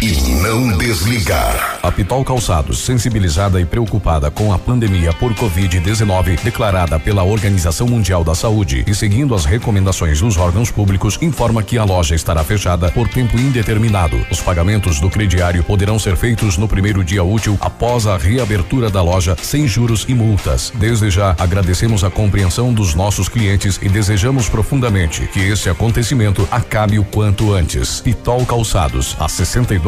e 0.00 0.20
não 0.42 0.78
desligar. 0.78 1.78
A 1.82 1.90
Pitol 1.90 2.24
Calçados, 2.24 2.78
sensibilizada 2.78 3.60
e 3.60 3.64
preocupada 3.64 4.30
com 4.30 4.52
a 4.52 4.58
pandemia 4.58 5.12
por 5.12 5.34
Covid-19 5.34 6.40
declarada 6.42 7.00
pela 7.00 7.24
Organização 7.24 7.88
Mundial 7.88 8.22
da 8.22 8.34
Saúde 8.34 8.84
e 8.86 8.94
seguindo 8.94 9.34
as 9.34 9.44
recomendações 9.44 10.20
dos 10.20 10.36
órgãos 10.36 10.70
públicos, 10.70 11.18
informa 11.20 11.62
que 11.62 11.76
a 11.76 11.84
loja 11.84 12.14
estará 12.14 12.44
fechada 12.44 12.90
por 12.92 13.08
tempo 13.08 13.36
indeterminado. 13.38 14.24
Os 14.30 14.40
pagamentos 14.40 15.00
do 15.00 15.10
crediário 15.10 15.64
poderão 15.64 15.98
ser 15.98 16.16
feitos 16.16 16.56
no 16.56 16.68
primeiro 16.68 17.02
dia 17.02 17.24
útil 17.24 17.58
após 17.60 18.06
a 18.06 18.16
reabertura 18.16 18.88
da 18.90 19.02
loja, 19.02 19.36
sem 19.42 19.66
juros 19.66 20.04
e 20.08 20.14
multas. 20.14 20.72
Desde 20.76 21.10
já, 21.10 21.34
agradecemos 21.38 22.04
a 22.04 22.10
compreensão 22.10 22.72
dos 22.72 22.94
nossos 22.94 23.28
clientes 23.28 23.80
e 23.82 23.88
desejamos 23.88 24.48
profundamente 24.48 25.26
que 25.32 25.40
esse 25.40 25.68
acontecimento 25.68 26.46
acabe 26.52 27.00
o 27.00 27.04
quanto 27.04 27.52
antes. 27.52 28.00
Pitol 28.00 28.46
Calçados, 28.46 29.16
há 29.18 29.28
62 29.28 29.87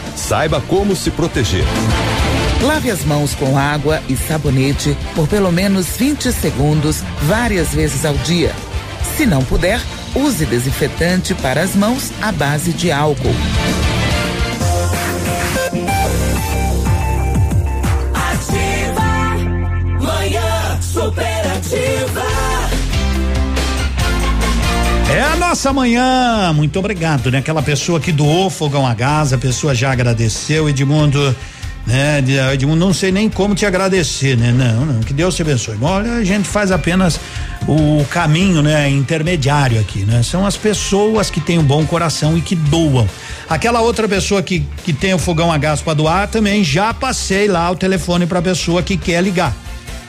Saiba 0.21 0.61
como 0.61 0.95
se 0.95 1.09
proteger. 1.09 1.65
Lave 2.61 2.91
as 2.91 3.03
mãos 3.03 3.33
com 3.33 3.57
água 3.57 4.01
e 4.07 4.15
sabonete 4.15 4.95
por 5.15 5.27
pelo 5.27 5.51
menos 5.51 5.97
20 5.97 6.31
segundos, 6.31 7.03
várias 7.23 7.73
vezes 7.73 8.05
ao 8.05 8.13
dia. 8.13 8.53
Se 9.17 9.25
não 9.25 9.43
puder, 9.43 9.81
use 10.15 10.45
desinfetante 10.45 11.33
para 11.33 11.61
as 11.61 11.75
mãos 11.75 12.11
à 12.21 12.31
base 12.31 12.71
de 12.71 12.91
álcool. 12.91 13.35
Ativa. 18.13 19.01
Manhã 19.99 20.81
superativa. 20.81 22.40
É 25.11 25.21
a 25.21 25.35
nossa 25.35 25.73
manhã, 25.73 26.53
muito 26.53 26.79
obrigado, 26.79 27.29
né? 27.29 27.39
Aquela 27.39 27.61
pessoa 27.61 27.99
que 27.99 28.13
doou 28.13 28.49
fogão 28.49 28.87
a 28.87 28.93
gás, 28.93 29.33
a 29.33 29.37
pessoa 29.37 29.75
já 29.75 29.91
agradeceu, 29.91 30.69
Edmundo, 30.69 31.35
né? 31.85 32.23
Edmundo, 32.53 32.85
não 32.85 32.93
sei 32.93 33.11
nem 33.11 33.29
como 33.29 33.53
te 33.53 33.65
agradecer, 33.65 34.37
né? 34.37 34.53
Não, 34.53 34.85
não, 34.85 35.01
que 35.01 35.13
Deus 35.13 35.35
te 35.35 35.41
abençoe. 35.41 35.77
Olha, 35.81 36.13
a 36.13 36.23
gente 36.23 36.47
faz 36.47 36.71
apenas 36.71 37.19
o 37.67 38.05
caminho, 38.05 38.61
né? 38.61 38.89
Intermediário 38.89 39.81
aqui, 39.81 40.05
né? 40.05 40.23
São 40.23 40.45
as 40.45 40.55
pessoas 40.55 41.29
que 41.29 41.41
têm 41.41 41.59
um 41.59 41.63
bom 41.63 41.85
coração 41.85 42.37
e 42.37 42.41
que 42.41 42.55
doam. 42.55 43.07
Aquela 43.49 43.81
outra 43.81 44.07
pessoa 44.07 44.41
que, 44.41 44.65
que 44.85 44.93
tem 44.93 45.13
o 45.13 45.19
fogão 45.19 45.51
a 45.51 45.57
gás 45.57 45.81
para 45.81 45.93
doar, 45.93 46.29
também 46.29 46.63
já 46.63 46.93
passei 46.93 47.49
lá 47.49 47.69
o 47.69 47.75
telefone 47.75 48.25
para 48.25 48.39
a 48.39 48.41
pessoa 48.41 48.81
que 48.81 48.95
quer 48.95 49.21
ligar. 49.21 49.53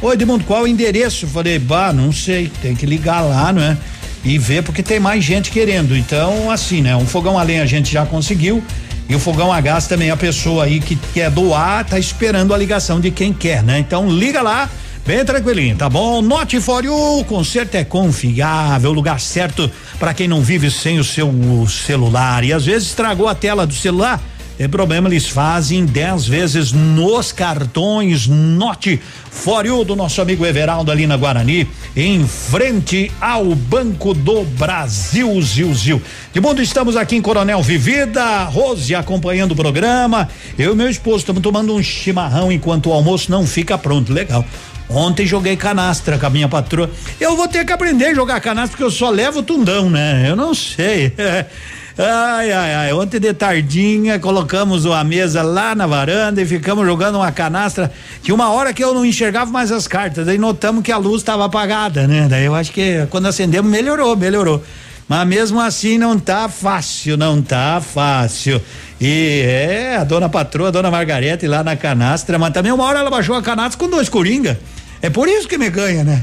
Oi, 0.00 0.14
Edmundo, 0.14 0.44
qual 0.44 0.62
o 0.62 0.68
endereço? 0.68 1.26
Falei, 1.26 1.58
bah, 1.58 1.92
não 1.92 2.12
sei, 2.12 2.50
tem 2.62 2.76
que 2.76 2.86
ligar 2.86 3.20
lá, 3.20 3.52
não 3.52 3.62
é? 3.62 3.76
E 4.24 4.38
ver 4.38 4.62
porque 4.62 4.82
tem 4.82 5.00
mais 5.00 5.24
gente 5.24 5.50
querendo. 5.50 5.96
Então, 5.96 6.50
assim, 6.50 6.80
né? 6.80 6.96
Um 6.96 7.06
fogão 7.06 7.38
a 7.38 7.42
lenha 7.42 7.62
a 7.62 7.66
gente 7.66 7.92
já 7.92 8.06
conseguiu 8.06 8.62
e 9.08 9.14
o 9.14 9.18
fogão 9.18 9.52
a 9.52 9.60
gás 9.60 9.86
também 9.86 10.10
a 10.10 10.16
pessoa 10.16 10.64
aí 10.64 10.80
que 10.80 10.96
quer 11.12 11.30
doar 11.30 11.84
tá 11.84 11.98
esperando 11.98 12.54
a 12.54 12.58
ligação 12.58 13.00
de 13.00 13.10
quem 13.10 13.32
quer, 13.32 13.62
né? 13.62 13.78
Então 13.78 14.08
liga 14.10 14.42
lá. 14.42 14.68
Bem 15.04 15.24
tranquilinho, 15.24 15.74
tá 15.74 15.88
bom? 15.88 16.22
Note 16.22 16.60
for 16.60 16.84
you, 16.84 17.24
conserto 17.24 17.74
é 17.74 17.82
confiável, 17.82 18.92
lugar 18.92 19.18
certo 19.18 19.68
para 19.98 20.14
quem 20.14 20.28
não 20.28 20.40
vive 20.42 20.70
sem 20.70 21.00
o 21.00 21.02
seu 21.02 21.28
celular 21.68 22.44
e 22.44 22.52
às 22.52 22.66
vezes 22.66 22.88
estragou 22.88 23.26
a 23.26 23.34
tela 23.34 23.66
do 23.66 23.74
celular. 23.74 24.22
Tem 24.58 24.68
problema, 24.68 25.08
eles 25.08 25.28
fazem 25.28 25.84
10 25.84 26.26
vezes 26.26 26.72
nos 26.72 27.32
cartões 27.32 28.26
Note 28.26 29.00
For 29.30 29.64
You 29.64 29.82
do 29.82 29.96
nosso 29.96 30.20
amigo 30.20 30.44
Everaldo 30.44 30.92
ali 30.92 31.06
na 31.06 31.16
Guarani, 31.16 31.66
em 31.96 32.26
frente 32.26 33.10
ao 33.20 33.54
Banco 33.54 34.12
do 34.12 34.44
Brasil, 34.44 35.40
Zil, 35.40 35.74
Zil. 35.74 36.02
De 36.32 36.40
mundo 36.40 36.62
estamos 36.62 36.96
aqui 36.96 37.16
em 37.16 37.22
Coronel 37.22 37.62
Vivida, 37.62 38.44
Rose 38.44 38.94
acompanhando 38.94 39.52
o 39.52 39.56
programa. 39.56 40.28
Eu 40.58 40.74
e 40.74 40.76
meu 40.76 40.88
esposo 40.88 41.18
estamos 41.18 41.42
tomando 41.42 41.74
um 41.74 41.82
chimarrão 41.82 42.52
enquanto 42.52 42.90
o 42.90 42.92
almoço 42.92 43.30
não 43.30 43.46
fica 43.46 43.76
pronto. 43.78 44.12
Legal. 44.12 44.44
Ontem 44.88 45.26
joguei 45.26 45.56
canastra 45.56 46.18
com 46.18 46.26
a 46.26 46.30
minha 46.30 46.48
patroa. 46.48 46.90
Eu 47.18 47.34
vou 47.34 47.48
ter 47.48 47.64
que 47.64 47.72
aprender 47.72 48.06
a 48.06 48.14
jogar 48.14 48.40
canastra 48.40 48.72
porque 48.72 48.84
eu 48.84 48.90
só 48.90 49.08
levo 49.08 49.42
tundão, 49.42 49.88
né? 49.88 50.26
Eu 50.28 50.36
não 50.36 50.54
sei. 50.54 51.12
Ai, 51.98 52.50
ai, 52.52 52.74
ai. 52.74 52.92
Ontem 52.92 53.20
de 53.20 53.34
tardinha 53.34 54.18
colocamos 54.18 54.86
a 54.86 55.04
mesa 55.04 55.42
lá 55.42 55.74
na 55.74 55.86
varanda 55.86 56.40
e 56.40 56.46
ficamos 56.46 56.86
jogando 56.86 57.16
uma 57.16 57.30
canastra. 57.30 57.92
Tinha 58.22 58.34
uma 58.34 58.50
hora 58.50 58.72
que 58.72 58.82
eu 58.82 58.94
não 58.94 59.04
enxergava 59.04 59.50
mais 59.50 59.70
as 59.70 59.86
cartas. 59.86 60.24
Daí 60.24 60.38
notamos 60.38 60.82
que 60.82 60.90
a 60.90 60.96
luz 60.96 61.20
estava 61.20 61.44
apagada, 61.44 62.06
né? 62.06 62.26
Daí 62.30 62.44
eu 62.44 62.54
acho 62.54 62.72
que 62.72 63.06
quando 63.10 63.26
acendemos 63.26 63.70
melhorou, 63.70 64.16
melhorou. 64.16 64.62
Mas 65.06 65.26
mesmo 65.26 65.60
assim 65.60 65.98
não 65.98 66.18
tá 66.18 66.48
fácil, 66.48 67.18
não 67.18 67.42
tá 67.42 67.82
fácil. 67.82 68.62
E 68.98 69.42
é, 69.44 69.96
a 69.96 70.04
dona 70.04 70.28
patroa, 70.28 70.68
a 70.68 70.70
dona 70.70 70.90
Margarete 70.90 71.46
lá 71.46 71.62
na 71.62 71.76
canastra, 71.76 72.38
mas 72.38 72.52
também 72.54 72.72
uma 72.72 72.84
hora 72.84 73.00
ela 73.00 73.10
baixou 73.10 73.36
a 73.36 73.42
canastra 73.42 73.78
com 73.78 73.90
dois 73.90 74.08
coringa. 74.08 74.58
É 75.02 75.10
por 75.10 75.28
isso 75.28 75.46
que 75.46 75.58
me 75.58 75.68
ganha, 75.68 76.04
né? 76.04 76.22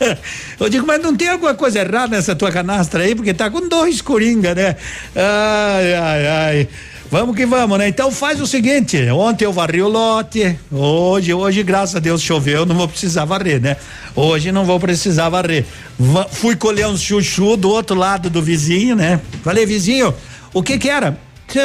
Eu 0.58 0.68
digo, 0.68 0.86
mas 0.86 1.02
não 1.02 1.16
tem 1.16 1.28
alguma 1.28 1.54
coisa 1.54 1.80
errada 1.80 2.16
nessa 2.16 2.34
tua 2.34 2.50
canastra 2.50 3.02
aí, 3.02 3.14
porque 3.14 3.34
tá 3.34 3.50
com 3.50 3.68
dois 3.68 4.00
coringa, 4.00 4.54
né? 4.54 4.76
Ai, 5.14 5.94
ai, 5.94 6.26
ai. 6.26 6.68
Vamos 7.10 7.34
que 7.34 7.46
vamos, 7.46 7.78
né? 7.78 7.88
Então 7.88 8.10
faz 8.10 8.38
o 8.38 8.46
seguinte, 8.46 8.98
ontem 9.10 9.46
eu 9.46 9.52
varri 9.52 9.80
o 9.80 9.88
lote, 9.88 10.58
hoje, 10.70 11.32
hoje 11.32 11.62
graças 11.62 11.96
a 11.96 11.98
Deus 12.00 12.20
choveu, 12.20 12.66
não 12.66 12.76
vou 12.76 12.86
precisar 12.86 13.24
varrer, 13.24 13.58
né? 13.62 13.78
Hoje 14.14 14.52
não 14.52 14.66
vou 14.66 14.78
precisar 14.78 15.30
varrer. 15.30 15.64
Va 15.98 16.26
fui 16.30 16.54
colher 16.54 16.86
uns 16.86 17.00
chuchu 17.00 17.56
do 17.56 17.70
outro 17.70 17.96
lado 17.96 18.28
do 18.28 18.42
vizinho, 18.42 18.94
né? 18.94 19.20
Falei, 19.42 19.64
vizinho, 19.64 20.14
o 20.52 20.62
que 20.62 20.76
que 20.76 20.90
era? 20.90 21.16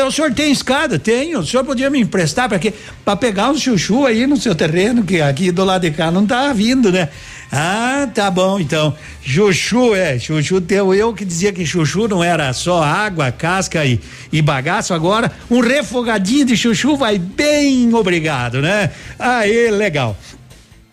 O 0.08 0.12
senhor 0.12 0.34
tem 0.34 0.50
escada? 0.50 0.98
Tenho. 0.98 1.40
O 1.40 1.46
senhor 1.46 1.66
podia 1.66 1.90
me 1.90 2.00
emprestar 2.00 2.48
para 2.48 2.58
quê? 2.58 2.74
Para 3.04 3.18
pegar 3.18 3.50
um 3.50 3.58
chuchu 3.58 4.06
aí 4.06 4.26
no 4.26 4.38
seu 4.38 4.56
terreno, 4.56 5.04
que 5.04 5.20
aqui 5.20 5.52
do 5.52 5.66
lado 5.66 5.82
de 5.82 5.92
cá 5.92 6.10
não 6.10 6.26
tá 6.26 6.54
vindo, 6.54 6.90
né? 6.90 7.10
Ah, 7.56 8.10
tá 8.12 8.32
bom, 8.32 8.60
então. 8.60 8.96
Chuchu, 9.22 9.94
é, 9.94 10.18
chuchu 10.18 10.60
teu 10.60 10.92
eu 10.92 11.14
que 11.14 11.24
dizia 11.24 11.54
que 11.54 11.64
chuchu 11.64 12.08
não 12.08 12.24
era 12.24 12.52
só 12.52 12.82
água, 12.82 13.32
casca 13.32 13.86
e, 13.86 14.00
e 14.32 14.42
bagaço, 14.42 14.92
agora 14.92 15.32
um 15.52 15.60
refogadinho 15.60 16.46
de 16.46 16.58
chuchu 16.58 16.98
vai 16.98 17.20
bem, 17.20 17.94
obrigado, 17.94 18.60
né? 18.60 18.90
Aí, 19.20 19.70
legal. 19.70 20.18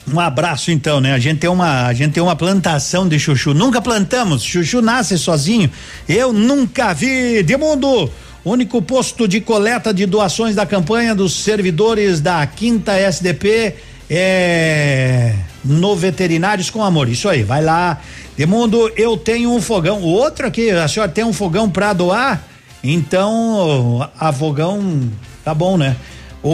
Um 0.06 0.20
abraço 0.20 0.70
então, 0.70 1.00
né? 1.00 1.14
A 1.14 1.18
gente 1.18 1.38
tem 1.38 1.48
uma, 1.48 1.86
a 1.86 1.94
gente 1.94 2.12
tem 2.12 2.22
uma 2.22 2.36
plantação 2.36 3.08
de 3.08 3.18
chuchu. 3.18 3.54
Nunca 3.54 3.80
plantamos, 3.80 4.42
chuchu 4.42 4.82
nasce 4.82 5.16
sozinho. 5.16 5.70
Eu 6.06 6.30
nunca 6.30 6.92
vi. 6.92 7.42
De 7.42 7.56
mundo 7.56 8.10
único 8.44 8.82
posto 8.82 9.26
de 9.26 9.40
coleta 9.40 9.94
de 9.94 10.04
doações 10.04 10.54
da 10.54 10.66
campanha 10.66 11.14
dos 11.14 11.34
servidores 11.42 12.20
da 12.20 12.46
quinta 12.46 12.92
SDP 12.92 13.74
é 14.10 15.34
no 15.64 15.94
Veterinários 15.94 16.68
com 16.70 16.82
Amor. 16.82 17.08
Isso 17.08 17.28
aí, 17.28 17.42
vai 17.42 17.62
lá. 17.62 18.00
Demundo, 18.36 18.90
eu 18.96 19.16
tenho 19.16 19.52
um 19.52 19.60
fogão. 19.60 19.98
O 20.00 20.08
outro 20.08 20.46
aqui, 20.46 20.70
a 20.70 20.88
senhora 20.88 21.10
tem 21.10 21.24
um 21.24 21.32
fogão 21.32 21.70
para 21.70 21.92
doar? 21.92 22.42
Então, 22.82 24.08
a 24.18 24.32
fogão 24.32 25.08
tá 25.44 25.54
bom, 25.54 25.76
né? 25.76 25.96
O, 26.42 26.50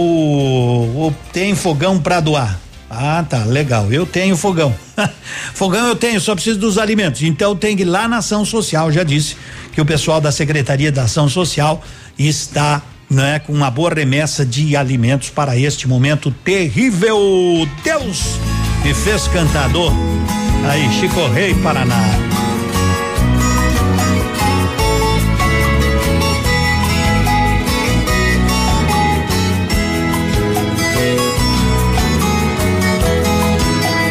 o 1.06 1.14
tem 1.32 1.54
fogão 1.54 1.98
para 2.00 2.20
doar. 2.20 2.58
Ah, 2.90 3.24
tá, 3.28 3.44
legal. 3.44 3.92
Eu 3.92 4.04
tenho 4.04 4.36
fogão. 4.36 4.74
fogão 5.54 5.86
eu 5.86 5.96
tenho, 5.96 6.20
só 6.20 6.34
preciso 6.34 6.58
dos 6.58 6.78
alimentos. 6.78 7.22
Então 7.22 7.54
tem 7.54 7.76
que 7.76 7.82
ir 7.82 7.86
lá 7.86 8.08
na 8.08 8.18
ação 8.18 8.44
social, 8.44 8.90
já 8.90 9.02
disse 9.02 9.36
que 9.72 9.80
o 9.80 9.84
pessoal 9.84 10.20
da 10.20 10.32
Secretaria 10.32 10.90
da 10.90 11.02
Ação 11.02 11.28
Social 11.28 11.82
está 12.18 12.82
né, 13.08 13.38
com 13.38 13.52
uma 13.52 13.70
boa 13.70 13.92
remessa 13.94 14.44
de 14.44 14.76
alimentos 14.76 15.30
para 15.30 15.56
este 15.56 15.88
momento 15.88 16.30
terrível. 16.44 17.18
Deus 17.82 18.38
me 18.84 18.94
fez 18.94 19.28
cantador. 19.28 19.92
Aí, 20.68 20.88
Chico 20.92 21.26
Rei, 21.28 21.54
Paraná. 21.54 22.02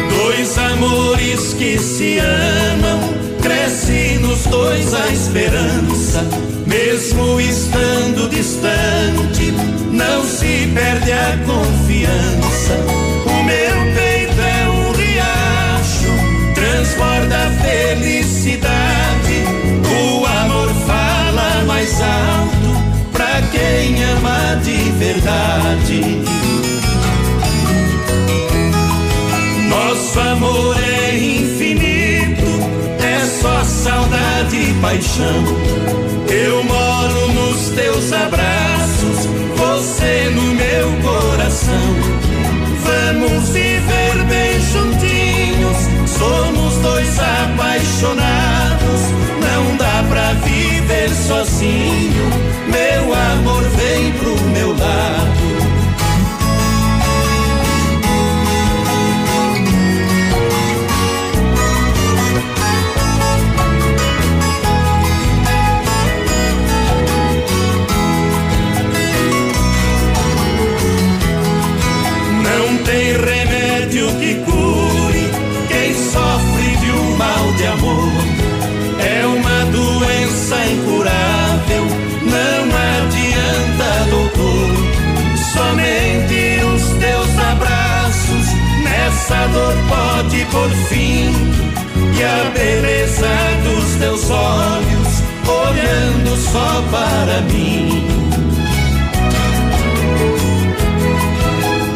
Dois 0.09 0.57
amores 0.57 1.53
que 1.53 1.77
se 1.77 2.19
amam, 2.19 2.99
cresce 3.41 4.17
nos 4.22 4.43
dois 4.45 4.93
a 4.93 5.07
esperança, 5.09 5.94
mesmo 6.66 7.40
estando 7.40 8.30
distante 8.30 9.54
não 9.92 10.24
se 10.24 10.70
perde 10.74 11.12
a 11.12 11.38
confiança. 11.46 12.74
O 13.26 13.44
meu 13.44 13.94
peito 13.96 14.42
é 14.42 14.70
um 14.70 14.92
riacho, 14.92 16.12
transborda 16.54 17.52
felicidade. 17.62 19.44
O 19.90 20.26
amor 20.26 20.70
fala 20.86 21.64
mais 21.66 22.02
alto 22.02 23.12
pra 23.12 23.42
quem 23.52 24.04
ama 24.04 24.60
de 24.64 24.92
verdade. 24.92 26.22
Nosso 29.70 30.20
amor 30.20 30.76
é 30.78 31.16
infinito, 31.16 32.46
é 33.00 33.26
só 33.42 33.64
saudade 33.64 34.58
e 34.58 34.74
paixão. 34.82 35.85
Sozinho, 51.26 52.44
nessa 89.26 89.47
dor 89.47 89.73
pode 89.89 90.45
por 90.45 90.69
fim. 90.88 91.31
E 92.18 92.23
a 92.23 92.49
beleza 92.52 93.27
dos 93.64 93.95
teus 93.99 94.30
olhos 94.30 95.23
olhando 95.47 96.38
só 96.38 96.84
para 96.91 97.41
mim. 97.41 98.07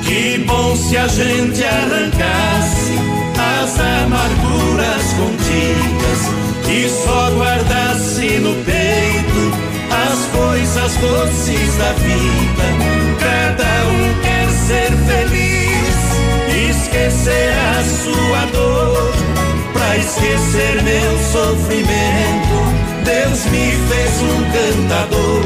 Que 0.04 0.44
bom 0.46 0.76
se 0.76 0.98
a 0.98 1.08
gente 1.08 1.64
arrancasse 1.64 2.94
as 3.38 3.80
amarguras 3.80 5.14
contidas 5.18 6.20
e 6.68 6.90
só 6.90 7.32
guardasse 7.32 8.40
no 8.40 8.54
peito 8.64 9.70
as 9.92 10.26
coisas 10.38 10.96
doces 10.96 11.78
da 11.78 11.94
vida. 11.94 13.00
Cada 13.20 13.79
esquecer 17.20 17.52
a 17.52 17.84
sua 17.84 18.46
dor. 18.54 19.14
Pra 19.74 19.98
esquecer 19.98 20.82
meu 20.84 21.18
sofrimento, 21.32 22.58
Deus 23.04 23.46
me 23.46 23.72
fez 23.90 24.22
um 24.22 24.44
cantador. 24.52 25.44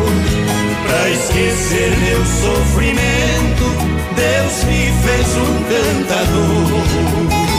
Pra 0.85 1.09
esquecer 1.09 1.91
meu 1.99 2.25
sofrimento, 2.25 3.65
Deus 4.15 4.63
me 4.65 4.91
fez 5.03 5.27
um 5.37 5.53
cantador. 5.63 7.52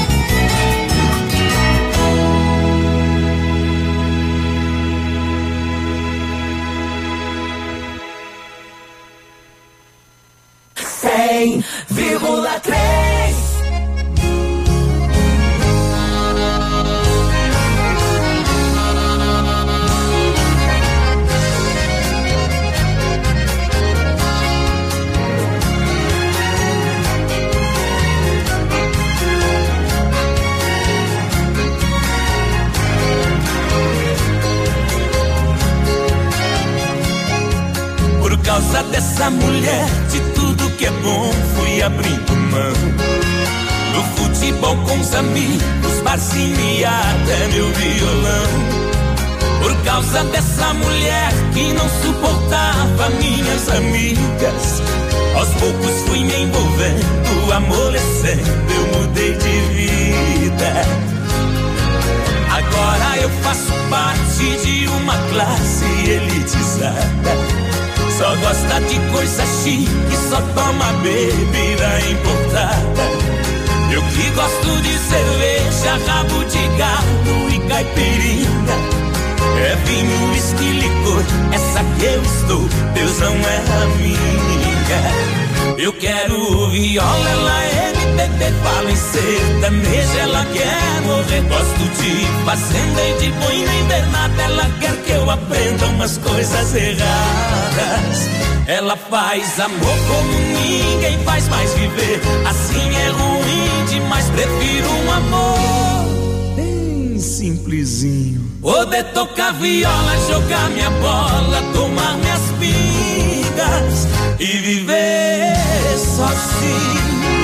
Fazenda 92.54 93.02
e 93.02 93.18
de 93.18 93.32
boina 93.32 93.74
invernada, 93.74 94.42
ela 94.42 94.70
quer 94.78 94.96
que 95.02 95.10
eu 95.10 95.28
aprenda 95.28 95.86
umas 95.86 96.18
coisas 96.18 96.74
erradas. 96.74 98.28
Ela 98.68 98.96
faz 98.96 99.58
amor 99.58 99.98
como 100.06 100.32
ninguém 100.60 101.18
faz 101.24 101.48
mais 101.48 101.74
viver. 101.74 102.20
Assim 102.48 102.96
é 102.96 103.08
ruim 103.08 103.84
demais, 103.88 104.30
prefiro 104.30 104.88
um 104.88 105.12
amor 105.12 106.54
bem 106.54 107.18
simplesinho. 107.18 108.40
Poder 108.62 109.02
tocar 109.12 109.52
viola, 109.54 110.16
jogar 110.28 110.70
minha 110.70 110.90
bola, 110.90 111.60
tomar 111.72 112.16
minhas 112.18 112.40
pingas 112.60 114.06
e 114.38 114.46
viver 114.58 115.56
sozinho. 115.98 117.43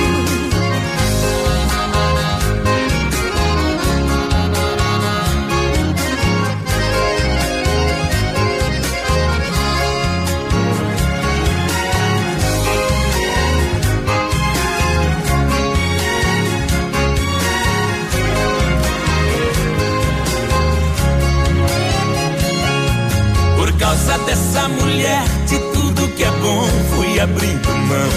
Dessa 24.25 24.67
mulher, 24.69 25.23
de 25.47 25.57
tudo 25.73 26.07
que 26.15 26.23
é 26.23 26.31
bom, 26.31 26.67
fui 26.95 27.19
abrindo 27.19 27.69
mão. 27.69 28.11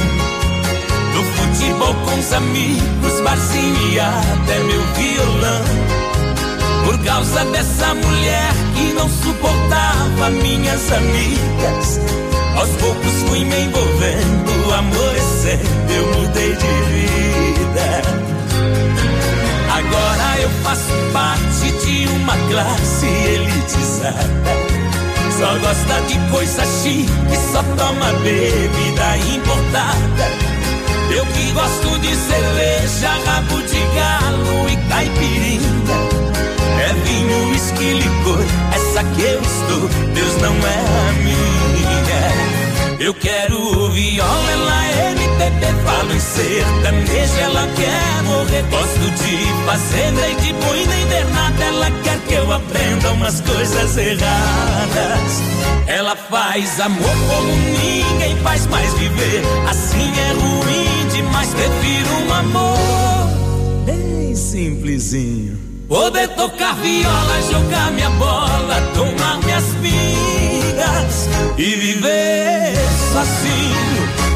No 1.15 1.25
futebol 1.25 1.95
com 2.05 2.19
os 2.19 2.33
amigos, 2.33 3.21
barzinho 3.23 3.93
e 3.93 4.01
até 4.01 4.59
meu 4.61 4.83
violão. 4.95 5.65
Por 6.85 6.99
causa 7.05 7.45
dessa 7.47 7.95
mulher 7.95 8.53
que 8.75 8.93
não 8.93 9.09
suportava 9.09 10.31
minhas 10.31 10.93
amigas. 10.93 12.01
Toma 27.77 28.13
bebida 28.23 29.17
importada. 29.35 30.27
Eu 31.15 31.25
que 31.27 31.53
gosto 31.53 31.99
de 32.01 32.15
cerveja, 32.17 33.11
rabo 33.27 33.61
de 33.63 33.81
galo 33.95 34.69
e 34.69 34.77
caipirinha. 34.89 35.99
É 36.81 36.93
vinho, 37.05 37.51
uísque, 37.51 37.93
licor, 37.95 38.45
essa 38.75 39.05
que 39.05 39.23
eu 39.23 39.41
estou, 39.41 39.89
Deus 40.15 40.37
não 40.43 40.55
é 40.67 40.79
a 41.09 41.13
minha. 41.23 41.45
Eu 43.01 43.15
quero 43.15 43.44
Em 46.13 46.21
sertanejo, 46.21 47.39
ela 47.41 47.67
quer 47.75 48.23
morrer. 48.25 48.65
Gosto 48.71 49.11
de 49.23 49.67
fazenda 49.67 50.29
e 50.29 50.35
de 50.37 50.53
boi 50.55 50.87
nem 50.87 51.05
nada, 51.33 51.65
ela 51.65 51.91
quer 52.03 52.19
que 52.21 52.35
eu 52.35 52.53
aprenda 52.53 53.13
umas 53.13 53.41
coisas 53.41 53.97
erradas. 53.97 55.43
Ela 55.87 56.17
faz 56.17 56.81
amor 56.81 57.17
como 57.29 57.53
ninguém 57.79 58.37
faz 58.43 58.67
mais 58.67 58.93
viver, 58.95 59.43
assim 59.69 60.13
é 60.19 60.33
ruim 60.33 61.09
demais, 61.09 61.51
prefiro 61.51 62.11
um 62.27 62.33
amor 62.33 63.29
bem 63.85 64.35
simplesinho. 64.35 65.59
Poder 65.89 66.29
tocar 66.29 66.75
viola, 66.77 67.43
jogar 67.51 67.91
minha 67.93 68.11
bola, 68.11 68.81
tomar 68.95 69.39
minhas 69.45 69.65
pingas 69.83 71.29
e 71.59 71.75
viver 71.77 72.75
sozinho. 73.13 73.84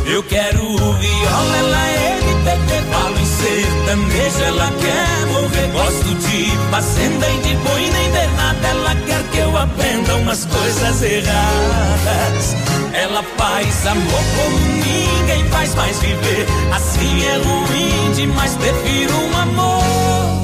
Eu 0.09 0.22
quero 0.22 0.62
viola, 0.66 1.56
ela 1.59 1.86
é 1.86 2.18
MPB, 2.22 2.82
falo 2.90 3.18
em 3.18 3.26
sertanejo, 3.26 4.43
ela 4.43 4.72
quer 4.80 5.26
morrer. 5.26 5.70
Gosto 5.70 6.14
de 6.14 6.51
fazenda 6.70 7.28
e 7.28 7.39
de 7.43 7.56
boi, 7.56 7.90
nem 7.90 8.10
de 8.10 8.26
nada, 8.35 8.68
ela 8.68 8.94
quer 9.06 9.22
que 9.24 9.36
eu 9.36 9.55
aprenda 9.55 10.16
umas 10.16 10.47
coisas 10.47 11.02
erradas. 11.02 12.56
Ela 12.94 13.22
faz 13.36 13.86
amor 13.86 14.22
como 14.35 14.59
ninguém 14.82 15.44
faz 15.51 15.74
mais 15.74 15.98
viver. 15.98 16.47
Assim 16.74 17.26
é 17.26 17.36
ruim 17.36 18.12
demais, 18.12 18.55
prefiro 18.56 19.14
um 19.14 19.36
amor 19.36 20.38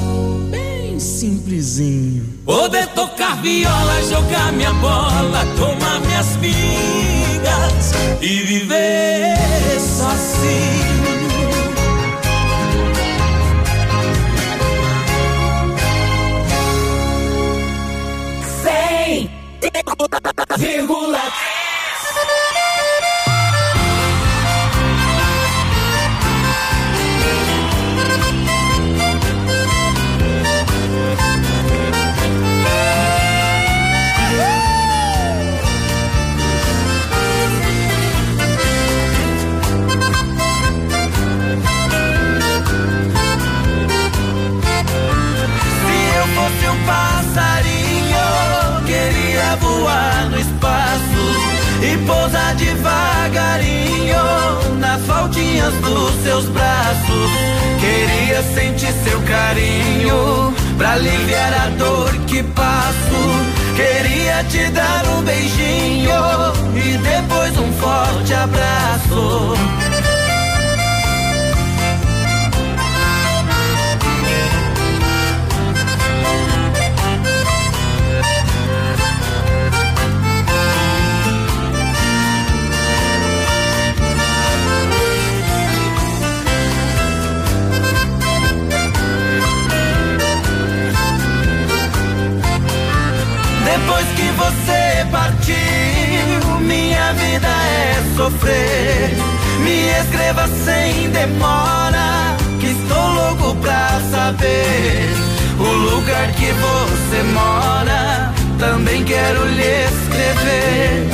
simplesinho. 1.15 2.25
Poder 2.45 2.87
tocar 2.87 3.41
viola, 3.41 4.03
jogar 4.03 4.51
minha 4.51 4.73
bola, 4.73 5.45
tomar 5.57 6.01
minhas 6.01 6.35
pingas 6.37 7.93
e 8.21 8.43
viver 8.43 9.79
sozinho. 9.79 11.15
Vírgula 20.57 21.19
passarinho, 46.85 48.85
queria 48.85 49.55
voar 49.57 50.29
no 50.29 50.39
espaço 50.39 51.25
e 51.81 51.97
pousar 52.05 52.53
devagarinho 52.55 54.15
nas 54.79 55.01
faltinhas 55.05 55.73
dos 55.75 56.23
seus 56.23 56.45
braços. 56.45 57.31
Queria 57.79 58.41
sentir 58.53 58.91
seu 59.03 59.21
carinho 59.21 60.53
pra 60.77 60.93
aliviar 60.93 61.53
a 61.53 61.69
dor 61.77 62.11
que 62.27 62.43
passo. 62.43 62.95
Queria 63.75 64.43
te 64.45 64.69
dar 64.71 65.05
um 65.09 65.21
beijinho 65.21 66.11
e 66.75 66.97
depois 66.97 67.57
um 67.57 67.71
forte 67.73 68.33
abraço. 68.33 69.53
Partiu, 95.45 96.59
minha 96.61 97.13
vida 97.13 97.47
é 97.47 98.15
sofrer. 98.15 99.15
Me 99.63 99.89
escreva 100.01 100.47
sem 100.47 101.09
demora, 101.09 102.35
que 102.59 102.67
estou 102.67 103.07
louco 103.13 103.55
pra 103.57 103.99
saber 104.11 105.09
o 105.59 105.95
lugar 105.95 106.31
que 106.33 106.51
você 106.51 107.23
mora. 107.33 108.33
Também 108.57 109.03
quero 109.03 109.45
lhe 109.45 109.85
escrever, 109.85 111.09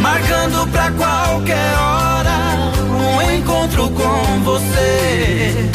marcando 0.00 0.66
pra 0.70 0.90
qualquer 0.92 1.76
hora 1.76 2.72
um 2.88 3.36
encontro 3.36 3.90
com 3.90 4.40
você. 4.44 5.70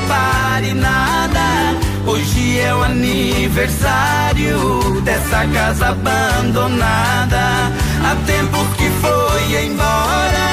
Repare 0.00 0.72
nada. 0.74 1.76
Hoje 2.06 2.60
é 2.60 2.74
o 2.74 2.82
aniversário 2.82 5.00
dessa 5.02 5.46
casa 5.46 5.88
abandonada. 5.88 7.72
Há 8.04 8.16
tempo 8.26 8.58
que 8.76 8.90
foi 9.02 9.66
embora 9.66 10.48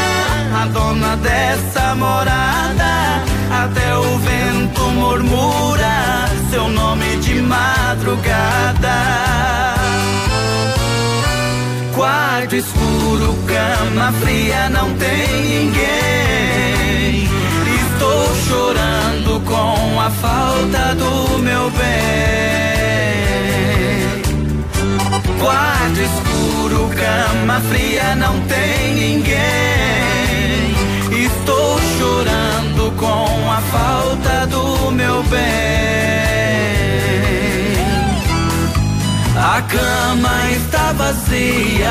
a 0.62 0.66
dona 0.68 1.16
dessa 1.18 1.96
morada. 1.96 3.24
Até 3.64 3.98
o 3.98 4.18
vento 4.20 4.82
murmura 4.92 6.30
seu 6.50 6.68
nome 6.68 7.18
de 7.18 7.42
madrugada. 7.42 8.98
Quarto 11.96 12.56
escuro, 12.56 13.36
cama 13.48 14.12
fria, 14.22 14.70
não 14.70 14.94
tem 14.94 15.42
ninguém. 15.42 16.08
Com 19.48 20.00
a 20.00 20.10
falta 20.10 20.94
do 20.96 21.40
meu 21.40 21.72
bem. 21.72 21.88
Quarto 25.40 26.00
escuro, 26.02 26.90
cama 26.90 27.62
fria, 27.62 28.16
não 28.16 28.42
tem 28.42 28.94
ninguém. 28.94 29.38
Estou 31.26 31.80
chorando 31.98 32.92
com 32.98 33.50
a 33.50 33.62
falta 33.72 34.46
do 34.48 34.92
meu 34.92 35.24
bem. 35.24 35.97
A 39.58 39.62
cama 39.64 40.52
está 40.52 40.94
vazia, 40.94 41.90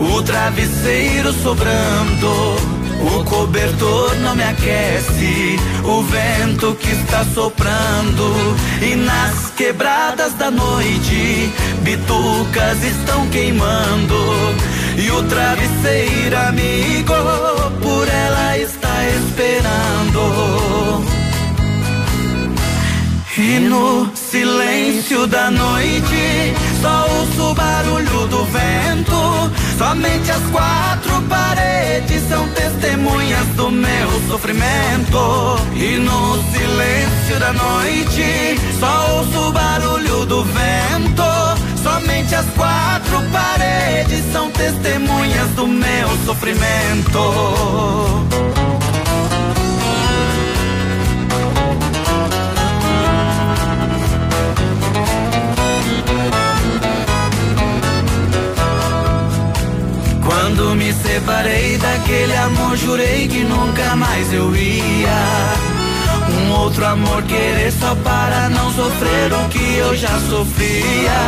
o 0.00 0.20
travesseiro 0.24 1.32
sobrando. 1.34 2.56
O 3.00 3.24
cobertor 3.26 4.16
não 4.16 4.34
me 4.34 4.42
aquece, 4.42 5.56
o 5.84 6.02
vento 6.02 6.74
que 6.74 6.90
está 6.90 7.24
soprando. 7.26 8.34
E 8.82 8.96
nas 8.96 9.50
quebradas 9.56 10.32
da 10.34 10.50
noite, 10.50 11.52
bitucas 11.82 12.82
estão 12.82 13.24
queimando. 13.28 14.16
E 14.98 15.12
o 15.12 15.22
travesseiro 15.28 16.36
amigo, 16.48 17.14
por 17.80 18.08
ela 18.08 18.58
está 18.58 19.04
esperando. 19.10 20.79
E 23.42 23.58
no 23.58 24.14
silêncio 24.14 25.26
da 25.26 25.50
noite, 25.50 26.54
só 26.82 27.08
ouço 27.08 27.50
o 27.50 27.54
barulho 27.54 28.26
do 28.26 28.44
vento. 28.44 29.50
Somente 29.78 30.30
as 30.30 30.42
quatro 30.50 31.22
paredes 31.22 32.22
são 32.28 32.46
testemunhas 32.50 33.46
do 33.56 33.70
meu 33.70 34.10
sofrimento. 34.28 35.58
E 35.74 35.96
no 35.96 36.34
silêncio 36.52 37.40
da 37.40 37.54
noite, 37.54 38.60
só 38.78 39.16
ouço 39.16 39.48
o 39.48 39.52
barulho 39.52 40.26
do 40.26 40.44
vento. 40.44 41.22
Somente 41.82 42.34
as 42.34 42.46
quatro 42.50 43.22
paredes 43.32 44.22
são 44.34 44.50
testemunhas 44.50 45.48
do 45.52 45.66
meu 45.66 46.08
sofrimento. 46.26 47.20
Quando 60.60 60.76
me 60.76 60.92
separei 60.92 61.78
daquele 61.78 62.36
amor, 62.36 62.76
jurei 62.76 63.26
que 63.26 63.42
nunca 63.44 63.96
mais 63.96 64.30
eu 64.30 64.54
ia. 64.54 65.08
Um 66.28 66.52
outro 66.52 66.84
amor 66.84 67.22
querer 67.22 67.72
só 67.72 67.94
para 67.94 68.50
não 68.50 68.70
sofrer 68.74 69.32
o 69.32 69.48
que 69.48 69.76
eu 69.78 69.96
já 69.96 70.20
sofria. 70.28 71.18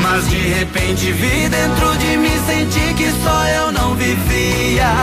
Mas 0.00 0.30
de 0.30 0.38
repente 0.38 1.12
vi 1.12 1.46
dentro 1.46 1.94
de 1.98 2.16
mim, 2.16 2.32
senti 2.46 2.94
que 2.94 3.12
só 3.22 3.46
eu 3.48 3.70
não 3.70 3.94
vivia. 3.96 4.94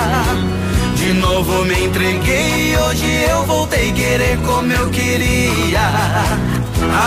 De 0.96 1.14
novo 1.14 1.64
me 1.66 1.86
entreguei 1.86 2.72
e 2.72 2.78
hoje 2.78 3.26
eu 3.30 3.46
voltei 3.46 3.92
querer 3.92 4.40
como 4.40 4.74
eu 4.74 4.90
queria. 4.90 5.88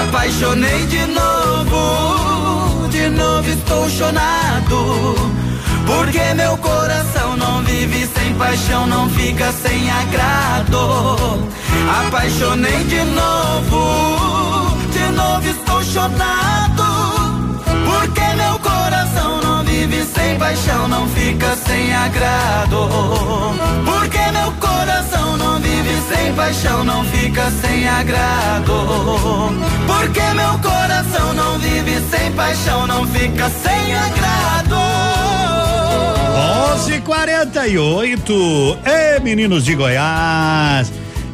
Apaixonei 0.04 0.86
de 0.86 1.04
novo, 1.06 2.88
de 2.90 3.08
novo 3.08 3.48
estou 3.50 3.90
chonado. 3.90 5.51
Porque 5.86 6.34
meu 6.34 6.56
coração 6.58 7.36
não 7.36 7.62
vive 7.62 8.06
sem 8.06 8.34
paixão, 8.34 8.86
não 8.86 9.08
fica 9.10 9.52
sem 9.52 9.90
agrado. 9.90 11.48
Apaixonei 12.06 12.84
de 12.84 13.02
novo, 13.04 14.76
de 14.92 15.12
novo 15.12 15.48
estou 15.48 15.82
chorado. 15.82 17.02
Porque 17.84 18.34
meu 18.36 18.58
coração 18.58 19.40
não 19.42 19.64
vive 19.64 20.04
sem 20.04 20.38
paixão, 20.38 20.88
não 20.88 21.08
fica 21.08 21.56
sem 21.56 21.94
agrado. 21.94 22.88
Porque 23.84 24.30
meu 24.32 24.52
coração 24.52 25.36
não 25.36 25.58
vive 25.60 26.00
sem 26.08 26.34
paixão, 26.34 26.84
não 26.84 27.04
fica 27.04 27.50
sem 27.60 27.88
agrado. 27.88 29.52
Porque 29.86 30.20
meu 30.34 30.58
coração 30.58 31.32
não 31.34 31.58
vive 31.58 32.00
sem 32.10 32.32
paixão, 32.32 32.86
não 32.86 33.06
fica 33.06 33.50
sem 33.50 33.94
agrado. 33.94 35.31
11:48. 36.76 38.78
Ê, 38.84 39.18
meninos 39.20 39.64
de 39.64 39.74
Goiás. 39.74 40.92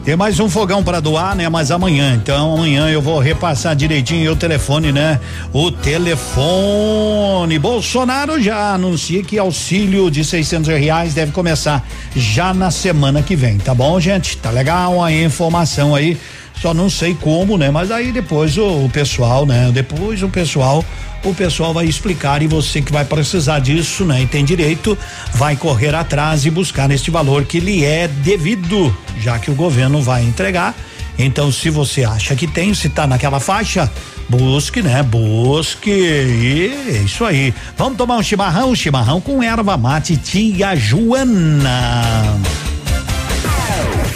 Tem 0.08 0.16
mais 0.16 0.40
um 0.40 0.48
fogão 0.48 0.82
para 0.82 1.00
doar, 1.00 1.36
né? 1.36 1.50
Mas 1.50 1.70
amanhã, 1.70 2.14
então 2.14 2.54
amanhã 2.54 2.88
eu 2.88 3.02
vou 3.02 3.18
repassar 3.18 3.76
direitinho 3.76 4.32
o 4.32 4.36
telefone, 4.36 4.90
né? 4.90 5.20
O 5.52 5.70
telefone. 5.70 7.58
Bolsonaro 7.58 8.40
já 8.40 8.72
anuncia 8.72 9.22
que 9.22 9.38
auxílio 9.38 10.10
de 10.10 10.24
600 10.24 10.68
reais 10.68 11.12
deve 11.12 11.32
começar 11.32 11.86
já 12.16 12.54
na 12.54 12.70
semana 12.70 13.20
que 13.20 13.36
vem, 13.36 13.58
tá 13.58 13.74
bom, 13.74 14.00
gente? 14.00 14.38
Tá 14.38 14.50
legal 14.50 15.04
a 15.04 15.12
informação 15.12 15.94
aí. 15.94 16.16
Só 16.58 16.72
não 16.72 16.88
sei 16.88 17.14
como, 17.14 17.58
né? 17.58 17.70
Mas 17.70 17.90
aí 17.90 18.10
depois 18.10 18.56
o, 18.56 18.86
o 18.86 18.90
pessoal, 18.90 19.44
né? 19.44 19.70
Depois 19.74 20.22
o 20.22 20.30
pessoal 20.30 20.82
o 21.24 21.34
pessoal 21.34 21.74
vai 21.74 21.86
explicar 21.86 22.42
e 22.42 22.46
você 22.46 22.80
que 22.80 22.92
vai 22.92 23.04
precisar 23.04 23.58
disso, 23.58 24.04
né? 24.04 24.22
E 24.22 24.26
tem 24.26 24.44
direito, 24.44 24.96
vai 25.34 25.56
correr 25.56 25.94
atrás 25.94 26.44
e 26.46 26.50
buscar 26.50 26.90
este 26.90 27.10
valor 27.10 27.44
que 27.44 27.60
lhe 27.60 27.84
é 27.84 28.08
devido, 28.08 28.96
já 29.20 29.38
que 29.38 29.50
o 29.50 29.54
governo 29.54 30.00
vai 30.02 30.22
entregar. 30.24 30.74
Então, 31.18 31.50
se 31.50 31.68
você 31.68 32.04
acha 32.04 32.36
que 32.36 32.46
tem, 32.46 32.72
se 32.72 32.88
tá 32.88 33.04
naquela 33.04 33.40
faixa, 33.40 33.90
busque, 34.28 34.80
né? 34.80 35.02
Busque. 35.02 35.90
E 35.90 36.72
é 36.88 37.02
isso 37.02 37.24
aí. 37.24 37.52
Vamos 37.76 37.98
tomar 37.98 38.18
um 38.18 38.22
chimarrão, 38.22 38.74
chimarrão 38.74 39.20
com 39.20 39.42
erva 39.42 39.76
mate 39.76 40.16
tia 40.16 40.76
Joana. 40.76 42.22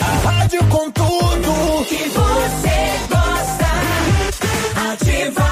A 0.00 0.28
rádio 0.28 0.64
com 0.66 0.90
tudo 0.92 1.84
que 1.88 2.08
você 2.08 2.92
gosta. 3.10 3.66
Ativa. 4.92 5.51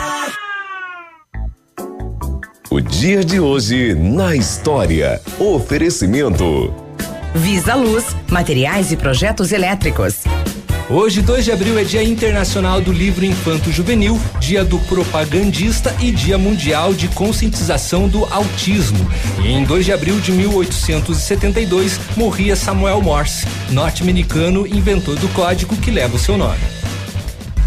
O 2.71 2.81
dia 2.81 3.25
de 3.25 3.41
hoje 3.41 3.95
na 3.95 4.37
história. 4.37 5.21
Oferecimento. 5.41 6.73
Visa 7.35 7.75
Luz, 7.75 8.15
materiais 8.31 8.93
e 8.93 8.97
projetos 8.97 9.51
elétricos. 9.51 10.23
Hoje, 10.89 11.21
2 11.21 11.47
de 11.47 11.51
abril, 11.51 11.77
é 11.77 11.83
Dia 11.83 12.05
Internacional 12.05 12.81
do 12.81 12.93
Livro 12.93 13.25
Infanto 13.25 13.73
Juvenil, 13.73 14.21
Dia 14.39 14.65
do 14.65 14.79
Propagandista 14.79 15.93
e 16.01 16.13
Dia 16.13 16.39
Mundial 16.39 16.95
de 16.95 17.09
Conscientização 17.09 18.07
do 18.07 18.25
Autismo. 18.27 19.05
E 19.43 19.49
em 19.49 19.65
2 19.65 19.87
de 19.87 19.93
abril 19.93 20.21
de 20.21 20.31
1872, 20.31 21.99
morria 22.17 22.55
Samuel 22.55 23.03
Morse, 23.03 23.49
norte-americano 23.71 24.65
inventor 24.65 25.17
do 25.17 25.29
código 25.31 25.77
que 25.77 25.91
leva 25.91 26.15
o 26.15 26.21
seu 26.21 26.39
nome. 26.39 26.80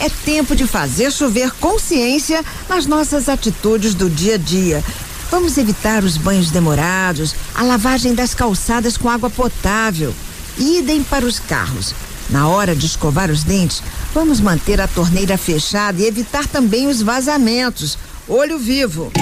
É 0.00 0.08
tempo 0.24 0.54
de 0.54 0.66
fazer 0.66 1.10
chover 1.12 1.52
consciência 1.52 2.44
nas 2.68 2.86
nossas 2.86 3.28
atitudes 3.28 3.94
do 3.94 4.10
dia 4.10 4.34
a 4.34 4.38
dia. 4.38 4.84
Vamos 5.30 5.56
evitar 5.58 6.04
os 6.04 6.16
banhos 6.16 6.50
demorados, 6.50 7.34
a 7.54 7.62
lavagem 7.62 8.14
das 8.14 8.34
calçadas 8.34 8.96
com 8.96 9.08
água 9.08 9.30
potável. 9.30 10.14
Idem 10.58 11.02
para 11.02 11.24
os 11.24 11.38
carros. 11.38 11.94
Na 12.30 12.48
hora 12.48 12.74
de 12.74 12.86
escovar 12.86 13.30
os 13.30 13.42
dentes, 13.42 13.82
vamos 14.12 14.40
manter 14.40 14.80
a 14.80 14.88
torneira 14.88 15.36
fechada 15.36 16.00
e 16.00 16.06
evitar 16.06 16.46
também 16.46 16.86
os 16.86 17.02
vazamentos. 17.02 17.98
Olho 18.28 18.58
vivo. 18.58 19.12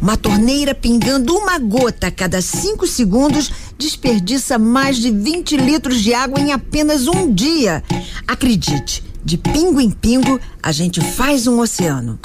Uma 0.00 0.16
torneira 0.16 0.74
pingando 0.74 1.34
uma 1.34 1.58
gota 1.58 2.08
a 2.08 2.10
cada 2.10 2.42
cinco 2.42 2.86
segundos 2.86 3.50
desperdiça 3.78 4.58
mais 4.58 4.96
de 4.96 5.10
20 5.10 5.56
litros 5.56 6.00
de 6.00 6.14
água 6.14 6.40
em 6.40 6.52
apenas 6.52 7.06
um 7.06 7.32
dia. 7.32 7.82
Acredite, 8.26 9.02
de 9.24 9.36
pingo 9.36 9.80
em 9.80 9.90
pingo, 9.90 10.40
a 10.62 10.72
gente 10.72 11.00
faz 11.00 11.46
um 11.46 11.60
oceano. 11.60 12.18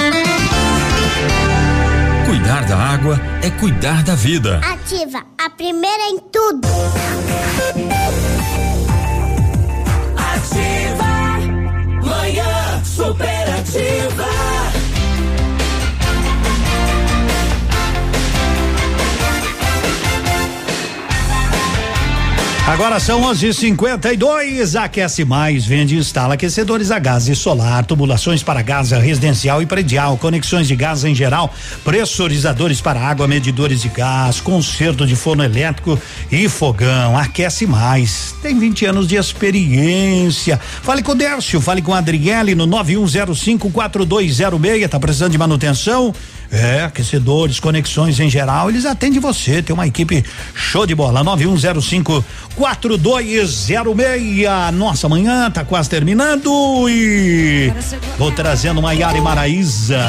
Cuidar 2.26 2.66
da 2.66 2.78
água 2.78 3.20
é 3.42 3.50
cuidar 3.50 4.04
da 4.04 4.16
vida. 4.16 4.60
Ativa, 4.60 5.24
a 5.38 5.50
primeira 5.50 6.04
em 6.10 6.20
tudo. 6.20 6.68
Ativa, 10.16 11.06
manhã 12.04 12.84
superativa. 12.84 14.59
Agora 22.70 23.00
são 23.00 23.24
11:52. 23.24 24.76
Aquece 24.76 25.26
mais, 25.26 25.66
vende 25.66 25.96
e 25.96 25.98
instala 25.98 26.36
aquecedores 26.36 26.92
a 26.92 27.00
gás 27.00 27.28
e 27.28 27.36
solar, 27.36 27.84
tubulações 27.84 28.44
para 28.44 28.62
gás 28.62 28.92
residencial 28.92 29.60
e 29.60 29.66
predial, 29.66 30.16
conexões 30.18 30.68
de 30.68 30.76
gás 30.76 31.04
em 31.04 31.16
geral, 31.16 31.52
pressurizadores 31.84 32.80
para 32.80 33.02
água, 33.02 33.28
medidores 33.28 33.82
de 33.82 33.90
gás, 33.90 34.40
conserto 34.40 35.08
de 35.08 35.16
forno 35.16 35.44
elétrico 35.44 36.00
e 36.32 36.48
fogão. 36.48 37.18
Aquece 37.18 37.66
mais. 37.66 38.36
Tem 38.40 38.60
20 38.60 38.86
anos 38.86 39.08
de 39.08 39.16
experiência. 39.16 40.62
Fale 40.84 41.02
com 41.02 41.14
o 41.14 41.16
Dércio, 41.16 41.60
fale 41.60 41.82
com 41.82 41.92
a 41.92 41.98
Adriele 41.98 42.54
no 42.54 42.68
91054206. 42.68 44.88
Tá 44.88 45.00
precisando 45.00 45.32
de 45.32 45.40
manutenção? 45.40 46.14
É, 46.52 46.84
aquecedores, 46.84 47.60
conexões 47.60 48.20
em 48.20 48.30
geral, 48.30 48.70
eles 48.70 48.86
atendem 48.86 49.20
você. 49.20 49.62
Tem 49.62 49.74
uma 49.74 49.86
equipe 49.86 50.24
show 50.56 50.86
de 50.86 50.96
bola. 50.96 51.24
9105 51.24 52.26
4206. 52.56 54.74
Nossa, 54.74 55.08
amanhã 55.08 55.50
tá 55.52 55.64
quase 55.64 55.90
terminando 55.90 56.90
e 56.90 57.72
vou 58.18 58.32
trazendo 58.32 58.80
uma 58.80 58.94
Yara 58.94 59.18
e 59.18 59.22
Maraíza. 59.22 60.00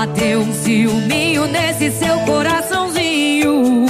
Bateu 0.00 0.40
um 0.40 0.54
ciúminho 0.54 1.46
nesse 1.46 1.90
seu 1.90 2.18
coraçãozinho. 2.20 3.84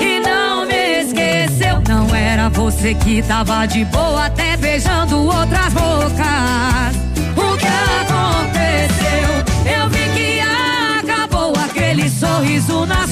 E 0.00 0.20
não 0.20 0.64
me 0.64 1.02
esqueceu. 1.02 1.82
Não 1.86 2.14
era 2.16 2.48
você 2.48 2.94
que 2.94 3.22
tava 3.22 3.66
de 3.66 3.84
boa, 3.84 4.24
até 4.24 4.56
beijando 4.56 5.18
outras 5.18 5.70
bocas. 5.74 6.96
O 7.36 7.56
que 7.58 7.66
aconteceu? 8.00 9.28
Eu 9.78 9.88
vi 9.90 10.08
que 10.14 10.40
acabou 10.40 11.52
aquele 11.62 12.08
sorriso 12.08 12.86
nas 12.86 13.10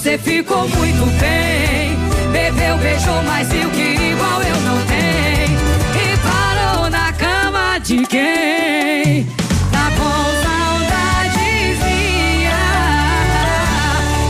cê 0.00 0.16
ficou 0.18 0.68
muito 0.68 1.06
bem. 1.18 1.96
Bebeu, 2.32 2.76
beijou, 2.78 3.22
mas 3.24 3.48
viu 3.48 3.68
que 3.70 3.80
igual 3.80 4.42
eu 4.42 4.60
não 4.62 4.78
tenho. 4.86 5.58
E 5.94 6.16
parou 6.18 6.90
na 6.90 7.12
cama 7.12 7.78
de 7.78 8.04
quem? 8.06 9.26
Tá 9.72 9.90
com 9.96 10.42
saudadezinha. 10.42 12.58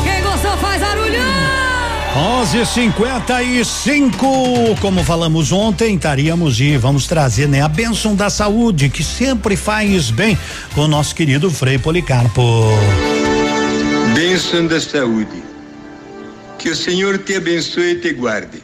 Quem 0.05 0.23
gostou 0.23 0.57
faz 0.59 0.81
barulho. 0.81 1.19
11:55. 2.17 4.77
Como 4.81 5.03
falamos 5.05 5.53
ontem, 5.53 5.95
estaríamos 5.97 6.61
e 6.61 6.77
vamos 6.77 7.07
trazer 7.07 7.49
né, 7.49 7.63
a 7.63 7.69
bênção 7.69 8.17
da 8.17 8.31
saúde 8.31 8.89
que 8.89 9.05
sempre 9.05 9.57
faz 9.57 10.11
bem 10.11 10.39
com 10.75 10.83
o 10.83 10.89
nosso 10.89 11.15
querido 11.15 11.51
Frei 11.51 11.79
Policarpo. 11.79 12.65
Bênção 14.15 14.67
da 14.67 14.81
saúde. 14.81 15.50
Que 16.61 16.69
o 16.69 16.77
Senhor 16.77 17.17
te 17.17 17.37
abençoe 17.37 17.93
e 17.93 17.95
te 17.97 18.13
guarde. 18.13 18.63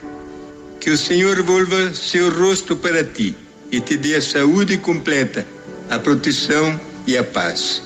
Que 0.78 0.90
o 0.90 0.98
Senhor 0.98 1.42
volva 1.42 1.94
seu 1.94 2.30
rosto 2.30 2.76
para 2.76 3.02
ti 3.02 3.34
e 3.72 3.80
te 3.80 3.96
dê 3.96 4.16
a 4.16 4.20
saúde 4.20 4.76
completa, 4.76 5.46
a 5.88 5.98
proteção 5.98 6.78
e 7.06 7.16
a 7.16 7.24
paz. 7.24 7.82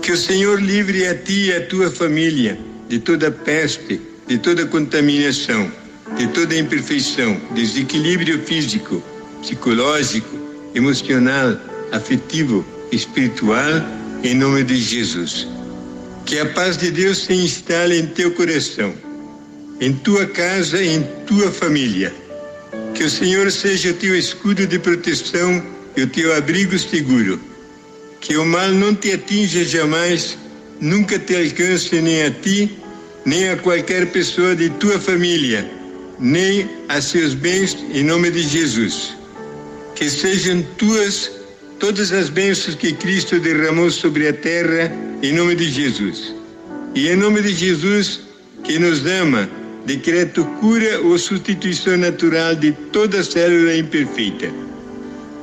Que 0.00 0.12
o 0.12 0.16
Senhor 0.16 0.58
livre 0.58 1.06
a 1.06 1.14
ti 1.14 1.48
e 1.48 1.52
a 1.52 1.66
tua 1.66 1.90
família 1.90 2.58
de 2.88 2.98
toda 2.98 3.30
peste, 3.30 4.00
de 4.26 4.38
toda 4.38 4.64
contaminação, 4.64 5.70
de 6.16 6.26
toda 6.28 6.56
imperfeição, 6.56 7.38
desequilíbrio 7.54 8.42
físico, 8.46 9.02
psicológico, 9.42 10.34
emocional, 10.74 11.58
afetivo, 11.92 12.64
espiritual, 12.90 13.84
em 14.24 14.34
nome 14.34 14.64
de 14.64 14.76
Jesus. 14.76 15.46
Que 16.24 16.38
a 16.38 16.46
paz 16.46 16.78
de 16.78 16.90
Deus 16.90 17.18
se 17.18 17.34
instale 17.34 18.00
em 18.00 18.06
teu 18.06 18.30
coração, 18.32 18.94
em 19.80 19.94
tua 19.94 20.26
casa 20.26 20.82
em 20.82 21.02
tua 21.26 21.50
família. 21.50 22.12
Que 22.94 23.04
o 23.04 23.10
Senhor 23.10 23.50
seja 23.50 23.90
o 23.90 23.94
teu 23.94 24.14
escudo 24.14 24.66
de 24.66 24.78
proteção 24.78 25.64
e 25.96 26.02
o 26.02 26.06
teu 26.06 26.36
abrigo 26.36 26.78
seguro. 26.78 27.40
Que 28.20 28.36
o 28.36 28.44
mal 28.44 28.68
não 28.68 28.94
te 28.94 29.12
atinja 29.12 29.64
jamais, 29.64 30.36
nunca 30.80 31.18
te 31.18 31.34
alcance 31.34 32.00
nem 32.00 32.24
a 32.24 32.30
ti, 32.30 32.78
nem 33.24 33.48
a 33.48 33.56
qualquer 33.56 34.06
pessoa 34.12 34.54
de 34.54 34.68
tua 34.70 35.00
família, 35.00 35.68
nem 36.18 36.68
a 36.88 37.00
seus 37.00 37.32
bens, 37.32 37.76
em 37.94 38.04
nome 38.04 38.30
de 38.30 38.42
Jesus. 38.42 39.14
Que 39.94 40.10
sejam 40.10 40.62
tuas 40.76 41.30
todas 41.78 42.12
as 42.12 42.28
bênçãos 42.28 42.74
que 42.74 42.92
Cristo 42.92 43.40
derramou 43.40 43.90
sobre 43.90 44.28
a 44.28 44.32
terra, 44.32 44.92
em 45.22 45.32
nome 45.32 45.54
de 45.54 45.70
Jesus. 45.70 46.34
E 46.94 47.08
em 47.08 47.16
nome 47.16 47.40
de 47.40 47.54
Jesus, 47.54 48.20
que 48.62 48.78
nos 48.78 49.06
ama, 49.06 49.48
decreto 49.86 50.44
cura 50.60 51.00
ou 51.00 51.18
substituição 51.18 51.96
natural 51.96 52.54
de 52.54 52.72
toda 52.92 53.22
célula 53.22 53.76
imperfeita. 53.76 54.50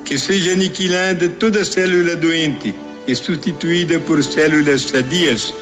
Que 0.05 0.17
seja 0.17 0.53
aniquilada 0.53 1.27
toda 1.29 1.65
célula 1.65 2.15
doente 2.15 2.73
e 3.07 3.15
substituída 3.15 3.99
por 3.99 4.23
células 4.23 4.83
sadias, 4.83 5.53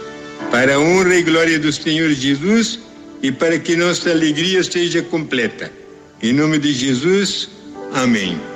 para 0.51 0.75
a 0.75 0.79
honra 0.79 1.15
e 1.15 1.23
glória 1.23 1.59
do 1.59 1.71
Senhor 1.71 2.09
Jesus 2.11 2.79
e 3.21 3.31
para 3.31 3.57
que 3.57 3.75
nossa 3.75 4.11
alegria 4.11 4.63
seja 4.63 5.01
completa. 5.01 5.71
Em 6.21 6.33
nome 6.33 6.59
de 6.59 6.73
Jesus, 6.73 7.49
amém. 7.93 8.54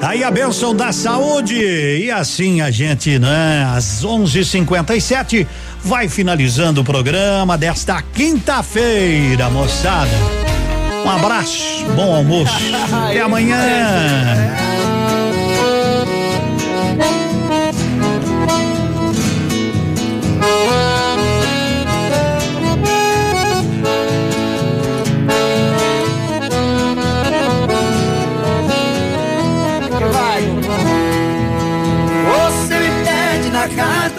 Aí 0.00 0.22
a 0.22 0.30
bênção 0.30 0.74
da 0.74 0.92
saúde. 0.92 1.56
E 1.56 2.10
assim 2.10 2.60
a 2.60 2.70
gente, 2.70 3.18
né? 3.18 3.68
Às 3.74 4.04
11:57 4.04 5.46
vai 5.82 6.08
finalizando 6.08 6.80
o 6.80 6.84
programa 6.84 7.58
desta 7.58 8.00
quinta-feira, 8.02 9.50
moçada. 9.50 10.10
Um 11.04 11.10
abraço, 11.10 11.84
bom 11.96 12.14
almoço. 12.14 12.54
Até 13.08 13.20
amanhã. 13.20 14.67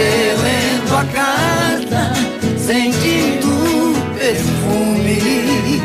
Relendo 0.00 0.96
a 0.96 1.04
carta, 1.12 2.12
sentindo 2.56 3.50
perfume. 4.18 5.82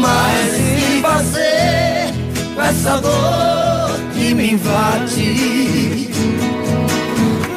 Mas 0.00 0.50
se 0.56 1.00
fazer 1.00 2.12
com 2.56 2.62
essa 2.62 2.96
dor 3.00 4.00
que 4.12 4.34
me 4.34 4.54
invade. 4.54 6.10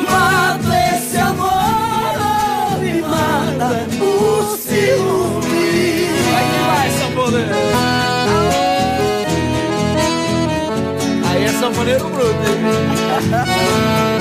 Mato 0.08 0.72
esse 0.72 1.18
amor, 1.18 2.78
me 2.80 3.02
mata 3.02 3.88
o 4.00 4.56
ciúme. 4.56 6.10
Vai 6.32 6.46
que 6.46 6.60
vai, 6.68 6.90
sanfoneiro. 7.00 7.56
Aí 11.28 11.44
é 11.46 11.50
sanfoneiro 11.60 12.08
bruto, 12.08 12.52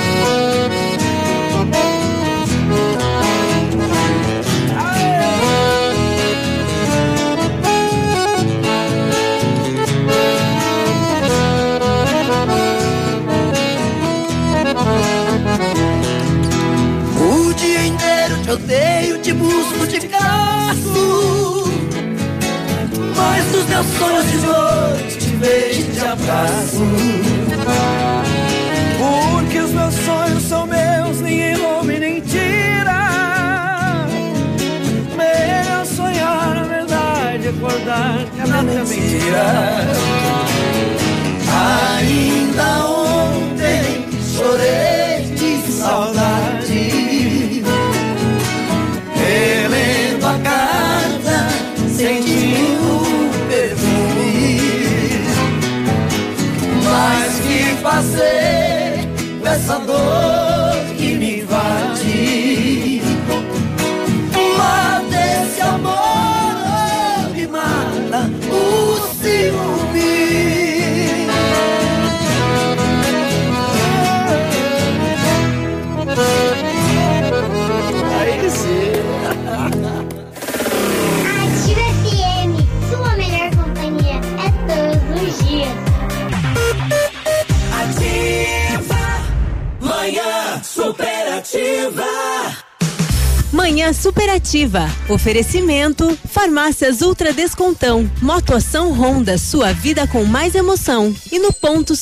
inteiro 18.53 19.17
te 19.19 19.33
busco, 19.33 19.87
te 19.87 20.07
caço. 20.07 21.63
Mas 23.15 23.45
dos 23.51 23.65
meus 23.65 23.85
sonhos 23.97 24.31
de 24.31 24.37
noite 24.37 25.17
te 25.17 25.35
vejo 25.37 25.81
e 25.81 25.83
te 25.93 25.99
abraço. 25.99 26.85
Porque 28.97 29.59
os 29.59 29.71
meus 29.71 29.93
sonhos 29.95 30.43
são 30.43 30.67
meus, 30.67 31.21
ninguém 31.21 31.55
rouba 31.55 31.93
nem 31.99 32.19
tira. 32.21 34.07
Melhor 35.15 35.85
sonhar 35.85 36.57
a 36.57 36.63
verdade, 36.63 37.47
acordar 37.47 38.25
que 38.35 38.41
a 38.41 38.47
mente 38.47 38.77
é 38.77 38.83
mentira. 38.83 39.87
Ainda 41.99 42.85
ontem 42.85 44.09
chorei 44.35 45.35
de 45.35 45.71
saudade. 45.71 46.50
Mas 57.83 58.05
que 58.05 58.13
fazer 58.13 59.07
com 59.41 59.47
essa 59.47 59.79
dor 59.79 60.95
que 60.97 61.15
me 61.15 61.41
invade? 61.41 63.01
Mata 64.57 65.17
esse 65.17 65.61
amor, 65.61 67.29
me 67.33 67.47
mata 67.47 68.29
o 68.51 69.07
ciúme. 69.15 69.70
Superativa. 91.91 92.71
Manhã 93.51 93.91
Superativa. 93.91 94.89
Oferecimento: 95.09 96.17
Farmácias 96.25 97.01
Ultra 97.01 97.33
Descontão. 97.33 98.09
Motoação 98.21 98.93
Honda. 98.93 99.37
Sua 99.37 99.73
vida 99.73 100.07
com 100.07 100.23
mais 100.23 100.55
emoção. 100.55 101.13
E 101.31 101.37
no 101.37 101.51
ponto 101.51 101.95